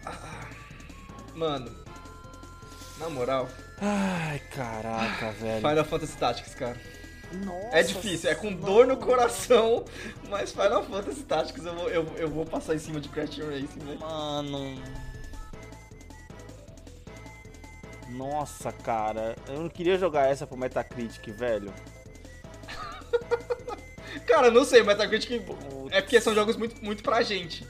Ah, 0.05 0.41
Mano, 1.35 1.71
na 2.99 3.09
moral, 3.09 3.49
Ai, 3.81 4.39
caraca, 4.55 5.31
velho. 5.31 5.67
Final 5.67 5.83
Fantasy 5.85 6.17
Tactics, 6.17 6.55
cara. 6.55 6.79
Nossa 7.45 7.77
É 7.77 7.83
difícil, 7.83 8.29
é 8.29 8.35
com 8.35 8.53
dor 8.53 8.85
no 8.85 8.97
coração, 8.97 9.85
mas 10.29 10.51
Final 10.51 10.83
Fantasy 10.83 11.23
Tactics 11.23 11.65
eu 11.65 11.75
vou, 11.75 11.89
eu, 11.89 12.07
eu 12.17 12.29
vou 12.29 12.45
passar 12.45 12.75
em 12.75 12.79
cima 12.79 12.99
de 12.99 13.09
Crash 13.09 13.35
Team 13.35 13.49
Racing, 13.49 13.79
velho. 13.79 13.99
Mano. 13.99 14.81
Nossa, 18.09 18.71
cara. 18.71 19.35
Eu 19.47 19.61
não 19.61 19.69
queria 19.69 19.97
jogar 19.97 20.29
essa 20.29 20.45
pro 20.45 20.57
Metacritic, 20.57 21.27
velho. 21.33 21.73
Cara, 24.27 24.51
não 24.51 24.63
sei, 24.63 24.83
Metacritic 24.83 25.43
é 25.91 26.01
porque 26.01 26.21
são 26.21 26.33
jogos 26.35 26.55
muito, 26.55 26.83
muito 26.83 27.03
pra 27.03 27.21
gente. 27.23 27.65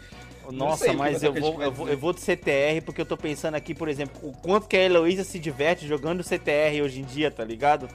Nossa, 0.51 0.91
mas 0.91 1.24
eu 1.24 1.34
vou, 1.34 1.61
eu, 1.61 1.72
vou, 1.72 1.89
eu 1.89 1.97
vou 1.97 2.11
de 2.11 2.20
CTR 2.20 2.82
porque 2.84 2.99
eu 2.99 3.05
tô 3.05 3.16
pensando 3.16 3.55
aqui, 3.55 3.74
por 3.74 3.88
exemplo, 3.88 4.16
o 4.22 4.34
quanto 4.34 4.68
que 4.68 4.76
a 4.76 4.82
Heloísa 4.82 5.24
se 5.24 5.39
diverte 5.39 5.88
jogando 5.88 6.22
CTR 6.22 6.82
hoje 6.84 6.99
em 6.99 7.05
dia, 7.05 7.32
tá 7.32 7.45
ligado? 7.45 7.88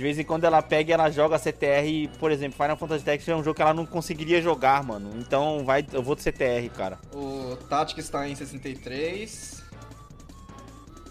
De 0.00 0.04
vez 0.04 0.18
em 0.18 0.24
quando 0.24 0.44
ela 0.44 0.62
pega 0.62 0.90
e 0.90 0.94
ela 0.94 1.10
joga 1.10 1.38
CTR, 1.38 1.86
e, 1.86 2.08
por 2.18 2.32
exemplo, 2.32 2.56
Final 2.56 2.74
Fantasy 2.74 3.04
Tactics 3.04 3.28
é 3.28 3.36
um 3.36 3.44
jogo 3.44 3.54
que 3.54 3.60
ela 3.60 3.74
não 3.74 3.84
conseguiria 3.84 4.40
jogar, 4.40 4.82
mano. 4.82 5.10
Então 5.18 5.62
vai, 5.62 5.84
eu 5.92 6.02
vou 6.02 6.14
de 6.14 6.22
CTR, 6.22 6.70
cara. 6.74 6.98
O 7.12 7.54
Tactics 7.68 8.08
tá 8.08 8.26
em 8.26 8.34
63 8.34 9.62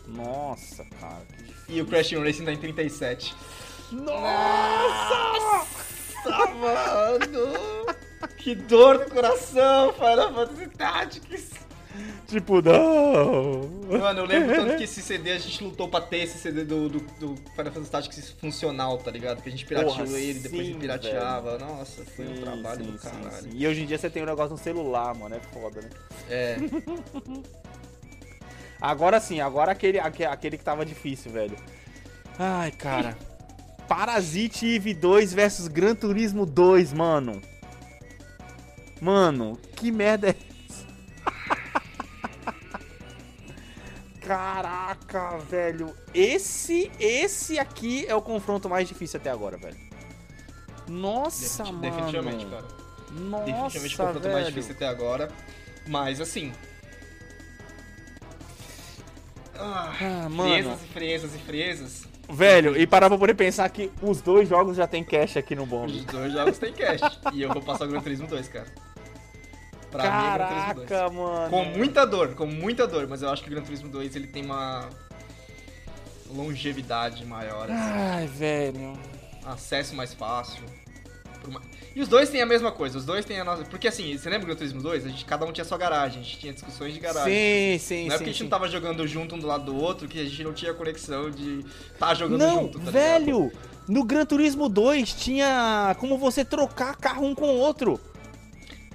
Nossa, 0.07 0.83
cara, 0.99 1.21
e 1.67 1.79
o 1.79 1.85
Crash 1.85 2.13
Racing 2.13 2.45
tá 2.45 2.51
em 2.51 2.57
37. 2.57 3.35
Nossa! 3.91 4.17
Nossa, 6.25 6.47
mano! 6.55 7.99
Que 8.37 8.55
dor 8.55 8.97
no 8.97 9.09
coração, 9.11 9.93
Final 9.93 10.33
Fantasy 10.33 10.67
Tactics! 10.69 11.68
Tipo, 12.27 12.61
não! 12.61 13.67
Mano, 13.99 14.19
eu 14.19 14.25
lembro 14.25 14.55
tanto 14.55 14.77
que 14.77 14.83
esse 14.83 15.01
CD 15.01 15.31
a 15.31 15.39
gente 15.39 15.63
lutou 15.63 15.87
pra 15.87 15.99
ter 16.01 16.17
esse 16.17 16.37
CD 16.37 16.63
do, 16.63 16.87
do, 16.89 16.99
do 17.19 17.35
Final 17.55 17.71
Fantasy 17.71 17.89
Tactics 17.91 18.29
funcional, 18.39 18.97
tá 18.99 19.09
ligado? 19.09 19.41
Que 19.41 19.49
a 19.49 19.51
gente 19.51 19.65
pirateou 19.65 19.95
Porra, 19.95 20.17
ele, 20.19 20.39
depois 20.39 20.61
a 20.61 20.63
sim, 20.63 20.69
gente 20.71 20.79
pirateava. 20.79 21.57
Nossa, 21.57 22.05
foi 22.05 22.27
um 22.27 22.35
Sim, 22.35 22.41
trabalho 22.41 22.85
sim, 22.85 22.91
do 22.91 22.97
sim, 22.99 23.09
caralho. 23.09 23.43
sim. 23.43 23.49
E 23.53 23.67
hoje 23.67 23.81
em 23.81 23.85
dia 23.87 23.97
você 23.97 24.09
tem 24.09 24.21
um 24.21 24.27
negócio 24.27 24.51
no 24.51 24.57
celular, 24.57 25.15
mano. 25.15 25.35
É 25.35 25.39
foda, 25.39 25.81
né? 25.81 25.89
É. 26.29 26.57
Agora 28.81 29.19
sim, 29.19 29.41
agora 29.41 29.71
aquele, 29.73 29.99
aque- 29.99 30.23
aquele 30.23 30.57
que 30.57 30.63
tava 30.63 30.85
difícil, 30.85 31.31
velho. 31.31 31.57
Ai, 32.37 32.71
cara. 32.71 33.17
Parasite 33.89 34.65
Eve 34.67 34.93
2 34.93 35.33
versus 35.33 35.67
Gran 35.67 35.95
Turismo 35.95 36.45
2, 36.45 36.93
mano. 36.93 37.41
Mano, 39.01 39.57
que 39.75 39.91
merda 39.91 40.29
é 40.29 40.35
essa? 40.69 40.85
Caraca, 44.29 45.39
velho. 45.39 45.91
Esse, 46.13 46.91
esse 46.99 47.57
aqui 47.57 48.05
é 48.07 48.13
o 48.13 48.21
confronto 48.21 48.69
mais 48.69 48.87
difícil 48.87 49.19
até 49.19 49.31
agora, 49.31 49.57
velho. 49.57 49.75
Nossa, 50.87 51.63
Definitivamente, 51.63 51.71
mano. 51.71 51.81
definitivamente, 51.81 52.45
cara. 52.45 52.65
Nossa, 53.11 53.45
Definitivamente 53.79 53.95
o 53.95 53.97
confronto 53.97 54.27
mais 54.29 54.35
velho. 54.43 54.47
difícil 54.55 54.75
até 54.75 54.87
agora. 54.87 55.31
Mas 55.87 56.21
assim. 56.21 56.51
Ah, 59.55 59.93
Ah, 59.99 60.29
mano. 60.29 60.49
friezas 60.51 60.83
e 60.83 60.87
friezas 60.87 61.35
e 61.35 61.37
friezas. 61.39 62.03
Velho, 62.31 62.77
e 62.77 62.85
parar 62.85 63.09
pra 63.09 63.17
poder 63.17 63.33
pensar 63.33 63.67
que 63.69 63.91
os 63.99 64.21
dois 64.21 64.47
jogos 64.47 64.77
já 64.77 64.85
tem 64.85 65.03
cash 65.03 65.37
aqui 65.37 65.55
no 65.55 65.65
bomb. 65.65 65.87
Os 65.91 66.05
dois 66.05 66.31
jogos 66.31 66.59
têm 66.59 66.71
cash. 66.71 67.01
e 67.33 67.41
eu 67.41 67.51
vou 67.51 67.63
passar 67.63 67.85
o 67.85 67.87
Gran 67.87 67.99
Turismo 68.01 68.27
2, 68.27 68.47
cara. 68.47 68.67
Pra 69.91 70.03
mim 70.03 70.27
é 70.27 70.37
Gran 70.37 70.47
Turismo 70.47 70.73
2. 70.75 70.89
Caraca, 70.89 71.13
mano. 71.13 71.49
Com 71.49 71.65
muita 71.65 72.05
dor, 72.05 72.35
com 72.35 72.45
muita 72.45 72.87
dor, 72.87 73.07
mas 73.07 73.21
eu 73.21 73.29
acho 73.29 73.41
que 73.43 73.49
o 73.49 73.51
Gran 73.51 73.61
Turismo 73.63 73.89
2 73.89 74.15
ele 74.15 74.27
tem 74.27 74.43
uma 74.45 74.87
longevidade 76.33 77.25
maior, 77.25 77.63
assim, 77.69 77.73
Ai, 77.73 78.27
velho. 78.27 78.93
acesso 79.45 79.95
mais 79.95 80.13
fácil. 80.13 80.63
uma- 81.47 81.61
E 81.95 82.01
os 82.01 82.07
dois 82.07 82.29
têm 82.29 82.41
a 82.41 82.45
mesma 82.45 82.71
coisa, 82.71 82.97
os 82.99 83.05
dois 83.05 83.25
têm 83.25 83.39
a 83.39 83.43
nossa. 83.43 83.63
Porque 83.63 83.87
assim, 83.87 84.15
você 84.15 84.29
lembra 84.29 84.41
do 84.41 84.47
Gran 84.47 84.55
Turismo 84.55 84.81
2? 84.81 85.05
A 85.05 85.09
gente, 85.09 85.25
cada 85.25 85.45
um 85.45 85.51
tinha 85.51 85.65
sua 85.65 85.77
garagem, 85.77 86.19
a 86.21 86.23
gente 86.23 86.37
tinha 86.37 86.53
discussões 86.53 86.93
de 86.93 86.99
garagem. 86.99 87.33
Sim, 87.33 87.79
sim, 87.79 88.07
Não 88.07 88.13
é 88.13 88.17
sim. 88.17 88.17
porque 88.17 88.23
a 88.23 88.27
gente 88.27 88.37
sim. 88.37 88.43
não 88.43 88.49
tava 88.49 88.67
jogando 88.67 89.07
junto 89.07 89.33
um 89.35 89.39
do 89.39 89.47
lado 89.47 89.63
do 89.65 89.75
outro 89.75 90.07
que 90.07 90.19
a 90.19 90.23
gente 90.25 90.43
não 90.43 90.53
tinha 90.53 90.73
conexão 90.73 91.31
de 91.31 91.65
tá 91.97 92.13
jogando 92.13 92.39
Não, 92.39 92.55
junto, 92.63 92.73
tá 92.79 92.91
ligado? 92.91 92.93
velho, 92.93 93.51
no 93.87 94.03
Gran 94.03 94.25
Turismo 94.25 94.69
2 94.69 95.13
tinha 95.13 95.95
como 95.99 96.17
você 96.17 96.45
trocar 96.45 96.95
carro 96.97 97.25
um 97.25 97.33
com 97.33 97.45
o 97.45 97.57
outro. 97.57 97.99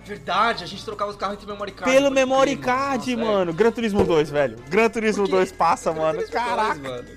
Verdade, 0.05 0.65
a 0.65 0.67
gente 0.67 0.85
trocava 0.85 1.11
os 1.11 1.17
carros 1.17 1.37
entre 1.37 1.47
memory 1.51 1.73
card. 1.73 1.91
pelo 1.93 2.11
memory 2.11 2.57
card, 2.57 3.17
Nossa, 3.17 3.29
é. 3.31 3.33
mano. 3.33 3.53
Gran 3.55 3.71
Turismo 3.73 4.05
2, 4.05 4.31
velho. 4.31 4.57
Gran 4.69 4.89
Turismo 4.91 5.23
Porque- 5.25 5.37
2 5.37 5.53
passa, 5.53 5.93
Gran 5.93 6.03
mano. 6.03 6.19
Turismo 6.19 6.35
2, 6.39 6.45
Caraca. 6.47 6.75
mano. 6.81 7.09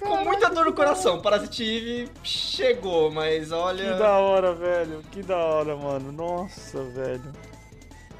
Com 0.00 0.24
muita 0.24 0.50
dor 0.50 0.66
no 0.66 0.72
coração, 0.74 1.20
Parasite 1.22 1.62
Eve 1.64 2.10
chegou, 2.22 3.10
mas 3.10 3.50
olha. 3.52 3.92
Que 3.94 3.98
da 3.98 4.12
hora, 4.18 4.54
velho. 4.54 5.02
Que 5.10 5.22
da 5.22 5.36
hora, 5.36 5.76
mano. 5.76 6.12
Nossa, 6.12 6.82
velho. 6.84 7.32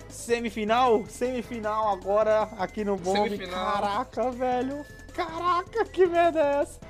Semifinal? 0.08 1.04
Semifinal 1.08 1.92
agora 1.92 2.48
aqui 2.58 2.84
no 2.84 2.96
bomb. 2.96 3.28
Semifinal. 3.28 3.72
Caraca, 3.74 4.30
velho. 4.30 4.84
Caraca, 5.12 5.84
que 5.84 6.06
merda 6.06 6.40
é 6.40 6.60
essa? 6.62 6.80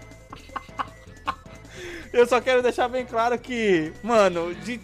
Eu 2.13 2.27
só 2.27 2.41
quero 2.41 2.63
deixar 2.63 2.89
bem 2.89 3.05
claro 3.05 3.37
que, 3.39 3.93
mano, 4.03 4.55
de 4.55 4.79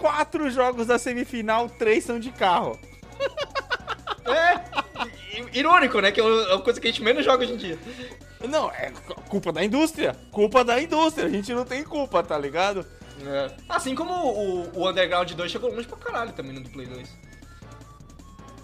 quatro 0.00 0.50
jogos 0.50 0.86
da 0.86 0.98
semifinal, 0.98 1.68
três 1.68 2.02
são 2.02 2.18
de 2.18 2.32
carro. 2.32 2.78
É, 4.24 4.60
irônico, 5.52 6.00
né? 6.00 6.10
Que 6.10 6.20
é 6.20 6.24
uma 6.24 6.62
coisa 6.62 6.80
que 6.80 6.88
a 6.88 6.90
gente 6.90 7.02
menos 7.02 7.24
joga 7.24 7.44
hoje 7.44 7.52
em 7.52 7.56
dia. 7.56 7.78
Não, 8.48 8.70
é 8.70 8.90
culpa 9.28 9.52
da 9.52 9.62
indústria. 9.62 10.16
Culpa 10.32 10.64
da 10.64 10.80
indústria. 10.80 11.26
A 11.26 11.30
gente 11.30 11.52
não 11.52 11.64
tem 11.64 11.84
culpa, 11.84 12.22
tá 12.22 12.38
ligado? 12.38 12.86
Assim 13.68 13.94
como 13.94 14.14
o, 14.14 14.78
o 14.78 14.88
Underground 14.88 15.30
2 15.30 15.50
chegou 15.52 15.70
longe 15.70 15.86
pra 15.86 15.98
caralho 15.98 16.32
também 16.32 16.52
no 16.52 16.62
do 16.62 16.70
Play 16.70 16.86
2. 16.86 17.30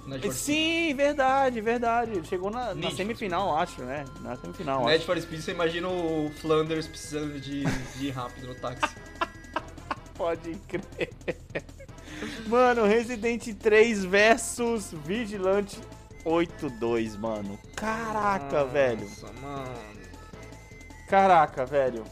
Need 0.07 0.23
for 0.23 0.33
Speed. 0.33 0.33
Sim, 0.33 0.95
verdade, 0.95 1.61
verdade. 1.61 2.27
Chegou 2.27 2.51
na, 2.51 2.75
na 2.75 2.91
semifinal, 2.93 3.57
acho, 3.59 3.83
né? 3.83 4.05
Na 4.21 4.37
semifinal, 4.37 4.85
Need 4.85 4.97
acho. 4.97 5.05
for 5.05 5.21
Speed, 5.21 5.41
você 5.41 5.51
imagina 5.51 5.89
o 5.89 6.31
Flanders 6.41 6.87
precisando 6.87 7.39
de, 7.41 7.65
de 7.65 8.07
ir 8.07 8.11
rápido 8.11 8.47
no 8.47 8.55
táxi. 8.55 8.95
Pode 10.17 10.55
crer. 10.69 11.11
Mano, 12.47 12.87
Resident 12.87 13.45
3 13.55 14.05
versus 14.05 14.93
Vigilante 15.05 15.79
8-2, 16.25 17.19
mano. 17.19 17.59
Caraca, 17.77 18.65
velho. 18.65 19.09
Nossa, 19.09 19.33
mano. 19.41 19.75
Caraca, 21.09 21.67
velho. 21.67 22.05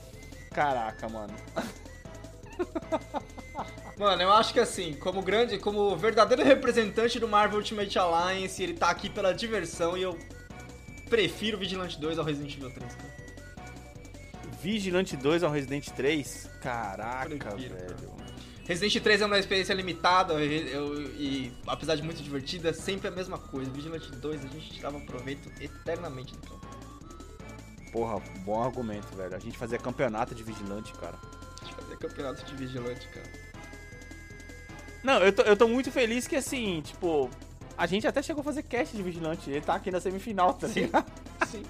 Caraca, 0.53 1.09
mano. 1.09 1.35
Mano, 3.97 4.23
eu 4.23 4.33
acho 4.33 4.53
que 4.53 4.61
assim, 4.61 4.95
como 4.95 5.23
grande, 5.23 5.59
como 5.59 5.97
verdadeiro 5.97 6.45
representante 6.45 7.19
do 7.19 7.29
Marvel 7.29 7.59
Ultimate 7.59 7.99
Alliance, 7.99 8.63
ele 8.63 8.75
tá 8.75 8.91
aqui 8.91 9.09
pela 9.09 9.33
diversão 9.33 9.97
e 9.97 10.03
eu 10.03 10.19
prefiro 11.09 11.59
Vigilante 11.59 11.99
2 12.01 12.19
ao 12.19 12.25
Resident 12.25 12.57
Evil 12.57 12.71
3, 12.73 12.95
cara. 12.95 13.14
Vigilante 14.69 15.15
2 15.15 15.43
ao 15.43 15.51
Resident 15.51 15.91
3? 15.91 16.49
Caraca, 16.63 17.29
Prefiro, 17.51 17.75
velho. 17.75 17.97
Resident 18.67 19.03
3 19.03 19.21
é 19.21 19.27
uma 19.27 19.39
experiência 19.39 19.75
limitada 19.75 20.33
eu- 20.33 20.41
eu- 20.69 21.03
e, 21.17 21.53
apesar 21.67 21.97
de 21.97 22.03
muito 22.03 22.23
divertida, 22.23 22.73
sempre 22.73 23.07
a 23.07 23.11
mesma 23.11 23.37
coisa. 23.37 23.71
Vigilante 23.71 24.11
2 24.13 24.43
a 24.43 24.49
gente 24.49 24.71
tirava 24.71 24.99
proveito 25.01 25.51
eternamente 25.61 26.35
do 26.35 26.41
campo. 26.49 26.67
Porra, 27.93 28.19
bom 28.43 28.63
argumento, 28.63 29.15
velho. 29.15 29.37
A 29.37 29.39
gente 29.39 29.59
fazia 29.59 29.79
campeonato 29.79 30.35
de 30.35 30.43
Vigilante, 30.43 30.95
cara. 30.95 31.19
A 31.61 31.65
gente 31.67 31.75
fazia 31.75 31.97
campeonato 31.99 32.43
de 32.47 32.55
Vigilante, 32.57 33.07
cara. 33.09 33.27
Não, 35.05 35.19
eu 35.19 35.31
tô, 35.31 35.43
eu 35.43 35.57
tô 35.59 35.69
muito 35.69 35.93
feliz 35.93 36.27
que, 36.27 36.37
assim, 36.37 36.81
tipo... 36.81 37.29
A 37.77 37.87
gente 37.87 38.07
até 38.07 38.23
chegou 38.23 38.41
a 38.41 38.45
fazer 38.45 38.63
cast 38.63 38.97
de 38.97 39.03
Vigilante. 39.03 39.51
Ele 39.51 39.61
tá 39.61 39.75
aqui 39.75 39.91
na 39.91 40.01
semifinal, 40.01 40.55
tá 40.55 40.69
Sim. 40.69 40.81
ligado? 40.85 41.13
Sim. 41.49 41.63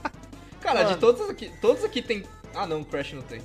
Cara, 0.61 0.85
Mano. 0.85 0.95
de 0.95 1.01
todos 1.01 1.29
aqui, 1.29 1.51
todos 1.61 1.83
aqui 1.83 2.01
tem. 2.01 2.25
Ah 2.55 2.67
não, 2.67 2.83
Crash 2.85 3.13
não 3.13 3.23
tem. 3.23 3.41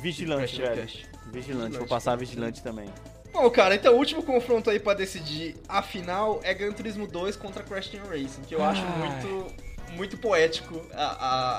Vigilante, 0.00 0.56
Crash 0.56 0.56
velho. 0.58 0.74
Crash. 0.82 0.92
Vigilante, 0.94 1.30
Vigilante, 1.32 1.78
vou 1.78 1.86
passar 1.86 2.12
cara. 2.12 2.16
Vigilante 2.18 2.62
também. 2.62 2.88
Bom, 3.32 3.50
cara, 3.50 3.74
então 3.74 3.94
o 3.94 3.98
último 3.98 4.22
confronto 4.22 4.70
aí 4.70 4.78
pra 4.80 4.94
decidir 4.94 5.56
a 5.68 5.82
final 5.82 6.40
é 6.42 6.54
Gran 6.54 6.72
Turismo 6.72 7.06
2 7.06 7.36
contra 7.36 7.62
Crash 7.62 7.88
Team 7.88 8.04
Racing, 8.06 8.42
que 8.42 8.54
eu 8.54 8.64
acho 8.64 8.82
muito, 8.82 9.54
muito 9.92 10.16
poético 10.16 10.80
a, 10.94 11.04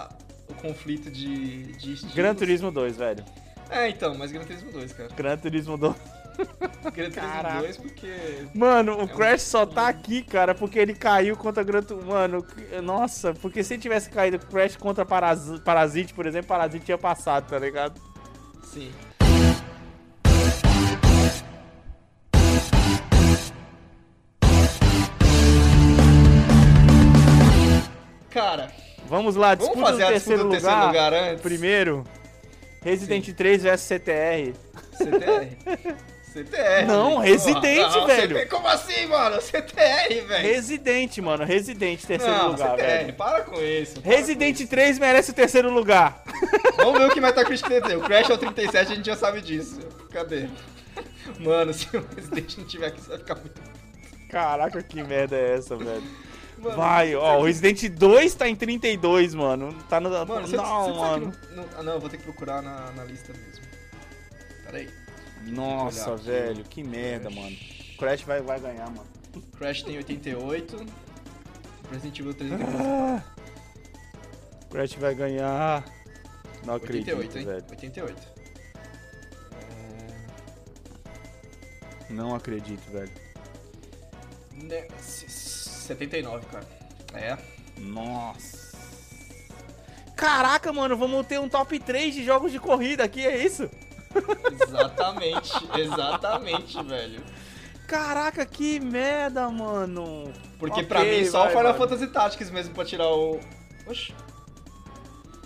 a- 0.06 0.10
o 0.50 0.54
conflito 0.56 1.12
de, 1.12 1.64
de 1.74 1.94
estilos. 1.94 2.16
Gran 2.16 2.34
Turismo 2.34 2.72
2, 2.72 2.98
velho. 2.98 3.24
É, 3.70 3.90
então, 3.90 4.16
mas 4.18 4.32
Gran 4.32 4.44
Turismo 4.46 4.72
2, 4.72 4.94
cara. 4.94 5.10
Gran 5.16 5.38
Turismo 5.38 5.78
2. 5.78 5.96
Gran 6.94 7.10
Turismo 7.10 7.12
Caraca. 7.14 7.60
2 7.60 7.78
porque... 7.78 8.14
Mano, 8.54 8.96
o 8.98 9.02
É 9.02 9.04
um 9.04 9.08
Crash 9.08 9.42
só 9.42 9.66
tá 9.66 9.88
aqui, 9.88 10.22
cara, 10.22 10.54
porque 10.56 10.80
ele 10.80 10.94
caiu 10.94 11.36
contra 11.36 11.64
Gran 11.64 11.82
Turismo. 11.82 12.12
Mano, 12.12 12.46
nossa, 12.84 13.34
porque 13.34 13.64
se 13.64 13.74
ele 13.76 13.82
tivesse 13.82 14.10
caído 14.10 14.40
Crash 14.40 14.76
contra 14.76 15.06
Paras- 15.06 15.60
Parasite, 15.62 16.14
por 16.14 16.26
exemplo, 16.26 16.48
Parasite 16.48 16.86
tinha 16.86 16.98
passado, 16.98 17.48
tá 17.50 17.60
ligado? 17.60 18.00
Sim. 18.64 18.92
Cara, 28.30 28.72
Vamos 29.08 29.36
lá, 29.38 29.56
vamos 29.56 29.68
disputa 29.74 29.86
fazer 29.92 30.04
do 30.04 30.08
a 30.08 30.12
terceiro 30.12 30.44
lugar. 30.44 30.60
terceiro 30.62 30.88
lugar 30.88 31.14
antes? 31.14 31.42
Primeiro, 31.42 32.04
Resident 32.84 33.30
3 33.34 33.64
vs 33.64 33.82
CTR. 33.82 34.54
CTR? 34.92 35.96
CTR. 36.44 36.86
Não, 36.88 37.12
porra. 37.12 37.24
Resident, 37.26 37.78
Não, 37.92 38.08
velho. 38.08 38.36
CT 38.36 38.46
Como 38.48 38.68
assim, 38.68 39.06
mano? 39.08 39.42
CTR, 39.42 40.22
velho. 40.28 40.44
Resident, 40.48 41.18
mano, 41.20 41.44
Resident, 41.44 42.02
terceiro 42.04 42.34
Não, 42.38 42.52
lugar, 42.52 42.72
CTR, 42.72 42.82
velho. 42.88 43.14
para 43.14 43.42
com 43.42 43.62
isso. 43.62 44.02
para 44.02 44.12
Resident 44.12 44.68
3 44.68 45.00
merece 45.00 45.32
o 45.32 45.34
terceiro 45.34 45.70
lugar. 45.72 46.24
com 46.24 46.32
isso. 46.70 46.78
Vamos 46.78 47.00
ver 47.00 47.06
o 47.08 47.12
que 47.14 47.22
Metacritic 47.22 47.68
tem. 47.68 47.96
O 47.98 48.02
Crash 48.02 48.30
é 48.30 48.34
o 48.34 48.38
37, 48.38 48.92
a 48.92 48.96
gente 48.96 49.06
já 49.06 49.16
sabe 49.16 49.42
disso. 49.42 49.80
Cadê? 50.12 50.48
Mano, 51.40 51.74
se 51.74 51.88
o 51.96 52.06
Resident 52.16 52.58
não 52.58 52.66
tiver 52.66 52.88
aqui, 52.88 53.02
você 53.02 53.10
vai 53.10 53.18
ficar 53.20 53.36
muito... 53.36 53.62
Caraca, 54.30 54.82
que 54.84 55.02
merda 55.04 55.36
é 55.36 55.56
essa, 55.56 55.76
velho? 55.76 56.04
Mano, 56.58 56.76
Vai, 56.76 57.16
ó, 57.16 57.38
o 57.40 57.44
Resident 57.46 57.88
2 57.90 58.34
tá 58.34 58.50
em 58.50 58.56
32, 58.56 59.36
mano. 59.36 59.72
Tá 59.88 60.00
no. 60.00 60.10
Mano, 60.10 60.48
você, 60.48 60.58
não, 60.58 60.64
você 60.66 60.86
sabe 60.86 60.98
mano. 61.00 61.34
não, 61.52 61.56
não- 61.64 61.70
Ah, 61.78 61.84
não, 61.84 61.94
eu 61.94 62.00
vou 62.00 62.10
ter 62.10 62.18
que 62.18 62.24
procurar 62.24 62.64
na, 62.64 62.92
na 62.94 63.04
lista 63.04 63.32
mesmo. 63.32 63.64
Pera 64.66 64.78
aí. 64.80 64.90
Nossa, 65.52 66.12
olhar 66.12 66.18
velho, 66.24 66.64
que 66.66 66.84
merda, 66.84 67.30
Crash. 67.30 67.36
mano. 67.36 67.58
Crash 67.98 68.22
vai, 68.24 68.41
vai 68.41 68.60
ganhar, 68.60 68.89
mano. 68.89 69.08
Crash 69.58 69.84
tem 69.84 69.98
88. 69.98 70.86
Resident 71.91 72.20
Evil 72.20 72.34
3 72.34 72.52
tem 72.52 72.60
Ah, 72.80 73.24
Crash 74.70 74.93
vai 74.95 75.16
ganhar. 75.16 75.86
Não 76.66 76.76
acredito, 76.76 77.16
88, 77.18 77.38
hein? 77.38 77.45
velho. 77.45 77.66
88. 77.70 78.28
Não 82.10 82.34
acredito, 82.36 82.82
velho. 82.91 83.12
Né, 84.54 84.88
s- 85.00 85.26
s- 85.26 85.70
79, 85.88 86.45
cara. 86.48 86.68
É. 87.14 87.38
Nossa. 87.78 88.68
Caraca, 90.16 90.74
mano, 90.74 90.98
vamos 90.98 91.26
ter 91.28 91.39
um 91.39 91.48
top 91.48 91.78
3 91.80 92.14
de 92.14 92.24
jogos 92.26 92.52
de 92.52 92.60
corrida 92.60 93.04
aqui, 93.04 93.26
é 93.26 93.38
isso? 93.45 93.70
Exatamente, 94.51 95.51
exatamente, 95.80 96.84
velho. 96.84 97.22
Caraca, 97.88 98.45
que 98.45 98.80
merda, 98.80 99.49
mano. 99.49 100.32
Porque 100.60 100.82
Ok, 100.82 100.88
pra 100.88 101.03
mim 101.03 101.26
só 101.26 101.39
vai, 101.39 101.47
o 101.47 101.58
Final 101.58 101.74
vai. 101.74 101.88
Fantasy 101.88 102.08
Tactics 102.08 102.49
mesmo 102.51 102.74
pra 102.74 102.84
tirar 102.84 103.10
o. 103.10 103.39
Oxi. 103.88 104.14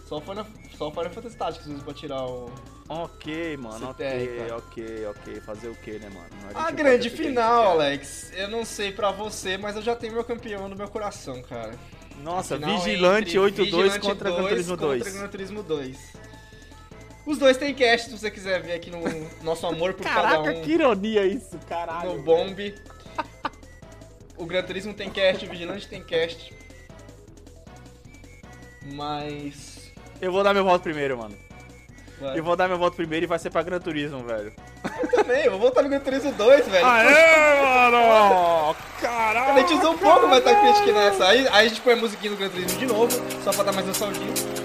Só 0.07 0.17
o 0.17 0.21
Final, 0.21 0.45
só 0.75 0.87
o 0.87 0.91
Final 0.91 1.09
Fantasy 1.11 1.37
Tactics 1.37 1.67
mesmo 1.67 1.83
pra 1.83 1.93
tirar 1.93 2.25
o. 2.25 2.51
Ok, 2.89 3.55
mano, 3.57 3.93
CTR, 3.93 4.51
ok, 4.51 4.51
ok, 4.51 5.05
ok. 5.05 5.41
Fazer 5.41 5.69
o 5.69 5.75
que, 5.75 5.91
né, 5.91 6.09
mano? 6.09 6.27
A 6.53 6.63
pode 6.63 6.75
grande 6.75 7.09
final, 7.09 7.63
a 7.63 7.71
Alex. 7.71 8.31
Eu 8.33 8.49
não 8.49 8.65
sei 8.65 8.91
pra 8.91 9.11
você, 9.11 9.57
mas 9.57 9.75
eu 9.75 9.81
já 9.81 9.95
tenho 9.95 10.13
meu 10.13 10.23
campeão 10.25 10.67
no 10.67 10.75
meu 10.75 10.89
coração, 10.89 11.41
cara. 11.43 11.71
Nossa, 12.21 12.57
Vigilante 12.57 13.37
entre 13.37 13.63
8-2 13.63 13.65
Vigilante 13.65 13.99
contra 13.99 14.29
Gran 14.29 14.39
2 14.41 14.49
Turismo 14.49 14.77
contra 14.77 14.87
2. 14.87 15.13
Gran 15.13 15.27
Turismo 15.27 15.63
2. 15.63 15.97
Os 17.31 17.37
dois 17.37 17.55
têm 17.55 17.73
cast, 17.73 18.09
se 18.09 18.17
você 18.19 18.29
quiser 18.29 18.61
ver 18.61 18.73
aqui 18.73 18.91
no 18.91 18.99
nosso 19.41 19.65
amor 19.65 19.93
por 19.93 20.03
cada 20.03 20.21
Caraca, 20.21 20.51
um. 20.51 20.61
que 20.61 20.71
ironia 20.73 21.23
isso, 21.25 21.57
caralho. 21.67 22.15
no 22.15 22.21
Bomb. 22.23 22.75
O 24.37 24.45
Gran 24.45 24.61
Turismo 24.63 24.93
tem 24.93 25.09
cast, 25.09 25.45
o 25.45 25.49
Vigilante 25.49 25.87
tem 25.87 26.03
cast. 26.03 26.53
Mas. 28.93 29.91
Eu 30.19 30.31
vou 30.31 30.43
dar 30.43 30.53
meu 30.53 30.65
voto 30.65 30.81
primeiro, 30.83 31.17
mano. 31.17 31.37
vai. 32.19 32.37
Eu 32.37 32.43
vou 32.43 32.55
dar 32.57 32.67
meu 32.67 32.77
voto 32.77 32.97
primeiro 32.97 33.23
e 33.23 33.27
vai 33.27 33.39
ser 33.39 33.49
pra 33.49 33.61
Gran 33.63 33.79
Turismo, 33.79 34.23
velho. 34.25 34.51
Eu 35.01 35.07
também, 35.11 35.45
eu 35.45 35.51
vou 35.51 35.59
voltar 35.61 35.83
no 35.83 35.89
Gran 35.89 35.99
Turismo 36.01 36.33
2, 36.33 36.67
velho. 36.67 36.85
Aê, 36.85 37.61
mano! 37.63 38.71
A 38.71 38.75
Caralho! 38.99 39.59
gente 39.59 39.73
usou 39.79 39.93
um 39.93 39.97
pouco 39.97 40.27
Metacritic 40.27 40.93
nessa. 40.93 41.27
Aí, 41.27 41.47
aí 41.47 41.65
a 41.65 41.69
gente 41.69 41.79
põe 41.79 41.93
a 41.93 41.97
musiquinha 41.97 42.31
do 42.31 42.37
Gran 42.37 42.49
Turismo 42.49 42.77
de 42.77 42.85
novo, 42.87 43.09
só 43.41 43.53
pra 43.53 43.63
dar 43.63 43.71
mais 43.71 43.87
nostalgia. 43.87 44.21
I 44.25 44.60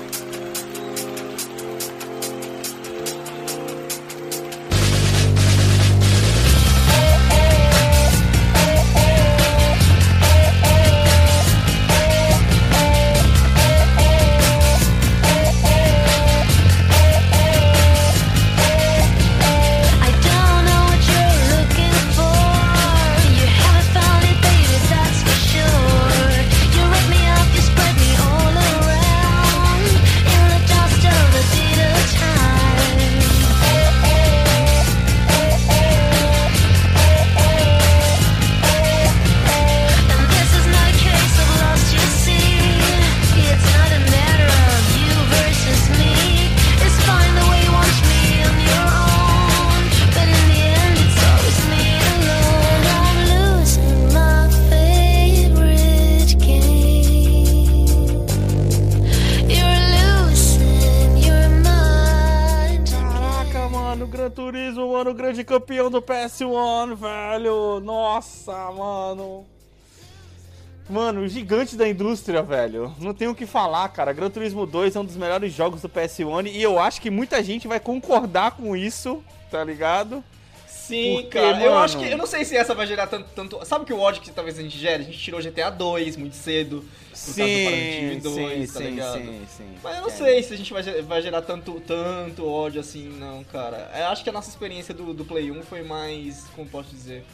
do 66.37 66.51
PS1, 66.51 66.95
velho. 66.97 67.81
Nossa, 67.81 68.53
mano. 68.73 69.47
Mano, 70.89 71.27
gigante 71.27 71.77
da 71.77 71.89
indústria, 71.89 72.43
velho. 72.43 72.95
Não 72.99 73.15
tenho 73.15 73.33
o 73.33 73.35
que 73.35 73.47
falar, 73.47 73.89
cara. 73.89 74.13
Gran 74.13 74.31
Turismo 74.31 74.67
2 74.67 74.95
é 74.95 75.01
um 75.01 75.05
dos 75.05 75.17
melhores 75.17 75.53
jogos 75.53 75.83
do 75.83 75.89
PS1 75.89 76.53
e 76.53 76.63
eu 76.63 76.79
acho 76.79 77.01
que 77.01 77.11
muita 77.11 77.43
gente 77.43 77.67
vai 77.67 77.81
concordar 77.81 78.53
com 78.53 78.77
isso, 78.77 79.23
tá 79.51 79.65
ligado? 79.65 80.23
Sim, 80.87 81.15
Porque, 81.23 81.39
cara. 81.39 81.61
Eu 81.63 81.71
mano- 81.73 81.85
acho 81.85 81.99
que. 81.99 82.05
Eu 82.11 82.17
não 82.17 82.27
sei 82.27 82.45
se 82.45 82.57
essa 82.57 82.75
vai 82.75 82.87
gerar 82.87 83.07
tanto. 83.09 83.29
tanto 83.35 83.65
sabe 83.65 83.85
que 83.85 83.93
o 83.93 83.99
ódio 83.99 84.23
que 84.23 84.31
talvez 84.31 84.59
a 84.59 84.63
gente 84.63 84.79
gere? 84.79 85.03
A 85.03 85.07
gente 85.07 85.19
tirou 85.19 85.41
GTA 85.41 85.69
2 85.71 86.17
muito 86.17 86.37
cedo. 86.37 86.85
Causa 87.11 87.33
do 87.33 87.65
Parent 87.65 88.23
2, 88.23 88.73
tá 88.73 88.81
ligado? 88.81 89.19
sim, 89.19 89.43
sim. 89.57 89.75
Mas 89.83 89.97
eu 89.97 90.03
não 90.03 90.09
É. 90.09 90.13
sei 90.13 90.43
se 90.43 90.53
a 90.55 90.57
gente 90.57 90.73
vai, 90.73 90.83
vai 91.03 91.23
gerar 91.23 91.41
tanto, 91.43 91.81
tanto 91.81 92.47
ódio 92.47 92.81
assim, 92.81 93.09
não, 93.19 93.43
cara. 93.45 93.91
Eu 93.97 94.07
acho 94.09 94.23
que 94.23 94.29
a 94.31 94.33
nossa 94.33 94.51
experiência 94.51 94.93
do, 94.95 95.13
do 95.15 95.25
Play 95.25 95.51
1 95.51 95.63
foi 95.63 95.83
mais. 95.83 96.45
Como 96.55 96.69
posso 96.69 96.91
dizer? 96.91 97.25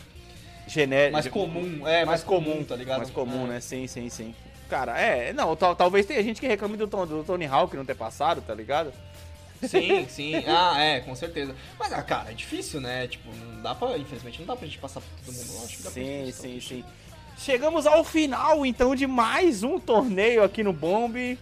Genérico. 0.67 1.13
Mais 1.13 1.27
comum, 1.29 1.87
é, 1.89 2.05
mais 2.05 2.23
comum, 2.23 2.63
tá 2.65 2.77
ligado? 2.77 2.99
Mais 2.99 3.11
comum, 3.11 3.45
É. 3.47 3.49
né? 3.55 3.61
Sim, 3.61 3.87
sim, 3.87 4.09
sim. 4.09 4.35
Cara, 4.71 4.99
é, 4.99 5.33
não, 5.35 5.55
tal- 5.55 5.77
talvez 5.77 6.07
tenha 6.07 6.23
gente 6.23 6.41
que 6.41 6.47
reclame 6.47 6.77
do, 6.77 6.87
do 6.87 7.25
Tony 7.25 7.45
Hawk 7.45 7.77
não 7.77 7.85
ter 7.85 7.97
passado, 7.97 8.41
tá 8.41 8.55
ligado? 8.55 8.93
Sim, 9.63 10.07
sim. 10.09 10.35
Ah, 10.47 10.81
é, 10.81 11.01
com 11.01 11.15
certeza. 11.15 11.55
Mas, 11.79 11.93
ah, 11.93 12.03
cara, 12.03 12.31
é 12.31 12.35
difícil, 12.35 12.81
né? 12.81 13.07
Tipo, 13.07 13.31
não 13.35 13.63
dá 13.63 13.75
pra. 13.75 13.97
Infelizmente, 13.97 14.41
não 14.41 14.47
dá 14.47 14.57
pra 14.57 14.67
gente 14.67 14.79
passar 14.79 15.01
por 15.01 15.09
todo 15.25 15.35
mundo. 15.35 15.53
Eu 15.55 15.65
acho 15.65 15.77
que 15.77 15.83
dá 15.83 15.91
pra 15.91 16.03
Sim, 16.03 16.25
gente 16.27 16.33
sim, 16.33 16.61
sim. 16.61 16.85
Chegamos 17.39 17.87
ao 17.87 18.05
final, 18.05 18.65
então, 18.65 18.95
de 18.95 19.07
mais 19.07 19.63
um 19.63 19.79
torneio 19.79 20.43
aqui 20.43 20.63
no 20.63 20.73
Bomb. 20.73 21.39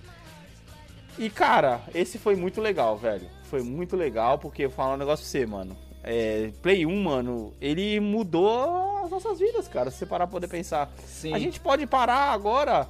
E, 1.19 1.29
cara, 1.29 1.83
esse 1.95 2.19
foi 2.19 2.37
muito 2.37 2.61
legal, 2.61 2.97
velho. 2.97 3.29
Foi 3.45 3.63
muito 3.63 3.97
legal, 3.97 4.39
porque 4.39 4.65
eu 4.65 4.71
falar 4.71 4.95
um 4.95 4.99
negócio 4.99 5.25
pra 5.25 5.31
você, 5.31 5.45
mano. 5.45 5.77
É, 6.03 6.51
Play 6.63 6.87
1, 6.87 7.03
mano, 7.03 7.53
ele 7.61 8.01
mudou 8.01 9.05
as 9.05 9.11
nossas 9.11 9.39
vidas, 9.39 9.69
cara, 9.69 9.91
se 9.91 9.99
você 9.99 10.07
parar 10.07 10.27
pra 10.27 10.33
poder 10.33 10.49
pensar. 10.49 10.91
Sim. 11.07 11.35
A 11.35 11.39
gente 11.39 11.61
pode 11.61 11.87
parar 11.87 12.33
agora 12.33 12.89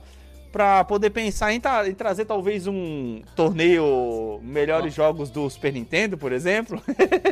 pra 0.52 0.84
poder 0.84 1.10
pensar 1.10 1.52
em, 1.52 1.60
tra- 1.60 1.88
em 1.88 1.94
trazer 1.94 2.24
talvez 2.24 2.66
um 2.66 3.22
torneio 3.36 4.40
melhores 4.42 4.92
jogos 4.94 5.30
do 5.30 5.48
Super 5.48 5.72
Nintendo, 5.72 6.16
por 6.18 6.32
exemplo. 6.32 6.82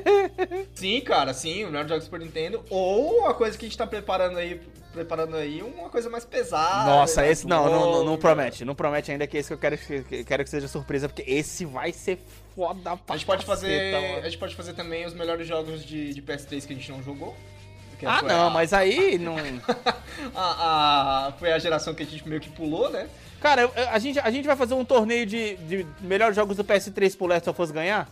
Sim, 0.75 1.01
cara, 1.01 1.33
sim, 1.35 1.65
o 1.65 1.69
melhor 1.69 1.87
jogo 1.89 2.01
do 2.01 2.05
Super 2.05 2.21
Nintendo. 2.21 2.63
Ou 2.71 3.27
a 3.27 3.35
coisa 3.35 3.57
que 3.59 3.65
a 3.67 3.69
gente 3.69 3.77
tá 3.77 3.87
preparando 3.87 4.39
aí, 4.39 4.61
preparando 4.93 5.37
aí, 5.37 5.63
uma 5.63 5.89
coisa 5.89 6.09
mais 6.09 6.25
pesada. 6.25 6.91
Nossa, 6.91 7.21
mais 7.21 7.33
esse 7.33 7.47
não, 7.47 7.65
não, 7.65 7.73
não, 7.73 7.93
não 7.93 8.05
longa. 8.05 8.19
promete. 8.19 8.65
Não 8.65 8.75
promete 8.75 9.11
ainda 9.11 9.27
que 9.27 9.37
esse 9.37 9.49
que 9.49 9.55
eu 9.55 9.59
quero 9.59 9.77
que, 9.79 10.03
que- 10.05 10.25
quero 10.25 10.45
que 10.45 10.51
seja 10.51 10.69
surpresa, 10.69 11.09
porque 11.09 11.25
esse 11.31 11.65
vai 11.65 11.93
ser 11.93 12.19
foda 12.55 12.97
pra 12.97 13.15
A 13.15 13.17
gente 13.17 13.27
pode 13.27 13.45
fazer. 13.45 13.93
mano. 13.93 14.17
A 14.19 14.25
gente 14.29 14.39
pode 14.39 14.55
fazer 14.55 14.73
também 14.75 15.05
os 15.07 15.15
melhores 15.15 15.47
jogos 15.47 15.85
de, 15.85 16.15
de 16.15 16.23
PS3 16.23 16.67
que 16.67 16.73
a 16.73 16.77
gente 16.77 16.91
não 16.93 17.03
jogou. 17.03 17.35
Que 17.99 18.07
Ah, 18.07 18.19
foi 18.21 18.29
não, 18.29 18.47
a- 18.47 18.51
mas 18.51 18.73
aí 18.73 19.19
não. 19.19 19.37
A, 20.35 21.29
a- 21.29 21.33
foi 21.33 21.53
a 21.53 21.59
geração 21.59 21.95
que 21.95 22.03
a 22.03 22.07
gente 22.07 22.27
meio 22.29 22.41
que 22.41 22.51
pulou, 22.51 22.89
né? 22.91 23.09
Cara, 23.41 23.71
a 23.93 23.99
gente, 23.99 24.19
a 24.19 24.31
gente 24.31 24.47
vai 24.47 24.57
fazer 24.57 24.75
um 24.75 24.85
torneio 24.85 25.25
de, 25.27 25.57
de 25.57 25.87
melhores 26.01 26.35
jogos 26.35 26.57
do 26.57 26.65
PS3 26.65 27.17
pro 27.17 27.27
Last 27.27 27.49
of 27.49 27.63
Us 27.63 27.71
ganhar? 27.71 28.09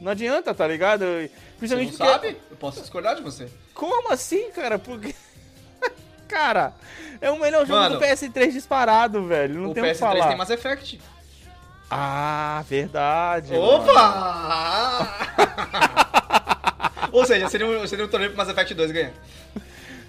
Não 0.00 0.12
adianta, 0.12 0.54
tá 0.54 0.66
ligado? 0.66 1.00
Você 1.04 1.20
não 1.20 1.58
Principalmente 1.58 1.96
porque- 1.96 2.10
sabe? 2.12 2.36
Eu 2.50 2.56
posso 2.56 2.80
discordar 2.80 3.14
de 3.16 3.22
você. 3.22 3.48
Como 3.74 4.10
assim, 4.12 4.50
cara? 4.52 4.78
Porque. 4.78 5.14
cara, 6.28 6.72
é 7.20 7.30
o 7.30 7.38
melhor 7.38 7.66
jogo 7.66 7.78
Mano, 7.80 7.98
do 7.98 8.04
PS3 8.04 8.52
disparado, 8.52 9.26
velho. 9.26 9.60
Não 9.60 9.70
o 9.70 9.74
tem 9.74 9.82
o 9.82 9.86
que 9.86 9.92
PS3 9.92 9.98
falar. 9.98 10.28
tem 10.28 10.36
Mass 10.38 10.50
Effect. 10.50 11.00
Ah, 11.90 12.64
verdade. 12.68 13.52
Opa! 13.54 15.08
Ou 17.18 17.24
seja, 17.24 17.48
seria 17.48 17.66
um, 17.66 17.86
seria 17.86 18.04
um 18.04 18.08
torneio 18.08 18.30
pro 18.32 18.38
Mass 18.38 18.48
Effect 18.48 18.74
2 18.74 18.90
ganhar. 18.92 19.12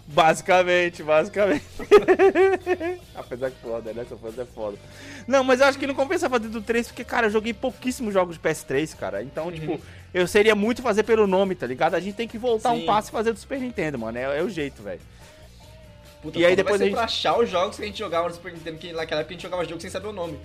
Basicamente, 0.08 1.04
basicamente. 1.04 1.64
Apesar 3.16 3.50
que 3.50 3.58
foda, 3.62 3.94
né? 3.94 4.02
Essa 4.02 4.18
foda 4.18 4.42
é 4.42 4.46
foda. 4.46 4.78
Não, 5.26 5.42
mas 5.44 5.62
eu 5.62 5.68
acho 5.68 5.80
que 5.80 5.88
não 5.88 5.96
compensa 5.96 6.30
fazer 6.30 6.50
do 6.50 6.62
3, 6.62 6.88
porque, 6.88 7.04
cara, 7.06 7.28
eu 7.28 7.32
joguei 7.32 7.54
pouquíssimos 7.54 8.14
jogos 8.14 8.36
de 8.36 8.42
PS3, 8.42 8.94
cara. 8.98 9.24
Então, 9.24 9.46
Uhum. 9.46 9.52
tipo, 9.52 9.82
eu 10.14 10.28
seria 10.28 10.54
muito 10.54 10.82
fazer 10.82 11.04
pelo 11.04 11.26
nome, 11.28 11.56
tá 11.56 11.66
ligado? 11.66 11.96
A 11.96 12.00
gente 12.00 12.16
tem 12.16 12.28
que 12.28 12.38
voltar 12.38 12.72
Sim. 12.76 12.84
um 12.84 12.86
passo 12.86 13.10
e 13.10 13.12
fazer 13.14 13.32
do 13.32 13.40
Super 13.40 13.60
Nintendo, 13.60 13.98
mano. 13.98 14.18
É, 14.18 14.40
é 14.40 14.44
o 14.44 14.50
jeito, 14.50 14.82
velho. 14.84 15.00
Puta, 16.22 16.38
E 16.38 16.46
aí 16.46 16.56
depois 16.56 16.82
a 16.82 16.84
gente- 16.84 16.94
pra 16.94 17.04
achar 17.06 17.40
os 17.40 17.50
jogos 17.50 17.78
que 17.78 17.84
a 17.84 17.86
gente 17.86 17.98
jogava 17.98 18.28
no 18.28 18.34
Super 18.36 18.52
Nintendo, 18.54 18.78
que 18.78 18.92
naquela 18.92 19.22
época 19.22 19.34
a 19.34 19.36
gente 19.38 19.44
jogava 19.44 19.64
jogo 19.66 19.80
sem 19.82 19.90
saber 19.90 20.08
o 20.08 20.14
nome. 20.14 20.38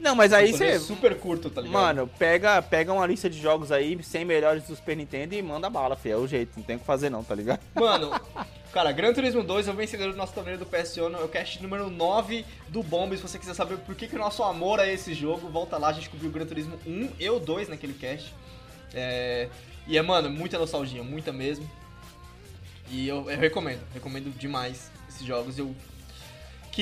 Não, 0.00 0.14
mas 0.14 0.32
aí 0.32 0.52
você. 0.52 0.78
super 0.78 1.16
curto, 1.18 1.50
tá 1.50 1.60
ligado? 1.60 1.80
Mano, 1.80 2.06
pega, 2.18 2.62
pega 2.62 2.92
uma 2.92 3.06
lista 3.06 3.28
de 3.28 3.40
jogos 3.40 3.72
aí, 3.72 4.00
100 4.02 4.24
melhores 4.24 4.62
do 4.64 4.76
Super 4.76 4.96
Nintendo 4.96 5.34
e 5.34 5.42
manda 5.42 5.68
bala, 5.68 5.96
fi. 5.96 6.10
É 6.10 6.16
o 6.16 6.26
jeito, 6.26 6.52
não 6.56 6.62
tem 6.62 6.76
o 6.76 6.78
que 6.78 6.84
fazer 6.84 7.10
não, 7.10 7.24
tá 7.24 7.34
ligado? 7.34 7.60
Mano, 7.74 8.12
cara, 8.72 8.92
Gran 8.92 9.12
Turismo 9.12 9.42
2 9.42 9.66
é 9.66 9.70
o 9.70 9.74
vencedor 9.74 10.12
do 10.12 10.16
nosso 10.16 10.32
torneio 10.32 10.56
do 10.56 10.66
PS1, 10.66 11.18
é 11.18 11.24
o 11.24 11.28
cast 11.28 11.60
número 11.62 11.90
9 11.90 12.44
do 12.68 12.82
Bomb. 12.82 13.16
Se 13.16 13.22
você 13.22 13.38
quiser 13.38 13.54
saber 13.54 13.78
por 13.78 13.94
que, 13.94 14.06
que 14.06 14.14
o 14.14 14.18
nosso 14.18 14.42
amor 14.44 14.78
a 14.78 14.86
esse 14.86 15.12
jogo, 15.14 15.48
volta 15.48 15.76
lá, 15.78 15.88
a 15.88 15.92
gente 15.92 16.08
cobriu 16.08 16.30
o 16.30 16.32
Gran 16.32 16.46
Turismo 16.46 16.78
1 16.86 17.10
e 17.18 17.28
o 17.28 17.40
2 17.40 17.68
naquele 17.68 17.94
cast. 17.94 18.32
É... 18.94 19.48
E 19.86 19.96
é, 19.96 20.02
mano, 20.02 20.30
muita 20.30 20.58
nostalgia, 20.58 21.02
muita 21.02 21.32
mesmo. 21.32 21.68
E 22.90 23.08
eu, 23.08 23.28
eu 23.30 23.38
recomendo, 23.38 23.80
recomendo 23.92 24.30
demais 24.36 24.90
esses 25.08 25.26
jogos. 25.26 25.58
Eu 25.58 25.74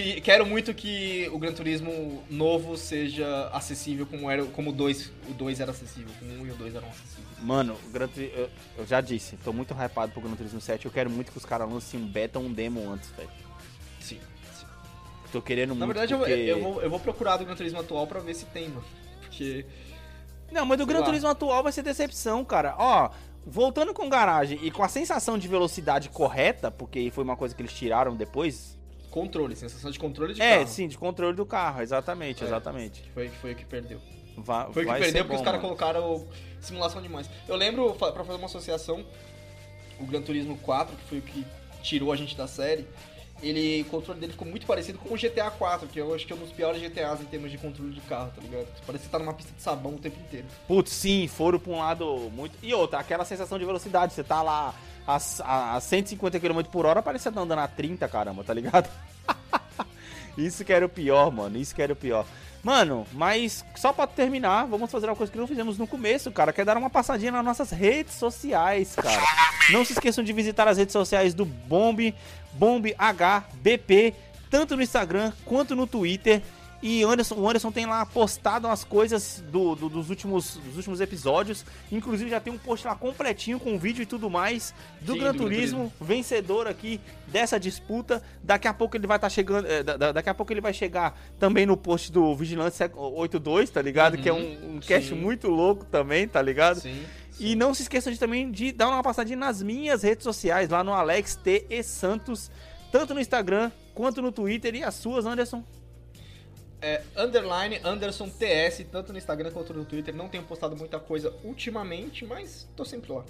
que- 0.03 0.21
quero 0.21 0.45
muito 0.45 0.75
que 0.75 1.29
o 1.33 1.39
Gran 1.39 1.53
Turismo 1.53 2.23
novo 2.29 2.77
seja 2.77 3.49
acessível 3.53 4.05
como, 4.07 4.31
era, 4.31 4.45
como 4.45 4.71
o 4.71 4.73
2, 4.73 5.11
o 5.29 5.33
2 5.33 5.59
era 5.61 5.71
acessível, 5.71 6.13
como 6.19 6.33
o 6.33 6.35
1 6.43 6.47
e 6.47 6.51
o 6.51 6.55
2 6.55 6.75
eram 6.75 6.89
acessíveis. 6.89 7.27
Mano, 7.43 7.77
o 7.87 7.91
Gran 7.91 8.07
Turismo, 8.09 8.37
eu, 8.37 8.51
eu 8.79 8.87
já 8.87 9.01
disse, 9.01 9.37
tô 9.39 9.53
muito 9.53 9.73
hypado 9.75 10.13
pro 10.13 10.21
Gran 10.21 10.35
Turismo 10.35 10.61
7. 10.61 10.85
Eu 10.85 10.93
quero 10.93 11.09
muito 11.09 11.33
que 11.33 11.39
os 11.39 11.45
caras 11.47 11.71
lancem 11.71 11.99
um 11.99 12.07
beta 12.07 12.39
ou 12.39 12.45
um 12.45 12.53
demo 12.53 12.87
antes, 12.91 13.09
velho. 13.11 13.29
Sim, 14.01 14.21
sim. 14.59 14.67
Tô 15.33 15.41
querendo 15.41 15.71
Na 15.75 15.87
muito. 15.87 15.97
verdade, 15.99 16.13
eu, 16.13 16.19
porque... 16.19 16.33
eu, 16.33 16.63
vou, 16.63 16.83
eu 16.83 16.91
vou 16.91 17.01
procurar 17.01 17.39
do 17.39 17.45
Gran 17.47 17.55
Turismo 17.57 17.81
atual 17.81 18.07
pra 18.07 18.21
ver 18.21 18.35
se 18.35 18.45
tem, 18.47 18.69
mano. 18.69 18.85
Porque. 19.21 19.65
Não, 20.53 20.65
mas 20.67 20.79
do 20.79 20.87
Gran 20.87 21.01
lá. 21.01 21.07
Turismo 21.07 21.29
atual 21.29 21.63
vai 21.63 21.73
ser 21.73 21.83
decepção, 21.83 22.45
cara. 22.45 22.75
Ó, 22.79 23.11
voltando 23.47 23.95
com 23.95 24.09
garagem 24.09 24.59
e 24.63 24.71
com 24.71 24.83
a 24.83 24.89
sensação 24.89 25.39
de 25.39 25.49
velocidade 25.49 26.09
correta, 26.11 26.71
porque 26.71 27.11
foi 27.11 27.25
uma 27.25 27.37
coisa 27.37 27.55
que 27.55 27.63
eles 27.63 27.73
tiraram 27.73 28.15
depois. 28.15 28.76
Controle, 29.21 29.57
sensação 29.57 29.91
de 29.91 29.99
controle 29.99 30.35
de 30.35 30.43
é, 30.43 30.59
carro. 30.59 30.69
sim, 30.69 30.87
de 30.89 30.99
controle 30.99 31.35
do 31.35 31.47
carro, 31.47 31.81
exatamente, 31.81 32.45
É. 32.45 32.47
exatamente. 32.47 33.01
Que 33.01 33.11
foi, 33.13 33.29
foi 33.31 33.53
o 33.53 33.57
que 33.57 33.65
perdeu. 33.65 33.99
Va- 34.37 34.69
Foi 34.71 34.85
o 34.85 34.93
que 34.93 34.99
perdeu 35.01 35.25
porque 35.25 35.37
os 35.37 35.41
bom, 35.41 35.45
caras 35.47 35.63
mano. 35.63 35.75
colocaram 35.75 36.27
simulação 36.61 37.01
demais. 37.01 37.27
Eu 37.49 37.57
lembro, 37.57 37.95
pra 37.95 38.13
fazer 38.23 38.37
uma 38.37 38.45
associação, 38.45 39.03
o 39.99 40.05
Gran 40.05 40.21
Turismo 40.21 40.59
4, 40.59 40.95
que 40.95 41.05
foi 41.05 41.19
o 41.21 41.23
que 41.23 41.47
tirou 41.83 42.13
a 42.13 42.17
gente 42.17 42.37
da 42.37 42.47
série, 42.47 42.87
ele, 43.43 43.81
o 43.81 43.85
controle 43.87 44.21
dele 44.21 44.33
ficou 44.33 44.47
muito 44.47 44.67
parecido 44.67 44.99
com 44.99 45.15
o 45.15 45.17
GTA 45.17 45.51
4, 45.51 45.89
que 45.89 45.99
eu 45.99 46.15
acho 46.15 46.27
que 46.27 46.35
é 46.35 46.37
um 46.37 46.41
dos 46.41 46.53
piores 46.53 46.79
GTAs 46.83 47.23
em 47.23 47.25
termos 47.25 47.51
de 47.51 47.57
controle 47.57 47.93
de 47.95 48.01
carro, 48.03 48.31
tá 48.37 48.43
ligado? 48.43 48.67
Parece 48.87 49.05
que 49.05 49.11
você 49.11 49.13
tá 49.13 49.19
numa 49.19 49.33
pista 49.33 49.53
de 49.57 49.63
sabão 49.63 49.95
o 49.95 49.99
tempo 49.99 50.21
inteiro. 50.21 50.47
Putz, 50.69 50.93
sim, 50.93 51.27
foram 51.27 51.59
pra 51.59 51.73
um 51.73 51.79
lado 51.79 52.05
muito. 52.35 52.55
E 52.63 52.75
outra, 52.75 52.99
aquela 52.99 53.25
sensação 53.25 53.59
de 53.59 53.65
velocidade. 53.65 54.13
Você 54.13 54.23
tá 54.23 54.43
lá 54.43 54.75
a, 55.07 55.19
a, 55.45 55.77
a 55.77 55.81
150 55.81 56.41
km 56.41 56.63
por 56.71 56.87
hora, 56.87 57.01
você 57.01 57.31
tá 57.31 57.41
andando 57.41 57.61
a 57.61 57.69
30, 57.69 58.09
caramba, 58.09 58.43
tá 58.43 58.53
ligado? 58.53 58.89
Isso 60.37 60.65
que 60.65 60.73
era 60.73 60.85
o 60.85 60.89
pior, 60.89 61.31
mano. 61.33 61.57
Isso 61.57 61.75
que 61.75 61.81
era 61.81 61.93
o 61.93 61.97
pior. 61.97 62.27
Mano, 62.63 63.07
mas 63.13 63.65
só 63.77 63.93
pra 63.93 64.09
terminar, 64.09 64.67
vamos 64.67 64.91
fazer 64.91 65.07
uma 65.07 65.15
coisa 65.15 65.31
que 65.31 65.39
não 65.39 65.47
fizemos 65.47 65.79
no 65.79 65.87
começo, 65.87 66.33
cara, 66.33 66.53
que 66.53 66.61
é 66.61 66.65
dar 66.65 66.77
uma 66.77 66.91
passadinha 66.91 67.31
nas 67.31 67.45
nossas 67.45 67.71
redes 67.71 68.15
sociais, 68.15 68.97
cara. 68.97 69.23
Não 69.71 69.85
se 69.85 69.93
esqueçam 69.93 70.25
de 70.25 70.33
visitar 70.33 70.67
as 70.67 70.77
redes 70.77 70.93
sociais 70.93 71.33
do 71.33 71.45
Bomb, 71.45 72.13
Bomb 72.55 72.93
HBP, 72.99 74.15
tanto 74.51 74.77
no 74.77 74.83
Instagram 74.83 75.33
quanto 75.45 75.77
no 75.77 75.87
Twitter. 75.87 76.43
E 76.83 77.03
Anderson, 77.03 77.35
o 77.37 77.49
Anderson 77.49 77.73
tem 77.73 77.87
lá 77.87 78.05
postado 78.05 78.69
as 78.69 78.85
coisas 78.85 79.43
do- 79.51 79.75
do- 79.75 79.89
dos, 79.89 80.11
últimos, 80.11 80.57
dos 80.59 80.77
últimos 80.77 81.01
episódios. 81.01 81.65
Inclusive 81.91 82.29
já 82.31 82.39
tem 82.39 82.53
um 82.53 82.59
post 82.59 82.87
lá 82.87 82.95
completinho 82.95 83.59
com 83.59 83.79
vídeo 83.79 84.03
e 84.03 84.07
tudo 84.07 84.29
mais 84.29 84.75
do 85.01 85.15
Sim, 85.15 85.19
Gran 85.21 85.33
do 85.33 85.39
Gran 85.39 85.45
Turismo, 85.49 85.93
vencedor 86.01 86.67
aqui 86.67 87.01
dessa 87.29 87.59
disputa. 87.59 88.23
Daqui 88.43 88.69
a 88.69 88.75
pouco 88.75 88.97
ele 88.97 89.07
vai 89.07 89.17
estar 89.17 89.31
chegando. 89.31 89.67
eh, 89.67 89.83
da- 89.83 89.97
da- 89.97 90.13
daqui 90.13 90.29
a 90.29 90.35
pouco 90.35 90.53
ele 90.53 90.61
vai 90.61 90.73
chegar 90.75 91.19
também 91.39 91.65
no 91.67 91.77
post 91.77 92.13
do 92.13 92.35
Vigilante 92.37 92.77
Sec- 92.77 92.97
82, 92.97 93.71
tá 93.71 93.81
ligado? 93.81 94.17
Que 94.19 94.29
é 94.29 94.33
um, 94.33 94.77
um 94.77 94.81
cast 94.81 95.15
muito 95.15 95.49
louco 95.49 95.85
também, 95.87 96.29
tá 96.29 96.41
ligado? 96.43 96.81
Sim. 96.81 97.03
E 97.41 97.55
não 97.55 97.75
se 97.75 97.83
esqueçam 97.83 98.13
de, 98.13 98.19
também 98.19 98.51
de 98.51 98.73
dar 98.73 98.89
uma 98.89 99.03
passadinha 99.03 99.37
nas 99.39 99.63
minhas 99.63 100.03
redes 100.03 100.25
sociais, 100.25 100.69
lá 100.71 100.83
no 100.85 100.93
Alex 100.93 101.37
T 101.37 101.67
e 101.69 101.83
Santos, 101.83 102.51
tanto 102.93 103.13
no 103.15 103.21
Instagram 103.21 103.71
quanto 103.95 104.23
no 104.23 104.31
Twitter. 104.33 104.75
E 104.75 104.83
as 104.85 104.95
suas, 104.95 105.27
Anderson? 105.27 105.63
É, 106.81 107.03
underline 107.17 107.81
Anderson 107.83 108.29
TS, 108.29 108.85
tanto 108.91 109.13
no 109.13 109.19
Instagram 109.19 109.51
quanto 109.51 109.73
no 109.73 109.85
Twitter. 109.85 110.15
Não 110.15 110.29
tenho 110.29 110.45
postado 110.45 110.77
muita 110.77 110.99
coisa 110.99 111.35
ultimamente, 111.43 112.25
mas 112.25 112.69
tô 112.77 112.85
sempre 112.85 113.13
lá. 113.13 113.25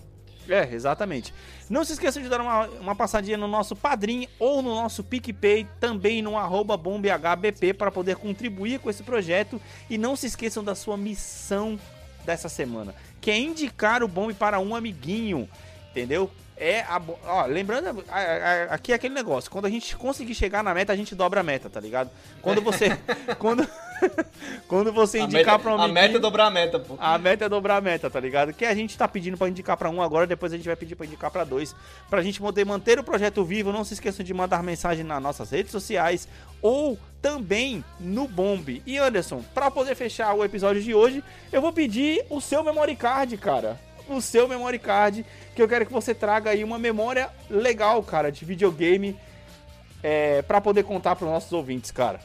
É, 0.49 0.73
exatamente. 0.73 1.35
Não 1.69 1.85
se 1.85 1.93
esqueçam 1.93 2.23
de 2.23 2.29
dar 2.29 2.41
uma, 2.41 2.67
uma 2.67 2.95
passadinha 2.95 3.37
no 3.37 3.49
nosso 3.49 3.75
Padrim 3.75 4.29
ou 4.39 4.63
no 4.63 4.75
nosso 4.75 5.03
PicPay, 5.03 5.67
também 5.81 6.23
no 6.23 6.37
arroba 6.37 6.77
bombhbp, 6.77 7.75
para 7.75 7.91
poder 7.91 8.17
contribuir 8.17 8.79
com 8.79 8.89
esse 8.89 9.03
projeto. 9.03 9.61
E 9.91 9.99
não 9.99 10.15
se 10.15 10.27
esqueçam 10.27 10.63
da 10.63 10.75
sua 10.75 10.97
missão 10.97 11.79
dessa 12.25 12.49
semana, 12.49 12.95
que 13.21 13.31
é 13.31 13.39
indicar 13.39 14.03
o 14.03 14.09
Bombe 14.09 14.35
para 14.35 14.59
um 14.59 14.75
amiguinho, 14.75 15.49
entendeu? 15.91 16.31
É 16.57 16.81
a. 16.83 17.01
Ó, 17.25 17.47
lembrando, 17.47 18.05
a- 18.09 18.19
a- 18.19 18.63
aqui 18.75 18.93
é 18.93 18.95
aquele 18.95 19.15
negócio. 19.15 19.51
Quando 19.51 19.67
a 19.67 19.71
gente 19.71 19.97
conseguir 19.97 20.35
chegar 20.35 20.63
na 20.65 20.73
meta, 20.75 20.93
a 20.93 20.97
gente 20.97 21.15
dobra 21.15 21.41
a 21.41 21.43
meta, 21.43 21.69
tá 21.69 21.81
ligado? 21.81 22.11
Quando 22.43 22.61
você. 22.63 22.97
quando, 23.39 23.67
quando 24.69 24.93
você 24.93 25.19
indicar 25.21 25.55
meta, 25.55 25.59
pra 25.59 25.75
um 25.77 25.81
a 25.81 25.89
meta 25.89 26.17
é 26.17 26.21
dobrar 26.21 26.47
a 26.47 26.51
meta, 26.51 26.79
pô. 26.79 26.97
a 26.99 27.19
meta 27.19 27.45
é 27.45 27.49
dobrar 27.49 27.77
a 27.77 27.81
meta, 27.81 28.09
tá 28.11 28.21
ligado? 28.21 28.53
Que 28.53 28.65
a 28.65 28.75
gente 28.75 28.97
tá 28.97 29.07
pedindo 29.09 29.37
pra 29.37 29.49
indicar 29.49 29.77
pra 29.77 29.91
um 29.91 30.01
agora, 30.03 30.27
depois 30.27 30.53
a 30.53 30.57
gente 30.57 30.67
vai 30.67 30.77
pedir 30.77 30.95
pra 30.97 31.07
indicar 31.07 31.31
pra 31.31 31.45
dois. 31.45 31.75
Pra 32.09 32.23
gente 32.23 32.41
poder 32.41 32.65
manter 32.65 32.99
o 32.99 33.05
projeto 33.05 33.45
vivo. 33.45 33.73
Não 33.73 33.85
se 33.85 33.95
esqueçam 33.95 34.25
de 34.25 34.33
mandar 34.35 34.63
mensagem 34.63 35.05
nas 35.05 35.23
nossas 35.23 35.51
redes 35.51 35.73
sociais 35.73 36.29
ou 36.63 36.99
também 37.21 37.85
no 38.01 38.27
Bomb. 38.29 38.83
E 38.87 38.99
Anderson, 38.99 39.43
pra 39.55 39.71
poder 39.71 39.95
fechar 39.95 40.33
o 40.35 40.45
episódio 40.45 40.83
de 40.83 40.95
hoje, 40.95 41.23
eu 41.53 41.61
vou 41.61 41.73
pedir 41.73 42.25
o 42.31 42.41
seu 42.41 42.63
memory 42.65 42.97
card, 42.97 43.37
cara. 43.37 43.79
O 44.09 44.21
seu 44.21 44.47
memory 44.47 44.79
card, 44.79 45.27
que 45.55 45.61
eu 45.61 45.69
quero 45.69 45.87
que 45.87 45.93
você 45.93 46.15
traga 46.15 46.51
aí 46.51 46.63
uma 46.63 46.79
memória 46.79 47.31
legal, 47.51 48.03
cara, 48.03 48.31
de 48.31 48.45
videogame. 48.45 49.19
É, 50.03 50.43
para 50.43 50.61
poder 50.61 50.85
contar 50.85 51.17
pros 51.17 51.29
nossos 51.29 51.53
ouvintes, 51.53 51.91
cara. 51.91 52.21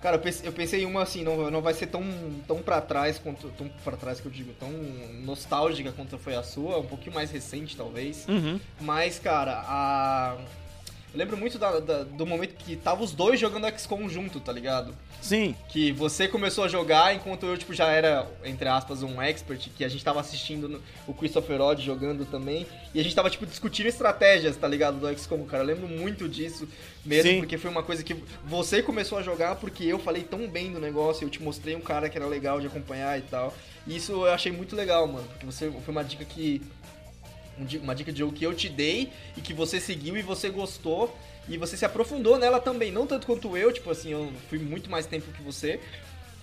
Cara, 0.00 0.16
eu 0.16 0.20
pensei, 0.20 0.48
eu 0.48 0.52
pensei 0.52 0.82
em 0.82 0.86
uma 0.86 1.02
assim, 1.02 1.22
não, 1.22 1.50
não 1.50 1.60
vai 1.60 1.74
ser 1.74 1.86
tão, 1.86 2.02
tão 2.46 2.62
pra 2.62 2.80
trás 2.80 3.18
quanto. 3.18 3.48
Tão 3.50 3.68
pra 3.84 3.96
trás 3.98 4.18
que 4.18 4.26
eu 4.26 4.32
digo, 4.32 4.54
tão 4.54 4.70
nostálgica 5.24 5.92
quanto 5.92 6.16
foi 6.16 6.34
a 6.34 6.42
sua, 6.42 6.78
um 6.78 6.86
pouquinho 6.86 7.14
mais 7.14 7.30
recente 7.30 7.76
talvez. 7.76 8.26
Uhum. 8.26 8.58
Mas, 8.80 9.18
cara, 9.18 9.62
a. 9.66 10.38
Eu 11.12 11.18
lembro 11.18 11.36
muito 11.36 11.58
da- 11.58 11.80
da- 11.80 12.04
do 12.04 12.24
momento 12.24 12.54
que 12.54 12.76
tava 12.76 13.02
os 13.02 13.12
dois 13.12 13.38
jogando 13.40 13.66
XCOM 13.76 14.08
junto, 14.08 14.38
tá 14.38 14.52
ligado? 14.52 14.94
Sim, 15.20 15.54
Que 15.68 15.92
você 15.92 16.26
começou 16.26 16.64
a 16.64 16.68
jogar 16.68 17.14
enquanto 17.14 17.44
eu, 17.44 17.58
tipo, 17.58 17.74
já 17.74 17.88
era, 17.88 18.26
entre 18.44 18.68
aspas, 18.68 19.02
um 19.02 19.20
expert, 19.20 19.68
que 19.76 19.84
a 19.84 19.88
gente 19.88 20.02
tava 20.04 20.20
assistindo 20.20 20.68
no- 20.68 20.80
o 21.06 21.12
Christopher 21.12 21.60
Odd 21.60 21.84
jogando 21.84 22.24
também, 22.24 22.66
e 22.94 23.00
a 23.00 23.02
gente 23.02 23.14
tava, 23.14 23.28
tipo, 23.28 23.44
discutindo 23.44 23.86
estratégias, 23.86 24.56
tá 24.56 24.66
ligado, 24.66 24.98
do 24.98 25.08
XCOM, 25.18 25.44
cara. 25.44 25.62
Eu 25.62 25.66
lembro 25.66 25.88
muito 25.88 26.28
disso 26.28 26.66
mesmo, 27.04 27.30
Sim. 27.30 27.38
porque 27.40 27.58
foi 27.58 27.70
uma 27.70 27.82
coisa 27.82 28.02
que 28.02 28.14
você 28.44 28.82
começou 28.82 29.18
a 29.18 29.22
jogar 29.22 29.56
porque 29.56 29.84
eu 29.84 29.98
falei 29.98 30.22
tão 30.22 30.48
bem 30.48 30.72
do 30.72 30.80
negócio, 30.80 31.24
eu 31.26 31.30
te 31.30 31.42
mostrei 31.42 31.74
um 31.76 31.80
cara 31.80 32.08
que 32.08 32.16
era 32.16 32.26
legal 32.26 32.60
de 32.60 32.66
acompanhar 32.68 33.18
e 33.18 33.22
tal. 33.22 33.52
E 33.86 33.96
isso 33.96 34.12
eu 34.12 34.26
achei 34.32 34.52
muito 34.52 34.76
legal, 34.76 35.06
mano, 35.06 35.26
porque 35.28 35.44
você 35.46 35.70
foi 35.70 35.92
uma 35.92 36.04
dica 36.04 36.24
que 36.24 36.62
uma 37.82 37.94
dica 37.94 38.12
de 38.12 38.18
jogo 38.18 38.32
que 38.32 38.44
eu 38.44 38.54
te 38.54 38.68
dei 38.68 39.12
e 39.36 39.40
que 39.40 39.52
você 39.52 39.80
seguiu 39.80 40.16
e 40.16 40.22
você 40.22 40.48
gostou 40.48 41.16
e 41.48 41.56
você 41.58 41.76
se 41.76 41.84
aprofundou 41.84 42.38
nela 42.38 42.60
também, 42.60 42.92
não 42.92 43.06
tanto 43.06 43.26
quanto 43.26 43.56
eu, 43.56 43.72
tipo 43.72 43.90
assim, 43.90 44.10
eu 44.10 44.32
fui 44.48 44.58
muito 44.58 44.88
mais 44.90 45.06
tempo 45.06 45.32
que 45.32 45.42
você. 45.42 45.80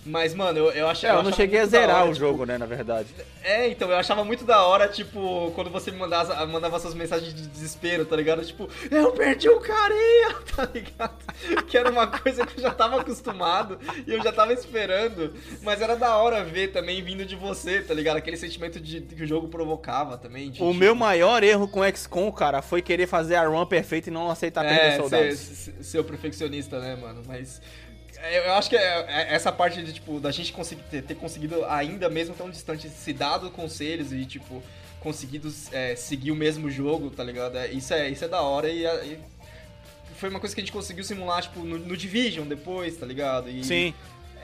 Mas, 0.08 0.34
mano, 0.34 0.58
eu, 0.58 0.70
eu 0.72 0.88
achei. 0.88 1.08
É, 1.08 1.12
eu 1.12 1.16
não 1.16 1.20
achava 1.22 1.36
cheguei 1.36 1.60
a 1.60 1.66
zerar 1.66 1.96
hora, 2.02 2.10
o 2.10 2.12
tipo, 2.14 2.26
jogo, 2.26 2.44
né, 2.46 2.56
na 2.56 2.66
verdade. 2.66 3.08
É, 3.44 3.68
então, 3.68 3.90
eu 3.90 3.96
achava 3.96 4.24
muito 4.24 4.44
da 4.44 4.62
hora, 4.64 4.88
tipo, 4.88 5.52
quando 5.54 5.70
você 5.70 5.90
me 5.90 5.98
mandava, 5.98 6.46
mandava 6.46 6.78
suas 6.80 6.94
mensagens 6.94 7.34
de 7.34 7.46
desespero, 7.46 8.04
tá 8.06 8.16
ligado? 8.16 8.44
Tipo, 8.44 8.68
eu 8.90 9.12
perdi 9.12 9.48
o 9.48 9.60
carinha, 9.60 10.34
tá 10.56 10.68
ligado? 10.72 11.16
Que 11.66 11.76
era 11.76 11.90
uma 11.90 12.06
coisa 12.06 12.46
que 12.46 12.58
eu 12.58 12.62
já 12.62 12.70
tava 12.70 13.00
acostumado 13.00 13.78
e 14.06 14.12
eu 14.12 14.22
já 14.22 14.32
tava 14.32 14.52
esperando. 14.52 15.34
Mas 15.62 15.80
era 15.80 15.94
da 15.96 16.16
hora 16.16 16.42
ver 16.44 16.68
também 16.68 17.02
vindo 17.02 17.24
de 17.24 17.36
você, 17.36 17.80
tá 17.80 17.92
ligado? 17.94 18.16
Aquele 18.16 18.36
sentimento 18.36 18.80
de, 18.80 19.00
que 19.02 19.22
o 19.22 19.26
jogo 19.26 19.48
provocava 19.48 20.16
também. 20.16 20.44
de, 20.50 20.62
O 20.62 20.66
tipo, 20.68 20.74
meu 20.74 20.94
maior 20.94 21.42
erro 21.42 21.68
com 21.68 21.84
XCOM, 21.84 22.30
cara, 22.32 22.62
foi 22.62 22.80
querer 22.82 23.06
fazer 23.06 23.34
a 23.36 23.46
run 23.46 23.64
perfeita 23.66 24.08
e 24.08 24.12
não 24.12 24.30
aceitar 24.30 24.64
perder 24.64 24.80
É, 24.92 24.96
soldados. 24.96 25.38
ser, 25.38 25.54
ser- 25.54 25.84
ser 25.84 25.98
o 25.98 26.04
perfeccionista, 26.04 26.78
né, 26.80 26.96
mano? 26.96 27.22
Mas 27.26 27.60
eu 28.22 28.42
eu 28.44 28.52
acho 28.54 28.68
que 28.68 28.76
é- 28.76 29.06
é 29.08 29.34
essa 29.34 29.50
parte 29.52 29.82
de, 29.82 29.92
tipo, 29.92 30.18
da 30.20 30.30
gente 30.30 30.52
conseguir 30.52 30.82
ter, 30.90 31.02
ter 31.02 31.14
conseguido 31.14 31.64
ainda 31.66 32.08
mesmo 32.08 32.34
tão 32.34 32.50
distante 32.50 32.88
se 32.88 33.12
dado 33.12 33.50
conselhos 33.50 34.12
e, 34.12 34.24
tipo, 34.24 34.62
conseguido 35.00 35.52
é, 35.72 35.94
seguir 35.96 36.30
o 36.32 36.36
mesmo 36.36 36.70
jogo, 36.70 37.10
tá 37.10 37.22
ligado? 37.22 37.56
É, 37.56 37.70
isso, 37.70 37.94
é, 37.94 38.08
isso 38.08 38.24
é 38.24 38.28
da 38.28 38.40
hora 38.42 38.68
e, 38.68 38.84
e 38.84 39.18
foi 40.16 40.28
uma 40.28 40.40
coisa 40.40 40.54
que 40.54 40.60
a 40.60 40.64
gente 40.64 40.72
conseguiu 40.72 41.04
simular, 41.04 41.42
tipo, 41.42 41.60
no, 41.60 41.78
no 41.78 41.96
Division 41.96 42.46
depois, 42.46 42.96
tá 42.96 43.06
ligado? 43.06 43.48
E 43.48 43.62
Sim. 43.64 43.94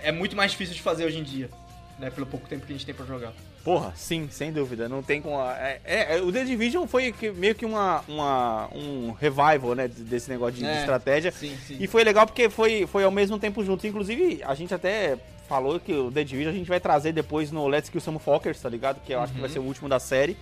é 0.02 0.12
muito 0.12 0.36
mais 0.36 0.52
difícil 0.52 0.74
de 0.74 0.82
fazer 0.82 1.04
hoje 1.04 1.18
em 1.18 1.24
dia, 1.24 1.50
né? 1.98 2.10
Pelo 2.10 2.26
pouco 2.26 2.46
tempo 2.48 2.64
que 2.64 2.72
a 2.72 2.76
gente 2.76 2.86
tem 2.86 2.94
pra 2.94 3.04
jogar. 3.04 3.32
Porra, 3.64 3.94
sim, 3.96 4.28
sem 4.30 4.52
dúvida. 4.52 4.90
Não 4.90 5.02
tem 5.02 5.22
como. 5.22 5.40
É, 5.40 5.80
é, 5.86 6.20
o 6.20 6.30
The 6.30 6.44
Division 6.44 6.86
foi 6.86 7.14
meio 7.34 7.54
que 7.54 7.64
uma, 7.64 8.04
uma, 8.06 8.68
um 8.74 9.12
revival, 9.12 9.74
né? 9.74 9.88
Desse 9.88 10.28
negócio 10.28 10.56
de, 10.56 10.60
de 10.60 10.66
É, 10.66 10.80
estratégia. 10.80 11.32
Sim, 11.32 11.56
sim. 11.66 11.78
E 11.80 11.86
foi 11.86 12.04
legal 12.04 12.26
porque 12.26 12.50
foi, 12.50 12.86
foi 12.86 13.04
ao 13.04 13.10
mesmo 13.10 13.38
tempo 13.38 13.64
junto. 13.64 13.86
Inclusive, 13.86 14.42
a 14.44 14.54
gente 14.54 14.74
até 14.74 15.16
falou 15.48 15.80
que 15.80 15.94
o 15.94 16.12
The 16.12 16.24
Division 16.24 16.54
a 16.54 16.56
gente 16.56 16.68
vai 16.68 16.78
trazer 16.78 17.12
depois 17.12 17.50
no 17.50 17.66
Let's 17.66 17.88
Kill 17.88 18.02
Some 18.02 18.18
Fuckers, 18.18 18.60
tá 18.60 18.68
ligado? 18.68 19.00
Que 19.00 19.12
eu 19.14 19.20
acho 19.20 19.32
que 19.32 19.40
vai 19.40 19.48
ser 19.48 19.60
o 19.60 19.62
último 19.62 19.88
da 19.88 19.98
série. 19.98 20.36